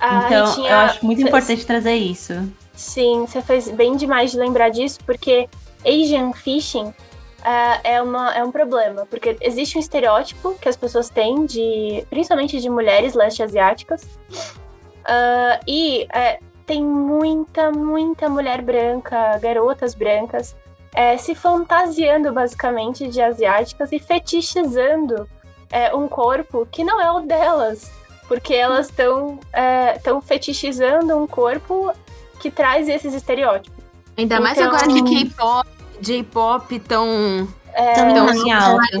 a 0.00 0.26
então, 0.26 0.46
Ritinha- 0.46 0.70
eu 0.70 0.76
acho 0.78 1.06
muito 1.06 1.22
importante 1.22 1.66
trazer 1.66 1.94
isso. 1.94 2.34
Sim, 2.74 3.26
você 3.26 3.42
fez 3.42 3.68
bem 3.68 3.96
demais 3.96 4.30
de 4.30 4.38
lembrar 4.38 4.68
disso, 4.68 4.98
porque 5.04 5.48
Asian 5.84 6.32
Fishing 6.32 6.94
é, 7.44 7.94
é, 7.94 8.02
uma, 8.02 8.34
é 8.34 8.44
um 8.44 8.52
problema, 8.52 9.06
porque 9.06 9.36
existe 9.40 9.76
um 9.76 9.80
estereótipo 9.80 10.54
que 10.60 10.68
as 10.68 10.76
pessoas 10.76 11.08
têm, 11.08 11.44
de, 11.46 12.04
principalmente 12.10 12.60
de 12.60 12.68
mulheres 12.68 13.14
leste-asiáticas, 13.14 14.02
uh, 14.02 15.60
e 15.66 16.06
é, 16.12 16.38
tem 16.66 16.84
muita, 16.84 17.70
muita 17.72 18.28
mulher 18.28 18.60
branca, 18.62 19.38
garotas 19.38 19.94
brancas, 19.94 20.54
é, 20.94 21.16
se 21.16 21.34
fantasiando 21.34 22.32
basicamente 22.32 23.08
de 23.08 23.20
asiáticas 23.20 23.92
e 23.92 23.98
fetichizando 23.98 25.28
é, 25.70 25.94
um 25.94 26.08
corpo 26.08 26.66
que 26.70 26.82
não 26.82 27.00
é 27.00 27.10
o 27.10 27.20
delas, 27.20 27.90
porque 28.28 28.54
elas 28.54 28.86
estão 28.88 29.40
é, 29.52 29.98
fetichizando 30.22 31.16
um 31.16 31.26
corpo 31.26 31.92
que 32.38 32.50
traz 32.50 32.88
esses 32.88 33.14
estereótipos. 33.14 33.82
Ainda 34.16 34.34
então, 34.34 34.44
mais 34.44 34.58
agora 34.58 34.86
que 34.86 35.02
K-pop, 35.02 35.68
J-pop 36.00 36.78
tão 36.80 37.48
é, 37.72 38.12
tão 38.12 38.32
em 38.34 38.52
alta. 38.52 38.98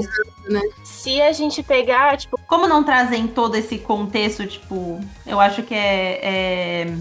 Né? 0.48 0.60
Se 0.84 1.20
a 1.20 1.32
gente 1.32 1.62
pegar, 1.62 2.16
tipo. 2.16 2.38
Como 2.46 2.66
não 2.66 2.82
trazem 2.82 3.26
todo 3.26 3.54
esse 3.56 3.78
contexto, 3.78 4.46
tipo, 4.46 5.00
eu 5.26 5.38
acho 5.38 5.62
que 5.62 5.74
é, 5.74 6.20
é, 6.22 6.94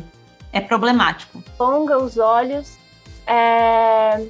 é 0.52 0.60
problemático. 0.60 1.42
Longa 1.60 1.98
os 1.98 2.18
olhos. 2.18 2.78
É, 3.26 4.26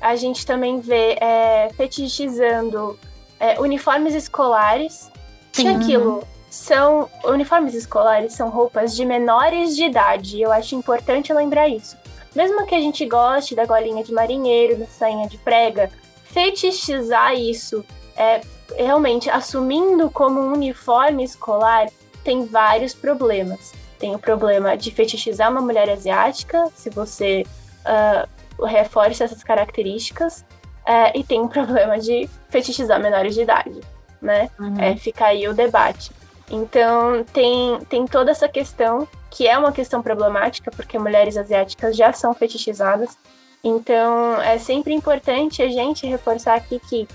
a 0.00 0.16
gente 0.16 0.44
também 0.44 0.80
vê 0.80 1.16
é, 1.20 1.70
fetichizando 1.76 2.98
é, 3.38 3.60
uniformes 3.60 4.14
escolares. 4.14 5.10
Sim. 5.52 5.62
Que 5.62 5.68
aquilo 5.68 6.26
são. 6.56 7.08
Uniformes 7.24 7.74
escolares 7.74 8.32
são 8.32 8.48
roupas 8.48 8.94
de 8.94 9.04
menores 9.04 9.76
de 9.76 9.84
idade. 9.84 10.40
Eu 10.40 10.50
acho 10.50 10.74
importante 10.74 11.32
lembrar 11.32 11.68
isso. 11.68 11.96
Mesmo 12.34 12.66
que 12.66 12.74
a 12.74 12.80
gente 12.80 13.04
goste 13.06 13.54
da 13.54 13.64
golinha 13.64 14.02
de 14.02 14.12
marinheiro, 14.12 14.76
da 14.76 14.86
sainha 14.86 15.28
de 15.28 15.38
prega, 15.38 15.90
fetichizar 16.24 17.34
isso, 17.34 17.84
é, 18.16 18.40
realmente 18.76 19.30
assumindo 19.30 20.10
como 20.10 20.40
um 20.40 20.52
uniforme 20.52 21.24
escolar, 21.24 21.88
tem 22.24 22.44
vários 22.44 22.94
problemas. 22.94 23.72
Tem 23.98 24.14
o 24.14 24.18
problema 24.18 24.76
de 24.76 24.90
fetichizar 24.90 25.50
uma 25.50 25.62
mulher 25.62 25.88
asiática, 25.88 26.66
se 26.74 26.90
você 26.90 27.46
uh, 27.86 28.64
reforça 28.64 29.24
essas 29.24 29.42
características, 29.42 30.44
uh, 30.86 31.10
e 31.14 31.24
tem 31.24 31.40
o 31.40 31.48
problema 31.48 31.98
de 31.98 32.28
fetichizar 32.50 33.00
menores 33.00 33.34
de 33.34 33.42
idade, 33.42 33.80
né? 34.20 34.50
Uhum. 34.58 34.78
É, 34.78 34.96
fica 34.96 35.26
aí 35.26 35.48
o 35.48 35.54
debate. 35.54 36.10
Então, 36.50 37.24
tem, 37.32 37.78
tem 37.88 38.06
toda 38.06 38.30
essa 38.30 38.48
questão, 38.48 39.08
que 39.30 39.46
é 39.46 39.58
uma 39.58 39.72
questão 39.72 40.02
problemática, 40.02 40.70
porque 40.70 40.98
mulheres 40.98 41.36
asiáticas 41.36 41.96
já 41.96 42.12
são 42.12 42.32
fetichizadas. 42.34 43.18
Então, 43.62 44.40
é 44.40 44.58
sempre 44.58 44.94
importante 44.94 45.60
a 45.62 45.68
gente 45.68 46.06
reforçar 46.06 46.54
aqui 46.54 46.78
que 46.78 47.08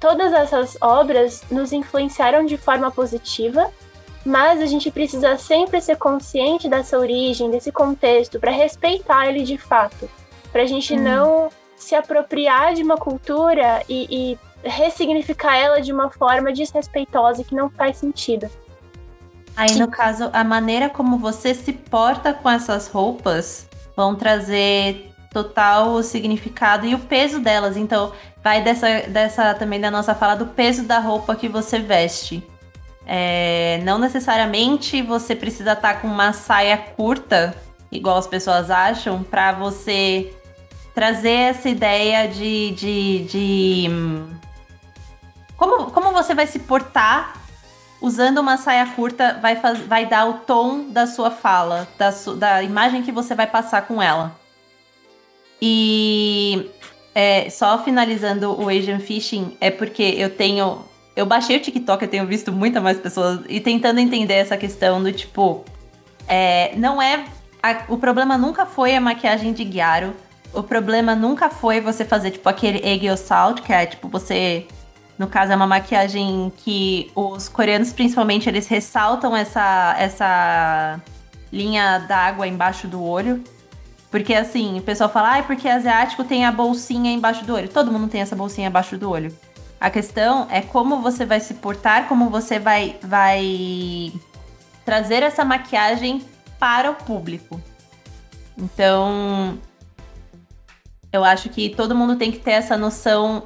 todas 0.00 0.32
essas 0.32 0.76
obras 0.80 1.44
nos 1.50 1.72
influenciaram 1.72 2.44
de 2.44 2.56
forma 2.56 2.90
positiva, 2.90 3.70
mas 4.24 4.60
a 4.60 4.66
gente 4.66 4.90
precisa 4.90 5.36
sempre 5.36 5.80
ser 5.80 5.96
consciente 5.96 6.68
dessa 6.68 6.98
origem, 6.98 7.50
desse 7.50 7.70
contexto, 7.70 8.40
para 8.40 8.50
respeitar 8.50 9.28
ele 9.28 9.44
de 9.44 9.56
fato. 9.56 10.10
Para 10.50 10.62
a 10.62 10.66
gente 10.66 10.94
hum. 10.94 11.00
não 11.00 11.48
se 11.76 11.94
apropriar 11.94 12.74
de 12.74 12.82
uma 12.82 12.96
cultura 12.96 13.82
e, 13.88 14.06
e 14.10 14.38
ressignificar 14.66 15.56
ela 15.56 15.80
de 15.80 15.92
uma 15.92 16.10
forma 16.10 16.52
desrespeitosa 16.52 17.44
que 17.44 17.54
não 17.54 17.70
faz 17.70 17.96
sentido. 17.96 18.48
Aí, 19.56 19.70
Sim. 19.70 19.80
no 19.80 19.88
caso, 19.88 20.28
a 20.32 20.44
maneira 20.44 20.88
como 20.90 21.18
você 21.18 21.54
se 21.54 21.72
porta 21.72 22.34
com 22.34 22.50
essas 22.50 22.88
roupas 22.88 23.68
vão 23.96 24.14
trazer 24.14 25.10
total 25.32 26.02
significado 26.02 26.86
e 26.86 26.94
o 26.94 26.98
peso 26.98 27.40
delas. 27.40 27.76
Então, 27.76 28.12
vai 28.42 28.62
dessa, 28.62 29.02
dessa 29.08 29.54
também 29.54 29.80
da 29.80 29.90
nossa 29.90 30.14
fala 30.14 30.34
do 30.34 30.46
peso 30.46 30.84
da 30.84 30.98
roupa 30.98 31.34
que 31.34 31.48
você 31.48 31.78
veste. 31.78 32.46
É, 33.06 33.80
não 33.84 33.98
necessariamente 33.98 35.00
você 35.00 35.34
precisa 35.34 35.72
estar 35.72 35.94
tá 35.94 36.00
com 36.00 36.08
uma 36.08 36.32
saia 36.32 36.76
curta, 36.76 37.54
igual 37.90 38.18
as 38.18 38.26
pessoas 38.26 38.70
acham, 38.70 39.22
para 39.22 39.52
você 39.52 40.34
trazer 40.94 41.50
essa 41.50 41.68
ideia 41.68 42.26
de, 42.26 42.70
de, 42.72 43.24
de 43.24 43.90
como, 45.56 45.90
como 45.90 46.12
você 46.12 46.34
vai 46.34 46.46
se 46.46 46.58
portar 46.58 47.46
usando 48.00 48.38
uma 48.38 48.56
saia 48.56 48.86
curta 48.86 49.38
vai, 49.40 49.56
faz, 49.56 49.80
vai 49.80 50.06
dar 50.06 50.28
o 50.28 50.34
tom 50.34 50.90
da 50.90 51.06
sua 51.06 51.30
fala, 51.30 51.88
da, 51.98 52.12
su, 52.12 52.34
da 52.34 52.62
imagem 52.62 53.02
que 53.02 53.12
você 53.12 53.34
vai 53.34 53.46
passar 53.46 53.86
com 53.86 54.02
ela. 54.02 54.38
E 55.60 56.70
é, 57.14 57.48
só 57.48 57.82
finalizando 57.82 58.52
o 58.60 58.68
Asian 58.68 59.00
Fishing, 59.00 59.56
é 59.60 59.70
porque 59.70 60.02
eu 60.02 60.30
tenho. 60.30 60.84
Eu 61.14 61.24
baixei 61.24 61.56
o 61.56 61.60
TikTok, 61.60 62.04
eu 62.04 62.10
tenho 62.10 62.26
visto 62.26 62.52
muita 62.52 62.78
mais 62.78 62.98
pessoas 62.98 63.40
e 63.48 63.58
tentando 63.58 63.98
entender 63.98 64.34
essa 64.34 64.56
questão 64.56 65.02
do 65.02 65.10
tipo. 65.10 65.64
É, 66.28 66.74
não 66.76 67.00
é. 67.00 67.24
A, 67.62 67.84
o 67.88 67.96
problema 67.96 68.36
nunca 68.36 68.66
foi 68.66 68.94
a 68.94 69.00
maquiagem 69.00 69.54
de 69.54 69.64
Gyaro. 69.64 70.14
O 70.52 70.62
problema 70.62 71.14
nunca 71.14 71.48
foi 71.48 71.80
você 71.80 72.04
fazer, 72.04 72.30
tipo, 72.32 72.48
aquele 72.48 72.86
egg 72.86 73.16
salt, 73.16 73.62
que 73.62 73.72
é 73.72 73.86
tipo 73.86 74.08
você 74.08 74.66
no 75.18 75.26
caso, 75.26 75.52
é 75.52 75.56
uma 75.56 75.66
maquiagem 75.66 76.52
que 76.58 77.10
os 77.14 77.48
coreanos, 77.48 77.92
principalmente, 77.92 78.48
eles 78.48 78.66
ressaltam 78.66 79.34
essa, 79.34 79.96
essa 79.98 81.00
linha 81.50 82.00
d'água 82.00 82.46
embaixo 82.46 82.86
do 82.86 83.02
olho. 83.02 83.42
Porque, 84.10 84.34
assim, 84.34 84.78
o 84.78 84.82
pessoal 84.82 85.08
fala, 85.08 85.38
ah, 85.38 85.42
porque 85.42 85.68
asiático 85.68 86.22
tem 86.22 86.44
a 86.44 86.52
bolsinha 86.52 87.10
embaixo 87.10 87.44
do 87.46 87.54
olho. 87.54 87.68
Todo 87.68 87.90
mundo 87.90 88.08
tem 88.08 88.20
essa 88.20 88.36
bolsinha 88.36 88.68
embaixo 88.68 88.98
do 88.98 89.10
olho. 89.10 89.34
A 89.80 89.88
questão 89.88 90.46
é 90.50 90.60
como 90.60 91.00
você 91.00 91.24
vai 91.24 91.40
se 91.40 91.54
portar, 91.54 92.08
como 92.08 92.28
você 92.28 92.58
vai, 92.58 92.98
vai 93.02 94.12
trazer 94.84 95.22
essa 95.22 95.44
maquiagem 95.44 96.22
para 96.58 96.90
o 96.90 96.94
público. 96.94 97.60
Então, 98.56 99.58
eu 101.10 101.24
acho 101.24 101.48
que 101.48 101.70
todo 101.70 101.94
mundo 101.94 102.16
tem 102.16 102.30
que 102.30 102.38
ter 102.38 102.52
essa 102.52 102.76
noção 102.76 103.44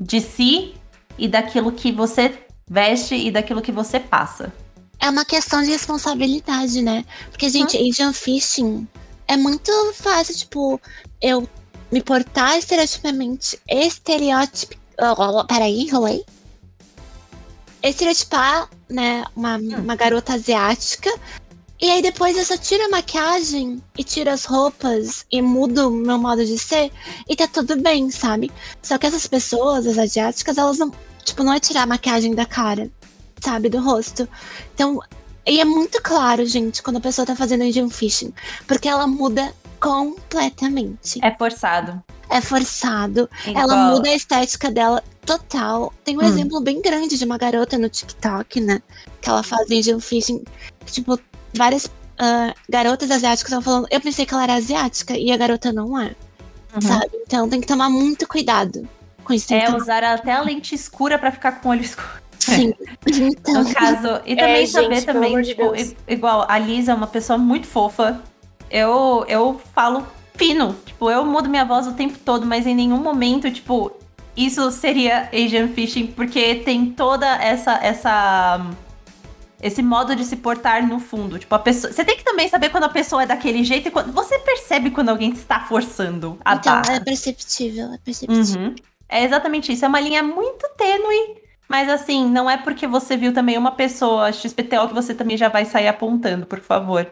de 0.00 0.20
si 0.20 0.74
e 1.22 1.28
daquilo 1.28 1.70
que 1.70 1.92
você 1.92 2.36
veste 2.68 3.14
e 3.14 3.30
daquilo 3.30 3.62
que 3.62 3.70
você 3.70 4.00
passa. 4.00 4.52
É 4.98 5.08
uma 5.08 5.24
questão 5.24 5.62
de 5.62 5.70
responsabilidade, 5.70 6.82
né? 6.82 7.04
Porque, 7.30 7.48
gente, 7.48 7.76
hum. 7.76 7.88
Asian 7.88 8.12
Fishing 8.12 8.88
é 9.28 9.36
muito 9.36 9.70
fácil, 9.94 10.34
tipo, 10.34 10.80
eu 11.20 11.48
me 11.92 12.02
portar 12.02 12.58
estereotipamente, 12.58 13.56
estereotip... 13.70 14.76
Oh, 14.98 15.44
peraí, 15.44 15.82
enrolei. 15.82 16.24
Estereotipar, 17.80 18.68
né, 18.88 19.24
uma, 19.36 19.58
hum. 19.58 19.76
uma 19.78 19.94
garota 19.94 20.34
asiática 20.34 21.08
e 21.82 21.90
aí 21.90 22.00
depois 22.00 22.38
eu 22.38 22.44
só 22.44 22.56
tiro 22.56 22.84
a 22.84 22.88
maquiagem 22.88 23.82
e 23.98 24.04
tiro 24.04 24.30
as 24.30 24.44
roupas 24.44 25.26
e 25.28 25.42
mudo 25.42 25.90
meu 25.90 26.16
modo 26.16 26.46
de 26.46 26.56
ser 26.56 26.92
e 27.28 27.34
tá 27.34 27.48
tudo 27.48 27.74
bem, 27.76 28.08
sabe? 28.08 28.52
Só 28.80 28.96
que 28.96 29.04
essas 29.04 29.26
pessoas, 29.26 29.84
as 29.84 29.98
asiáticas, 29.98 30.58
elas 30.58 30.78
não. 30.78 30.92
Tipo, 31.24 31.42
não 31.42 31.52
é 31.52 31.60
tirar 31.60 31.82
a 31.82 31.86
maquiagem 31.86 32.34
da 32.34 32.46
cara, 32.46 32.90
sabe? 33.40 33.68
Do 33.68 33.80
rosto. 33.80 34.28
Então. 34.74 35.00
E 35.44 35.60
é 35.60 35.64
muito 35.64 36.00
claro, 36.00 36.46
gente, 36.46 36.82
quando 36.84 36.98
a 36.98 37.00
pessoa 37.00 37.26
tá 37.26 37.34
fazendo 37.34 37.64
Asian 37.64 37.90
Fishing. 37.90 38.32
Porque 38.66 38.88
ela 38.88 39.08
muda 39.08 39.52
completamente. 39.80 41.18
É 41.20 41.34
forçado. 41.34 42.00
É 42.30 42.40
forçado. 42.40 43.28
Igual. 43.44 43.64
Ela 43.64 43.90
muda 43.90 44.08
a 44.08 44.14
estética 44.14 44.70
dela 44.70 45.02
total. 45.26 45.92
Tem 46.04 46.16
um 46.16 46.20
hum. 46.20 46.24
exemplo 46.24 46.60
bem 46.60 46.80
grande 46.80 47.18
de 47.18 47.24
uma 47.24 47.36
garota 47.36 47.76
no 47.76 47.88
TikTok, 47.88 48.60
né? 48.60 48.80
Que 49.20 49.28
ela 49.28 49.42
faz 49.42 49.68
Asian 49.70 49.98
Fishing. 49.98 50.44
Tipo, 50.86 51.18
várias 51.52 51.86
uh, 51.86 52.54
garotas 52.68 53.10
asiáticas 53.10 53.50
estavam 53.50 53.62
falando. 53.62 53.88
Eu 53.90 54.00
pensei 54.00 54.24
que 54.24 54.32
ela 54.32 54.44
era 54.44 54.54
asiática 54.54 55.16
e 55.16 55.32
a 55.32 55.36
garota 55.36 55.72
não 55.72 55.98
é. 56.00 56.14
Uhum. 56.74 56.80
Sabe? 56.80 57.10
Então 57.26 57.48
tem 57.48 57.60
que 57.60 57.66
tomar 57.66 57.90
muito 57.90 58.26
cuidado. 58.26 58.88
É, 59.50 59.74
usar 59.74 60.04
até 60.04 60.32
a 60.32 60.42
lente 60.42 60.74
escura 60.74 61.18
para 61.18 61.30
ficar 61.30 61.52
com 61.52 61.68
o 61.68 61.70
olho 61.72 61.82
escuro. 61.82 62.22
Sim. 62.38 62.72
Então... 63.04 63.64
No 63.64 63.74
caso, 63.74 64.20
e 64.24 64.36
também 64.36 64.62
é, 64.62 64.66
saber 64.66 64.94
gente, 64.94 65.06
também, 65.06 65.42
tipo, 65.42 65.72
de 65.72 65.96
igual, 66.06 66.46
a 66.48 66.58
Lisa 66.58 66.92
é 66.92 66.94
uma 66.94 67.06
pessoa 67.06 67.36
muito 67.36 67.66
fofa. 67.66 68.20
Eu, 68.70 69.24
eu 69.28 69.60
falo 69.74 70.06
fino. 70.34 70.76
Tipo, 70.86 71.10
eu 71.10 71.24
mudo 71.24 71.48
minha 71.48 71.64
voz 71.64 71.86
o 71.86 71.92
tempo 71.92 72.18
todo, 72.24 72.46
mas 72.46 72.66
em 72.66 72.74
nenhum 72.74 72.98
momento, 72.98 73.50
tipo, 73.50 73.92
isso 74.36 74.70
seria 74.70 75.28
Asian 75.32 75.68
Fishing, 75.68 76.06
porque 76.08 76.56
tem 76.56 76.90
toda 76.90 77.26
essa 77.26 77.72
essa 77.74 78.66
esse 79.62 79.80
modo 79.80 80.16
de 80.16 80.24
se 80.24 80.36
portar 80.36 80.86
no 80.86 80.98
fundo. 80.98 81.38
Tipo, 81.38 81.54
a 81.54 81.58
pessoa. 81.58 81.92
Você 81.92 82.04
tem 82.04 82.16
que 82.16 82.24
também 82.24 82.48
saber 82.48 82.70
quando 82.70 82.84
a 82.84 82.88
pessoa 82.88 83.22
é 83.22 83.26
daquele 83.26 83.62
jeito 83.62 83.88
e 83.88 83.90
quando. 83.90 84.12
Você 84.12 84.38
percebe 84.40 84.90
quando 84.90 85.10
alguém 85.10 85.30
está 85.30 85.60
forçando 85.60 86.36
a 86.44 86.56
então, 86.56 86.80
barra. 86.80 86.96
É 86.96 87.00
perceptível, 87.00 87.92
é 87.94 87.98
perceptível. 87.98 88.60
Uhum. 88.60 88.74
É 89.12 89.22
exatamente 89.22 89.70
isso. 89.70 89.84
É 89.84 89.88
uma 89.88 90.00
linha 90.00 90.22
muito 90.22 90.66
tênue. 90.70 91.42
Mas 91.68 91.88
assim, 91.90 92.26
não 92.28 92.48
é 92.48 92.56
porque 92.56 92.86
você 92.86 93.14
viu 93.14 93.34
também 93.34 93.58
uma 93.58 93.72
pessoa 93.72 94.32
XPTO 94.32 94.88
que 94.88 94.94
você 94.94 95.14
também 95.14 95.36
já 95.36 95.50
vai 95.50 95.66
sair 95.66 95.86
apontando, 95.86 96.46
por 96.46 96.60
favor. 96.60 97.06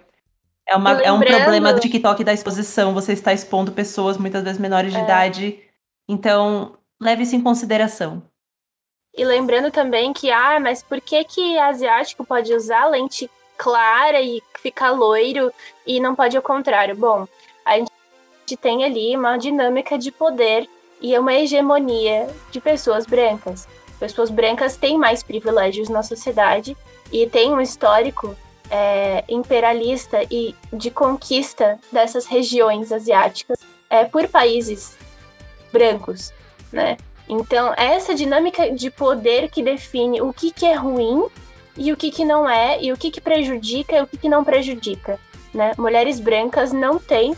É, 0.67 0.75
uma, 0.77 0.93
é 1.03 1.13
um 1.13 1.21
problema 1.21 1.75
do 1.75 1.81
TikTok 1.81 2.25
da 2.25 2.33
exposição. 2.33 2.95
Você 2.95 3.13
está 3.13 3.35
expondo 3.35 3.73
pessoas 3.73 4.17
muitas 4.17 4.43
vezes 4.43 4.59
menores 4.59 4.93
de 4.93 4.99
é. 4.99 5.03
idade. 5.03 5.61
Então, 6.09 6.79
leve 6.99 7.23
isso 7.23 7.37
em 7.37 7.43
consideração. 7.43 8.23
E 9.15 9.23
lembrando 9.23 9.71
também 9.71 10.13
que, 10.15 10.31
ah, 10.31 10.59
mas 10.59 10.83
por 10.83 11.03
que 11.03 11.23
que 11.25 11.59
asiático 11.59 12.25
pode 12.25 12.55
usar 12.55 12.87
lente 12.87 13.31
clara 13.59 14.23
e 14.23 14.43
ficar 14.63 14.93
loiro 14.93 15.53
e 15.87 16.01
não 16.01 16.15
pode 16.15 16.35
ao 16.35 16.43
contrário? 16.43 16.97
Bom, 16.97 17.27
a 17.65 17.77
gente 17.77 18.57
tem 18.59 18.85
ali 18.85 19.15
uma 19.15 19.37
dinâmica 19.37 19.99
de 19.99 20.11
poder 20.11 20.67
e 21.01 21.17
uma 21.19 21.35
hegemonia 21.35 22.29
de 22.51 22.61
pessoas 22.61 23.07
brancas. 23.07 23.67
Pessoas 23.99 24.31
brancas 24.31 24.77
têm 24.77 24.97
mais 24.97 25.23
privilégios 25.23 25.89
na 25.89 26.03
sociedade 26.03 26.77
e 27.13 27.27
tem 27.27 27.53
um 27.53 27.61
histórico 27.61 28.37
é, 28.71 29.25
imperialista 29.29 30.23
e 30.31 30.55
de 30.73 30.91
conquista 30.91 31.79
dessas 31.93 32.27
regiões 32.27 32.93
asiáticas 32.93 33.59
é, 33.89 34.05
por 34.05 34.29
países 34.29 34.97
brancos, 35.73 36.33
né? 36.73 36.97
Então, 37.29 37.73
é 37.77 37.95
essa 37.95 38.15
dinâmica 38.15 38.73
de 38.73 38.91
poder 38.91 39.51
que 39.51 39.63
define 39.63 40.21
o 40.21 40.33
que, 40.33 40.51
que 40.51 40.67
é 40.67 40.75
ruim 40.75 41.27
e 41.77 41.93
o 41.93 41.97
que, 41.97 42.11
que 42.11 42.25
não 42.25 42.49
é, 42.49 42.83
e 42.83 42.93
o 42.93 42.97
que, 42.97 43.09
que 43.11 43.21
prejudica 43.21 43.97
e 43.97 44.03
o 44.03 44.07
que, 44.07 44.17
que 44.17 44.29
não 44.29 44.43
prejudica. 44.43 45.19
Né? 45.55 45.73
Mulheres 45.79 46.19
brancas 46.19 46.73
não 46.73 46.99
têm 46.99 47.37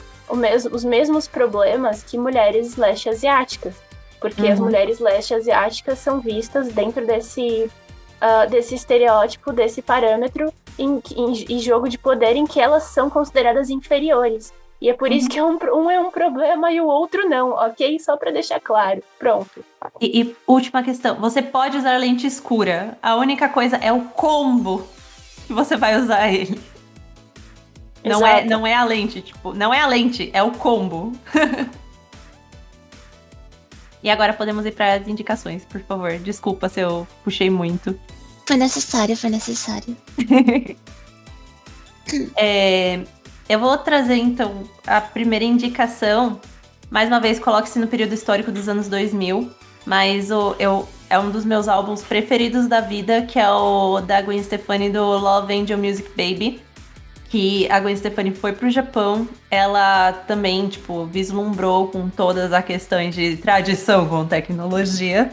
os 0.72 0.84
mesmos 0.84 1.28
problemas 1.28 2.02
que 2.02 2.18
mulheres 2.18 2.76
leste-asiáticas, 2.76 3.74
porque 4.20 4.42
uhum. 4.42 4.52
as 4.52 4.60
mulheres 4.60 4.98
leste-asiáticas 4.98 5.98
são 5.98 6.20
vistas 6.20 6.68
dentro 6.68 7.06
desse, 7.06 7.70
uh, 8.20 8.48
desse 8.50 8.74
estereótipo, 8.74 9.52
desse 9.52 9.82
parâmetro 9.82 10.52
em, 10.78 11.02
em, 11.16 11.44
em 11.56 11.58
jogo 11.58 11.88
de 11.88 11.98
poder 11.98 12.36
em 12.36 12.46
que 12.46 12.60
elas 12.60 12.84
são 12.84 13.10
consideradas 13.10 13.68
inferiores. 13.68 14.52
E 14.80 14.88
é 14.88 14.94
por 14.94 15.08
uhum. 15.08 15.14
isso 15.14 15.28
que 15.28 15.38
é 15.38 15.44
um, 15.44 15.56
um, 15.74 15.90
é 15.90 16.00
um 16.00 16.10
problema 16.10 16.72
e 16.72 16.80
o 16.80 16.86
outro 16.86 17.28
não, 17.28 17.50
ok? 17.50 18.00
Só 18.00 18.16
para 18.16 18.32
deixar 18.32 18.58
claro. 18.58 19.00
Pronto. 19.16 19.64
E, 20.00 20.22
e, 20.22 20.36
última 20.44 20.82
questão: 20.82 21.14
você 21.16 21.40
pode 21.40 21.76
usar 21.76 21.96
lente 21.98 22.26
escura. 22.26 22.98
A 23.00 23.14
única 23.14 23.48
coisa 23.48 23.76
é 23.76 23.92
o 23.92 24.00
combo 24.06 24.84
que 25.46 25.52
você 25.52 25.76
vai 25.76 25.96
usar 25.96 26.28
ele. 26.32 26.60
Não 28.04 28.26
é, 28.26 28.44
não 28.44 28.66
é 28.66 28.74
a 28.74 28.84
lente, 28.84 29.22
tipo, 29.22 29.54
não 29.54 29.72
é 29.72 29.80
a 29.80 29.86
lente, 29.86 30.28
é 30.32 30.42
o 30.42 30.50
combo. 30.50 31.12
e 34.02 34.10
agora 34.10 34.32
podemos 34.32 34.66
ir 34.66 34.72
para 34.72 34.94
as 34.94 35.06
indicações, 35.06 35.64
por 35.64 35.80
favor. 35.82 36.18
Desculpa 36.18 36.68
se 36.68 36.80
eu 36.80 37.06
puxei 37.22 37.48
muito. 37.48 37.96
Foi 38.46 38.56
necessário, 38.56 39.16
foi 39.16 39.30
necessário. 39.30 39.96
é, 42.36 43.00
eu 43.48 43.60
vou 43.60 43.78
trazer 43.78 44.16
então 44.16 44.64
a 44.86 45.00
primeira 45.00 45.44
indicação. 45.44 46.40
Mais 46.90 47.08
uma 47.08 47.20
vez, 47.20 47.38
coloque-se 47.38 47.78
no 47.78 47.86
período 47.86 48.12
histórico 48.12 48.50
dos 48.50 48.68
anos 48.68 48.88
2000, 48.88 49.50
mas 49.86 50.30
o, 50.30 50.54
eu, 50.58 50.86
é 51.08 51.18
um 51.18 51.30
dos 51.30 51.44
meus 51.44 51.68
álbuns 51.68 52.02
preferidos 52.02 52.66
da 52.66 52.80
vida, 52.80 53.22
que 53.22 53.38
é 53.38 53.50
o 53.50 54.00
da 54.00 54.20
Gwen 54.20 54.42
Stefani 54.42 54.90
do 54.90 55.02
Love 55.02 55.54
Angel 55.54 55.78
Music 55.78 56.08
Baby. 56.10 56.60
Que 57.32 57.66
a 57.70 57.80
Gwen 57.80 57.96
Stefani 57.96 58.30
foi 58.34 58.52
pro 58.52 58.68
Japão, 58.68 59.26
ela 59.50 60.12
também, 60.12 60.68
tipo, 60.68 61.06
vislumbrou 61.06 61.88
com 61.88 62.10
todas 62.10 62.52
as 62.52 62.62
questões 62.62 63.14
de 63.14 63.38
tradição 63.38 64.06
com 64.06 64.26
tecnologia. 64.26 65.32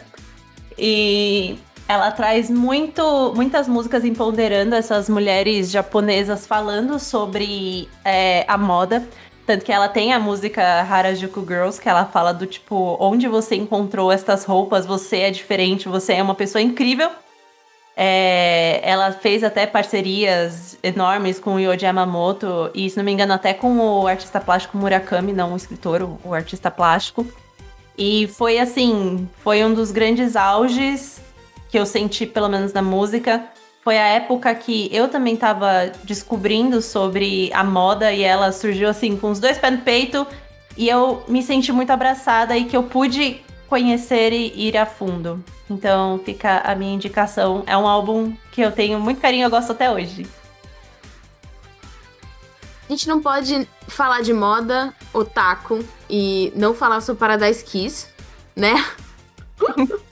E 0.78 1.60
ela 1.90 2.10
traz 2.10 2.50
muito, 2.50 3.34
muitas 3.36 3.68
músicas 3.68 4.06
empoderando 4.06 4.76
essas 4.76 5.10
mulheres 5.10 5.70
japonesas 5.70 6.48
falando 6.48 6.98
sobre 7.00 7.90
é, 8.06 8.46
a 8.48 8.58
moda. 8.58 9.06
Tanto 9.46 9.66
que 9.66 9.72
ela 9.74 9.90
tem 9.90 10.14
a 10.14 10.20
música 10.22 10.64
Harajuku 10.64 11.42
Girls, 11.46 11.82
que 11.82 11.90
ela 11.90 12.06
fala 12.06 12.34
do 12.34 12.46
tipo, 12.46 12.96
onde 12.98 13.28
você 13.28 13.58
encontrou 13.58 14.10
estas 14.10 14.46
roupas, 14.46 14.86
você 14.86 15.18
é 15.18 15.32
diferente, 15.32 15.90
você 15.90 16.14
é 16.14 16.24
uma 16.24 16.34
pessoa 16.34 16.62
incrível. 16.62 17.10
É, 18.02 18.80
ela 18.82 19.12
fez 19.12 19.44
até 19.44 19.68
parcerias 19.68 20.78
enormes 20.82 21.38
com 21.38 21.56
o 21.56 21.60
Yoji 21.60 21.84
Yamamoto, 21.84 22.72
e 22.74 22.90
se 22.90 22.96
não 22.96 23.04
me 23.04 23.12
engano, 23.12 23.34
até 23.34 23.54
com 23.54 23.78
o 23.78 24.08
artista 24.08 24.40
plástico 24.40 24.78
Murakami, 24.78 25.34
não 25.34 25.52
o 25.52 25.58
escritor, 25.58 26.02
o, 26.02 26.18
o 26.24 26.34
artista 26.34 26.72
plástico. 26.72 27.28
E 27.98 28.28
foi 28.28 28.58
assim, 28.58 29.28
foi 29.44 29.66
um 29.66 29.74
dos 29.74 29.92
grandes 29.92 30.38
auges 30.38 31.20
que 31.70 31.78
eu 31.78 31.86
senti, 31.86 32.26
pelo 32.26 32.48
menos 32.48 32.72
na 32.72 32.82
música, 32.82 33.44
foi 33.82 33.98
a 33.98 34.08
época 34.08 34.56
que 34.56 34.90
eu 34.94 35.10
também 35.10 35.36
tava 35.36 35.92
descobrindo 36.06 36.82
sobre 36.82 37.52
a 37.54 37.66
moda 37.66 38.14
e 38.14 38.24
ela 38.24 38.54
surgiu 38.54 38.88
assim 38.88 39.18
com 39.18 39.30
os 39.30 39.42
dois 39.42 39.58
pés 39.58 39.74
no 39.74 39.80
peito 39.80 40.26
e 40.78 40.88
eu 40.88 41.22
me 41.28 41.44
senti 41.44 41.74
muito 41.74 41.90
abraçada 41.90 42.58
e 42.58 42.64
que 42.64 42.78
eu 42.78 42.84
pude 42.84 43.42
conhecer 43.70 44.34
e 44.34 44.68
ir 44.68 44.76
a 44.76 44.86
fundo. 44.86 45.42
Então 45.70 46.20
fica 46.26 46.60
a 46.60 46.76
minha 46.76 46.94
indicação. 46.94 47.64
É 47.68 47.78
um 47.78 47.88
álbum 47.88 48.34
que 48.52 48.60
eu 48.62 48.72
tenho 48.72 49.00
muito 49.00 49.22
carinho, 49.22 49.46
eu 49.46 49.50
gosto 49.50 49.72
até 49.72 49.90
hoje. 49.90 50.28
A 52.88 52.92
gente 52.92 53.08
não 53.08 53.22
pode 53.22 53.68
falar 53.88 54.22
de 54.22 54.34
moda, 54.34 54.94
otaku 55.14 55.86
e 56.10 56.52
não 56.56 56.74
falar 56.74 57.02
sobre 57.02 57.20
Paradise 57.20 57.64
Kiss, 57.64 58.08
né? 58.56 58.74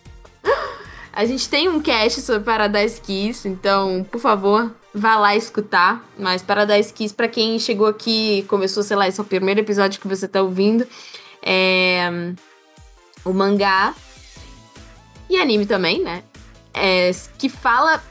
A 1.12 1.26
gente 1.26 1.50
tem 1.50 1.68
um 1.68 1.82
cast 1.82 2.22
sobre 2.22 2.44
Paradise 2.44 3.02
Kiss, 3.02 3.48
então, 3.48 4.06
por 4.12 4.22
favor, 4.22 4.72
vá 4.94 5.18
lá 5.18 5.36
escutar. 5.36 6.08
Mas 6.16 6.44
Paradise 6.44 6.94
Kiss, 6.94 7.12
pra 7.12 7.28
quem 7.28 7.58
chegou 7.58 7.88
aqui, 7.88 8.46
começou, 8.48 8.84
sei 8.84 8.96
lá, 8.96 9.08
esse 9.08 9.20
é 9.20 9.24
o 9.24 9.26
primeiro 9.26 9.60
episódio 9.60 10.00
que 10.00 10.08
você 10.08 10.28
tá 10.28 10.44
ouvindo, 10.44 10.86
é 11.42 12.36
o 13.28 13.34
mangá 13.34 13.94
e 15.30 15.38
anime 15.38 15.66
também, 15.66 16.02
né? 16.02 16.24
É, 16.74 17.12
que 17.38 17.49
fala, 17.49 18.02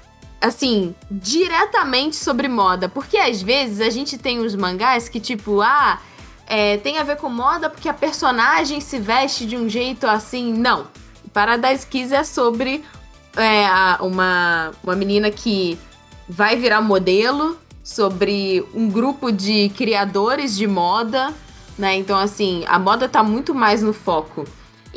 assim, 0.40 0.94
diretamente 1.10 2.16
sobre 2.16 2.48
moda. 2.48 2.88
Porque 2.88 3.16
às 3.16 3.43
vezes 3.43 3.80
a 3.80 3.90
gente 3.90 4.18
tem 4.18 4.40
uns 4.40 4.55
mangás 4.55 5.09
que, 5.09 5.20
tipo, 5.20 5.60
ah, 5.62 6.01
é, 6.47 6.76
tem 6.78 6.98
a 6.98 7.02
ver 7.02 7.16
com 7.16 7.28
moda 7.28 7.68
porque 7.68 7.88
a 7.88 7.94
personagem 7.94 8.80
se 8.80 8.98
veste 8.98 9.47
de 9.47 9.56
um 9.56 9.68
jeito 9.68 10.06
assim. 10.06 10.52
Não. 10.52 10.86
Paradise 11.32 11.86
Kiss 11.86 12.14
é 12.14 12.24
sobre 12.24 12.84
é, 13.36 13.66
uma, 14.01 14.72
uma 14.82 14.97
menina 14.97 15.30
que 15.30 15.78
vai 16.28 16.56
virar 16.56 16.80
modelo, 16.80 17.59
sobre 17.82 18.64
um 18.74 18.88
grupo 18.88 19.30
de 19.30 19.68
criadores 19.76 20.56
de 20.56 20.66
moda, 20.66 21.32
né? 21.78 21.94
Então, 21.94 22.18
assim, 22.18 22.64
a 22.66 22.78
moda 22.78 23.09
tá 23.09 23.22
muito 23.22 23.55
mais 23.55 23.82
no 23.82 23.93
foco. 23.93 24.44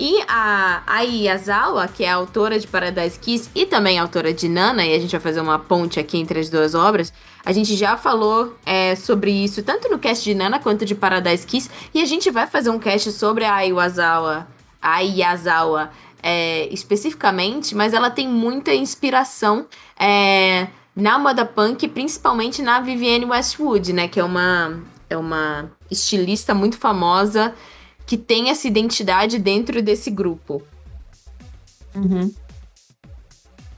E 0.02 0.24
a 0.30 0.82
Ai 0.88 1.26
Yazawa, 1.26 1.86
que 1.90 2.06
é 2.06 2.10
autora 2.10 2.58
de 2.58 2.66
Paradise 2.66 3.20
Kiss 3.20 3.50
e 3.54 3.66
também 3.66 4.00
autora 4.00 4.34
de 4.34 4.48
Nana, 4.48 4.86
e 4.86 4.96
a 4.96 4.98
gente 4.98 5.12
vai 5.12 5.20
fazer 5.20 5.42
uma 5.42 5.60
ponte 5.60 6.00
aqui 6.00 6.18
entre 6.18 6.40
as 6.40 6.50
duas 6.50 6.74
obras, 6.74 7.12
a 7.44 7.52
gente 7.52 7.76
já 7.76 7.98
falou 7.98 8.56
é, 8.66 8.96
sobre 8.96 9.30
isso 9.30 9.62
tanto 9.62 9.90
no 9.90 10.00
cast 10.00 10.24
de 10.24 10.34
Nana 10.34 10.58
quanto 10.58 10.86
de 10.86 10.96
Paradise 10.96 11.46
Kiss, 11.46 11.70
e 11.94 12.02
a 12.02 12.06
gente 12.06 12.32
vai 12.32 12.48
fazer 12.48 12.70
um 12.70 12.80
cast 12.80 13.12
sobre 13.12 13.44
a 13.44 13.56
Ai 13.56 13.74
Yazawa, 13.74 14.48
Yazawa 14.82 15.92
é, 16.24 16.70
especificamente, 16.72 17.76
mas 17.76 17.94
ela 17.94 18.10
tem 18.10 18.26
muita 18.26 18.74
inspiração 18.74 19.66
é, 20.00 20.68
na 20.96 21.20
moda 21.20 21.44
punk, 21.44 21.90
principalmente 21.90 22.62
na 22.62 22.80
Vivienne 22.80 23.26
Westwood, 23.26 23.92
né? 23.92 24.08
Que 24.08 24.22
é 24.22 24.24
uma, 24.24 24.80
é 25.10 25.18
uma 25.18 25.70
estilista 25.92 26.54
muito 26.54 26.78
famosa 26.78 27.54
que 28.10 28.18
tem 28.18 28.50
essa 28.50 28.68
identidade 28.68 29.38
dentro 29.38 29.84
desse 29.84 30.10
grupo. 30.10 30.64
Uhum. 31.94 32.34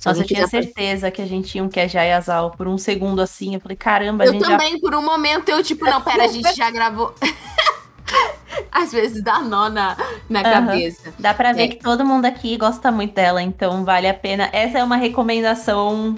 Nossa, 0.05 0.21
eu 0.21 0.25
tinha 0.25 0.47
certeza 0.47 1.11
que 1.11 1.21
a 1.21 1.25
gente 1.25 1.49
tinha 1.49 1.61
um 1.61 1.67
Kejai 1.67 2.11
Yazal 2.11 2.51
por 2.51 2.65
um 2.65 2.77
segundo 2.77 3.21
assim. 3.21 3.55
Eu 3.55 3.59
falei, 3.59 3.75
caramba, 3.75 4.23
a 4.23 4.27
eu 4.27 4.31
gente 4.31 4.45
também, 4.45 4.71
já... 4.71 4.79
por 4.79 4.95
um 4.95 5.03
momento, 5.03 5.49
eu, 5.49 5.61
tipo, 5.61 5.83
não, 5.83 6.01
pera, 6.01 6.23
a 6.23 6.27
gente 6.27 6.55
já 6.55 6.71
gravou. 6.71 7.13
às 8.71 8.93
vezes 8.93 9.21
dá 9.21 9.39
nó 9.39 9.67
na, 9.67 9.97
na 10.29 10.39
uhum. 10.39 10.67
cabeça. 10.67 11.13
Dá 11.19 11.33
pra 11.33 11.51
ver 11.51 11.63
é. 11.63 11.67
que 11.67 11.83
todo 11.83 12.05
mundo 12.05 12.23
aqui 12.23 12.55
gosta 12.55 12.89
muito 12.89 13.13
dela, 13.13 13.43
então 13.43 13.83
vale 13.83 14.07
a 14.07 14.13
pena. 14.13 14.49
Essa 14.53 14.79
é 14.79 14.83
uma 14.83 14.95
recomendação. 14.95 16.15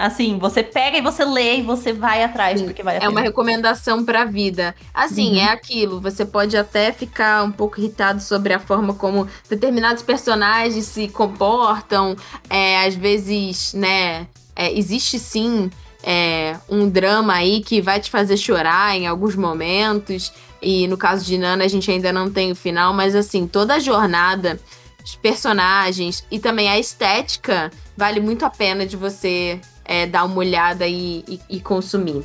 Assim, 0.00 0.38
você 0.38 0.62
pega 0.62 0.96
e 0.96 1.02
você 1.02 1.26
lê 1.26 1.58
e 1.58 1.62
você 1.62 1.92
vai 1.92 2.24
atrás, 2.24 2.58
Sim, 2.58 2.64
porque 2.64 2.82
vale 2.82 2.96
é 2.96 3.00
pena. 3.00 3.12
É 3.12 3.12
uma 3.12 3.20
recomendação 3.20 4.02
pra 4.02 4.24
vida. 4.24 4.74
Assim, 4.94 5.32
uhum. 5.32 5.40
é 5.40 5.44
aquilo. 5.50 6.00
Você 6.00 6.24
pode 6.24 6.56
até 6.56 6.90
ficar 6.90 7.44
um 7.44 7.52
pouco 7.52 7.78
irritado 7.78 8.22
sobre 8.22 8.54
a 8.54 8.58
forma 8.58 8.94
como 8.94 9.28
determinados 9.46 10.02
personagens 10.02 10.86
se 10.86 11.06
comportam. 11.08 12.16
É, 12.48 12.86
às 12.86 12.94
vezes, 12.94 13.74
né? 13.74 14.26
É, 14.56 14.72
existe 14.72 15.18
sim 15.18 15.70
é, 16.02 16.56
um 16.66 16.88
drama 16.88 17.34
aí 17.34 17.60
que 17.60 17.82
vai 17.82 18.00
te 18.00 18.10
fazer 18.10 18.38
chorar 18.38 18.96
em 18.96 19.06
alguns 19.06 19.36
momentos. 19.36 20.32
E 20.62 20.88
no 20.88 20.96
caso 20.96 21.26
de 21.26 21.36
Nana, 21.36 21.64
a 21.64 21.68
gente 21.68 21.90
ainda 21.90 22.10
não 22.10 22.30
tem 22.30 22.50
o 22.50 22.56
final, 22.56 22.94
mas 22.94 23.14
assim, 23.14 23.46
toda 23.46 23.74
a 23.74 23.78
jornada, 23.78 24.58
os 25.04 25.14
personagens 25.14 26.24
e 26.30 26.38
também 26.38 26.70
a 26.70 26.78
estética 26.78 27.70
vale 27.94 28.18
muito 28.18 28.46
a 28.46 28.50
pena 28.50 28.86
de 28.86 28.96
você 28.96 29.60
é, 29.90 30.06
dar 30.06 30.24
uma 30.24 30.36
olhada 30.36 30.86
e, 30.86 31.24
e, 31.26 31.40
e 31.56 31.60
consumir. 31.60 32.24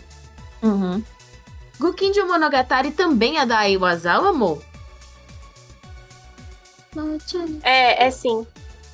Uhum. 0.61 1.03
Gukinjo 1.79 2.27
Monogatari 2.27 2.91
também 2.91 3.39
é 3.39 3.45
da 3.45 3.67
Iwasawa, 3.67 4.29
amor? 4.29 4.61
É, 7.63 8.05
é 8.05 8.11
sim. 8.11 8.45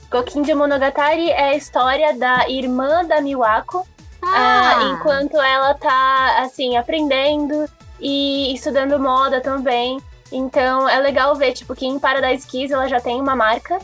Gokinja 0.10 0.56
Monogatari 0.56 1.30
é 1.30 1.50
a 1.50 1.56
história 1.56 2.18
da 2.18 2.48
irmã 2.50 3.04
da 3.06 3.20
Miwako, 3.20 3.86
Ah, 4.22 4.78
ah, 4.78 4.84
enquanto 4.94 5.36
ela 5.36 5.74
tá, 5.74 6.42
assim, 6.42 6.78
aprendendo 6.78 7.70
e 8.00 8.54
estudando 8.54 8.98
moda 8.98 9.42
também. 9.42 10.00
Então 10.32 10.88
é 10.88 10.98
legal 11.00 11.36
ver, 11.36 11.52
tipo, 11.52 11.76
que 11.76 11.86
em 11.86 12.00
Paradise 12.00 12.48
Kiss 12.48 12.74
ela 12.74 12.88
já 12.88 13.02
tem 13.02 13.20
uma 13.20 13.36
marca, 13.36 13.80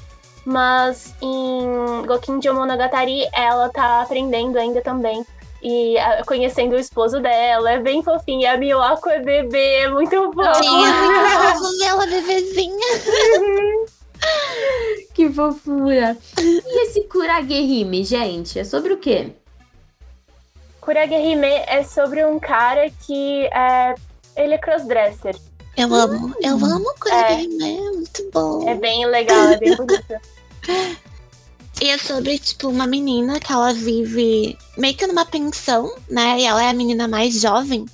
mas 0.48 1.14
em 1.22 2.06
Gokinja 2.06 2.54
Monogatari 2.54 3.28
ela 3.34 3.68
tá 3.68 4.02
aprendendo 4.02 4.58
ainda 4.58 4.82
também. 4.82 5.26
E 5.62 5.98
ah, 5.98 6.24
conhecendo 6.26 6.74
o 6.74 6.80
esposo 6.80 7.20
dela, 7.20 7.72
é 7.72 7.80
bem 7.80 8.02
fofinho. 8.02 8.44
E 8.44 8.46
a 8.46 8.56
Miwako 8.56 9.10
é 9.10 9.20
bebê, 9.20 9.74
é 9.82 9.90
muito 9.90 10.16
fofo. 10.32 10.64
Sim, 10.64 11.84
é 11.84 11.88
ela 11.88 12.06
bebezinha. 12.06 12.88
que 15.14 15.30
fofura. 15.30 16.16
E 16.40 16.84
esse 16.84 17.02
Kuragehime, 17.02 18.06
gente, 18.06 18.58
é 18.58 18.64
sobre 18.64 18.94
o 18.94 18.98
quê? 18.98 19.34
Kuragehime 20.80 21.48
é 21.68 21.84
sobre 21.84 22.24
um 22.24 22.40
cara 22.40 22.90
que 23.06 23.48
é, 23.48 23.96
ele 24.38 24.54
é 24.54 24.58
crossdresser. 24.58 25.36
Eu 25.76 25.94
amo, 25.94 26.34
eu 26.42 26.56
amo 26.56 26.94
Kuragehime, 27.02 27.80
é 27.80 27.92
muito 27.92 28.30
bom. 28.32 28.70
É 28.70 28.76
bem 28.76 29.06
legal, 29.06 29.50
é 29.50 29.58
bem 29.58 29.76
bonito. 29.76 30.16
E 31.80 31.90
é 31.90 31.98
sobre, 31.98 32.40
tipo, 32.40 32.70
uma 32.70 32.88
menina 32.88 33.40
que 33.40 33.52
ela 33.52 33.72
vive 33.72 34.58
meio 34.78 34.96
que 34.96 35.06
numa 35.06 35.26
pensão, 35.26 35.94
né? 36.10 36.40
E 36.40 36.44
ela 36.44 36.64
é 36.64 36.70
a 36.70 36.74
menina 36.74 37.08
mais 37.08 37.40
jovem. 37.40 37.86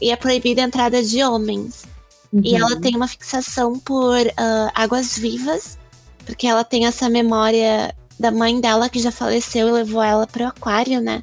E 0.00 0.10
é 0.10 0.16
proibida 0.16 0.62
a 0.62 0.64
entrada 0.64 1.02
de 1.02 1.22
homens. 1.22 1.84
E 2.32 2.54
ela 2.54 2.80
tem 2.80 2.96
uma 2.96 3.08
fixação 3.08 3.78
por 3.78 4.16
ah, 4.36 4.70
águas 4.74 5.16
vivas, 5.16 5.78
porque 6.24 6.46
ela 6.46 6.64
tem 6.64 6.86
essa 6.86 7.08
memória 7.08 7.94
da 8.18 8.30
mãe 8.30 8.60
dela 8.60 8.88
que 8.88 8.98
já 8.98 9.10
faleceu 9.10 9.68
e 9.68 9.72
levou 9.72 10.02
ela 10.02 10.26
pro 10.26 10.46
aquário, 10.46 11.00
né? 11.00 11.22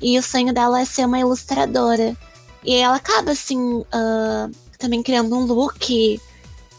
E 0.00 0.18
o 0.18 0.22
sonho 0.22 0.52
dela 0.52 0.80
é 0.80 0.84
ser 0.84 1.06
uma 1.06 1.18
ilustradora. 1.18 2.16
E 2.64 2.74
ela 2.74 2.96
acaba, 2.96 3.32
assim, 3.32 3.84
ah, 3.92 4.48
também 4.78 5.02
criando 5.02 5.36
um 5.36 5.44
look 5.44 6.20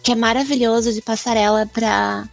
que 0.04 0.12
é 0.12 0.16
maravilhoso 0.16 0.92
de 0.92 1.02
passarela 1.02 1.66
pra, 1.66 2.28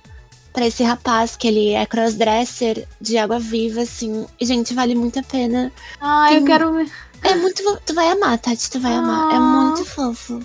pra 0.52 0.66
esse 0.66 0.82
rapaz, 0.82 1.36
que 1.36 1.46
ele 1.48 1.70
é 1.70 1.86
crossdresser 1.86 2.86
de 3.00 3.16
água 3.18 3.38
viva, 3.38 3.82
assim. 3.82 4.26
E, 4.40 4.44
gente, 4.46 4.74
vale 4.74 4.94
muito 4.94 5.18
a 5.18 5.22
pena. 5.22 5.72
Ah, 6.00 6.28
eu 6.32 6.36
Tem- 6.38 6.44
quero 6.46 6.72
ver. 6.74 6.90
É 7.22 7.34
muito. 7.34 7.62
Tu 7.84 7.94
vai 7.94 8.08
amar, 8.10 8.38
Tati, 8.38 8.70
tu 8.70 8.80
vai 8.80 8.92
amar. 8.94 9.32
É 9.32 9.36
Ah. 9.36 9.40
muito 9.40 9.84
fofo. 9.84 10.40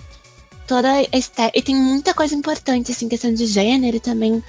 Toda 0.66 0.90
a 0.90 1.02
estética. 1.16 1.52
E 1.58 1.62
tem 1.62 1.74
muita 1.76 2.12
coisa 2.12 2.34
importante, 2.34 2.92
assim, 2.92 3.08
questão 3.08 3.32
de 3.32 3.46
gênero 3.46 3.98
também 4.00 4.42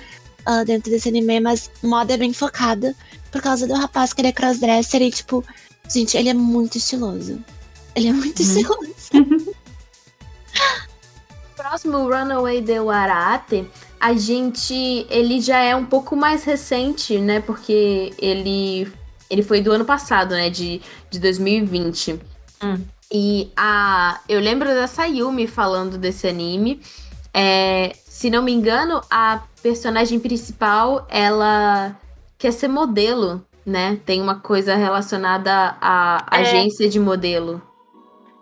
ah, 0.45 0.63
dentro 0.63 0.89
desse 0.91 1.09
anime, 1.09 1.39
mas 1.39 1.69
moda 1.83 2.13
é 2.13 2.17
bem 2.17 2.31
focada 2.33 2.95
por 3.31 3.41
causa 3.41 3.67
do 3.67 3.73
rapaz 3.73 4.13
que 4.13 4.21
ele 4.21 4.29
é 4.29 4.31
crossdresser 4.31 5.01
e, 5.01 5.11
tipo, 5.11 5.43
gente, 5.89 6.15
ele 6.17 6.29
é 6.29 6.33
muito 6.33 6.77
estiloso. 6.77 7.39
Ele 7.95 8.07
é 8.09 8.13
muito 8.13 8.41
estiloso. 8.41 8.87
próximo 11.55 11.97
Runaway 12.07 12.61
de 12.61 12.79
Warate, 12.79 13.67
a 13.99 14.13
gente. 14.13 15.05
Ele 15.09 15.39
já 15.41 15.59
é 15.59 15.75
um 15.75 15.85
pouco 15.85 16.15
mais 16.15 16.43
recente, 16.43 17.17
né? 17.19 17.39
Porque 17.39 18.13
ele. 18.19 18.91
Ele 19.29 19.43
foi 19.43 19.59
do 19.61 19.71
ano 19.71 19.83
passado, 19.85 20.31
né? 20.31 20.49
De, 20.49 20.81
de 21.09 21.19
2020. 21.19 22.19
Hum. 22.63 22.77
E 23.11 23.51
a. 23.55 24.19
Eu 24.27 24.39
lembro 24.39 24.69
da 24.69 24.87
Sayumi 24.87 25.47
falando 25.47 25.97
desse 25.97 26.27
anime. 26.27 26.81
É, 27.33 27.93
se 28.05 28.29
não 28.29 28.41
me 28.41 28.51
engano, 28.51 29.01
a 29.11 29.41
personagem 29.61 30.19
principal, 30.19 31.05
ela 31.09 31.95
quer 32.37 32.51
ser 32.51 32.67
modelo, 32.67 33.45
né? 33.65 33.99
Tem 34.05 34.21
uma 34.21 34.39
coisa 34.39 34.75
relacionada 34.75 35.75
à 35.79 36.25
É. 36.31 36.37
agência 36.39 36.89
de 36.89 36.99
modelo. 36.99 37.61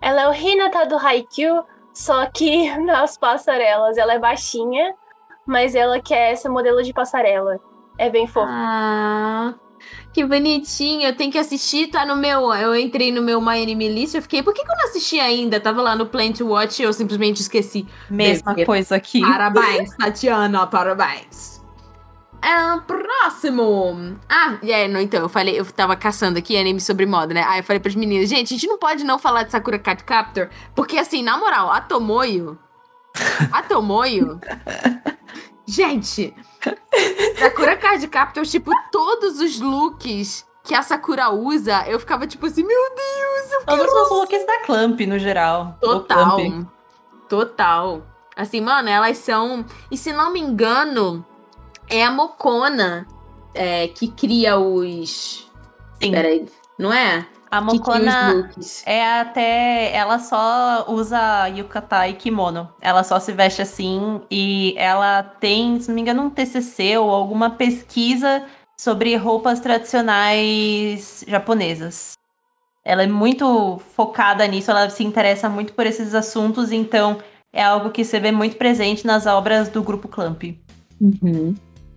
Ela 0.02 0.22
é 0.22 0.28
o 0.30 0.34
Hinata 0.34 0.86
do 0.86 0.98
Haikyuu, 0.98 1.64
só 1.94 2.26
que 2.28 2.70
nas 2.80 3.18
passarelas 3.18 3.98
ela 3.98 4.14
é 4.14 4.20
baixinha, 4.20 4.94
mas 5.46 5.76
ela 5.76 6.00
quer 6.00 6.36
ser 6.36 6.50
modelo 6.50 6.82
de 6.82 6.94
passarela. 6.94 7.60
É 7.98 8.10
bem 8.10 8.28
fofo. 8.28 8.48
Ah, 8.50 9.56
que 10.14 10.26
bonitinho. 10.26 11.08
Eu 11.08 11.16
tenho 11.16 11.32
que 11.32 11.38
assistir, 11.38 11.88
tá 11.88 12.06
no 12.06 12.16
meu. 12.16 12.54
Eu 12.54 12.76
entrei 12.76 13.12
no 13.12 13.22
meu 13.22 13.40
My 13.40 13.62
Anime 13.62 13.88
List, 13.90 14.16
eu 14.16 14.22
fiquei, 14.22 14.42
por 14.42 14.54
que, 14.54 14.64
que 14.64 14.72
eu 14.72 14.76
não 14.76 14.86
assisti 14.86 15.20
ainda? 15.20 15.60
Tava 15.60 15.82
lá 15.82 15.96
no 15.96 16.06
Plan 16.06 16.32
to 16.32 16.48
Watch 16.48 16.82
e 16.82 16.86
eu 16.86 16.94
simplesmente 16.94 17.42
esqueci. 17.42 17.86
Mesma 18.10 18.56
coisa 18.66 18.96
aqui. 18.96 19.22
Parabéns, 19.22 19.96
Tatiana, 19.98 20.68
parabéns. 20.68 21.56
É, 22.42 22.80
próximo. 22.82 24.20
Ah, 24.30 24.60
é, 24.62 24.88
não, 24.88 25.00
então, 25.02 25.22
eu 25.22 25.30
falei, 25.30 25.60
eu 25.60 25.66
tava 25.66 25.96
caçando 25.96 26.38
aqui 26.38 26.56
anime 26.56 26.80
sobre 26.80 27.06
moda, 27.08 27.34
né? 27.34 27.44
Aí 27.48 27.60
eu 27.60 27.64
falei 27.64 27.80
pras 27.80 27.96
meninas, 27.96 28.30
gente, 28.30 28.54
a 28.54 28.58
gente 28.58 28.68
não 28.68 28.78
pode 28.78 29.04
não 29.04 29.18
falar 29.18 29.44
de 29.44 29.52
Sakura 29.52 29.80
Card 29.80 30.04
Captor, 30.04 30.50
porque 30.76 30.98
assim, 30.98 31.24
na 31.24 31.38
moral, 31.38 31.72
a 31.72 31.82
Tomoyo. 31.82 32.60
A 33.52 33.62
Tomoyo. 33.64 34.40
gente, 35.66 36.34
Sakura 37.40 37.78
Card 37.78 38.08
Captor, 38.08 38.46
tipo, 38.46 38.72
todos 38.92 39.40
os 39.40 39.60
looks 39.60 40.46
que 40.64 40.74
a 40.74 40.82
Sakura 40.82 41.30
usa, 41.30 41.88
eu 41.88 42.00
ficava 42.00 42.26
tipo 42.26 42.46
assim, 42.46 42.64
meu 42.64 42.90
Deus, 42.90 43.52
eu 43.52 43.66
Todos 43.66 43.94
os 43.94 44.10
looks 44.10 44.46
da 44.46 44.60
Clamp, 44.60 45.00
no 45.02 45.20
geral. 45.20 45.78
Total. 45.80 46.40
Total. 47.30 48.02
Assim, 48.36 48.62
mano, 48.62 48.90
elas 48.90 49.18
são. 49.20 49.64
E 49.90 49.98
se 49.98 50.12
não 50.12 50.32
me 50.32 50.40
engano, 50.40 51.26
é 51.88 52.04
a 52.04 52.12
Mocona 52.12 53.08
é, 53.54 53.88
que 53.88 54.08
cria 54.10 54.58
os. 54.58 55.50
Sim. 56.02 56.12
Peraí, 56.12 56.46
não 56.78 56.92
é? 56.92 57.26
A 57.56 57.62
Mocona 57.62 58.30
os 58.30 58.36
looks. 58.36 58.84
é 58.86 59.20
até. 59.20 59.96
Ela 59.96 60.20
só 60.20 60.86
usa 60.90 61.48
yukata 61.48 62.06
e 62.10 62.14
kimono. 62.14 62.70
Ela 62.82 63.02
só 63.02 63.18
se 63.18 63.32
veste 63.32 63.62
assim. 63.62 64.22
E 64.30 64.76
ela 64.78 65.24
tem, 65.24 65.80
se 65.80 65.88
não 65.88 65.96
me 65.96 66.02
engano, 66.02 66.24
um 66.24 66.30
TCC 66.30 66.98
ou 66.98 67.10
alguma 67.10 67.52
pesquisa 67.52 68.44
sobre 68.78 69.16
roupas 69.16 69.62
tradicionais 69.62 71.24
japonesas. 71.26 72.18
Ela 72.84 73.04
é 73.04 73.08
muito 73.08 73.82
focada 73.96 74.46
nisso, 74.46 74.70
ela 74.70 74.90
se 74.90 75.04
interessa 75.04 75.50
muito 75.50 75.74
por 75.74 75.88
esses 75.88 76.14
assuntos, 76.14 76.72
então 76.72 77.18
é 77.52 77.64
algo 77.64 77.90
que 77.90 78.04
você 78.04 78.20
vê 78.20 78.32
muito 78.32 78.58
presente 78.58 79.08
nas 79.08 79.26
obras 79.26 79.70
do 79.70 79.82
grupo 79.82 80.08
Clamp. 80.08 80.44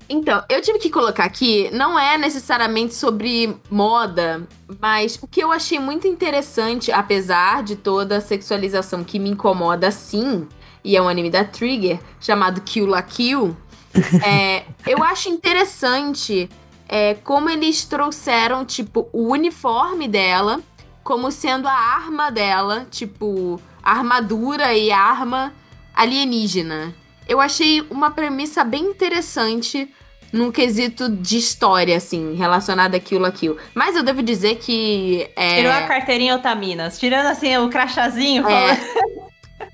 Então, 0.08 0.42
eu 0.48 0.62
tive 0.62 0.78
que 0.78 0.88
colocar 0.88 1.24
aqui, 1.24 1.68
não 1.70 1.98
é 1.98 2.16
necessariamente 2.16 2.94
sobre 2.94 3.54
moda, 3.70 4.46
mas 4.80 5.18
o 5.20 5.26
que 5.26 5.40
eu 5.40 5.52
achei 5.52 5.78
muito 5.78 6.06
interessante, 6.06 6.90
apesar 6.90 7.62
de 7.62 7.76
toda 7.76 8.16
a 8.16 8.20
sexualização 8.20 9.04
que 9.04 9.18
me 9.18 9.28
incomoda 9.28 9.90
sim, 9.90 10.48
e 10.82 10.96
é 10.96 11.02
um 11.02 11.08
anime 11.08 11.28
da 11.28 11.44
Trigger, 11.44 12.00
chamado 12.18 12.62
Kill 12.62 12.86
la 12.86 13.02
Kill, 13.02 13.54
é, 14.24 14.64
eu 14.86 15.02
acho 15.02 15.28
interessante 15.28 16.48
é, 16.88 17.14
como 17.14 17.50
eles 17.50 17.84
trouxeram, 17.84 18.64
tipo, 18.64 19.08
o 19.12 19.30
uniforme 19.30 20.08
dela 20.08 20.60
como 21.08 21.32
sendo 21.32 21.66
a 21.66 21.72
arma 21.72 22.30
dela, 22.30 22.86
tipo, 22.90 23.58
armadura 23.82 24.74
e 24.74 24.92
arma 24.92 25.54
alienígena. 25.94 26.94
Eu 27.28 27.40
achei 27.40 27.82
uma 27.90 28.10
premissa 28.10 28.64
bem 28.64 28.84
interessante 28.84 29.92
num 30.32 30.50
quesito 30.50 31.08
de 31.08 31.38
história, 31.38 31.96
assim, 31.96 32.34
relacionada 32.34 32.96
a 32.96 33.00
Kill 33.00 33.20
la 33.20 33.30
Kill. 33.30 33.56
Mas 33.74 33.96
eu 33.96 34.02
devo 34.02 34.22
dizer 34.22 34.56
que. 34.56 35.28
É, 35.36 35.56
Tirou 35.56 35.72
a 35.72 35.82
carteirinha 35.82 36.34
Otaminas, 36.36 36.98
tirando 36.98 37.26
assim 37.26 37.56
o 37.58 37.68
crachazinho. 37.68 38.48
É. 38.48 38.78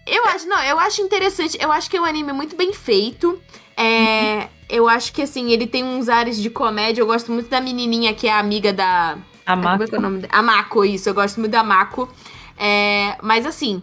Eu 0.06 0.24
acho, 0.26 0.47
não, 0.47 0.62
eu 0.62 0.78
acho 0.78 1.01
interessante. 1.01 1.59
Eu 1.60 1.72
acho 1.72 1.90
que 1.90 1.97
é 1.97 2.01
um 2.01 2.05
anime 2.05 2.32
muito 2.32 2.56
bem 2.56 2.72
feito. 2.72 3.40
É, 3.76 4.48
Eu 4.68 4.89
acho 4.89 5.12
que, 5.12 5.22
assim, 5.22 5.51
ele 5.51 5.66
tem 5.66 5.85
uns 5.85 6.09
ares 6.09 6.40
de 6.40 6.51
comédia. 6.51 7.02
Eu 7.02 7.06
gosto 7.06 7.31
muito 7.32 7.48
da 7.48 7.60
menininha 7.60 8.14
que 8.14 8.26
é 8.26 8.32
amiga 8.32 8.72
da. 8.72 9.18
A 9.47 9.56
Como 9.56 9.68
é 9.68 9.86
é 9.93 9.98
o 9.98 10.01
nome 10.01 10.18
dela? 10.20 10.32
A 10.32 10.43
Mako, 10.43 10.85
isso. 10.85 11.09
Eu 11.09 11.14
gosto 11.14 11.39
muito 11.39 11.52
da 11.52 11.62
Mako. 11.62 12.09
É, 12.56 13.16
mas, 13.22 13.44
assim, 13.44 13.82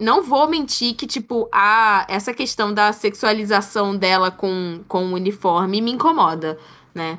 não 0.00 0.22
vou 0.22 0.48
mentir 0.48 0.94
que, 0.94 1.06
tipo, 1.06 1.48
a, 1.52 2.06
essa 2.08 2.32
questão 2.32 2.72
da 2.72 2.92
sexualização 2.92 3.94
dela 3.94 4.30
com, 4.30 4.80
com 4.88 5.06
o 5.06 5.14
uniforme 5.14 5.80
me 5.80 5.92
incomoda, 5.92 6.58
né? 6.94 7.18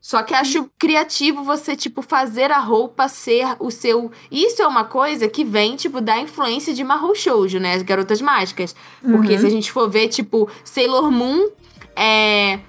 Só 0.00 0.22
que 0.22 0.32
acho 0.32 0.70
criativo 0.78 1.42
você, 1.42 1.74
tipo, 1.74 2.00
fazer 2.00 2.52
a 2.52 2.60
roupa 2.60 3.08
ser 3.08 3.56
o 3.58 3.72
seu. 3.72 4.10
Isso 4.30 4.62
é 4.62 4.66
uma 4.66 4.84
coisa 4.84 5.28
que 5.28 5.44
vem, 5.44 5.74
tipo, 5.74 6.00
da 6.00 6.16
influência 6.18 6.72
de 6.72 6.84
Mahou 6.84 7.12
Shoujo, 7.14 7.58
né? 7.58 7.74
As 7.74 7.82
garotas 7.82 8.22
mágicas. 8.22 8.74
Porque 9.02 9.32
Uhum. 9.32 9.38
se 9.40 9.46
a 9.46 9.50
gente 9.50 9.72
for 9.72 9.90
ver, 9.90 10.06
tipo, 10.06 10.48
Sailor 10.64 11.10
Moon 11.10 11.48
é. 11.96 12.60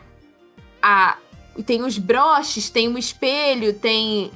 A, 0.82 1.18
tem 1.66 1.84
os 1.84 2.00
broches, 2.00 2.72
tem 2.72 2.88
o 2.88 2.98
espelho, 2.98 3.72
tem. 3.74 4.32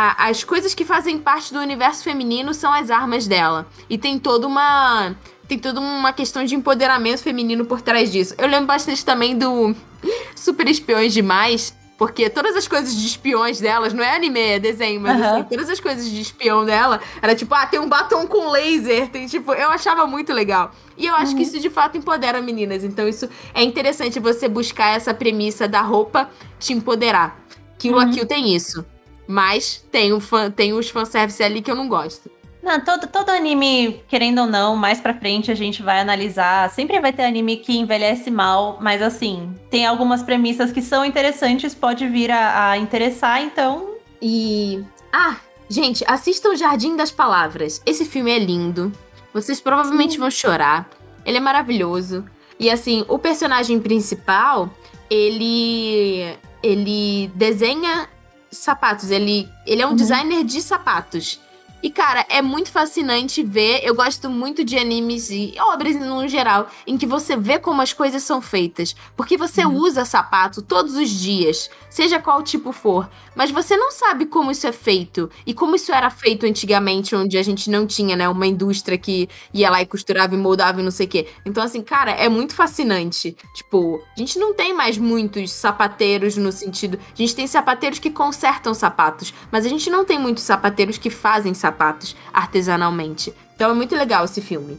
A- 0.00 0.28
as 0.28 0.44
coisas 0.44 0.74
que 0.74 0.84
fazem 0.84 1.18
parte 1.18 1.52
do 1.52 1.58
universo 1.58 2.04
feminino 2.04 2.54
são 2.54 2.72
as 2.72 2.90
armas 2.90 3.26
dela. 3.26 3.66
E 3.90 3.98
tem 3.98 4.18
toda 4.18 4.46
uma. 4.46 5.16
tem 5.48 5.58
toda 5.58 5.80
uma 5.80 6.12
questão 6.12 6.44
de 6.44 6.54
empoderamento 6.54 7.22
feminino 7.22 7.64
por 7.64 7.80
trás 7.80 8.12
disso. 8.12 8.34
Eu 8.38 8.46
lembro 8.46 8.66
bastante 8.66 9.04
também 9.04 9.36
do 9.36 9.74
Super 10.36 10.68
Espiões 10.68 11.12
Demais, 11.12 11.74
porque 11.96 12.30
todas 12.30 12.54
as 12.54 12.68
coisas 12.68 12.94
de 12.94 13.04
espiões 13.06 13.58
delas, 13.58 13.92
não 13.92 14.04
é 14.04 14.14
anime, 14.14 14.38
é 14.38 14.58
desenho, 14.60 15.00
mas 15.00 15.20
Aham. 15.20 15.38
assim, 15.40 15.42
todas 15.48 15.68
as 15.68 15.80
coisas 15.80 16.08
de 16.08 16.20
espião 16.20 16.64
dela, 16.64 17.00
era 17.20 17.34
tipo, 17.34 17.52
ah, 17.54 17.66
tem 17.66 17.80
um 17.80 17.88
batom 17.88 18.24
com 18.26 18.48
laser, 18.50 19.08
tem 19.08 19.26
tipo, 19.26 19.52
eu 19.52 19.68
achava 19.70 20.06
muito 20.06 20.32
legal. 20.32 20.70
E 20.96 21.06
eu 21.06 21.14
acho 21.16 21.34
que 21.34 21.42
isso 21.42 21.58
de 21.58 21.68
fato 21.70 21.98
empodera 21.98 22.40
meninas, 22.40 22.84
então 22.84 23.08
isso 23.08 23.28
é 23.52 23.64
interessante 23.64 24.20
você 24.20 24.48
buscar 24.48 24.94
essa 24.94 25.12
premissa 25.12 25.66
da 25.66 25.80
roupa 25.80 26.30
te 26.60 26.72
empoderar. 26.72 27.36
Kill 27.78 27.96
la 27.96 28.06
Kill 28.08 28.26
tem 28.26 28.54
isso. 28.54 28.84
Mas 29.28 29.84
tem, 29.92 30.18
fã, 30.18 30.50
tem 30.50 30.72
os 30.72 30.88
fanservice 30.88 31.42
ali 31.42 31.60
que 31.60 31.70
eu 31.70 31.74
não 31.76 31.86
gosto. 31.86 32.30
Não, 32.62 32.80
todo, 32.80 33.06
todo 33.06 33.28
anime, 33.28 34.02
querendo 34.08 34.40
ou 34.40 34.46
não, 34.46 34.74
mais 34.74 35.00
pra 35.00 35.14
frente 35.14 35.50
a 35.50 35.54
gente 35.54 35.82
vai 35.82 36.00
analisar. 36.00 36.70
Sempre 36.70 36.98
vai 36.98 37.12
ter 37.12 37.24
anime 37.24 37.58
que 37.58 37.76
envelhece 37.76 38.30
mal, 38.30 38.78
mas 38.80 39.02
assim, 39.02 39.54
tem 39.70 39.86
algumas 39.86 40.22
premissas 40.22 40.72
que 40.72 40.80
são 40.80 41.04
interessantes, 41.04 41.74
pode 41.74 42.08
vir 42.08 42.30
a, 42.30 42.70
a 42.70 42.78
interessar, 42.78 43.42
então. 43.42 43.94
E. 44.20 44.82
Ah, 45.12 45.36
gente, 45.68 46.02
assistam 46.06 46.50
o 46.50 46.56
Jardim 46.56 46.96
das 46.96 47.10
Palavras. 47.10 47.82
Esse 47.84 48.06
filme 48.06 48.30
é 48.30 48.38
lindo. 48.38 48.92
Vocês 49.32 49.60
provavelmente 49.60 50.18
vão 50.18 50.30
chorar. 50.30 50.88
Ele 51.24 51.36
é 51.36 51.40
maravilhoso. 51.40 52.24
E 52.58 52.70
assim, 52.70 53.04
o 53.08 53.18
personagem 53.18 53.78
principal, 53.78 54.70
ele. 55.10 56.34
Ele 56.60 57.30
desenha 57.36 58.08
sapatos. 58.50 59.10
Ele, 59.10 59.48
ele 59.66 59.82
é 59.82 59.86
um 59.86 59.94
designer 59.96 60.44
de 60.44 60.60
sapatos. 60.60 61.40
E, 61.80 61.90
cara, 61.90 62.26
é 62.28 62.42
muito 62.42 62.72
fascinante 62.72 63.42
ver. 63.42 63.80
Eu 63.84 63.94
gosto 63.94 64.28
muito 64.28 64.64
de 64.64 64.76
animes 64.76 65.30
e 65.30 65.54
obras 65.60 65.94
no 65.94 66.26
geral, 66.26 66.68
em 66.86 66.98
que 66.98 67.06
você 67.06 67.36
vê 67.36 67.58
como 67.58 67.80
as 67.80 67.92
coisas 67.92 68.22
são 68.22 68.40
feitas. 68.40 68.96
Porque 69.16 69.36
você 69.36 69.64
usa 69.64 70.04
sapato 70.04 70.60
todos 70.60 70.96
os 70.96 71.08
dias, 71.08 71.70
seja 71.88 72.18
qual 72.18 72.42
tipo 72.42 72.72
for. 72.72 73.08
Mas 73.36 73.52
você 73.52 73.76
não 73.76 73.92
sabe 73.92 74.26
como 74.26 74.50
isso 74.50 74.66
é 74.66 74.72
feito. 74.72 75.30
E 75.46 75.54
como 75.54 75.76
isso 75.76 75.92
era 75.92 76.10
feito 76.10 76.46
antigamente, 76.46 77.14
onde 77.14 77.38
a 77.38 77.42
gente 77.44 77.70
não 77.70 77.86
tinha, 77.86 78.16
né, 78.16 78.28
uma 78.28 78.46
indústria 78.46 78.98
que 78.98 79.28
ia 79.54 79.70
lá 79.70 79.80
e 79.80 79.86
costurava 79.86 80.34
e 80.34 80.38
moldava 80.38 80.80
e 80.80 80.84
não 80.84 80.90
sei 80.90 81.06
o 81.06 81.08
quê. 81.08 81.28
Então, 81.46 81.62
assim, 81.62 81.80
cara, 81.80 82.10
é 82.10 82.28
muito 82.28 82.54
fascinante. 82.54 83.36
Tipo, 83.54 84.02
a 84.16 84.18
gente 84.18 84.36
não 84.36 84.52
tem 84.52 84.74
mais 84.74 84.98
muitos 84.98 85.52
sapateiros 85.52 86.36
no 86.36 86.50
sentido. 86.50 86.98
A 86.98 87.16
gente 87.16 87.36
tem 87.36 87.46
sapateiros 87.46 88.00
que 88.00 88.10
consertam 88.10 88.74
sapatos, 88.74 89.32
mas 89.52 89.64
a 89.64 89.68
gente 89.68 89.88
não 89.88 90.04
tem 90.04 90.18
muitos 90.18 90.42
sapateiros 90.42 90.98
que 90.98 91.08
fazem 91.08 91.54
sapatos 91.54 91.67
artesanalmente. 92.32 93.34
Então 93.54 93.70
é 93.70 93.74
muito 93.74 93.94
legal 93.94 94.24
esse 94.24 94.40
filme. 94.40 94.78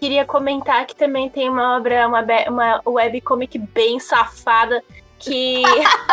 Queria 0.00 0.24
comentar 0.24 0.86
que 0.86 0.94
também 0.94 1.28
tem 1.30 1.48
uma 1.48 1.76
obra, 1.76 2.06
uma, 2.06 2.22
uma 2.46 2.82
webcomic 2.86 3.58
bem 3.58 3.98
safada, 3.98 4.82
que 5.18 5.62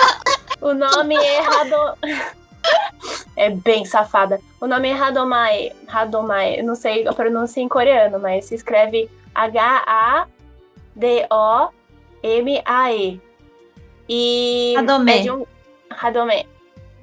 o 0.61 0.73
nome 0.73 1.15
é 1.15 1.41
Rado... 1.41 1.97
É 3.35 3.49
bem 3.49 3.85
safada. 3.85 4.39
O 4.59 4.67
nome 4.67 4.89
é 4.89 4.93
Hadomae. 4.93 5.71
Hadomae. 5.87 6.59
Eu 6.59 6.65
não 6.65 6.75
sei 6.75 7.07
a 7.07 7.13
pronúncia 7.13 7.59
em 7.59 7.67
coreano, 7.67 8.19
mas 8.19 8.45
se 8.45 8.53
escreve 8.55 9.09
H-A-D-O-M-A-E. 9.33 10.31
E. 14.09 14.75
Hadome. 14.77 15.27
É 15.27 15.33
um... 15.33 15.45
Hadome. 15.89 16.45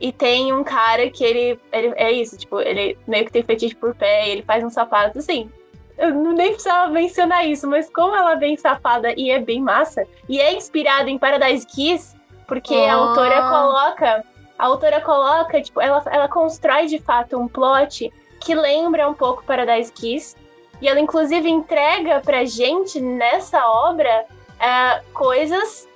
E 0.01 0.13
tem 0.13 0.53
um 0.53 0.63
cara 0.63 1.11
que 1.11 1.25
ele, 1.25 1.59
ele. 1.73 1.93
É 1.97 2.13
isso, 2.13 2.37
tipo, 2.37 2.61
ele 2.61 2.97
meio 3.07 3.25
que 3.25 3.33
tem 3.33 3.43
fetiche 3.43 3.75
por 3.75 3.95
pé 3.95 4.29
ele 4.29 4.43
faz 4.43 4.63
um 4.63 4.71
sapato 4.71 5.19
assim. 5.19 5.51
Eu 5.97 6.15
não 6.15 6.33
nem 6.33 6.53
precisava 6.53 6.89
mencionar 6.93 7.45
isso, 7.47 7.67
mas 7.67 7.91
como 7.91 8.15
ela 8.15 8.33
é 8.33 8.37
bem 8.37 8.57
safada 8.57 9.13
e 9.17 9.31
é 9.31 9.41
bem 9.41 9.61
massa, 9.61 10.07
e 10.29 10.41
é 10.41 10.55
inspirada 10.55 11.11
em 11.11 11.19
Paradise 11.19 11.67
Kiss, 11.67 12.17
porque 12.47 12.75
a 12.75 12.97
Oh. 12.97 13.09
autora 13.09 13.43
coloca. 13.49 14.25
A 14.57 14.67
autora 14.67 15.01
coloca, 15.01 15.61
tipo, 15.61 15.81
ela, 15.81 16.03
ela 16.07 16.29
constrói 16.29 16.87
de 16.87 16.99
fato 17.01 17.37
um 17.37 17.49
plot 17.49 18.13
que 18.41 18.55
lembra 18.55 19.09
um 19.09 19.15
pouco 19.15 19.45
Paradise 19.45 19.93
Kiss. 19.93 20.37
E 20.81 20.89
ela, 20.89 21.01
inclusive, 21.01 21.49
entrega 21.49 22.21
pra 22.21 22.45
gente 22.45 23.01
nessa 23.01 23.69
obra 23.69 24.27
é, 24.61 25.03
coisas 25.13 25.89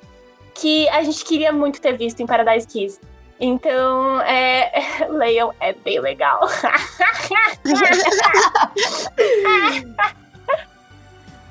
que 0.55 0.89
a 0.89 1.03
gente 1.05 1.25
queria 1.25 1.53
muito 1.53 1.81
ter 1.81 1.97
visto 1.97 2.21
em 2.21 2.27
Paradise 2.27 2.67
Kiss. 2.67 3.01
Então, 3.45 4.21
é, 4.21 4.71
leiam, 5.11 5.53
é 5.59 5.73
bem 5.73 6.01
legal. 6.01 6.41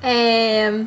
É... 0.04 0.84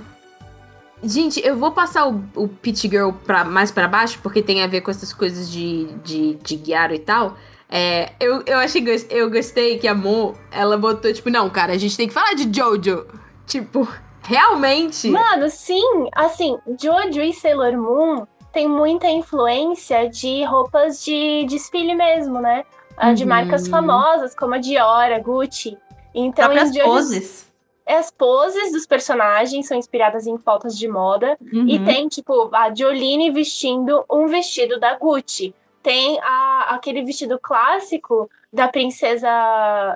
Gente, 1.01 1.39
eu 1.39 1.55
vou 1.55 1.71
passar 1.71 2.05
o, 2.05 2.21
o 2.35 2.49
Pit 2.49 2.89
Girl 2.89 3.11
pra, 3.11 3.45
mais 3.45 3.71
pra 3.71 3.87
baixo, 3.87 4.19
porque 4.21 4.43
tem 4.43 4.61
a 4.61 4.67
ver 4.67 4.81
com 4.81 4.91
essas 4.91 5.13
coisas 5.13 5.49
de, 5.49 5.85
de, 6.03 6.33
de 6.33 6.55
Guiaro 6.57 6.93
e 6.93 6.99
tal. 6.99 7.37
É, 7.69 8.11
eu, 8.19 8.43
eu 8.45 8.57
achei 8.57 8.83
eu 9.09 9.29
gostei 9.29 9.79
que 9.79 9.87
a 9.87 9.95
Mo, 9.95 10.35
ela 10.51 10.77
botou, 10.77 11.13
tipo, 11.13 11.29
não, 11.29 11.49
cara, 11.49 11.71
a 11.71 11.77
gente 11.77 11.95
tem 11.95 12.09
que 12.09 12.13
falar 12.13 12.33
de 12.33 12.53
Jojo. 12.53 13.07
Tipo, 13.47 13.87
realmente. 14.21 15.09
Mano, 15.09 15.49
sim, 15.49 16.09
assim, 16.13 16.57
Jojo 16.77 17.21
e 17.21 17.31
Sailor 17.31 17.77
Moon 17.77 18.27
tem 18.55 18.69
muita 18.69 19.07
influência 19.09 20.09
de 20.09 20.45
roupas 20.45 21.03
de 21.03 21.45
desfile 21.45 21.93
mesmo, 21.93 22.39
né? 22.39 22.63
Ah, 22.95 23.11
De 23.11 23.23
Uhum. 23.23 23.29
marcas 23.29 23.67
famosas, 23.67 24.33
como 24.33 24.53
a 24.55 24.57
Dior, 24.57 25.11
a 25.11 25.19
Gucci. 25.19 25.77
Então, 26.13 26.49
os 26.53 26.73
Jojos- 26.73 26.81
poses. 26.83 27.53
as 27.85 28.09
poses 28.09 28.71
dos 28.71 28.85
personagens 28.87 29.67
são 29.67 29.77
inspiradas 29.77 30.25
em 30.25 30.37
pautas 30.37 30.77
de 30.77 30.87
moda. 30.87 31.37
E 31.41 31.77
Uhum. 31.77 31.83
tem, 31.85 32.07
tipo, 32.07 32.49
a 32.55 32.73
Jolene 32.73 33.29
vestindo 33.29 34.05
um 34.09 34.25
vestido 34.27 34.79
da 34.79 34.95
Gucci. 34.97 35.53
Tem 35.83 36.17
a- 36.21 36.67
aquele 36.69 37.03
vestido 37.03 37.37
clássico 37.37 38.29
da 38.53 38.69
princesa. 38.69 39.29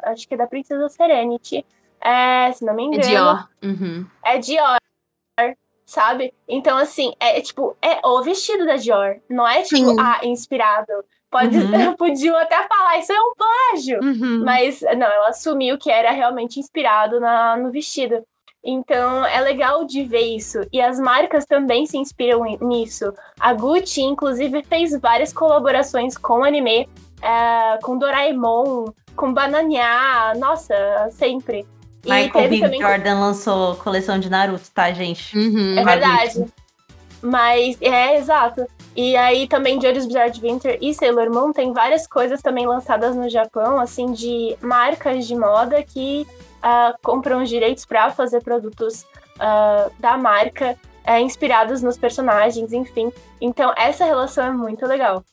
Acho 0.03 0.27
que 0.27 0.33
é 0.33 0.37
da 0.37 0.45
princesa 0.47 0.89
Serenity. 0.89 1.65
É, 2.01 2.51
se 2.51 2.65
não 2.65 2.73
me 2.75 2.83
É 2.83 2.85
engano. 2.87 3.03
Dior. 3.07 3.49
Uhum. 3.63 4.05
É 4.25 4.37
Dior. 4.37 4.77
Sabe? 5.89 6.31
Então, 6.47 6.77
assim, 6.77 7.13
é 7.19 7.41
tipo, 7.41 7.75
é 7.81 7.99
o 8.05 8.21
vestido 8.21 8.63
da 8.63 8.75
Dior. 8.75 9.15
Não 9.27 9.47
é 9.47 9.63
tipo, 9.63 9.89
Sim. 9.89 9.95
ah, 9.99 10.19
inspirado. 10.23 10.93
Pode, 11.31 11.57
Uhum. 11.57 11.95
Podiam 11.97 12.37
até 12.37 12.61
falar, 12.67 12.99
isso 12.99 13.11
é 13.11 13.19
um 13.19 13.33
plágio. 13.35 13.99
Uhum. 13.99 14.43
Mas 14.45 14.81
não, 14.81 15.07
ela 15.07 15.29
assumiu 15.29 15.79
que 15.79 15.89
era 15.89 16.11
realmente 16.11 16.59
inspirado 16.59 17.19
na, 17.19 17.57
no 17.57 17.71
vestido. 17.71 18.23
Então 18.63 19.25
é 19.25 19.41
legal 19.41 19.83
de 19.83 20.03
ver 20.03 20.35
isso. 20.35 20.59
E 20.71 20.79
as 20.79 20.99
marcas 20.99 21.43
também 21.43 21.87
se 21.87 21.97
inspiram 21.97 22.43
nisso. 22.61 23.11
A 23.39 23.51
Gucci, 23.53 24.03
inclusive, 24.03 24.61
fez 24.61 24.91
várias 25.01 25.33
colaborações 25.33 26.15
com 26.15 26.43
anime, 26.43 26.87
é, 27.19 27.79
com 27.81 27.97
Doraemon, 27.97 28.93
com 29.15 29.33
Bananiá, 29.33 30.33
nossa, 30.37 30.75
sempre. 31.09 31.65
Michael 32.05 32.49
B. 32.49 32.59
também. 32.59 32.81
Jordan 32.81 33.19
lançou 33.19 33.75
coleção 33.75 34.19
de 34.19 34.29
Naruto, 34.29 34.69
tá, 34.73 34.91
gente? 34.91 35.37
Uhum. 35.37 35.77
É 35.77 35.83
Com 35.83 35.89
a 35.89 35.91
verdade. 35.91 36.45
Mas 37.21 37.77
é 37.81 38.17
exato. 38.17 38.65
E 38.95 39.15
aí 39.17 39.47
também 39.47 39.79
Jojo's 39.79 40.05
Bizarre 40.05 40.29
Adventure 40.29 40.77
e 40.81 40.93
Sailor 40.93 41.29
Moon 41.29 41.51
tem 41.51 41.73
várias 41.73 42.07
coisas 42.07 42.41
também 42.41 42.65
lançadas 42.65 43.15
no 43.15 43.29
Japão, 43.29 43.79
assim, 43.79 44.13
de 44.13 44.55
marcas 44.61 45.27
de 45.27 45.35
moda 45.35 45.83
que 45.83 46.25
ah, 46.61 46.95
compram 47.03 47.43
os 47.43 47.49
direitos 47.49 47.85
para 47.85 48.09
fazer 48.09 48.41
produtos 48.41 49.05
ah, 49.39 49.89
da 49.99 50.17
marca, 50.17 50.77
eh, 51.05 51.21
inspirados 51.21 51.81
nos 51.81 51.97
personagens, 51.97 52.73
enfim. 52.73 53.11
Então 53.41 53.73
essa 53.77 54.05
relação 54.05 54.45
é 54.45 54.51
muito 54.51 54.85
legal. 54.85 55.23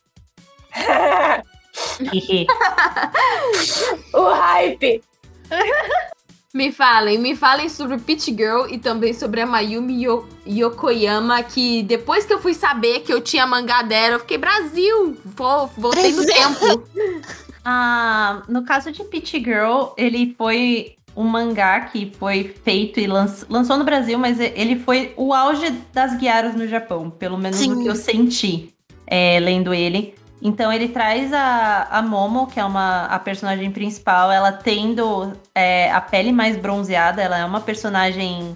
o 4.13 4.29
hype! 4.29 5.03
Me 6.57 6.71
falem, 6.71 7.19
me 7.19 7.35
falem 7.35 7.69
sobre 7.69 7.99
Pit 7.99 8.31
Girl 8.35 8.65
e 8.67 8.79
também 8.79 9.13
sobre 9.13 9.41
a 9.41 9.45
Mayumi 9.45 10.01
Yo- 10.05 10.25
Yokoyama, 10.47 11.43
que 11.43 11.83
depois 11.83 12.25
que 12.25 12.33
eu 12.33 12.41
fui 12.41 12.55
saber 12.55 13.01
que 13.01 13.13
eu 13.13 13.21
tinha 13.21 13.45
mangá 13.45 13.83
dela, 13.83 14.15
eu 14.15 14.19
fiquei, 14.21 14.39
Brasil! 14.39 15.15
Vo- 15.23 15.67
Voltei 15.77 16.11
no 16.11 16.25
tempo. 16.25 16.83
Ah, 17.69 18.43
no 18.47 18.63
caso 18.63 18.93
de 18.93 19.03
Peach 19.03 19.37
Girl, 19.43 19.87
ele 19.97 20.33
foi 20.37 20.95
um 21.13 21.25
mangá 21.25 21.81
que 21.81 22.13
foi 22.17 22.55
feito 22.63 22.97
e 22.97 23.05
lanç- 23.07 23.45
lançou 23.49 23.75
no 23.77 23.83
Brasil, 23.83 24.17
mas 24.17 24.39
ele 24.39 24.79
foi 24.79 25.13
o 25.17 25.33
auge 25.33 25.69
das 25.93 26.15
guiaras 26.17 26.55
no 26.55 26.65
Japão, 26.65 27.09
pelo 27.09 27.37
menos 27.37 27.57
Sim. 27.57 27.73
o 27.73 27.81
que 27.83 27.87
eu 27.89 27.95
senti 27.95 28.73
é, 29.05 29.37
lendo 29.41 29.73
ele. 29.73 30.15
Então 30.41 30.71
ele 30.71 30.89
traz 30.89 31.33
a, 31.33 31.87
a 31.89 32.01
Momo, 32.01 32.47
que 32.47 32.59
é 32.59 32.65
uma, 32.65 33.05
a 33.05 33.17
personagem 33.17 33.71
principal, 33.71 34.31
ela 34.31 34.51
tendo 34.51 35.33
é, 35.53 35.91
a 35.91 35.99
pele 35.99 36.31
mais 36.31 36.55
bronzeada, 36.55 37.21
ela 37.21 37.37
é 37.37 37.45
uma 37.45 37.61
personagem 37.61 38.55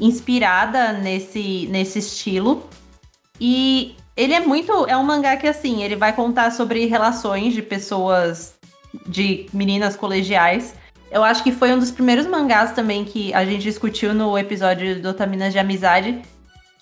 inspirada 0.00 0.92
nesse, 0.92 1.68
nesse 1.70 2.00
estilo. 2.00 2.66
E 3.40 3.94
ele 4.16 4.34
é 4.34 4.40
muito. 4.40 4.86
É 4.86 4.96
um 4.96 5.04
mangá 5.04 5.36
que, 5.36 5.46
assim, 5.46 5.82
ele 5.82 5.96
vai 5.96 6.12
contar 6.12 6.50
sobre 6.50 6.84
relações 6.86 7.54
de 7.54 7.62
pessoas, 7.62 8.54
de 9.06 9.46
meninas 9.52 9.96
colegiais. 9.96 10.74
Eu 11.10 11.24
acho 11.24 11.42
que 11.42 11.52
foi 11.52 11.72
um 11.72 11.78
dos 11.78 11.90
primeiros 11.90 12.26
mangás 12.26 12.72
também 12.72 13.04
que 13.04 13.32
a 13.34 13.44
gente 13.44 13.62
discutiu 13.62 14.14
no 14.14 14.36
episódio 14.38 15.00
do 15.00 15.08
Otaminas 15.08 15.52
de 15.52 15.58
Amizade. 15.58 16.20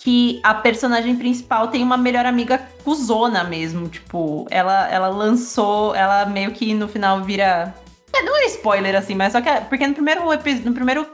Que 0.00 0.40
a 0.44 0.54
personagem 0.54 1.16
principal 1.16 1.68
tem 1.68 1.82
uma 1.82 1.96
melhor 1.96 2.24
amiga 2.24 2.58
cuzona 2.84 3.42
mesmo. 3.44 3.88
Tipo, 3.88 4.46
ela, 4.50 4.88
ela 4.88 5.08
lançou, 5.08 5.94
ela 5.94 6.24
meio 6.26 6.52
que 6.52 6.72
no 6.72 6.86
final 6.88 7.22
vira. 7.22 7.74
É, 8.14 8.22
não 8.22 8.36
é 8.36 8.46
spoiler 8.46 8.94
assim, 8.94 9.14
mas 9.14 9.32
só 9.32 9.40
que. 9.40 9.48
é- 9.48 9.60
Porque 9.60 9.86
no 9.86 9.94
primeiro 9.94 10.32
episódio. 10.32 10.66
No 10.66 10.74
primeiro. 10.74 11.06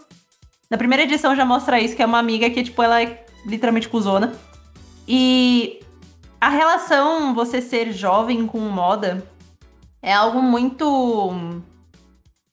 Na 0.71 0.77
primeira 0.79 1.03
edição 1.05 1.35
já 1.37 1.45
mostra 1.45 1.81
isso, 1.81 1.95
que 1.97 2.03
é 2.03 2.07
uma 2.07 2.19
amiga 2.19 2.49
que, 2.51 2.63
tipo, 2.63 2.83
ela 2.83 3.01
é 3.03 3.25
literalmente 3.47 3.89
cuzona. 3.89 4.33
E 5.07 5.81
a 6.41 6.49
relação 6.49 7.35
você 7.35 7.61
ser 7.61 7.93
jovem 7.93 8.47
com 8.47 8.59
moda 8.61 9.27
é 10.03 10.13
algo 10.13 10.43
muito 10.43 11.61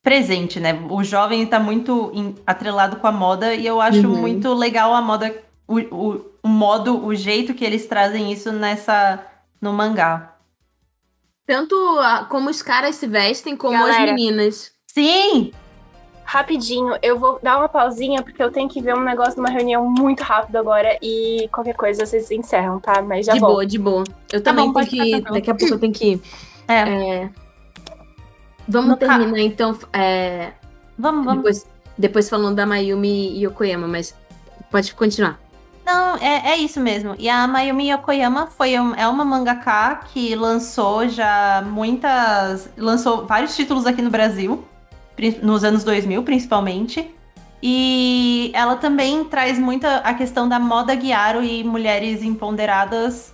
presente, 0.03 0.59
né? 0.59 0.79
O 0.89 1.03
jovem 1.03 1.45
tá 1.45 1.59
muito 1.59 2.11
atrelado 2.45 2.97
com 2.97 3.07
a 3.07 3.11
moda 3.11 3.53
e 3.53 3.65
eu 3.65 3.79
acho 3.79 4.07
Uhum. 4.07 4.17
muito 4.19 4.53
legal 4.53 4.93
a 4.93 5.01
moda, 5.01 5.33
o, 5.71 5.95
o, 5.95 6.25
o 6.43 6.47
modo, 6.47 7.05
o 7.05 7.13
jeito 7.15 7.53
que 7.53 7.63
eles 7.65 7.85
trazem 7.87 8.31
isso 8.31 8.51
nessa 8.51 9.25
no 9.61 9.71
mangá. 9.73 10.35
Tanto 11.45 11.75
a- 11.99 12.25
como 12.25 12.49
os 12.49 12.61
caras 12.61 12.95
se 12.95 13.07
vestem, 13.07 13.55
como 13.55 13.75
as 13.77 13.91
Galera. 13.95 14.13
meninas. 14.13 14.71
Sim! 14.87 15.51
Rapidinho, 16.23 16.95
eu 17.01 17.19
vou 17.19 17.39
dar 17.43 17.57
uma 17.57 17.67
pausinha 17.67 18.21
porque 18.23 18.41
eu 18.41 18.49
tenho 18.51 18.69
que 18.69 18.81
ver 18.81 18.95
um 18.95 19.01
negócio 19.03 19.35
numa 19.35 19.49
reunião 19.49 19.85
muito 19.89 20.21
rápido 20.23 20.55
agora 20.55 20.97
e 21.01 21.49
qualquer 21.51 21.75
coisa 21.75 22.05
vocês 22.05 22.31
encerram, 22.31 22.79
tá? 22.79 23.01
Mas 23.01 23.25
já 23.25 23.33
de 23.33 23.39
volto. 23.39 23.51
boa, 23.53 23.65
de 23.65 23.77
boa. 23.77 24.03
Eu 24.31 24.41
Tá 24.41 24.51
também 24.51 24.71
bom, 24.71 24.79
tenho 24.79 24.89
que. 24.89 24.97
tranquilo. 25.11 25.33
Daqui 25.33 25.51
a 25.51 25.55
pouco 25.55 25.73
eu 25.73 25.79
tenho 25.79 25.93
que 25.93 26.11
ir. 26.13 26.21
É, 26.69 26.73
É, 27.23 27.29
Vamos 28.67 28.91
No 28.91 28.97
ca- 28.97 29.07
terminar, 29.17 29.39
então. 29.39 29.77
é, 29.91 30.51
vamos, 30.97 31.25
vamos. 31.25 31.41
depois, 31.43 31.67
depois 31.97 32.29
falando 32.29 32.55
da 32.55 32.65
Mayumi 32.65 33.33
e 33.37 33.43
Yokoyama, 33.45 33.87
mas 33.87 34.15
pode 34.69 34.93
continuar. 34.93 35.37
Não, 35.85 36.15
é, 36.17 36.51
é 36.51 36.57
isso 36.57 36.79
mesmo. 36.79 37.15
E 37.17 37.27
a 37.27 37.47
Mayumi 37.47 37.91
Yokoyama 37.91 38.47
foi 38.47 38.79
um- 38.79 38.93
é 38.95 39.07
uma 39.07 39.25
mangaka 39.25 40.01
que 40.13 40.35
lançou 40.35 41.07
já 41.07 41.63
muitas. 41.65 42.69
lançou 42.77 43.25
vários 43.25 43.55
títulos 43.55 43.85
aqui 43.85 44.01
no 44.01 44.09
Brasil, 44.09 44.63
nos 45.41 45.63
anos 45.63 45.83
2000 45.83 46.23
principalmente. 46.23 47.13
E 47.63 48.51
ela 48.55 48.75
também 48.75 49.23
traz 49.25 49.59
muita 49.59 49.97
a 49.97 50.13
questão 50.13 50.49
da 50.49 50.59
moda 50.59 50.95
guiaro 50.95 51.43
e 51.43 51.63
mulheres 51.63 52.23
empoderadas 52.23 53.33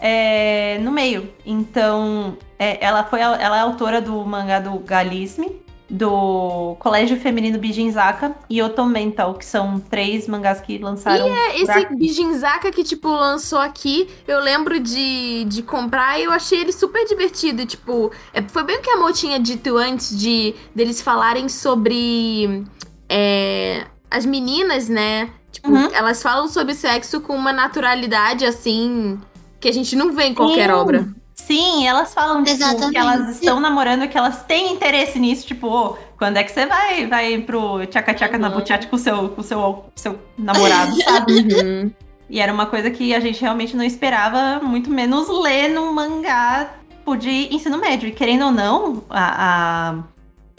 é, 0.00 0.78
no 0.80 0.90
meio. 0.90 1.30
Então, 1.44 2.36
é, 2.58 2.82
ela 2.84 3.04
foi 3.04 3.20
ela 3.20 3.56
é 3.56 3.60
autora 3.60 4.00
do 4.00 4.24
mangá 4.24 4.58
do 4.60 4.78
Galisme, 4.78 5.60
do 5.90 6.76
Colégio 6.78 7.16
Feminino 7.18 7.58
Bijinzaka 7.58 8.36
e 8.48 8.60
Otomental, 8.62 9.34
que 9.34 9.44
são 9.44 9.80
três 9.80 10.28
mangás 10.28 10.60
que 10.60 10.76
lançaram. 10.78 11.26
É, 11.26 11.60
esse. 11.60 11.86
Bijinzaka 11.96 12.70
que, 12.70 12.84
tipo, 12.84 13.08
lançou 13.08 13.58
aqui, 13.58 14.08
eu 14.26 14.40
lembro 14.40 14.78
de, 14.78 15.44
de 15.46 15.62
comprar 15.62 16.18
e 16.18 16.24
eu 16.24 16.30
achei 16.30 16.60
ele 16.60 16.72
super 16.72 17.06
divertido. 17.06 17.64
Tipo, 17.64 18.12
é, 18.34 18.42
foi 18.42 18.64
bem 18.64 18.78
o 18.78 18.82
que 18.82 18.90
a 18.90 18.96
Mo 18.98 19.10
tinha 19.12 19.40
dito 19.40 19.76
antes 19.76 20.18
de 20.18 20.54
deles 20.74 21.00
falarem 21.00 21.48
sobre 21.48 22.64
é, 23.08 23.86
as 24.10 24.26
meninas, 24.26 24.88
né? 24.88 25.30
Tipo, 25.50 25.70
Uhum. 25.70 25.88
elas 25.92 26.22
falam 26.22 26.48
sobre 26.48 26.74
sexo 26.74 27.20
com 27.20 27.34
uma 27.34 27.52
naturalidade, 27.52 28.44
assim, 28.44 29.18
que 29.58 29.68
a 29.68 29.72
gente 29.72 29.96
não 29.96 30.12
vê 30.12 30.24
em 30.24 30.34
qualquer 30.34 30.68
Sim. 30.68 30.74
obra. 30.76 31.08
Sim, 31.46 31.86
elas 31.86 32.12
falam 32.12 32.42
tipo, 32.44 32.90
que 32.90 32.98
elas 32.98 33.36
estão 33.36 33.58
namorando, 33.60 34.06
que 34.08 34.18
elas 34.18 34.42
têm 34.44 34.72
interesse 34.74 35.18
nisso, 35.18 35.46
tipo, 35.46 35.68
ô, 35.68 35.96
quando 36.18 36.36
é 36.36 36.44
que 36.44 36.50
você 36.52 36.66
vai, 36.66 37.06
vai 37.06 37.38
pro 37.38 37.86
tchaca-tchaca 37.86 38.36
na 38.36 38.48
Uhum. 38.48 38.58
buchate 38.58 38.86
com 38.88 38.96
o 38.96 38.98
seu, 38.98 39.28
com 39.30 39.42
seu, 39.42 39.84
seu 39.94 40.18
namorado, 40.36 40.94
sabe? 41.02 41.32
Uhum. 41.32 41.90
E 42.28 42.40
era 42.40 42.52
uma 42.52 42.66
coisa 42.66 42.90
que 42.90 43.14
a 43.14 43.20
gente 43.20 43.40
realmente 43.40 43.74
não 43.76 43.84
esperava, 43.84 44.60
muito 44.62 44.90
menos 44.90 45.28
ler 45.42 45.68
num 45.70 45.92
mangá 45.94 46.70
tipo, 46.90 47.16
de 47.16 47.54
ensino 47.54 47.78
médio. 47.78 48.08
E 48.08 48.12
querendo 48.12 48.44
ou 48.46 48.50
não, 48.52 49.02
a, 49.08 49.90
a- 49.90 49.94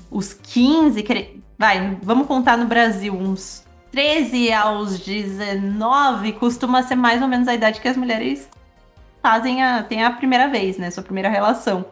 os 0.10 0.34
15, 0.34 1.04
quere- 1.04 1.40
vai, 1.58 1.98
vamos 2.02 2.26
contar 2.26 2.58
no 2.58 2.66
Brasil, 2.66 3.14
uns 3.14 3.64
13 3.92 4.52
aos 4.54 4.98
19 5.00 6.32
costuma 6.34 6.82
ser 6.82 6.96
mais 6.96 7.22
ou 7.22 7.28
menos 7.28 7.48
a 7.48 7.54
idade 7.54 7.80
que 7.82 7.88
as 7.88 7.98
mulheres 7.98 8.48
fazem 9.22 9.64
a, 9.64 9.84
tem 9.84 10.04
a 10.04 10.12
primeira 10.12 10.48
vez, 10.48 10.78
né? 10.78 10.92
Sua 10.92 11.04
primeira 11.04 11.30
relação. 11.30 11.86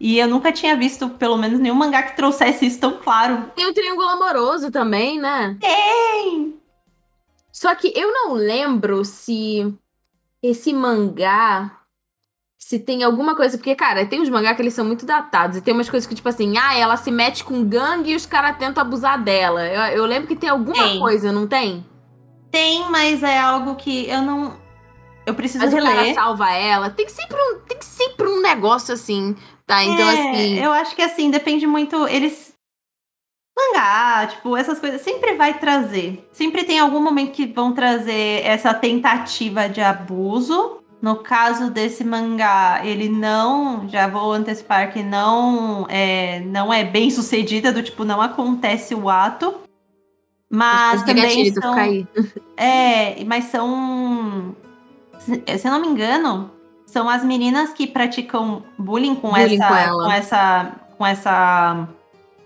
E 0.00 0.18
eu 0.18 0.28
nunca 0.28 0.52
tinha 0.52 0.76
visto, 0.76 1.08
pelo 1.10 1.36
menos, 1.36 1.58
nenhum 1.58 1.74
mangá 1.74 2.02
que 2.02 2.16
trouxesse 2.16 2.66
isso 2.66 2.78
tão 2.78 2.98
claro. 2.98 3.50
Tem 3.56 3.66
o 3.66 3.74
Triângulo 3.74 4.08
Amoroso 4.08 4.70
também, 4.70 5.18
né? 5.18 5.56
Tem! 5.60 6.54
Só 7.52 7.74
que 7.74 7.92
eu 7.96 8.12
não 8.12 8.34
lembro 8.34 9.04
se 9.04 9.74
esse 10.40 10.72
mangá. 10.72 11.76
Se 12.56 12.78
tem 12.78 13.02
alguma 13.02 13.34
coisa. 13.34 13.56
Porque, 13.56 13.74
cara, 13.74 14.06
tem 14.06 14.20
uns 14.20 14.28
mangá 14.28 14.54
que 14.54 14.62
eles 14.62 14.74
são 14.74 14.84
muito 14.84 15.04
datados. 15.04 15.56
E 15.56 15.60
tem 15.60 15.74
umas 15.74 15.90
coisas 15.90 16.06
que, 16.06 16.14
tipo 16.14 16.28
assim, 16.28 16.56
ah, 16.56 16.76
ela 16.76 16.96
se 16.96 17.10
mete 17.10 17.42
com 17.42 17.64
gangue 17.64 18.12
e 18.12 18.16
os 18.16 18.26
caras 18.26 18.56
tentam 18.56 18.80
abusar 18.80 19.20
dela. 19.20 19.66
Eu, 19.66 19.98
eu 19.98 20.06
lembro 20.06 20.28
que 20.28 20.36
tem 20.36 20.48
alguma 20.48 20.74
Tem. 20.74 21.00
coisa, 21.00 21.32
não 21.32 21.46
tem? 21.48 21.84
Tem, 22.50 22.88
mas 22.90 23.22
é 23.24 23.38
algo 23.38 23.74
que 23.74 24.08
eu 24.08 24.22
não. 24.22 24.56
Eu 25.28 25.34
preciso 25.34 25.62
Mas 25.62 25.74
o 25.74 25.76
cara 25.76 26.00
reler. 26.00 26.14
salva 26.14 26.50
ela. 26.54 26.88
Tem 26.88 27.06
sempre 27.06 27.36
um, 27.36 27.58
tem 27.60 27.76
sempre 27.82 28.26
um 28.26 28.40
negócio 28.40 28.94
assim, 28.94 29.36
tá? 29.66 29.84
Então, 29.84 30.08
É, 30.08 30.30
assim. 30.30 30.58
Eu 30.58 30.72
acho 30.72 30.96
que 30.96 31.02
assim, 31.02 31.30
depende 31.30 31.66
muito. 31.66 32.08
Eles. 32.08 32.54
Mangá, 33.56 34.26
tipo, 34.26 34.56
essas 34.56 34.78
coisas. 34.78 35.02
Sempre 35.02 35.34
vai 35.34 35.58
trazer. 35.58 36.26
Sempre 36.32 36.64
tem 36.64 36.78
algum 36.78 37.00
momento 37.00 37.32
que 37.32 37.44
vão 37.44 37.74
trazer 37.74 38.42
essa 38.44 38.72
tentativa 38.72 39.68
de 39.68 39.82
abuso. 39.82 40.78
No 41.02 41.16
caso 41.16 41.70
desse 41.70 42.02
mangá, 42.02 42.80
ele 42.82 43.08
não. 43.08 43.86
Já 43.88 44.08
vou 44.08 44.32
antecipar 44.32 44.92
que 44.92 45.02
não 45.02 45.86
é, 45.90 46.40
não 46.40 46.72
é 46.72 46.84
bem 46.84 47.10
sucedida, 47.10 47.70
do 47.70 47.82
tipo, 47.82 48.02
não 48.04 48.22
acontece 48.22 48.94
o 48.94 49.10
ato. 49.10 49.54
Mas 50.50 51.02
também 51.02 51.52
são. 51.52 51.74
É, 52.56 53.22
mas 53.24 53.44
são. 53.44 54.56
Se 55.46 55.58
se 55.58 55.66
eu 55.68 55.72
não 55.72 55.80
me 55.80 55.88
engano, 55.88 56.50
são 56.86 57.08
as 57.08 57.22
meninas 57.24 57.70
que 57.72 57.86
praticam 57.86 58.62
bullying 58.78 59.14
com 59.14 59.30
Bullying 59.30 59.60
essa. 59.62 59.88
com 59.88 59.94
com 60.04 60.10
essa. 60.12 60.72
Com 60.96 61.06
essa. 61.06 61.88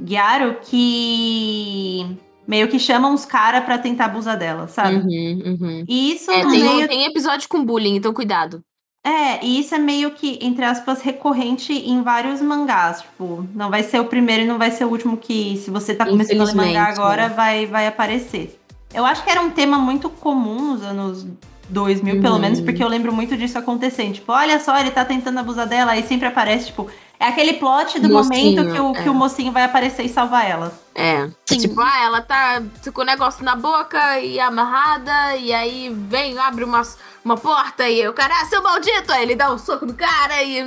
Guiaro 0.01 0.57
que 0.63 2.07
meio 2.47 2.67
que 2.69 2.79
chamam 2.79 3.15
os 3.15 3.25
caras 3.25 3.65
pra 3.65 3.79
tentar 3.79 4.07
abusar 4.07 4.37
dela, 4.37 4.67
sabe? 4.67 4.97
Uhum, 4.97 5.43
uhum. 5.61 5.85
E 5.89 6.13
isso 6.13 6.31
É, 6.31 6.43
no 6.43 6.51
tem, 6.51 6.61
meio. 6.61 6.89
tem 6.89 7.05
episódio 7.05 7.49
com 7.49 7.65
bullying, 7.65 7.95
então 7.97 8.13
cuidado. 8.13 8.63
É, 9.05 9.45
e 9.45 9.59
isso 9.61 9.75
é 9.75 9.79
meio 9.79 10.13
que, 10.13 10.39
entre 10.41 10.65
aspas, 10.65 11.01
recorrente 11.03 11.73
em 11.73 12.03
vários 12.03 12.41
mangás. 12.41 13.01
Tipo, 13.03 13.47
não 13.55 13.69
vai 13.71 13.83
ser 13.83 14.01
o 14.01 14.05
primeiro 14.05 14.43
e 14.43 14.47
não 14.47 14.59
vai 14.59 14.71
ser 14.71 14.85
o 14.85 14.89
último 14.91 15.17
que, 15.17 15.57
se 15.57 15.71
você 15.71 15.95
tá 15.95 16.05
começando 16.07 16.41
a 16.41 16.45
ler 16.45 16.55
mangá 16.55 16.69
Infelizmente, 16.71 17.01
agora, 17.01 17.29
né? 17.29 17.35
vai, 17.35 17.67
vai 17.67 17.87
aparecer. 17.87 18.61
Eu 18.95 19.05
acho 19.05 19.25
que 19.25 19.31
era 19.31 19.41
um 19.41 19.51
tema 19.51 19.79
muito 19.79 20.09
comum 20.11 20.73
nos 20.75 20.83
anos 20.83 21.27
2000, 21.73 22.21
pelo 22.21 22.35
Uhum. 22.35 22.41
menos, 22.41 22.61
porque 22.61 22.83
eu 22.83 22.89
lembro 22.89 23.13
muito 23.13 23.37
disso 23.37 23.59
acontecendo. 23.59 24.15
Tipo, 24.15 24.33
olha 24.33 24.61
só, 24.61 24.79
ele 24.79 24.91
tá 24.91 25.05
tentando 25.05 25.39
abusar 25.41 25.67
dela, 25.67 25.93
aí 25.93 26.03
sempre 26.03 26.29
aparece, 26.29 26.67
tipo, 26.67 26.89
é 27.19 27.27
aquele 27.29 27.55
plot 27.55 28.01
do 28.01 28.09
Mocinho, 28.09 28.57
momento 28.57 28.75
que 28.75 28.81
o, 28.81 28.93
que 28.93 29.09
é. 29.09 29.11
o 29.11 29.15
mocinho 29.15 29.53
vai 29.53 29.63
aparecer 29.63 30.05
e 30.05 30.09
salvar 30.09 30.49
ela. 30.49 30.73
É. 30.95 31.29
Sim. 31.47 31.59
Tipo, 31.59 31.81
ah, 31.81 32.03
ela 32.05 32.21
tá 32.21 32.61
com 32.93 33.01
o 33.01 33.05
negócio 33.05 33.45
na 33.45 33.55
boca 33.55 34.19
e 34.19 34.41
amarrada, 34.41 35.37
e 35.37 35.53
aí 35.53 35.89
vem, 36.09 36.37
abre 36.39 36.65
uma, 36.65 36.83
uma 37.25 37.37
porta 37.37 37.89
e 37.89 38.07
o 38.09 38.13
cara, 38.13 38.35
ah, 38.43 38.47
seu 38.47 38.63
maldito! 38.63 39.13
Aí 39.13 39.23
ele 39.23 39.37
dá 39.37 39.53
um 39.53 39.59
soco 39.59 39.87
no 39.87 39.95
cara 39.95 40.43
e. 40.43 40.59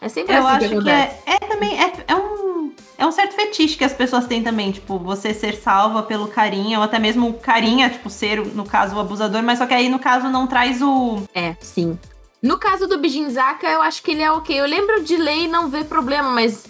É 0.00 0.08
sempre 0.08 0.34
Eu 0.34 0.46
assim 0.46 0.56
acho 0.56 0.58
que 0.60 0.68
que, 0.68 0.74
acontece. 0.74 1.16
é, 1.26 1.34
é 1.34 1.38
também. 1.38 1.78
É, 1.80 1.92
é 2.08 2.14
um. 2.16 2.61
É 3.02 3.06
um 3.06 3.10
certo 3.10 3.34
fetiche 3.34 3.76
que 3.76 3.82
as 3.82 3.92
pessoas 3.92 4.28
têm 4.28 4.44
também, 4.44 4.70
tipo, 4.70 4.96
você 4.96 5.34
ser 5.34 5.56
salva 5.56 6.04
pelo 6.04 6.28
carinha, 6.28 6.78
ou 6.78 6.84
até 6.84 7.00
mesmo 7.00 7.30
o 7.30 7.34
carinha, 7.34 7.90
tipo, 7.90 8.08
ser, 8.08 8.38
no 8.54 8.64
caso, 8.64 8.94
o 8.94 9.00
abusador, 9.00 9.42
mas 9.42 9.58
só 9.58 9.66
que 9.66 9.74
aí, 9.74 9.88
no 9.88 9.98
caso, 9.98 10.28
não 10.28 10.46
traz 10.46 10.80
o. 10.80 11.20
É, 11.34 11.56
sim. 11.58 11.98
No 12.40 12.58
caso 12.58 12.86
do 12.86 12.98
Bijinzaka, 12.98 13.66
eu 13.66 13.82
acho 13.82 14.04
que 14.04 14.12
ele 14.12 14.22
é 14.22 14.30
ok. 14.30 14.54
Eu 14.54 14.66
lembro 14.66 15.02
de 15.02 15.16
ler 15.16 15.46
e 15.46 15.48
não 15.48 15.68
ver 15.68 15.86
problema, 15.86 16.30
mas. 16.30 16.64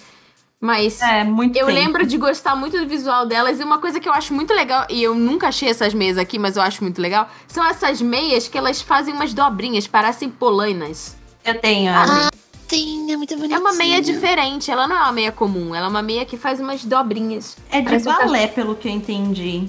Mas. 0.58 1.02
É, 1.02 1.22
muito 1.22 1.54
Eu 1.54 1.66
tempo. 1.66 1.78
lembro 1.78 2.06
de 2.06 2.16
gostar 2.16 2.56
muito 2.56 2.78
do 2.80 2.88
visual 2.88 3.26
delas 3.26 3.60
e 3.60 3.62
uma 3.62 3.76
coisa 3.76 4.00
que 4.00 4.08
eu 4.08 4.12
acho 4.14 4.32
muito 4.32 4.54
legal, 4.54 4.86
e 4.88 5.02
eu 5.02 5.14
nunca 5.14 5.48
achei 5.48 5.68
essas 5.68 5.92
meias 5.92 6.16
aqui, 6.16 6.38
mas 6.38 6.56
eu 6.56 6.62
acho 6.62 6.82
muito 6.82 6.98
legal, 6.98 7.28
são 7.46 7.62
essas 7.62 8.00
meias 8.00 8.48
que 8.48 8.56
elas 8.56 8.80
fazem 8.80 9.12
umas 9.12 9.34
dobrinhas, 9.34 9.86
parecem 9.86 10.30
polainas. 10.30 11.14
Eu 11.44 11.60
tenho. 11.60 11.90
é. 11.90 11.94
Ah, 11.94 12.30
é 12.74 13.16
muito 13.16 13.34
bonitinho. 13.36 13.56
É 13.56 13.58
uma 13.60 13.72
meia 13.74 14.00
diferente, 14.00 14.70
ela 14.70 14.86
não 14.88 14.96
é 14.96 15.00
uma 15.00 15.12
meia 15.12 15.32
comum, 15.32 15.74
ela 15.74 15.86
é 15.86 15.88
uma 15.90 16.02
meia 16.02 16.24
que 16.24 16.36
faz 16.36 16.58
umas 16.60 16.84
dobrinhas. 16.84 17.56
é 17.70 17.80
de 17.80 17.94
um 17.96 18.02
balé, 18.04 18.46
pelo 18.46 18.74
que 18.74 18.88
eu 18.88 18.92
entendi. 18.92 19.66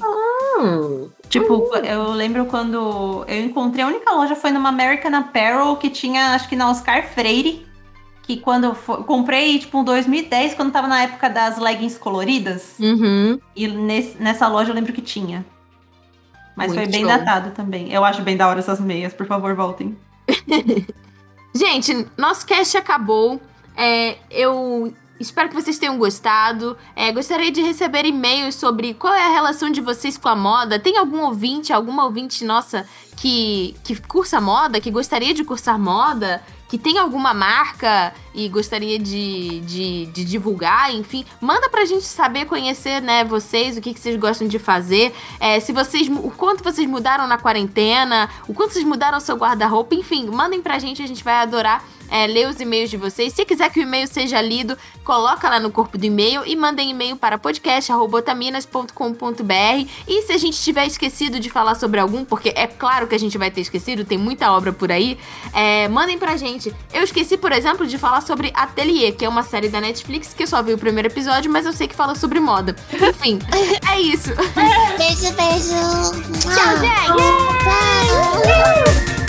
Hum. 0.59 1.09
Tipo, 1.29 1.69
eu 1.77 2.11
lembro 2.11 2.45
quando 2.45 3.25
eu 3.27 3.43
encontrei, 3.45 3.83
a 3.83 3.87
única 3.87 4.11
loja 4.11 4.35
foi 4.35 4.51
numa 4.51 4.69
American 4.69 5.13
Apparel 5.15 5.75
que 5.77 5.89
tinha, 5.89 6.33
acho 6.35 6.47
que 6.47 6.55
na 6.55 6.69
Oscar 6.69 7.07
Freire. 7.07 7.65
que 8.25 8.37
quando 8.37 8.63
eu 8.63 8.73
fo- 8.73 9.03
comprei, 9.03 9.59
tipo, 9.59 9.79
em 9.79 9.83
2010, 9.83 10.53
quando 10.53 10.71
tava 10.71 10.87
na 10.87 11.03
época 11.03 11.29
das 11.29 11.57
leggings 11.59 11.97
coloridas. 11.97 12.75
Uhum. 12.79 13.37
E 13.53 13.67
nesse- 13.67 14.17
nessa 14.17 14.47
loja 14.47 14.69
eu 14.71 14.75
lembro 14.75 14.93
que 14.93 15.01
tinha. 15.01 15.45
Mas 16.55 16.67
Muito 16.67 16.83
foi 16.83 16.89
bem 16.89 17.01
show. 17.01 17.09
datado 17.09 17.51
também. 17.51 17.91
Eu 17.91 18.05
acho 18.05 18.21
bem 18.21 18.37
da 18.37 18.47
hora 18.47 18.59
essas 18.59 18.79
meias, 18.79 19.11
por 19.13 19.27
favor, 19.27 19.53
voltem. 19.55 19.97
Gente, 21.53 22.07
nosso 22.17 22.45
cast 22.45 22.75
acabou. 22.77 23.39
É, 23.75 24.17
eu 24.29 24.93
espero 25.19 25.49
que 25.49 25.55
vocês 25.55 25.77
tenham 25.77 25.97
gostado. 25.97 26.75
É, 26.95 27.11
gostaria 27.11 27.51
de 27.51 27.61
receber 27.61 28.05
e-mails 28.05 28.55
sobre 28.55 28.93
qual 28.93 29.13
é 29.13 29.23
a 29.23 29.31
relação 29.31 29.69
de 29.69 29.79
vocês 29.79 30.17
com 30.17 30.27
a 30.27 30.35
moda. 30.35 30.79
Tem 30.79 30.97
algum 30.97 31.21
ouvinte, 31.21 31.71
alguma 31.71 32.05
ouvinte 32.05 32.43
nossa 32.43 32.87
que, 33.15 33.75
que 33.83 33.95
cursa 34.01 34.41
moda, 34.41 34.81
que 34.81 34.89
gostaria 34.89 35.33
de 35.33 35.43
cursar 35.43 35.79
moda? 35.79 36.41
Que 36.73 36.77
tem 36.79 36.97
alguma 36.97 37.35
marca 37.35 38.15
e 38.33 38.49
gostaria 38.49 38.97
de, 38.97 39.59
de, 39.59 40.07
de 40.07 40.25
divulgar, 40.25 40.91
enfim, 40.91 41.23
manda 41.39 41.69
pra 41.69 41.85
gente 41.85 42.03
saber, 42.03 42.45
conhecer, 42.45 42.99
né, 42.99 43.23
vocês, 43.23 43.77
o 43.77 43.81
que, 43.81 43.93
que 43.93 43.99
vocês 43.99 44.19
gostam 44.19 44.47
de 44.47 44.57
fazer. 44.57 45.13
É, 45.39 45.59
se 45.59 45.71
vocês, 45.71 46.07
o 46.07 46.31
quanto 46.31 46.63
vocês 46.63 46.87
mudaram 46.87 47.27
na 47.27 47.37
quarentena, 47.37 48.27
o 48.47 48.55
quanto 48.55 48.73
vocês 48.73 48.83
mudaram 48.83 49.19
o 49.19 49.21
seu 49.21 49.35
guarda-roupa, 49.35 49.93
enfim, 49.93 50.25
mandem 50.25 50.63
pra 50.63 50.79
gente, 50.79 51.03
a 51.03 51.05
gente 51.05 51.23
vai 51.23 51.35
adorar 51.35 51.85
é, 52.09 52.27
ler 52.27 52.47
os 52.47 52.59
e-mails 52.59 52.89
de 52.89 52.97
vocês. 52.97 53.33
Se 53.33 53.45
quiser 53.45 53.69
que 53.69 53.79
o 53.79 53.83
e-mail 53.83 54.07
seja 54.07 54.41
lido, 54.41 54.77
coloca 55.03 55.47
lá 55.49 55.59
no 55.59 55.71
corpo 55.71 55.97
do 55.97 56.05
e-mail 56.05 56.43
e 56.45 56.55
mandem 56.55 56.91
e-mail 56.91 57.15
para 57.15 57.37
podcast.otaminas.com.br. 57.37 59.87
E 60.07 60.21
se 60.23 60.31
a 60.31 60.37
gente 60.37 60.61
tiver 60.61 60.85
esquecido 60.85 61.39
de 61.39 61.49
falar 61.49 61.75
sobre 61.75 61.99
algum, 61.99 62.23
porque 62.25 62.53
é 62.55 62.67
claro 62.67 63.07
que 63.07 63.15
a 63.15 63.19
gente 63.19 63.37
vai 63.37 63.51
ter 63.51 63.61
esquecido, 63.61 64.05
tem 64.05 64.17
muita 64.17 64.51
obra 64.51 64.71
por 64.71 64.91
aí, 64.91 65.17
é, 65.53 65.87
mandem 65.87 66.17
pra 66.17 66.37
gente. 66.37 66.73
Eu 66.93 67.03
esqueci, 67.03 67.37
por 67.37 67.51
exemplo, 67.51 67.85
de 67.85 67.97
falar 67.97 68.21
sobre 68.21 68.51
Atelier, 68.53 69.15
que 69.15 69.25
é 69.25 69.29
uma 69.29 69.43
série 69.43 69.69
da 69.69 69.81
Netflix 69.81 70.33
que 70.33 70.43
eu 70.43 70.47
só 70.47 70.61
vi 70.61 70.73
o 70.73 70.77
primeiro 70.77 71.07
episódio, 71.07 71.51
mas 71.51 71.65
eu 71.65 71.73
sei 71.73 71.87
que 71.87 71.95
fala 71.95 72.15
sobre 72.15 72.39
moda. 72.39 72.75
Enfim, 72.93 73.39
é 73.91 73.99
isso. 73.99 74.29
Beijo, 74.97 75.33
beijo. 75.33 75.73
Tchau, 76.53 76.77
gente! 76.79 78.43
Tchau. 78.43 79.22